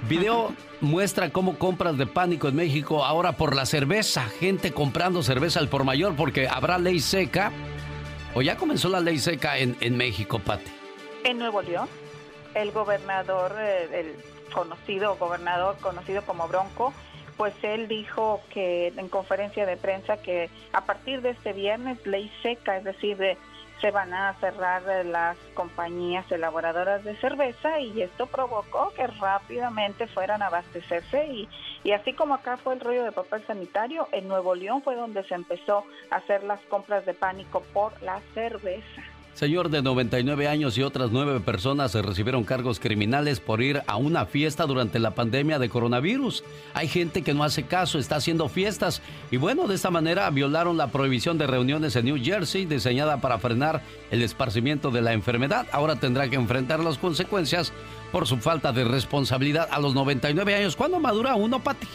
Video 0.08 0.52
muestra 0.80 1.30
cómo 1.30 1.60
compras 1.60 1.98
de 1.98 2.08
pánico 2.08 2.48
en 2.48 2.56
México 2.56 3.06
ahora 3.06 3.34
por 3.34 3.56
la 3.56 3.66
cerveza. 3.66 4.24
Gente 4.40 4.72
comprando 4.72 5.22
cerveza 5.22 5.60
al 5.60 5.70
por 5.70 5.84
mayor 5.84 6.16
porque 6.16 6.48
habrá 6.48 6.80
ley 6.80 7.00
seca. 7.00 7.52
¿O 8.34 8.42
ya 8.42 8.58
comenzó 8.58 8.90
la 8.90 9.00
ley 9.00 9.20
seca 9.20 9.58
en, 9.58 9.78
en 9.80 9.98
México, 9.98 10.40
Pati? 10.40 10.72
En 11.24 11.38
Nuevo 11.38 11.62
León, 11.62 11.88
el 12.56 12.72
gobernador, 12.72 13.56
eh, 13.60 13.90
el 13.94 14.16
conocido 14.52 15.18
gobernador, 15.18 15.78
conocido 15.82 16.24
como 16.24 16.48
Bronco, 16.48 16.94
pues 17.38 17.54
él 17.62 17.88
dijo 17.88 18.42
que 18.52 18.88
en 18.96 19.08
conferencia 19.08 19.66
de 19.66 19.78
prensa 19.78 20.18
que 20.18 20.50
a 20.74 20.82
partir 20.86 21.22
de 21.22 21.32
este 21.32 21.54
viernes 21.54 22.06
ley 22.06 22.32
seca, 22.42 22.78
es 22.78 22.84
decir, 22.84 23.18
de 23.18 23.38
se 23.82 23.92
van 23.92 24.14
a 24.14 24.34
cerrar 24.36 24.84
las 25.06 25.36
compañías 25.56 26.32
elaboradoras 26.32 27.04
de 27.04 27.16
cerveza 27.18 27.80
y 27.80 28.02
esto 28.02 28.28
provocó 28.28 28.94
que 28.96 29.08
rápidamente 29.08 30.08
fueran 30.08 30.44
a 30.44 30.48
abastecerse 30.48 31.26
y, 31.26 31.50
y 31.84 31.92
así 31.92 32.14
como 32.14 32.36
acá 32.36 32.58
fue 32.58 32.76
el 32.76 32.80
rollo 32.80 33.04
de 33.04 33.12
papel 33.12 33.46
sanitario, 33.48 34.08
en 34.12 34.28
Nuevo 34.28 34.54
León 34.54 34.84
fue 34.84 34.96
donde 34.96 35.24
se 35.24 35.34
empezó 35.34 35.84
a 36.12 36.18
hacer 36.18 36.44
las 36.44 36.62
compras 36.62 37.06
de 37.06 37.16
pánico 37.16 37.62
por 37.74 38.00
la 38.04 38.22
cerveza. 38.36 39.02
Señor 39.34 39.70
de 39.70 39.82
99 39.82 40.48
años 40.48 40.78
y 40.78 40.84
otras 40.84 41.12
nueve 41.12 41.40
personas 41.40 41.92
se 41.92 42.02
recibieron 42.02 42.44
cargos 42.44 42.80
criminales 42.80 43.40
por 43.40 43.62
ir 43.62 43.82
a 43.88 43.96
una 43.96 44.26
fiesta 44.26 44.66
durante 44.66 45.00
la 45.00 45.16
pandemia 45.16 45.58
de 45.58 45.70
coronavirus. 45.70 46.44
Hay 46.74 46.88
gente 46.88 47.22
que 47.22 47.34
no 47.34 47.44
hace 47.44 47.64
caso, 47.64 47.98
está 47.98 48.18
haciendo 48.18 48.50
fiestas 48.50 49.02
y 49.32 49.38
bueno, 49.38 49.68
de 49.68 49.76
esta 49.76 49.90
manera 49.90 50.30
violaron 50.30 50.78
la 50.78 50.92
prohibición 50.92 51.38
de 51.38 51.48
reuniones 51.48 51.96
en 51.96 52.06
New 52.06 52.24
Jersey 52.24 52.66
diseñada 52.66 53.22
para 53.22 53.40
frenar 53.40 53.82
el 54.12 54.22
esparcimiento 54.22 54.92
de 54.92 55.02
la 55.02 55.14
enfermedad. 55.14 55.66
Ahora 55.72 55.96
tendrá 55.96 56.30
que 56.30 56.36
enfrentar 56.36 56.80
las 56.82 56.98
consecuencias 56.98 57.72
por 58.12 58.28
su 58.28 58.38
falta 58.38 58.72
de 58.74 58.84
responsabilidad 58.84 59.70
a 59.72 59.80
los 59.80 59.96
99 59.96 60.56
años. 60.56 60.76
¿Cuándo 60.76 61.00
madura 61.00 61.36
uno, 61.36 61.64
Pati? 61.64 61.88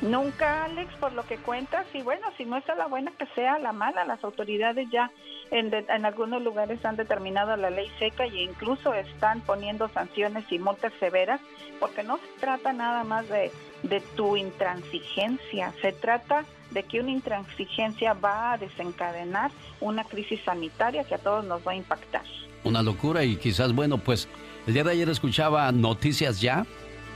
Nunca, 0.00 0.64
Alex, 0.64 0.94
por 1.00 1.12
lo 1.12 1.26
que 1.26 1.38
cuentas, 1.38 1.84
y 1.92 2.02
bueno, 2.02 2.26
si 2.36 2.44
no 2.44 2.56
es 2.56 2.68
a 2.68 2.76
la 2.76 2.86
buena, 2.86 3.10
que 3.18 3.26
sea 3.34 3.58
la 3.58 3.72
mala. 3.72 4.04
Las 4.04 4.22
autoridades 4.22 4.88
ya 4.92 5.10
en, 5.50 5.74
en, 5.74 6.04
algunos 6.04 6.40
lugares 6.40 6.84
han 6.84 6.96
determinado 6.96 7.56
la 7.56 7.70
ley 7.70 7.90
seca 7.98 8.24
e 8.24 8.44
incluso 8.44 8.94
están 8.94 9.40
poniendo 9.40 9.88
sanciones 9.88 10.44
y 10.52 10.60
multas 10.60 10.92
severas, 11.00 11.40
porque 11.80 12.04
no 12.04 12.18
se 12.18 12.40
trata 12.40 12.72
nada 12.72 13.02
más 13.02 13.28
de, 13.28 13.50
de 13.82 14.00
tu 14.14 14.36
intransigencia, 14.36 15.72
se 15.82 15.92
trata 15.92 16.44
de 16.70 16.84
que 16.84 17.00
una 17.00 17.10
intransigencia 17.10 18.12
va 18.12 18.52
a 18.52 18.58
desencadenar 18.58 19.50
una 19.80 20.04
crisis 20.04 20.40
sanitaria 20.44 21.04
que 21.04 21.14
a 21.14 21.18
todos 21.18 21.44
nos 21.44 21.66
va 21.66 21.72
a 21.72 21.76
impactar. 21.76 22.22
Una 22.62 22.82
locura 22.82 23.24
y 23.24 23.36
quizás, 23.36 23.72
bueno, 23.72 23.98
pues 23.98 24.28
el 24.66 24.74
día 24.74 24.84
de 24.84 24.92
ayer 24.92 25.08
escuchaba 25.08 25.72
noticias 25.72 26.40
ya 26.40 26.66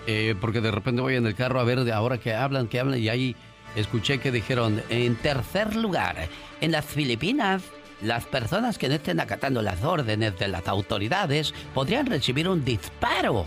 eh, 0.07 0.35
porque 0.41 0.61
de 0.61 0.71
repente 0.71 1.01
voy 1.01 1.17
en 1.17 1.27
el 1.27 1.35
carro 1.35 1.61
a 1.61 1.65
ver 1.65 1.85
de 1.85 1.93
ahora 1.93 2.19
que 2.19 2.35
hablan, 2.35 2.69
que 2.69 2.81
hablan, 2.81 2.99
y 2.99 3.09
ahí 3.09 3.37
escuché 3.77 4.19
que 4.19 4.31
dijeron, 4.31 4.83
en 4.89 5.17
tercer 5.17 5.77
lugar, 5.77 6.29
en 6.61 6.73
las 6.73 6.85
Filipinas, 6.85 7.63
las 8.03 8.25
personas 8.25 8.79
que 8.79 8.89
no 8.89 8.95
estén 8.95 9.21
acatando 9.21 9.63
las 9.63 9.83
órdenes 9.85 10.39
de 10.39 10.49
las 10.49 10.67
autoridades 10.69 11.55
podrían 11.73 12.07
recibir 12.07 12.49
un 12.49 12.65
disparo. 12.65 13.47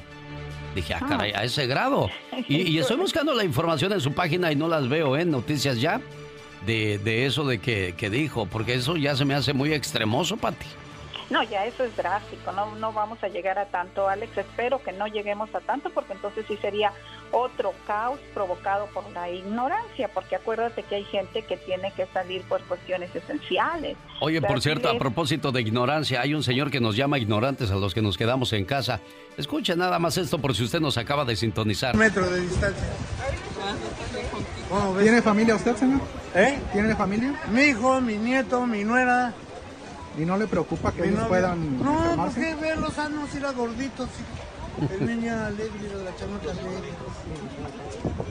Dije, 0.74 0.94
ah, 0.94 1.06
caray, 1.08 1.32
a 1.32 1.44
ese 1.44 1.68
grado. 1.68 2.10
Y, 2.48 2.78
estoy 2.80 2.98
buscando 2.98 3.34
la 3.34 3.44
información 3.44 3.94
en 3.94 4.02
su 4.02 4.14
página 4.14 4.52
y 4.52 4.56
no 4.56 4.68
las 4.68 4.90
veo, 4.90 5.16
¿eh? 5.16 5.26
Noticias 5.26 5.80
ya, 5.80 6.02
de, 6.66 6.98
de 7.00 7.26
eso 7.26 7.46
de 7.46 7.60
que, 7.60 7.94
que 7.98 8.10
dijo, 8.10 8.46
porque 8.46 8.74
eso 8.74 8.98
ya 8.98 9.16
se 9.16 9.26
me 9.26 9.36
hace 9.36 9.54
muy 9.54 9.74
extremoso, 9.74 10.38
Pati. 10.38 10.66
No, 11.30 11.42
ya 11.44 11.66
eso 11.66 11.84
es 11.84 11.96
drástico, 11.98 12.52
no, 12.52 12.76
no 12.76 12.94
vamos 12.94 13.24
a 13.24 13.28
llegar 13.28 13.58
a 13.58 13.66
tanto, 13.66 14.08
Alex. 14.08 14.38
Espero 14.38 14.82
que 14.84 14.92
no 14.92 15.08
lleguemos 15.08 15.54
a 15.56 15.60
tanto 15.60 15.90
porque 15.90 16.14
entonces 16.14 16.46
sí 16.48 16.58
sería 16.58 16.92
otro 17.32 17.74
caos 17.88 18.20
provocado 18.34 18.86
por 18.88 19.10
la 19.12 19.30
ignorancia, 19.30 20.08
porque 20.14 20.36
acuérdate 20.36 20.84
que 20.84 20.96
hay 20.96 21.04
gente 21.06 21.42
que 21.42 21.58
tiene 21.58 21.92
que 21.94 22.06
salir 22.08 22.44
por 22.44 22.62
cuestiones 22.64 23.14
esenciales. 23.16 23.98
Oye, 24.22 24.42
por 24.42 24.62
cierto, 24.62 24.90
a 24.90 24.98
propósito 24.98 25.52
de 25.52 25.62
ignorancia, 25.62 26.22
hay 26.22 26.34
un 26.34 26.44
señor 26.44 26.70
que 26.70 26.80
nos 26.80 26.96
llama 26.96 27.18
ignorantes 27.18 27.72
a 27.72 27.76
los 27.76 27.94
que 27.94 28.02
nos 28.02 28.18
quedamos 28.18 28.54
en 28.54 28.66
casa. 28.66 29.02
Escuche 29.38 29.76
nada 29.76 30.00
más 30.00 30.18
esto 30.18 30.38
por 30.38 30.56
si 30.56 30.64
usted 30.64 30.80
nos 30.80 30.98
acaba 30.98 31.26
de 31.26 31.36
sintonizar. 31.36 31.96
Metro 31.96 32.30
de 32.30 32.42
distancia. 32.42 32.88
¿Tiene 35.02 35.22
familia 35.22 35.56
usted, 35.56 35.76
señor? 35.76 36.02
¿Eh? 36.36 36.60
¿Tiene 36.72 36.96
familia? 36.96 37.34
Mi 37.52 37.64
hijo, 37.64 38.00
mi 38.02 38.18
nieto, 38.18 38.66
mi 38.66 38.84
nuera. 38.84 39.34
¿Y 40.18 40.26
no 40.26 40.38
le 40.38 40.48
preocupa 40.48 40.92
que 40.92 41.08
ellos 41.08 41.28
puedan 41.28 41.84
No, 41.84 42.16
porque 42.16 42.56
verlos 42.56 42.94
sanos 42.94 43.34
y 43.36 43.40
los 43.40 43.56
gorditos. 43.56 44.10
El 44.92 45.06
niño 45.06 45.34
alegre, 45.46 45.90
la 46.04 46.16
chamota 46.16 46.52
alegre. 46.52 46.90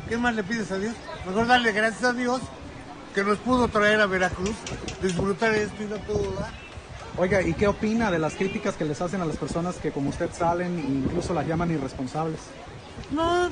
¿Qué 0.08 0.16
más 0.18 0.34
le 0.34 0.44
pides 0.44 0.70
a 0.72 0.78
Dios? 0.78 0.94
Mejor 1.26 1.46
darle 1.46 1.72
gracias 1.72 2.04
a 2.04 2.12
Dios 2.12 2.40
que 3.14 3.22
nos 3.22 3.38
pudo 3.38 3.68
traer 3.68 4.00
a 4.00 4.06
Veracruz, 4.06 4.56
disfrutar 5.00 5.54
esto 5.54 5.82
y 5.82 5.86
no 5.86 5.96
todo 5.98 6.32
dar. 6.38 6.52
Oiga, 7.16 7.42
¿y 7.42 7.54
qué 7.54 7.68
opina 7.68 8.10
de 8.10 8.18
las 8.18 8.34
críticas 8.34 8.74
que 8.74 8.84
les 8.84 9.00
hacen 9.00 9.20
a 9.20 9.24
las 9.24 9.36
personas 9.36 9.76
que 9.76 9.92
como 9.92 10.10
usted 10.10 10.30
salen 10.32 10.78
e 10.78 10.82
incluso 10.82 11.32
las 11.32 11.46
llaman 11.46 11.70
irresponsables? 11.70 12.40
No, 13.12 13.48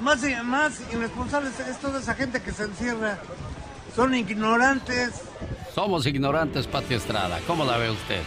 más, 0.00 0.18
más 0.44 0.80
irresponsables 0.92 1.58
es 1.60 1.78
toda 1.78 2.00
esa 2.00 2.14
gente 2.14 2.42
que 2.42 2.52
se 2.52 2.64
encierra. 2.64 3.18
Son 3.94 4.14
ignorantes, 4.14 5.12
somos 5.76 6.06
ignorantes, 6.06 6.66
Pati 6.66 6.94
Estrada. 6.94 7.38
¿Cómo 7.46 7.62
la 7.62 7.76
ve 7.76 7.90
usted? 7.90 8.22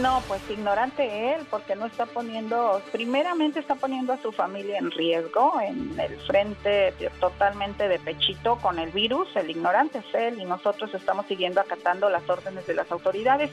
No, 0.00 0.22
pues 0.28 0.40
ignorante 0.48 1.34
él, 1.34 1.40
porque 1.50 1.74
no 1.74 1.86
está 1.86 2.06
poniendo, 2.06 2.80
primeramente 2.92 3.58
está 3.58 3.74
poniendo 3.74 4.12
a 4.12 4.22
su 4.22 4.30
familia 4.30 4.78
en 4.78 4.92
riesgo, 4.92 5.60
en 5.60 5.98
el 5.98 6.16
frente 6.20 6.94
totalmente 7.18 7.88
de 7.88 7.98
pechito 7.98 8.58
con 8.58 8.78
el 8.78 8.90
virus, 8.90 9.26
el 9.34 9.50
ignorante 9.50 9.98
es 9.98 10.14
él 10.14 10.40
y 10.40 10.44
nosotros 10.44 10.94
estamos 10.94 11.26
siguiendo 11.26 11.60
acatando 11.60 12.08
las 12.08 12.30
órdenes 12.30 12.64
de 12.64 12.74
las 12.74 12.92
autoridades 12.92 13.50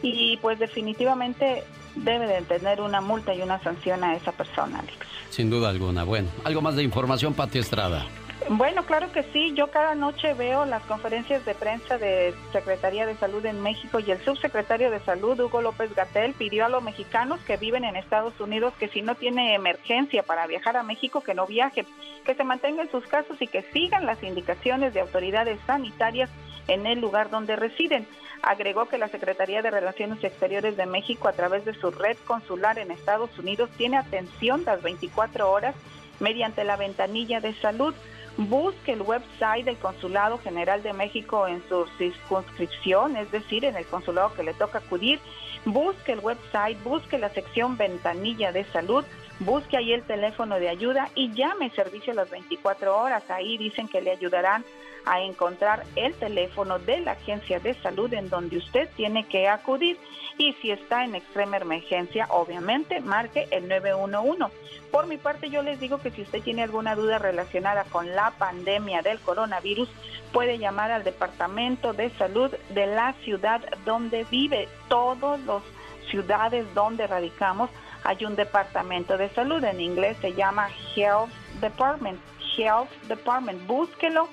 y 0.00 0.38
pues 0.38 0.58
definitivamente 0.58 1.62
debe 1.94 2.26
de 2.26 2.40
tener 2.40 2.80
una 2.80 3.02
multa 3.02 3.34
y 3.34 3.42
una 3.42 3.62
sanción 3.62 4.02
a 4.02 4.16
esa 4.16 4.32
persona, 4.32 4.78
Alex. 4.78 4.96
Sin 5.28 5.50
duda 5.50 5.68
alguna. 5.68 6.04
Bueno, 6.04 6.30
algo 6.44 6.62
más 6.62 6.74
de 6.74 6.84
información, 6.84 7.34
Pati 7.34 7.58
Estrada. 7.58 8.06
Bueno, 8.48 8.84
claro 8.84 9.10
que 9.10 9.24
sí. 9.24 9.54
Yo 9.54 9.68
cada 9.72 9.94
noche 9.94 10.34
veo 10.34 10.66
las 10.66 10.82
conferencias 10.84 11.44
de 11.44 11.54
prensa 11.54 11.98
de 11.98 12.32
Secretaría 12.52 13.04
de 13.04 13.16
Salud 13.16 13.44
en 13.44 13.60
México 13.60 13.98
y 13.98 14.10
el 14.10 14.24
subsecretario 14.24 14.90
de 14.90 15.00
Salud, 15.00 15.40
Hugo 15.40 15.62
López 15.62 15.92
Gatel, 15.94 16.32
pidió 16.34 16.64
a 16.64 16.68
los 16.68 16.82
mexicanos 16.82 17.40
que 17.40 17.56
viven 17.56 17.84
en 17.84 17.96
Estados 17.96 18.38
Unidos 18.38 18.74
que 18.78 18.88
si 18.88 19.02
no 19.02 19.16
tiene 19.16 19.54
emergencia 19.54 20.22
para 20.22 20.46
viajar 20.46 20.76
a 20.76 20.84
México, 20.84 21.22
que 21.22 21.34
no 21.34 21.46
viaje, 21.46 21.86
que 22.24 22.34
se 22.34 22.44
mantenga 22.44 22.82
en 22.82 22.90
sus 22.90 23.04
casos 23.06 23.36
y 23.40 23.48
que 23.48 23.62
sigan 23.72 24.06
las 24.06 24.22
indicaciones 24.22 24.94
de 24.94 25.00
autoridades 25.00 25.58
sanitarias 25.66 26.30
en 26.68 26.86
el 26.86 27.00
lugar 27.00 27.30
donde 27.30 27.56
residen. 27.56 28.06
Agregó 28.42 28.86
que 28.86 28.98
la 28.98 29.08
Secretaría 29.08 29.62
de 29.62 29.70
Relaciones 29.70 30.22
Exteriores 30.22 30.76
de 30.76 30.86
México, 30.86 31.26
a 31.26 31.32
través 31.32 31.64
de 31.64 31.74
su 31.74 31.90
red 31.90 32.16
consular 32.26 32.78
en 32.78 32.92
Estados 32.92 33.36
Unidos, 33.38 33.70
tiene 33.76 33.96
atención 33.96 34.62
las 34.64 34.82
24 34.82 35.50
horas 35.50 35.74
mediante 36.20 36.64
la 36.64 36.76
ventanilla 36.76 37.40
de 37.40 37.54
salud. 37.54 37.94
Busque 38.38 38.92
el 38.92 39.00
website 39.00 39.64
del 39.64 39.78
Consulado 39.78 40.36
General 40.38 40.82
de 40.82 40.92
México 40.92 41.46
en 41.46 41.66
su 41.68 41.86
circunscripción, 41.96 43.16
es 43.16 43.30
decir, 43.30 43.64
en 43.64 43.76
el 43.76 43.86
consulado 43.86 44.34
que 44.34 44.42
le 44.42 44.52
toca 44.52 44.78
acudir. 44.78 45.20
Busque 45.64 46.12
el 46.12 46.20
website, 46.20 46.82
busque 46.82 47.18
la 47.18 47.30
sección 47.30 47.78
ventanilla 47.78 48.52
de 48.52 48.64
salud, 48.66 49.04
busque 49.40 49.78
ahí 49.78 49.92
el 49.92 50.02
teléfono 50.02 50.56
de 50.56 50.68
ayuda 50.68 51.08
y 51.14 51.32
llame 51.32 51.70
servicio 51.70 52.12
a 52.12 52.16
las 52.16 52.30
24 52.30 52.96
horas. 52.96 53.22
Ahí 53.30 53.56
dicen 53.56 53.88
que 53.88 54.02
le 54.02 54.10
ayudarán 54.10 54.64
a 55.06 55.20
encontrar 55.20 55.84
el 55.94 56.14
teléfono 56.14 56.78
de 56.78 57.00
la 57.00 57.12
agencia 57.12 57.60
de 57.60 57.74
salud 57.74 58.12
en 58.12 58.28
donde 58.28 58.58
usted 58.58 58.88
tiene 58.96 59.24
que 59.26 59.48
acudir 59.48 59.98
y 60.36 60.52
si 60.54 60.70
está 60.70 61.04
en 61.04 61.14
extrema 61.14 61.56
emergencia, 61.56 62.26
obviamente, 62.28 63.00
marque 63.00 63.48
el 63.50 63.68
911. 63.68 64.54
Por 64.90 65.06
mi 65.06 65.16
parte, 65.16 65.48
yo 65.48 65.62
les 65.62 65.80
digo 65.80 65.98
que 65.98 66.10
si 66.10 66.22
usted 66.22 66.42
tiene 66.42 66.62
alguna 66.62 66.94
duda 66.94 67.18
relacionada 67.18 67.84
con 67.84 68.14
la 68.14 68.32
pandemia 68.32 69.02
del 69.02 69.18
coronavirus, 69.20 69.88
puede 70.32 70.58
llamar 70.58 70.90
al 70.90 71.04
Departamento 71.04 71.92
de 71.92 72.10
Salud 72.10 72.50
de 72.70 72.86
la 72.86 73.14
ciudad 73.24 73.62
donde 73.84 74.24
vive. 74.24 74.68
Todas 74.88 75.40
las 75.40 75.62
ciudades 76.10 76.66
donde 76.74 77.06
radicamos 77.06 77.70
hay 78.04 78.24
un 78.24 78.36
departamento 78.36 79.16
de 79.16 79.28
salud. 79.30 79.62
En 79.64 79.80
inglés 79.80 80.16
se 80.20 80.34
llama 80.34 80.68
Health 80.94 81.30
Department. 81.60 82.20
Health 82.56 82.90
Department. 83.08 83.66
Búsquelo. 83.66 84.28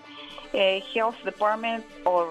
Eh, 0.53 0.83
Health 0.93 1.23
Department 1.23 1.83
o 2.05 2.29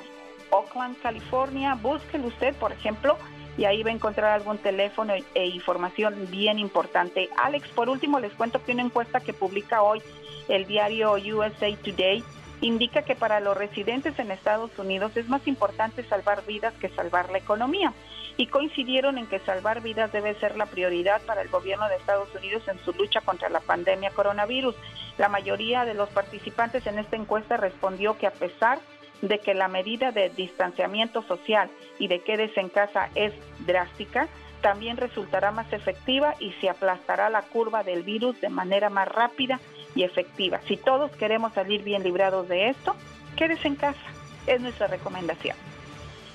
Oakland, 0.50 0.96
California. 1.02 1.74
Búsquelo 1.74 2.28
usted, 2.28 2.54
por 2.54 2.72
ejemplo, 2.72 3.18
y 3.58 3.64
ahí 3.64 3.82
va 3.82 3.90
a 3.90 3.94
encontrar 3.94 4.30
algún 4.32 4.58
teléfono 4.58 5.14
e 5.34 5.46
información 5.46 6.28
bien 6.30 6.58
importante. 6.58 7.28
Alex, 7.36 7.68
por 7.68 7.88
último 7.88 8.20
les 8.20 8.32
cuento 8.32 8.62
que 8.64 8.72
una 8.72 8.82
encuesta 8.82 9.20
que 9.20 9.32
publica 9.32 9.82
hoy 9.82 10.02
el 10.48 10.66
diario 10.66 11.12
USA 11.14 11.76
Today 11.76 12.24
indica 12.62 13.02
que 13.02 13.14
para 13.14 13.40
los 13.40 13.56
residentes 13.56 14.18
en 14.18 14.30
Estados 14.30 14.70
Unidos 14.78 15.16
es 15.16 15.28
más 15.28 15.46
importante 15.46 16.04
salvar 16.04 16.46
vidas 16.46 16.72
que 16.80 16.88
salvar 16.88 17.30
la 17.30 17.38
economía 17.38 17.92
y 18.36 18.46
coincidieron 18.46 19.18
en 19.18 19.26
que 19.26 19.40
salvar 19.40 19.82
vidas 19.82 20.12
debe 20.12 20.34
ser 20.36 20.56
la 20.56 20.66
prioridad 20.66 21.20
para 21.22 21.42
el 21.42 21.48
gobierno 21.48 21.88
de 21.88 21.96
Estados 21.96 22.34
Unidos 22.34 22.62
en 22.68 22.78
su 22.84 22.92
lucha 22.92 23.20
contra 23.20 23.50
la 23.50 23.60
pandemia 23.60 24.10
coronavirus. 24.10 24.74
La 25.18 25.28
mayoría 25.28 25.84
de 25.84 25.94
los 25.94 26.08
participantes 26.10 26.86
en 26.86 26.98
esta 26.98 27.16
encuesta 27.16 27.56
respondió 27.56 28.16
que 28.16 28.28
a 28.28 28.32
pesar 28.32 28.78
de 29.20 29.38
que 29.40 29.54
la 29.54 29.68
medida 29.68 30.12
de 30.12 30.30
distanciamiento 30.30 31.22
social 31.22 31.68
y 31.98 32.08
de 32.08 32.20
quedes 32.20 32.56
en 32.56 32.68
casa 32.68 33.10
es 33.14 33.32
drástica, 33.66 34.28
también 34.62 34.96
resultará 34.96 35.50
más 35.50 35.72
efectiva 35.72 36.34
y 36.38 36.52
se 36.60 36.70
aplastará 36.70 37.28
la 37.28 37.42
curva 37.42 37.82
del 37.82 38.04
virus 38.04 38.40
de 38.40 38.48
manera 38.48 38.88
más 38.88 39.08
rápida 39.08 39.60
y 39.94 40.02
efectiva. 40.02 40.60
Si 40.66 40.76
todos 40.76 41.10
queremos 41.12 41.52
salir 41.52 41.82
bien 41.82 42.02
librados 42.02 42.48
de 42.48 42.70
esto, 42.70 42.94
quédese 43.36 43.68
en 43.68 43.76
casa. 43.76 44.00
Es 44.46 44.60
nuestra 44.60 44.86
recomendación. 44.86 45.56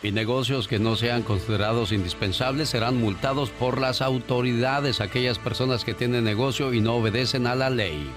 Y 0.03 0.11
negocios 0.11 0.67
que 0.67 0.79
no 0.79 0.95
sean 0.95 1.23
considerados 1.23 1.91
indispensables 1.91 2.69
serán 2.69 2.97
multados 2.97 3.49
por 3.49 3.81
las 3.81 4.01
autoridades, 4.01 5.01
aquellas 5.01 5.39
personas 5.39 5.83
que 5.83 5.95
tienen 5.95 6.23
negocio 6.23 6.73
y 6.73 6.81
no 6.81 6.95
obedecen 6.95 7.47
a 7.47 7.55
la 7.55 7.69
ley. 7.69 8.09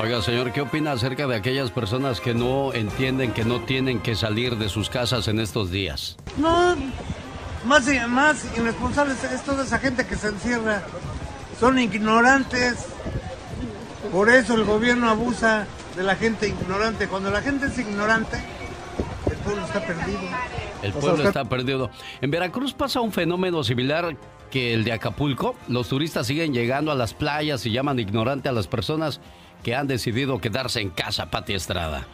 Oiga, 0.00 0.22
señor, 0.22 0.52
¿qué 0.52 0.60
opina 0.62 0.92
acerca 0.92 1.26
de 1.26 1.36
aquellas 1.36 1.70
personas 1.70 2.20
que 2.20 2.32
no 2.32 2.72
entienden 2.72 3.32
que 3.32 3.44
no 3.44 3.60
tienen 3.64 4.00
que 4.00 4.14
salir 4.14 4.56
de 4.56 4.68
sus 4.68 4.88
casas 4.88 5.28
en 5.28 5.40
estos 5.40 5.70
días? 5.70 6.16
No, 6.38 6.76
más, 7.64 8.08
más 8.08 8.46
irresponsables 8.56 9.22
es 9.24 9.42
toda 9.42 9.64
esa 9.64 9.78
gente 9.78 10.06
que 10.06 10.16
se 10.16 10.28
encierra. 10.28 10.82
Son 11.58 11.78
ignorantes. 11.78 12.86
Por 14.12 14.30
eso 14.30 14.54
el 14.54 14.64
gobierno 14.64 15.08
abusa 15.10 15.66
de 15.96 16.02
la 16.02 16.16
gente 16.16 16.48
ignorante. 16.48 17.08
Cuando 17.08 17.30
la 17.30 17.42
gente 17.42 17.66
es 17.66 17.78
ignorante, 17.78 18.38
el 19.30 19.36
pueblo 19.38 19.64
está 19.64 19.80
perdido. 19.80 20.18
El 20.82 20.92
pueblo 20.92 21.24
está 21.24 21.44
perdido. 21.44 21.90
En 22.20 22.30
Veracruz 22.30 22.72
pasa 22.72 23.00
un 23.00 23.12
fenómeno 23.12 23.64
similar 23.64 24.16
que 24.50 24.72
el 24.74 24.84
de 24.84 24.92
Acapulco. 24.92 25.56
Los 25.66 25.88
turistas 25.88 26.26
siguen 26.26 26.54
llegando 26.54 26.92
a 26.92 26.94
las 26.94 27.14
playas 27.14 27.66
y 27.66 27.72
llaman 27.72 27.98
ignorante 27.98 28.48
a 28.48 28.52
las 28.52 28.68
personas 28.68 29.20
que 29.62 29.74
han 29.74 29.88
decidido 29.88 30.40
quedarse 30.40 30.80
en 30.80 30.90
casa, 30.90 31.30
Pati 31.30 31.54
Estrada. 31.54 32.06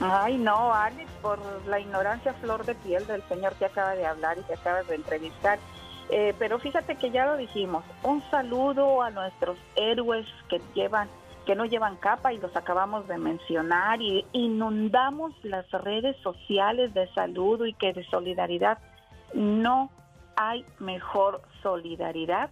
Ay, 0.00 0.38
no, 0.38 0.74
Alex, 0.74 1.10
por 1.22 1.38
la 1.66 1.78
ignorancia 1.78 2.32
flor 2.34 2.64
de 2.64 2.74
piel 2.74 3.06
del 3.06 3.22
señor 3.28 3.54
que 3.54 3.66
acaba 3.66 3.94
de 3.94 4.06
hablar 4.06 4.38
y 4.38 4.42
que 4.42 4.54
acabas 4.54 4.88
de 4.88 4.96
entrevistar. 4.96 5.58
Eh, 6.10 6.34
pero 6.38 6.58
fíjate 6.58 6.96
que 6.96 7.10
ya 7.10 7.26
lo 7.26 7.36
dijimos, 7.36 7.84
un 8.02 8.22
saludo 8.30 9.02
a 9.02 9.10
nuestros 9.10 9.56
héroes 9.76 10.26
que 10.48 10.60
llevan 10.74 11.08
que 11.46 11.54
no 11.54 11.64
llevan 11.64 11.96
capa 11.96 12.32
y 12.32 12.38
los 12.38 12.54
acabamos 12.56 13.08
de 13.08 13.18
mencionar 13.18 14.00
y 14.00 14.24
inundamos 14.32 15.32
las 15.42 15.70
redes 15.70 16.16
sociales 16.22 16.92
de 16.94 17.08
saludo 17.14 17.66
y 17.66 17.72
que 17.74 17.92
de 17.92 18.04
solidaridad. 18.04 18.78
No 19.34 19.90
hay 20.36 20.64
mejor 20.78 21.42
solidaridad 21.62 22.50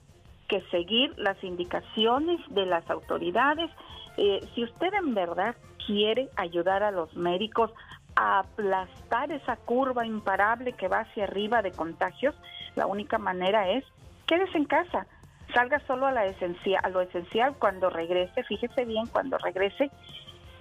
que 0.49 0.63
seguir 0.71 1.13
las 1.19 1.43
indicaciones 1.45 2.41
de 2.49 2.67
las 2.67 2.89
autoridades. 2.91 3.71
Eh, 4.17 4.41
si 4.55 4.65
usted 4.65 4.93
en 4.95 5.15
verdad 5.15 5.55
quiere 5.87 6.29
ayudar 6.37 6.83
a 6.83 6.91
los 6.91 7.15
médicos 7.15 7.71
a 8.17 8.41
aplastar 8.41 9.31
esa 9.31 9.57
curva 9.57 10.07
imparable 10.07 10.73
que 10.73 10.89
va 10.89 11.01
hacia 11.01 11.25
arriba 11.25 11.63
de 11.63 11.73
contagios, 11.73 12.35
la 12.75 12.87
única 12.87 13.19
manera 13.19 13.71
es 13.71 13.85
quédese 14.29 14.59
en 14.59 14.67
casa, 14.67 15.07
salga 15.53 15.81
solo 15.87 16.07
a, 16.07 16.13
la 16.13 16.27
esencial, 16.27 16.81
a 16.85 16.89
lo 16.89 17.01
esencial 17.01 17.57
cuando 17.59 17.91
regrese, 17.91 18.43
fíjese 18.45 18.85
bien 18.85 19.07
cuando 19.07 19.39
regrese, 19.39 19.91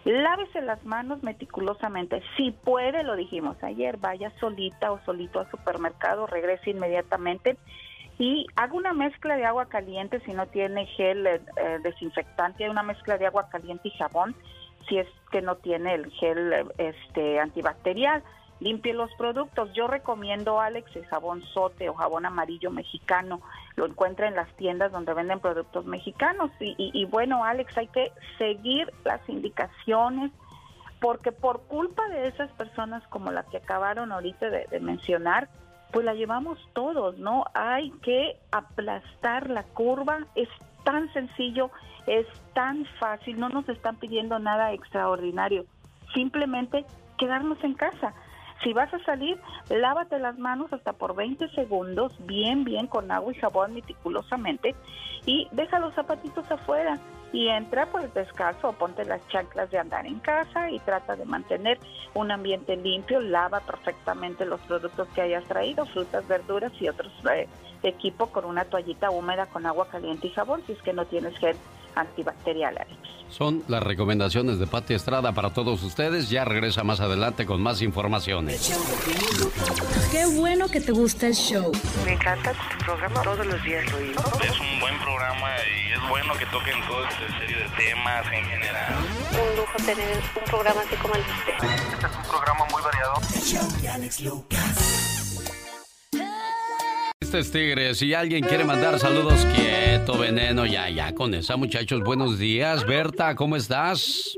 lávese 0.05 0.61
las 0.61 0.83
manos 0.85 1.23
meticulosamente, 1.23 2.21
si 2.35 2.51
puede, 2.51 3.03
lo 3.03 3.15
dijimos 3.15 3.61
ayer, 3.63 3.97
vaya 3.97 4.31
solita 4.39 4.91
o 4.91 4.99
solito 5.05 5.39
al 5.39 5.51
supermercado, 5.51 6.27
regrese 6.27 6.69
inmediatamente 6.71 7.57
y 8.19 8.47
hago 8.55 8.77
una 8.77 8.93
mezcla 8.93 9.35
de 9.35 9.45
agua 9.45 9.67
caliente 9.67 10.19
si 10.21 10.33
no 10.33 10.47
tiene 10.47 10.87
gel 10.87 11.27
eh, 11.27 11.41
eh, 11.57 11.79
desinfectante, 11.83 12.69
una 12.69 12.83
mezcla 12.83 13.17
de 13.17 13.27
agua 13.27 13.47
caliente 13.49 13.89
y 13.89 13.91
jabón 13.91 14.35
si 14.87 14.97
es 14.97 15.07
que 15.31 15.41
no 15.41 15.57
tiene 15.57 15.95
el 15.95 16.09
gel 16.11 16.71
este 16.77 17.39
antibacterial. 17.39 18.23
Limpie 18.59 18.93
los 18.93 19.13
productos. 19.15 19.71
Yo 19.73 19.87
recomiendo, 19.87 20.59
Alex, 20.59 20.95
el 20.95 21.05
jabón 21.05 21.43
sote 21.53 21.89
o 21.89 21.93
jabón 21.93 22.25
amarillo 22.25 22.71
mexicano. 22.71 23.41
Lo 23.75 23.85
encuentra 23.85 24.27
en 24.27 24.35
las 24.35 24.51
tiendas 24.55 24.91
donde 24.91 25.13
venden 25.13 25.39
productos 25.39 25.85
mexicanos. 25.85 26.51
Y, 26.59 27.05
bueno, 27.05 27.43
Alex, 27.43 27.77
hay 27.77 27.87
que 27.87 28.11
seguir 28.37 28.91
las 29.05 29.21
indicaciones 29.29 30.31
porque 30.99 31.31
por 31.31 31.61
culpa 31.67 32.07
de 32.09 32.27
esas 32.27 32.51
personas 32.53 33.05
como 33.09 33.31
las 33.31 33.45
que 33.45 33.57
acabaron 33.57 34.11
ahorita 34.11 34.49
de 34.49 34.79
mencionar, 34.79 35.47
pues 35.91 36.05
la 36.05 36.13
llevamos 36.13 36.59
todos, 36.73 37.17
¿no? 37.17 37.45
Hay 37.53 37.91
que 38.01 38.37
aplastar 38.51 39.49
la 39.49 39.63
curva, 39.63 40.19
es 40.35 40.49
tan 40.83 41.11
sencillo, 41.13 41.71
es 42.07 42.25
tan 42.53 42.85
fácil, 42.99 43.39
no 43.39 43.49
nos 43.49 43.67
están 43.69 43.97
pidiendo 43.97 44.39
nada 44.39 44.73
extraordinario, 44.73 45.65
simplemente 46.13 46.85
quedarnos 47.17 47.63
en 47.63 47.73
casa. 47.73 48.13
Si 48.63 48.73
vas 48.73 48.91
a 48.93 49.03
salir, 49.03 49.39
lávate 49.69 50.19
las 50.19 50.37
manos 50.39 50.71
hasta 50.73 50.93
por 50.93 51.15
20 51.15 51.49
segundos, 51.49 52.13
bien, 52.25 52.63
bien, 52.63 52.87
con 52.87 53.11
agua 53.11 53.31
y 53.31 53.35
jabón 53.35 53.73
meticulosamente, 53.73 54.75
y 55.25 55.47
deja 55.51 55.79
los 55.79 55.93
zapatitos 55.93 56.49
afuera 56.49 56.99
y 57.33 57.49
entra 57.49 57.85
pues 57.87 58.13
descalzo 58.13 58.69
o 58.69 58.73
ponte 58.73 59.03
las 59.05 59.25
chanclas 59.27 59.69
de 59.69 59.77
andar 59.77 60.05
en 60.05 60.19
casa 60.19 60.71
y 60.71 60.79
trata 60.79 61.15
de 61.15 61.25
mantener 61.25 61.77
un 62.13 62.31
ambiente 62.31 62.75
limpio, 62.77 63.19
lava 63.19 63.59
perfectamente 63.59 64.45
los 64.45 64.61
productos 64.61 65.07
que 65.09 65.21
hayas 65.21 65.43
traído, 65.45 65.85
frutas, 65.85 66.27
verduras 66.27 66.71
y 66.79 66.87
otros 66.87 67.11
eh, 67.33 67.47
equipo 67.83 68.27
con 68.27 68.45
una 68.45 68.65
toallita 68.65 69.09
húmeda 69.09 69.45
con 69.47 69.65
agua 69.65 69.87
caliente 69.89 70.27
y 70.27 70.31
jabón 70.31 70.61
si 70.65 70.71
es 70.71 70.81
que 70.81 70.93
no 70.93 71.05
tienes 71.05 71.37
gel 71.37 71.57
antibacterial, 71.99 72.77
Alex. 72.77 73.17
Son 73.29 73.63
las 73.67 73.83
recomendaciones 73.83 74.57
de 74.57 74.67
Pati 74.67 74.93
Estrada 74.93 75.33
para 75.33 75.53
todos 75.53 75.83
ustedes. 75.83 76.29
Ya 76.29 76.45
regresa 76.45 76.83
más 76.83 77.01
adelante 77.01 77.45
con 77.45 77.61
más 77.61 77.81
informaciones. 77.81 78.73
Qué 80.11 80.25
bueno 80.25 80.69
que 80.69 80.79
te 80.79 80.93
gusta 80.93 81.27
el 81.27 81.33
show. 81.33 81.71
Me 82.05 82.13
encanta 82.13 82.53
tu 82.53 82.85
programa, 82.85 83.21
todos 83.21 83.45
los 83.45 83.61
días 83.63 83.91
lo 83.91 83.97
oigo. 83.97 84.21
Es 84.41 84.59
un 84.59 84.79
buen 84.79 84.97
programa 84.99 85.49
y 85.67 85.91
es 85.91 86.09
bueno 86.09 86.33
que 86.35 86.45
toquen 86.45 86.79
todo 86.87 87.05
este 87.05 87.27
serie 87.39 87.57
de 87.57 87.69
temas 87.75 88.25
en 88.31 88.45
general. 88.45 88.95
Un 89.31 89.57
lujo 89.57 89.77
tener 89.85 90.17
un 90.35 90.43
programa 90.45 90.81
así 90.81 90.95
como 90.95 91.15
el 91.15 91.23
de 91.23 91.31
usted. 91.31 91.53
Este 91.93 92.05
es 92.05 92.15
un 92.15 92.23
programa 92.31 92.65
muy 92.71 92.81
variado. 92.81 93.13
El 93.35 93.41
show 93.41 93.81
de 93.81 93.89
Alex 93.89 94.21
Lucas. 94.21 95.07
Este 97.19 97.39
es 97.39 97.51
Tigre. 97.51 97.93
Si 97.93 98.13
alguien 98.13 98.41
quiere 98.45 98.63
mandar 98.63 98.97
saludos, 98.99 99.45
veneno, 100.05 100.65
ya, 100.65 100.89
ya, 100.89 101.13
con 101.13 101.33
esa, 101.33 101.57
muchachos. 101.57 102.01
Buenos 102.03 102.37
días, 102.37 102.85
Berta, 102.85 103.35
¿cómo 103.35 103.55
estás? 103.55 104.37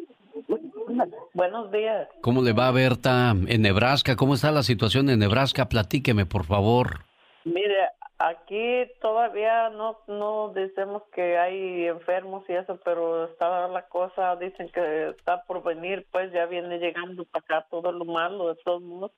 Buenos 1.34 1.72
días. 1.72 2.08
¿Cómo 2.22 2.42
le 2.42 2.54
va 2.54 2.72
Berta 2.72 3.34
en 3.48 3.62
Nebraska? 3.62 4.16
¿Cómo 4.16 4.34
está 4.34 4.52
la 4.52 4.64
situación 4.64 5.10
en 5.10 5.20
Nebraska? 5.20 5.70
Platíqueme, 5.70 6.26
por 6.26 6.46
favor. 6.46 7.06
Mire, 7.46 7.90
aquí 8.18 8.90
todavía 9.02 9.70
no 9.70 10.00
no 10.08 10.52
decimos 10.54 11.04
que 11.14 11.38
hay 11.38 11.88
enfermos 11.88 12.44
y 12.50 12.54
eso, 12.54 12.80
pero 12.84 13.26
está 13.26 13.68
la 13.68 13.88
cosa, 13.88 14.36
dicen 14.36 14.70
que 14.70 15.10
está 15.10 15.44
por 15.44 15.64
venir, 15.64 16.06
pues 16.12 16.32
ya 16.32 16.46
viene 16.46 16.80
llegando 16.80 17.26
para 17.26 17.46
acá 17.46 17.68
todo 17.70 17.92
lo 17.92 18.06
malo 18.06 18.50
de 18.50 18.56
todos 18.64 18.82
modos, 18.82 19.12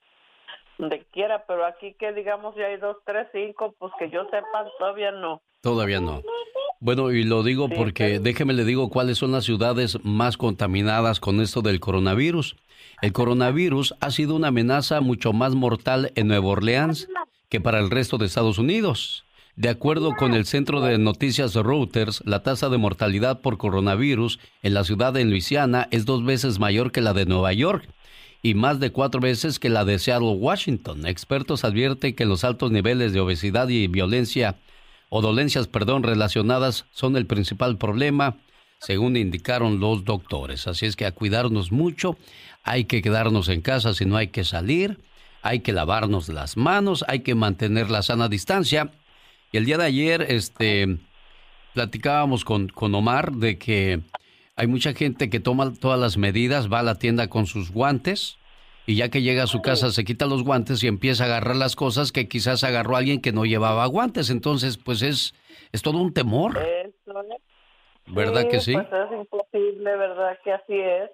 donde 0.78 1.06
quiera, 1.12 1.46
pero 1.46 1.66
aquí 1.66 1.94
que 1.94 2.14
digamos 2.14 2.56
ya 2.56 2.66
hay 2.66 2.78
dos, 2.78 2.98
tres, 3.06 3.28
cinco, 3.32 3.74
pues 3.80 3.92
que 3.98 4.10
yo 4.10 4.26
sepa 4.26 4.70
todavía 4.78 5.12
no. 5.12 5.42
Todavía 5.62 6.02
no. 6.02 6.24
Bueno, 6.80 7.12
y 7.12 7.24
lo 7.24 7.44
digo 7.44 7.70
porque 7.70 8.20
déjeme 8.20 8.54
le 8.54 8.66
digo 8.66 8.90
cuáles 8.90 9.20
son 9.20 9.32
las 9.32 9.46
ciudades 9.46 10.00
más 10.04 10.36
contaminadas 10.36 11.20
con 11.20 11.40
esto 11.40 11.62
del 11.62 11.80
coronavirus. 11.80 12.56
El 13.04 13.14
coronavirus 13.14 13.94
ha 14.00 14.10
sido 14.10 14.36
una 14.36 14.48
amenaza 14.48 15.00
mucho 15.02 15.34
más 15.34 15.54
mortal 15.54 16.12
en 16.16 16.28
Nueva 16.28 16.48
Orleans 16.48 17.08
que 17.50 17.62
para 17.62 17.80
el 17.80 17.92
resto 17.92 18.18
de 18.18 18.26
Estados 18.26 18.58
Unidos. 18.58 19.26
De 19.56 19.70
acuerdo 19.70 20.16
con 20.18 20.34
el 20.34 20.46
centro 20.46 20.82
de 20.82 20.98
noticias 20.98 21.54
Reuters, 21.54 22.24
la 22.26 22.42
tasa 22.42 22.70
de 22.70 22.78
mortalidad 22.78 23.42
por 23.42 23.60
coronavirus 23.60 24.40
en 24.64 24.74
la 24.74 24.84
ciudad 24.84 25.14
de 25.14 25.24
Luisiana 25.26 25.88
es 25.92 26.06
dos 26.06 26.26
veces 26.26 26.58
mayor 26.58 26.92
que 26.92 27.02
la 27.02 27.14
de 27.14 27.28
Nueva 27.28 27.54
York 27.54 27.88
y 28.42 28.56
más 28.56 28.80
de 28.80 28.92
cuatro 28.92 29.22
veces 29.22 29.60
que 29.60 29.70
la 29.70 29.86
de 29.86 30.00
Seattle, 30.00 30.30
Washington. 30.30 31.06
Expertos 31.06 31.64
advierten 31.64 32.16
que 32.16 32.26
los 32.26 32.44
altos 32.44 32.72
niveles 32.72 33.14
de 33.14 33.20
obesidad 33.20 33.68
y 33.70 33.88
violencia 33.88 34.58
o 35.14 35.22
dolencias, 35.22 35.68
perdón, 35.68 36.04
relacionadas 36.04 36.86
son 36.92 37.18
el 37.18 37.26
principal 37.26 37.78
problema, 37.78 38.38
según 38.80 39.18
indicaron 39.18 39.82
los 39.82 40.06
doctores. 40.06 40.68
Así 40.68 40.86
es 40.86 40.96
que 40.96 41.06
a 41.06 41.12
cuidarnos 41.12 41.74
mucho, 41.74 42.18
hay 42.64 42.86
que 42.86 43.02
quedarnos 43.02 43.50
en 43.50 43.60
casa 43.60 43.94
si 43.94 44.06
no 44.06 44.16
hay 44.16 44.30
que 44.30 44.46
salir, 44.46 45.02
hay 45.42 45.60
que 45.60 45.74
lavarnos 45.74 46.30
las 46.30 46.56
manos, 46.56 47.04
hay 47.10 47.20
que 47.20 47.36
mantener 47.36 47.92
la 47.92 48.04
sana 48.04 48.30
distancia. 48.30 48.94
Y 49.52 49.58
el 49.58 49.66
día 49.66 49.78
de 49.78 49.84
ayer, 49.84 50.22
este, 50.30 50.98
platicábamos 51.74 52.46
con, 52.46 52.70
con 52.70 52.96
Omar 52.96 53.34
de 53.34 53.58
que 53.58 54.00
hay 54.56 54.68
mucha 54.68 54.94
gente 54.94 55.30
que 55.30 55.42
toma 55.42 55.74
todas 55.74 56.00
las 56.00 56.16
medidas, 56.16 56.72
va 56.72 56.80
a 56.80 56.84
la 56.84 56.96
tienda 56.96 57.28
con 57.28 57.48
sus 57.48 57.70
guantes, 57.70 58.38
y 58.86 58.96
ya 58.96 59.10
que 59.10 59.22
llega 59.22 59.44
a 59.44 59.48
su 59.48 59.62
casa 59.62 59.92
se 59.92 60.04
quita 60.04 60.26
los 60.26 60.44
guantes 60.44 60.84
y 60.84 60.88
empieza 60.88 61.24
a 61.24 61.28
agarrar 61.28 61.56
las 61.56 61.76
cosas 61.76 62.12
que 62.12 62.28
quizás 62.28 62.64
agarró 62.64 62.96
alguien 62.96 63.22
que 63.22 63.32
no 63.32 63.46
llevaba 63.46 63.86
guantes. 63.86 64.30
Entonces, 64.30 64.78
pues 64.78 65.02
es, 65.02 65.34
es 65.72 65.82
todo 65.82 66.00
un 66.00 66.14
temor. 66.14 66.60
¿Verdad 68.08 68.48
que 68.50 68.60
sí? 68.60 68.74
Pues 68.74 68.88
es 68.88 69.20
imposible, 69.20 69.96
¿verdad 69.96 70.38
que 70.44 70.52
así 70.54 70.74
es? 70.74 71.12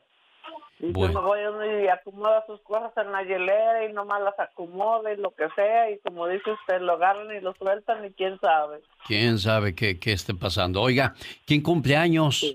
Y 0.79 0.91
Bueno. 0.91 1.21
va 1.21 1.49
uno 1.49 1.81
y 1.81 1.87
acomoda 1.87 2.43
sus 2.45 2.61
cosas 2.61 2.91
en 2.97 3.11
la 3.11 3.23
hielera 3.23 3.85
y 3.89 3.93
nomás 3.93 4.21
las 4.21 4.39
acomoda 4.39 5.11
y 5.11 5.17
lo 5.17 5.31
que 5.31 5.47
sea 5.55 5.89
y 5.91 5.97
como 5.99 6.27
dice 6.27 6.51
usted, 6.51 6.81
lo 6.81 6.93
agarran 6.93 7.35
y 7.35 7.41
lo 7.41 7.53
sueltan 7.55 8.05
y 8.05 8.11
quién 8.11 8.39
sabe. 8.39 8.79
¿Quién 9.07 9.39
sabe 9.39 9.73
qué, 9.75 9.99
qué 9.99 10.13
esté 10.13 10.35
pasando? 10.35 10.81
Oiga, 10.81 11.15
¿quién 11.45 11.61
cumple 11.61 11.95
años? 11.97 12.45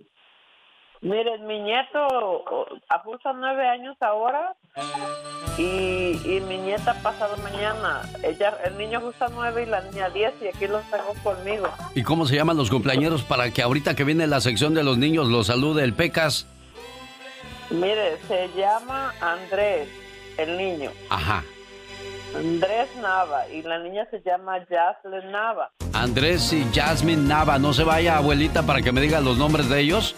Miren, 1.02 1.48
mi 1.48 1.58
nieto 1.58 1.98
abusa 2.88 3.32
nueve 3.32 3.68
años 3.68 3.96
ahora 3.98 4.54
y, 5.58 6.12
y 6.24 6.40
mi 6.48 6.58
nieta 6.58 6.94
pasado 7.02 7.36
mañana. 7.38 8.02
Ella, 8.22 8.56
el 8.64 8.78
niño 8.78 8.98
abusa 8.98 9.26
nueve 9.34 9.64
y 9.64 9.66
la 9.66 9.80
niña 9.80 10.10
diez 10.10 10.32
y 10.40 10.46
aquí 10.46 10.68
los 10.68 10.84
tengo 10.92 11.12
conmigo. 11.24 11.68
¿Y 11.96 12.04
cómo 12.04 12.24
se 12.24 12.36
llaman 12.36 12.56
los 12.56 12.70
cumpleañeros 12.70 13.24
para 13.24 13.50
que 13.50 13.62
ahorita 13.62 13.96
que 13.96 14.04
viene 14.04 14.28
la 14.28 14.40
sección 14.40 14.74
de 14.74 14.84
los 14.84 14.96
niños 14.96 15.26
los 15.26 15.48
salude 15.48 15.82
el 15.82 15.92
Pecas? 15.92 16.46
Mire, 17.70 18.18
se 18.28 18.48
llama 18.56 19.12
Andrés, 19.20 19.88
el 20.38 20.56
niño. 20.56 20.92
Ajá. 21.10 21.42
Andrés 22.36 22.88
Nava 23.00 23.48
y 23.48 23.62
la 23.62 23.80
niña 23.80 24.06
se 24.08 24.22
llama 24.22 24.58
Jaslyn 24.70 25.32
Nava. 25.32 25.72
Andrés 25.94 26.52
y 26.52 26.64
Jasmine 26.72 27.26
Nava. 27.26 27.58
No 27.58 27.72
se 27.72 27.82
vaya, 27.82 28.18
abuelita, 28.18 28.62
para 28.62 28.82
que 28.82 28.92
me 28.92 29.00
diga 29.00 29.20
los 29.20 29.36
nombres 29.36 29.68
de 29.68 29.80
ellos. 29.80 30.14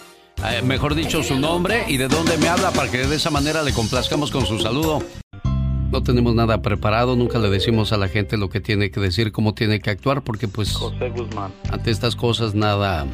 Eh, 0.50 0.60
mejor 0.62 0.94
dicho, 0.94 1.22
su 1.22 1.38
nombre 1.38 1.84
y 1.88 1.96
de 1.96 2.06
dónde 2.08 2.36
me 2.36 2.48
habla 2.48 2.70
para 2.70 2.90
que 2.90 2.98
de 3.06 3.16
esa 3.16 3.30
manera 3.30 3.62
le 3.62 3.72
complazcamos 3.72 4.30
con 4.30 4.44
su 4.44 4.58
saludo. 4.58 5.02
No 5.90 6.02
tenemos 6.02 6.34
nada 6.34 6.60
preparado, 6.60 7.16
nunca 7.16 7.38
le 7.38 7.48
decimos 7.48 7.92
a 7.92 7.96
la 7.96 8.08
gente 8.08 8.36
lo 8.36 8.50
que 8.50 8.60
tiene 8.60 8.90
que 8.90 9.00
decir, 9.00 9.32
cómo 9.32 9.54
tiene 9.54 9.80
que 9.80 9.90
actuar, 9.90 10.22
porque 10.22 10.48
pues 10.48 10.72
José 10.72 11.08
Guzmán. 11.10 11.52
ante 11.70 11.90
estas 11.90 12.14
cosas 12.16 12.54
nada... 12.54 13.06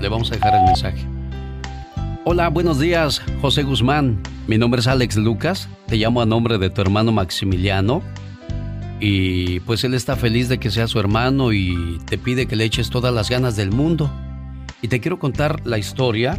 Le 0.00 0.08
vamos 0.08 0.30
a 0.30 0.34
dejar 0.34 0.54
el 0.54 0.64
mensaje. 0.64 1.04
Hola, 2.24 2.48
buenos 2.48 2.78
días, 2.78 3.20
José 3.42 3.62
Guzmán. 3.62 4.22
Mi 4.46 4.56
nombre 4.58 4.80
es 4.80 4.86
Alex 4.86 5.16
Lucas. 5.16 5.68
Te 5.86 5.96
llamo 5.96 6.22
a 6.22 6.26
nombre 6.26 6.56
de 6.58 6.70
tu 6.70 6.80
hermano 6.80 7.12
Maximiliano. 7.12 8.02
Y 9.06 9.60
pues 9.60 9.84
él 9.84 9.92
está 9.92 10.16
feliz 10.16 10.48
de 10.48 10.56
que 10.56 10.70
sea 10.70 10.86
su 10.86 10.98
hermano 10.98 11.52
y 11.52 11.98
te 12.06 12.16
pide 12.16 12.46
que 12.46 12.56
le 12.56 12.64
eches 12.64 12.88
todas 12.88 13.12
las 13.12 13.28
ganas 13.28 13.54
del 13.54 13.70
mundo. 13.70 14.10
Y 14.80 14.88
te 14.88 14.98
quiero 14.98 15.18
contar 15.18 15.60
la 15.66 15.76
historia 15.76 16.38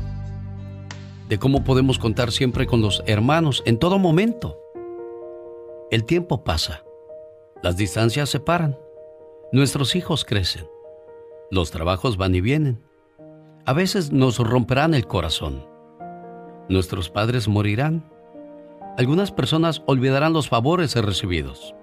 de 1.29 1.37
cómo 1.37 1.63
podemos 1.63 1.99
contar 1.99 2.31
siempre 2.31 2.65
con 2.65 2.81
los 2.81 3.03
hermanos 3.05 3.61
en 3.67 3.77
todo 3.77 3.99
momento. 3.99 4.57
El 5.91 6.05
tiempo 6.05 6.43
pasa, 6.43 6.83
las 7.61 7.77
distancias 7.77 8.31
se 8.31 8.39
paran, 8.39 8.75
nuestros 9.51 9.95
hijos 9.95 10.25
crecen, 10.25 10.65
los 11.51 11.69
trabajos 11.69 12.17
van 12.17 12.33
y 12.33 12.41
vienen. 12.41 12.81
A 13.67 13.73
veces 13.73 14.11
nos 14.11 14.39
romperán 14.39 14.95
el 14.95 15.05
corazón. 15.05 15.67
Nuestros 16.67 17.11
padres 17.11 17.47
morirán. 17.47 18.11
Algunas 18.97 19.31
personas 19.31 19.83
olvidarán 19.85 20.33
los 20.33 20.49
favores 20.49 20.95
recibidos. 20.95 21.75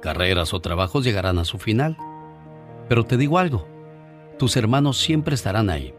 Carreras 0.00 0.54
o 0.54 0.60
trabajos 0.60 1.04
llegarán 1.04 1.38
a 1.38 1.44
su 1.44 1.58
final. 1.58 1.96
Pero 2.88 3.04
te 3.04 3.16
digo 3.16 3.38
algo, 3.38 3.68
tus 4.38 4.56
hermanos 4.56 4.98
siempre 4.98 5.34
estarán 5.34 5.68
ahí. 5.68 5.94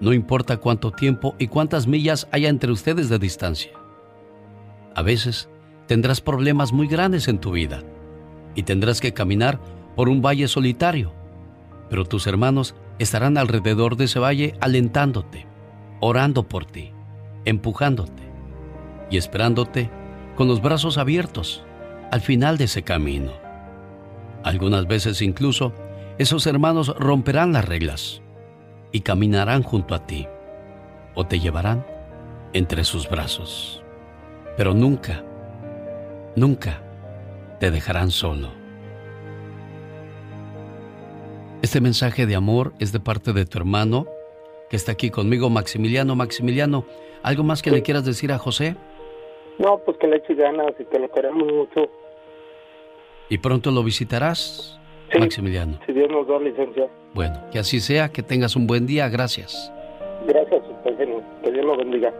No 0.00 0.12
importa 0.12 0.58
cuánto 0.58 0.90
tiempo 0.90 1.34
y 1.38 1.48
cuántas 1.48 1.86
millas 1.86 2.28
haya 2.30 2.48
entre 2.48 2.70
ustedes 2.70 3.08
de 3.08 3.18
distancia. 3.18 3.72
A 4.94 5.02
veces 5.02 5.48
tendrás 5.86 6.20
problemas 6.20 6.72
muy 6.72 6.86
grandes 6.86 7.28
en 7.28 7.38
tu 7.38 7.52
vida 7.52 7.82
y 8.54 8.64
tendrás 8.64 9.00
que 9.00 9.14
caminar 9.14 9.60
por 9.96 10.08
un 10.08 10.20
valle 10.20 10.48
solitario, 10.48 11.12
pero 11.88 12.04
tus 12.04 12.26
hermanos 12.26 12.74
estarán 12.98 13.38
alrededor 13.38 13.96
de 13.96 14.04
ese 14.04 14.18
valle 14.18 14.54
alentándote, 14.60 15.46
orando 16.00 16.48
por 16.48 16.66
ti, 16.66 16.92
empujándote 17.44 18.22
y 19.10 19.16
esperándote 19.16 19.90
con 20.36 20.48
los 20.48 20.60
brazos 20.60 20.98
abiertos 20.98 21.64
al 22.12 22.20
final 22.20 22.58
de 22.58 22.64
ese 22.64 22.82
camino. 22.82 23.32
Algunas 24.44 24.86
veces 24.86 25.22
incluso 25.22 25.72
esos 26.18 26.46
hermanos 26.46 26.94
romperán 26.98 27.54
las 27.54 27.66
reglas 27.66 28.20
y 28.92 29.00
caminarán 29.00 29.62
junto 29.62 29.94
a 29.94 30.06
ti 30.06 30.28
o 31.14 31.24
te 31.26 31.40
llevarán 31.40 31.86
entre 32.52 32.84
sus 32.84 33.08
brazos. 33.08 33.82
Pero 34.58 34.74
nunca, 34.74 35.24
nunca 36.36 36.82
te 37.60 37.70
dejarán 37.70 38.10
solo. 38.10 38.48
Este 41.62 41.80
mensaje 41.80 42.26
de 42.26 42.36
amor 42.36 42.74
es 42.78 42.92
de 42.92 43.00
parte 43.00 43.32
de 43.32 43.46
tu 43.46 43.56
hermano 43.56 44.06
que 44.68 44.76
está 44.76 44.92
aquí 44.92 45.08
conmigo, 45.08 45.48
Maximiliano. 45.48 46.14
Maximiliano, 46.14 46.84
¿algo 47.22 47.42
más 47.42 47.62
que 47.62 47.70
le 47.70 47.82
quieras 47.82 48.04
decir 48.04 48.32
a 48.32 48.38
José? 48.38 48.76
No, 49.58 49.78
pues 49.78 49.96
que 49.96 50.08
le 50.08 50.16
eche 50.16 50.34
ganas 50.34 50.72
y 50.78 50.84
que 50.84 50.98
lo 50.98 51.10
queremos 51.10 51.50
mucho. 51.50 51.88
Y 53.28 53.38
pronto 53.38 53.70
lo 53.70 53.82
visitarás, 53.82 54.78
Maximiliano. 55.18 55.78
Si 55.86 55.92
Dios 55.92 56.08
nos 56.10 56.26
da 56.26 56.38
licencia. 56.38 56.88
Bueno, 57.14 57.34
que 57.50 57.58
así 57.58 57.80
sea, 57.80 58.10
que 58.10 58.22
tengas 58.22 58.56
un 58.56 58.66
buen 58.66 58.86
día, 58.86 59.08
gracias. 59.08 59.72
Gracias. 60.26 60.62
Que 61.42 61.50
Dios 61.50 61.64
lo 61.64 61.76
bendiga. 61.76 62.12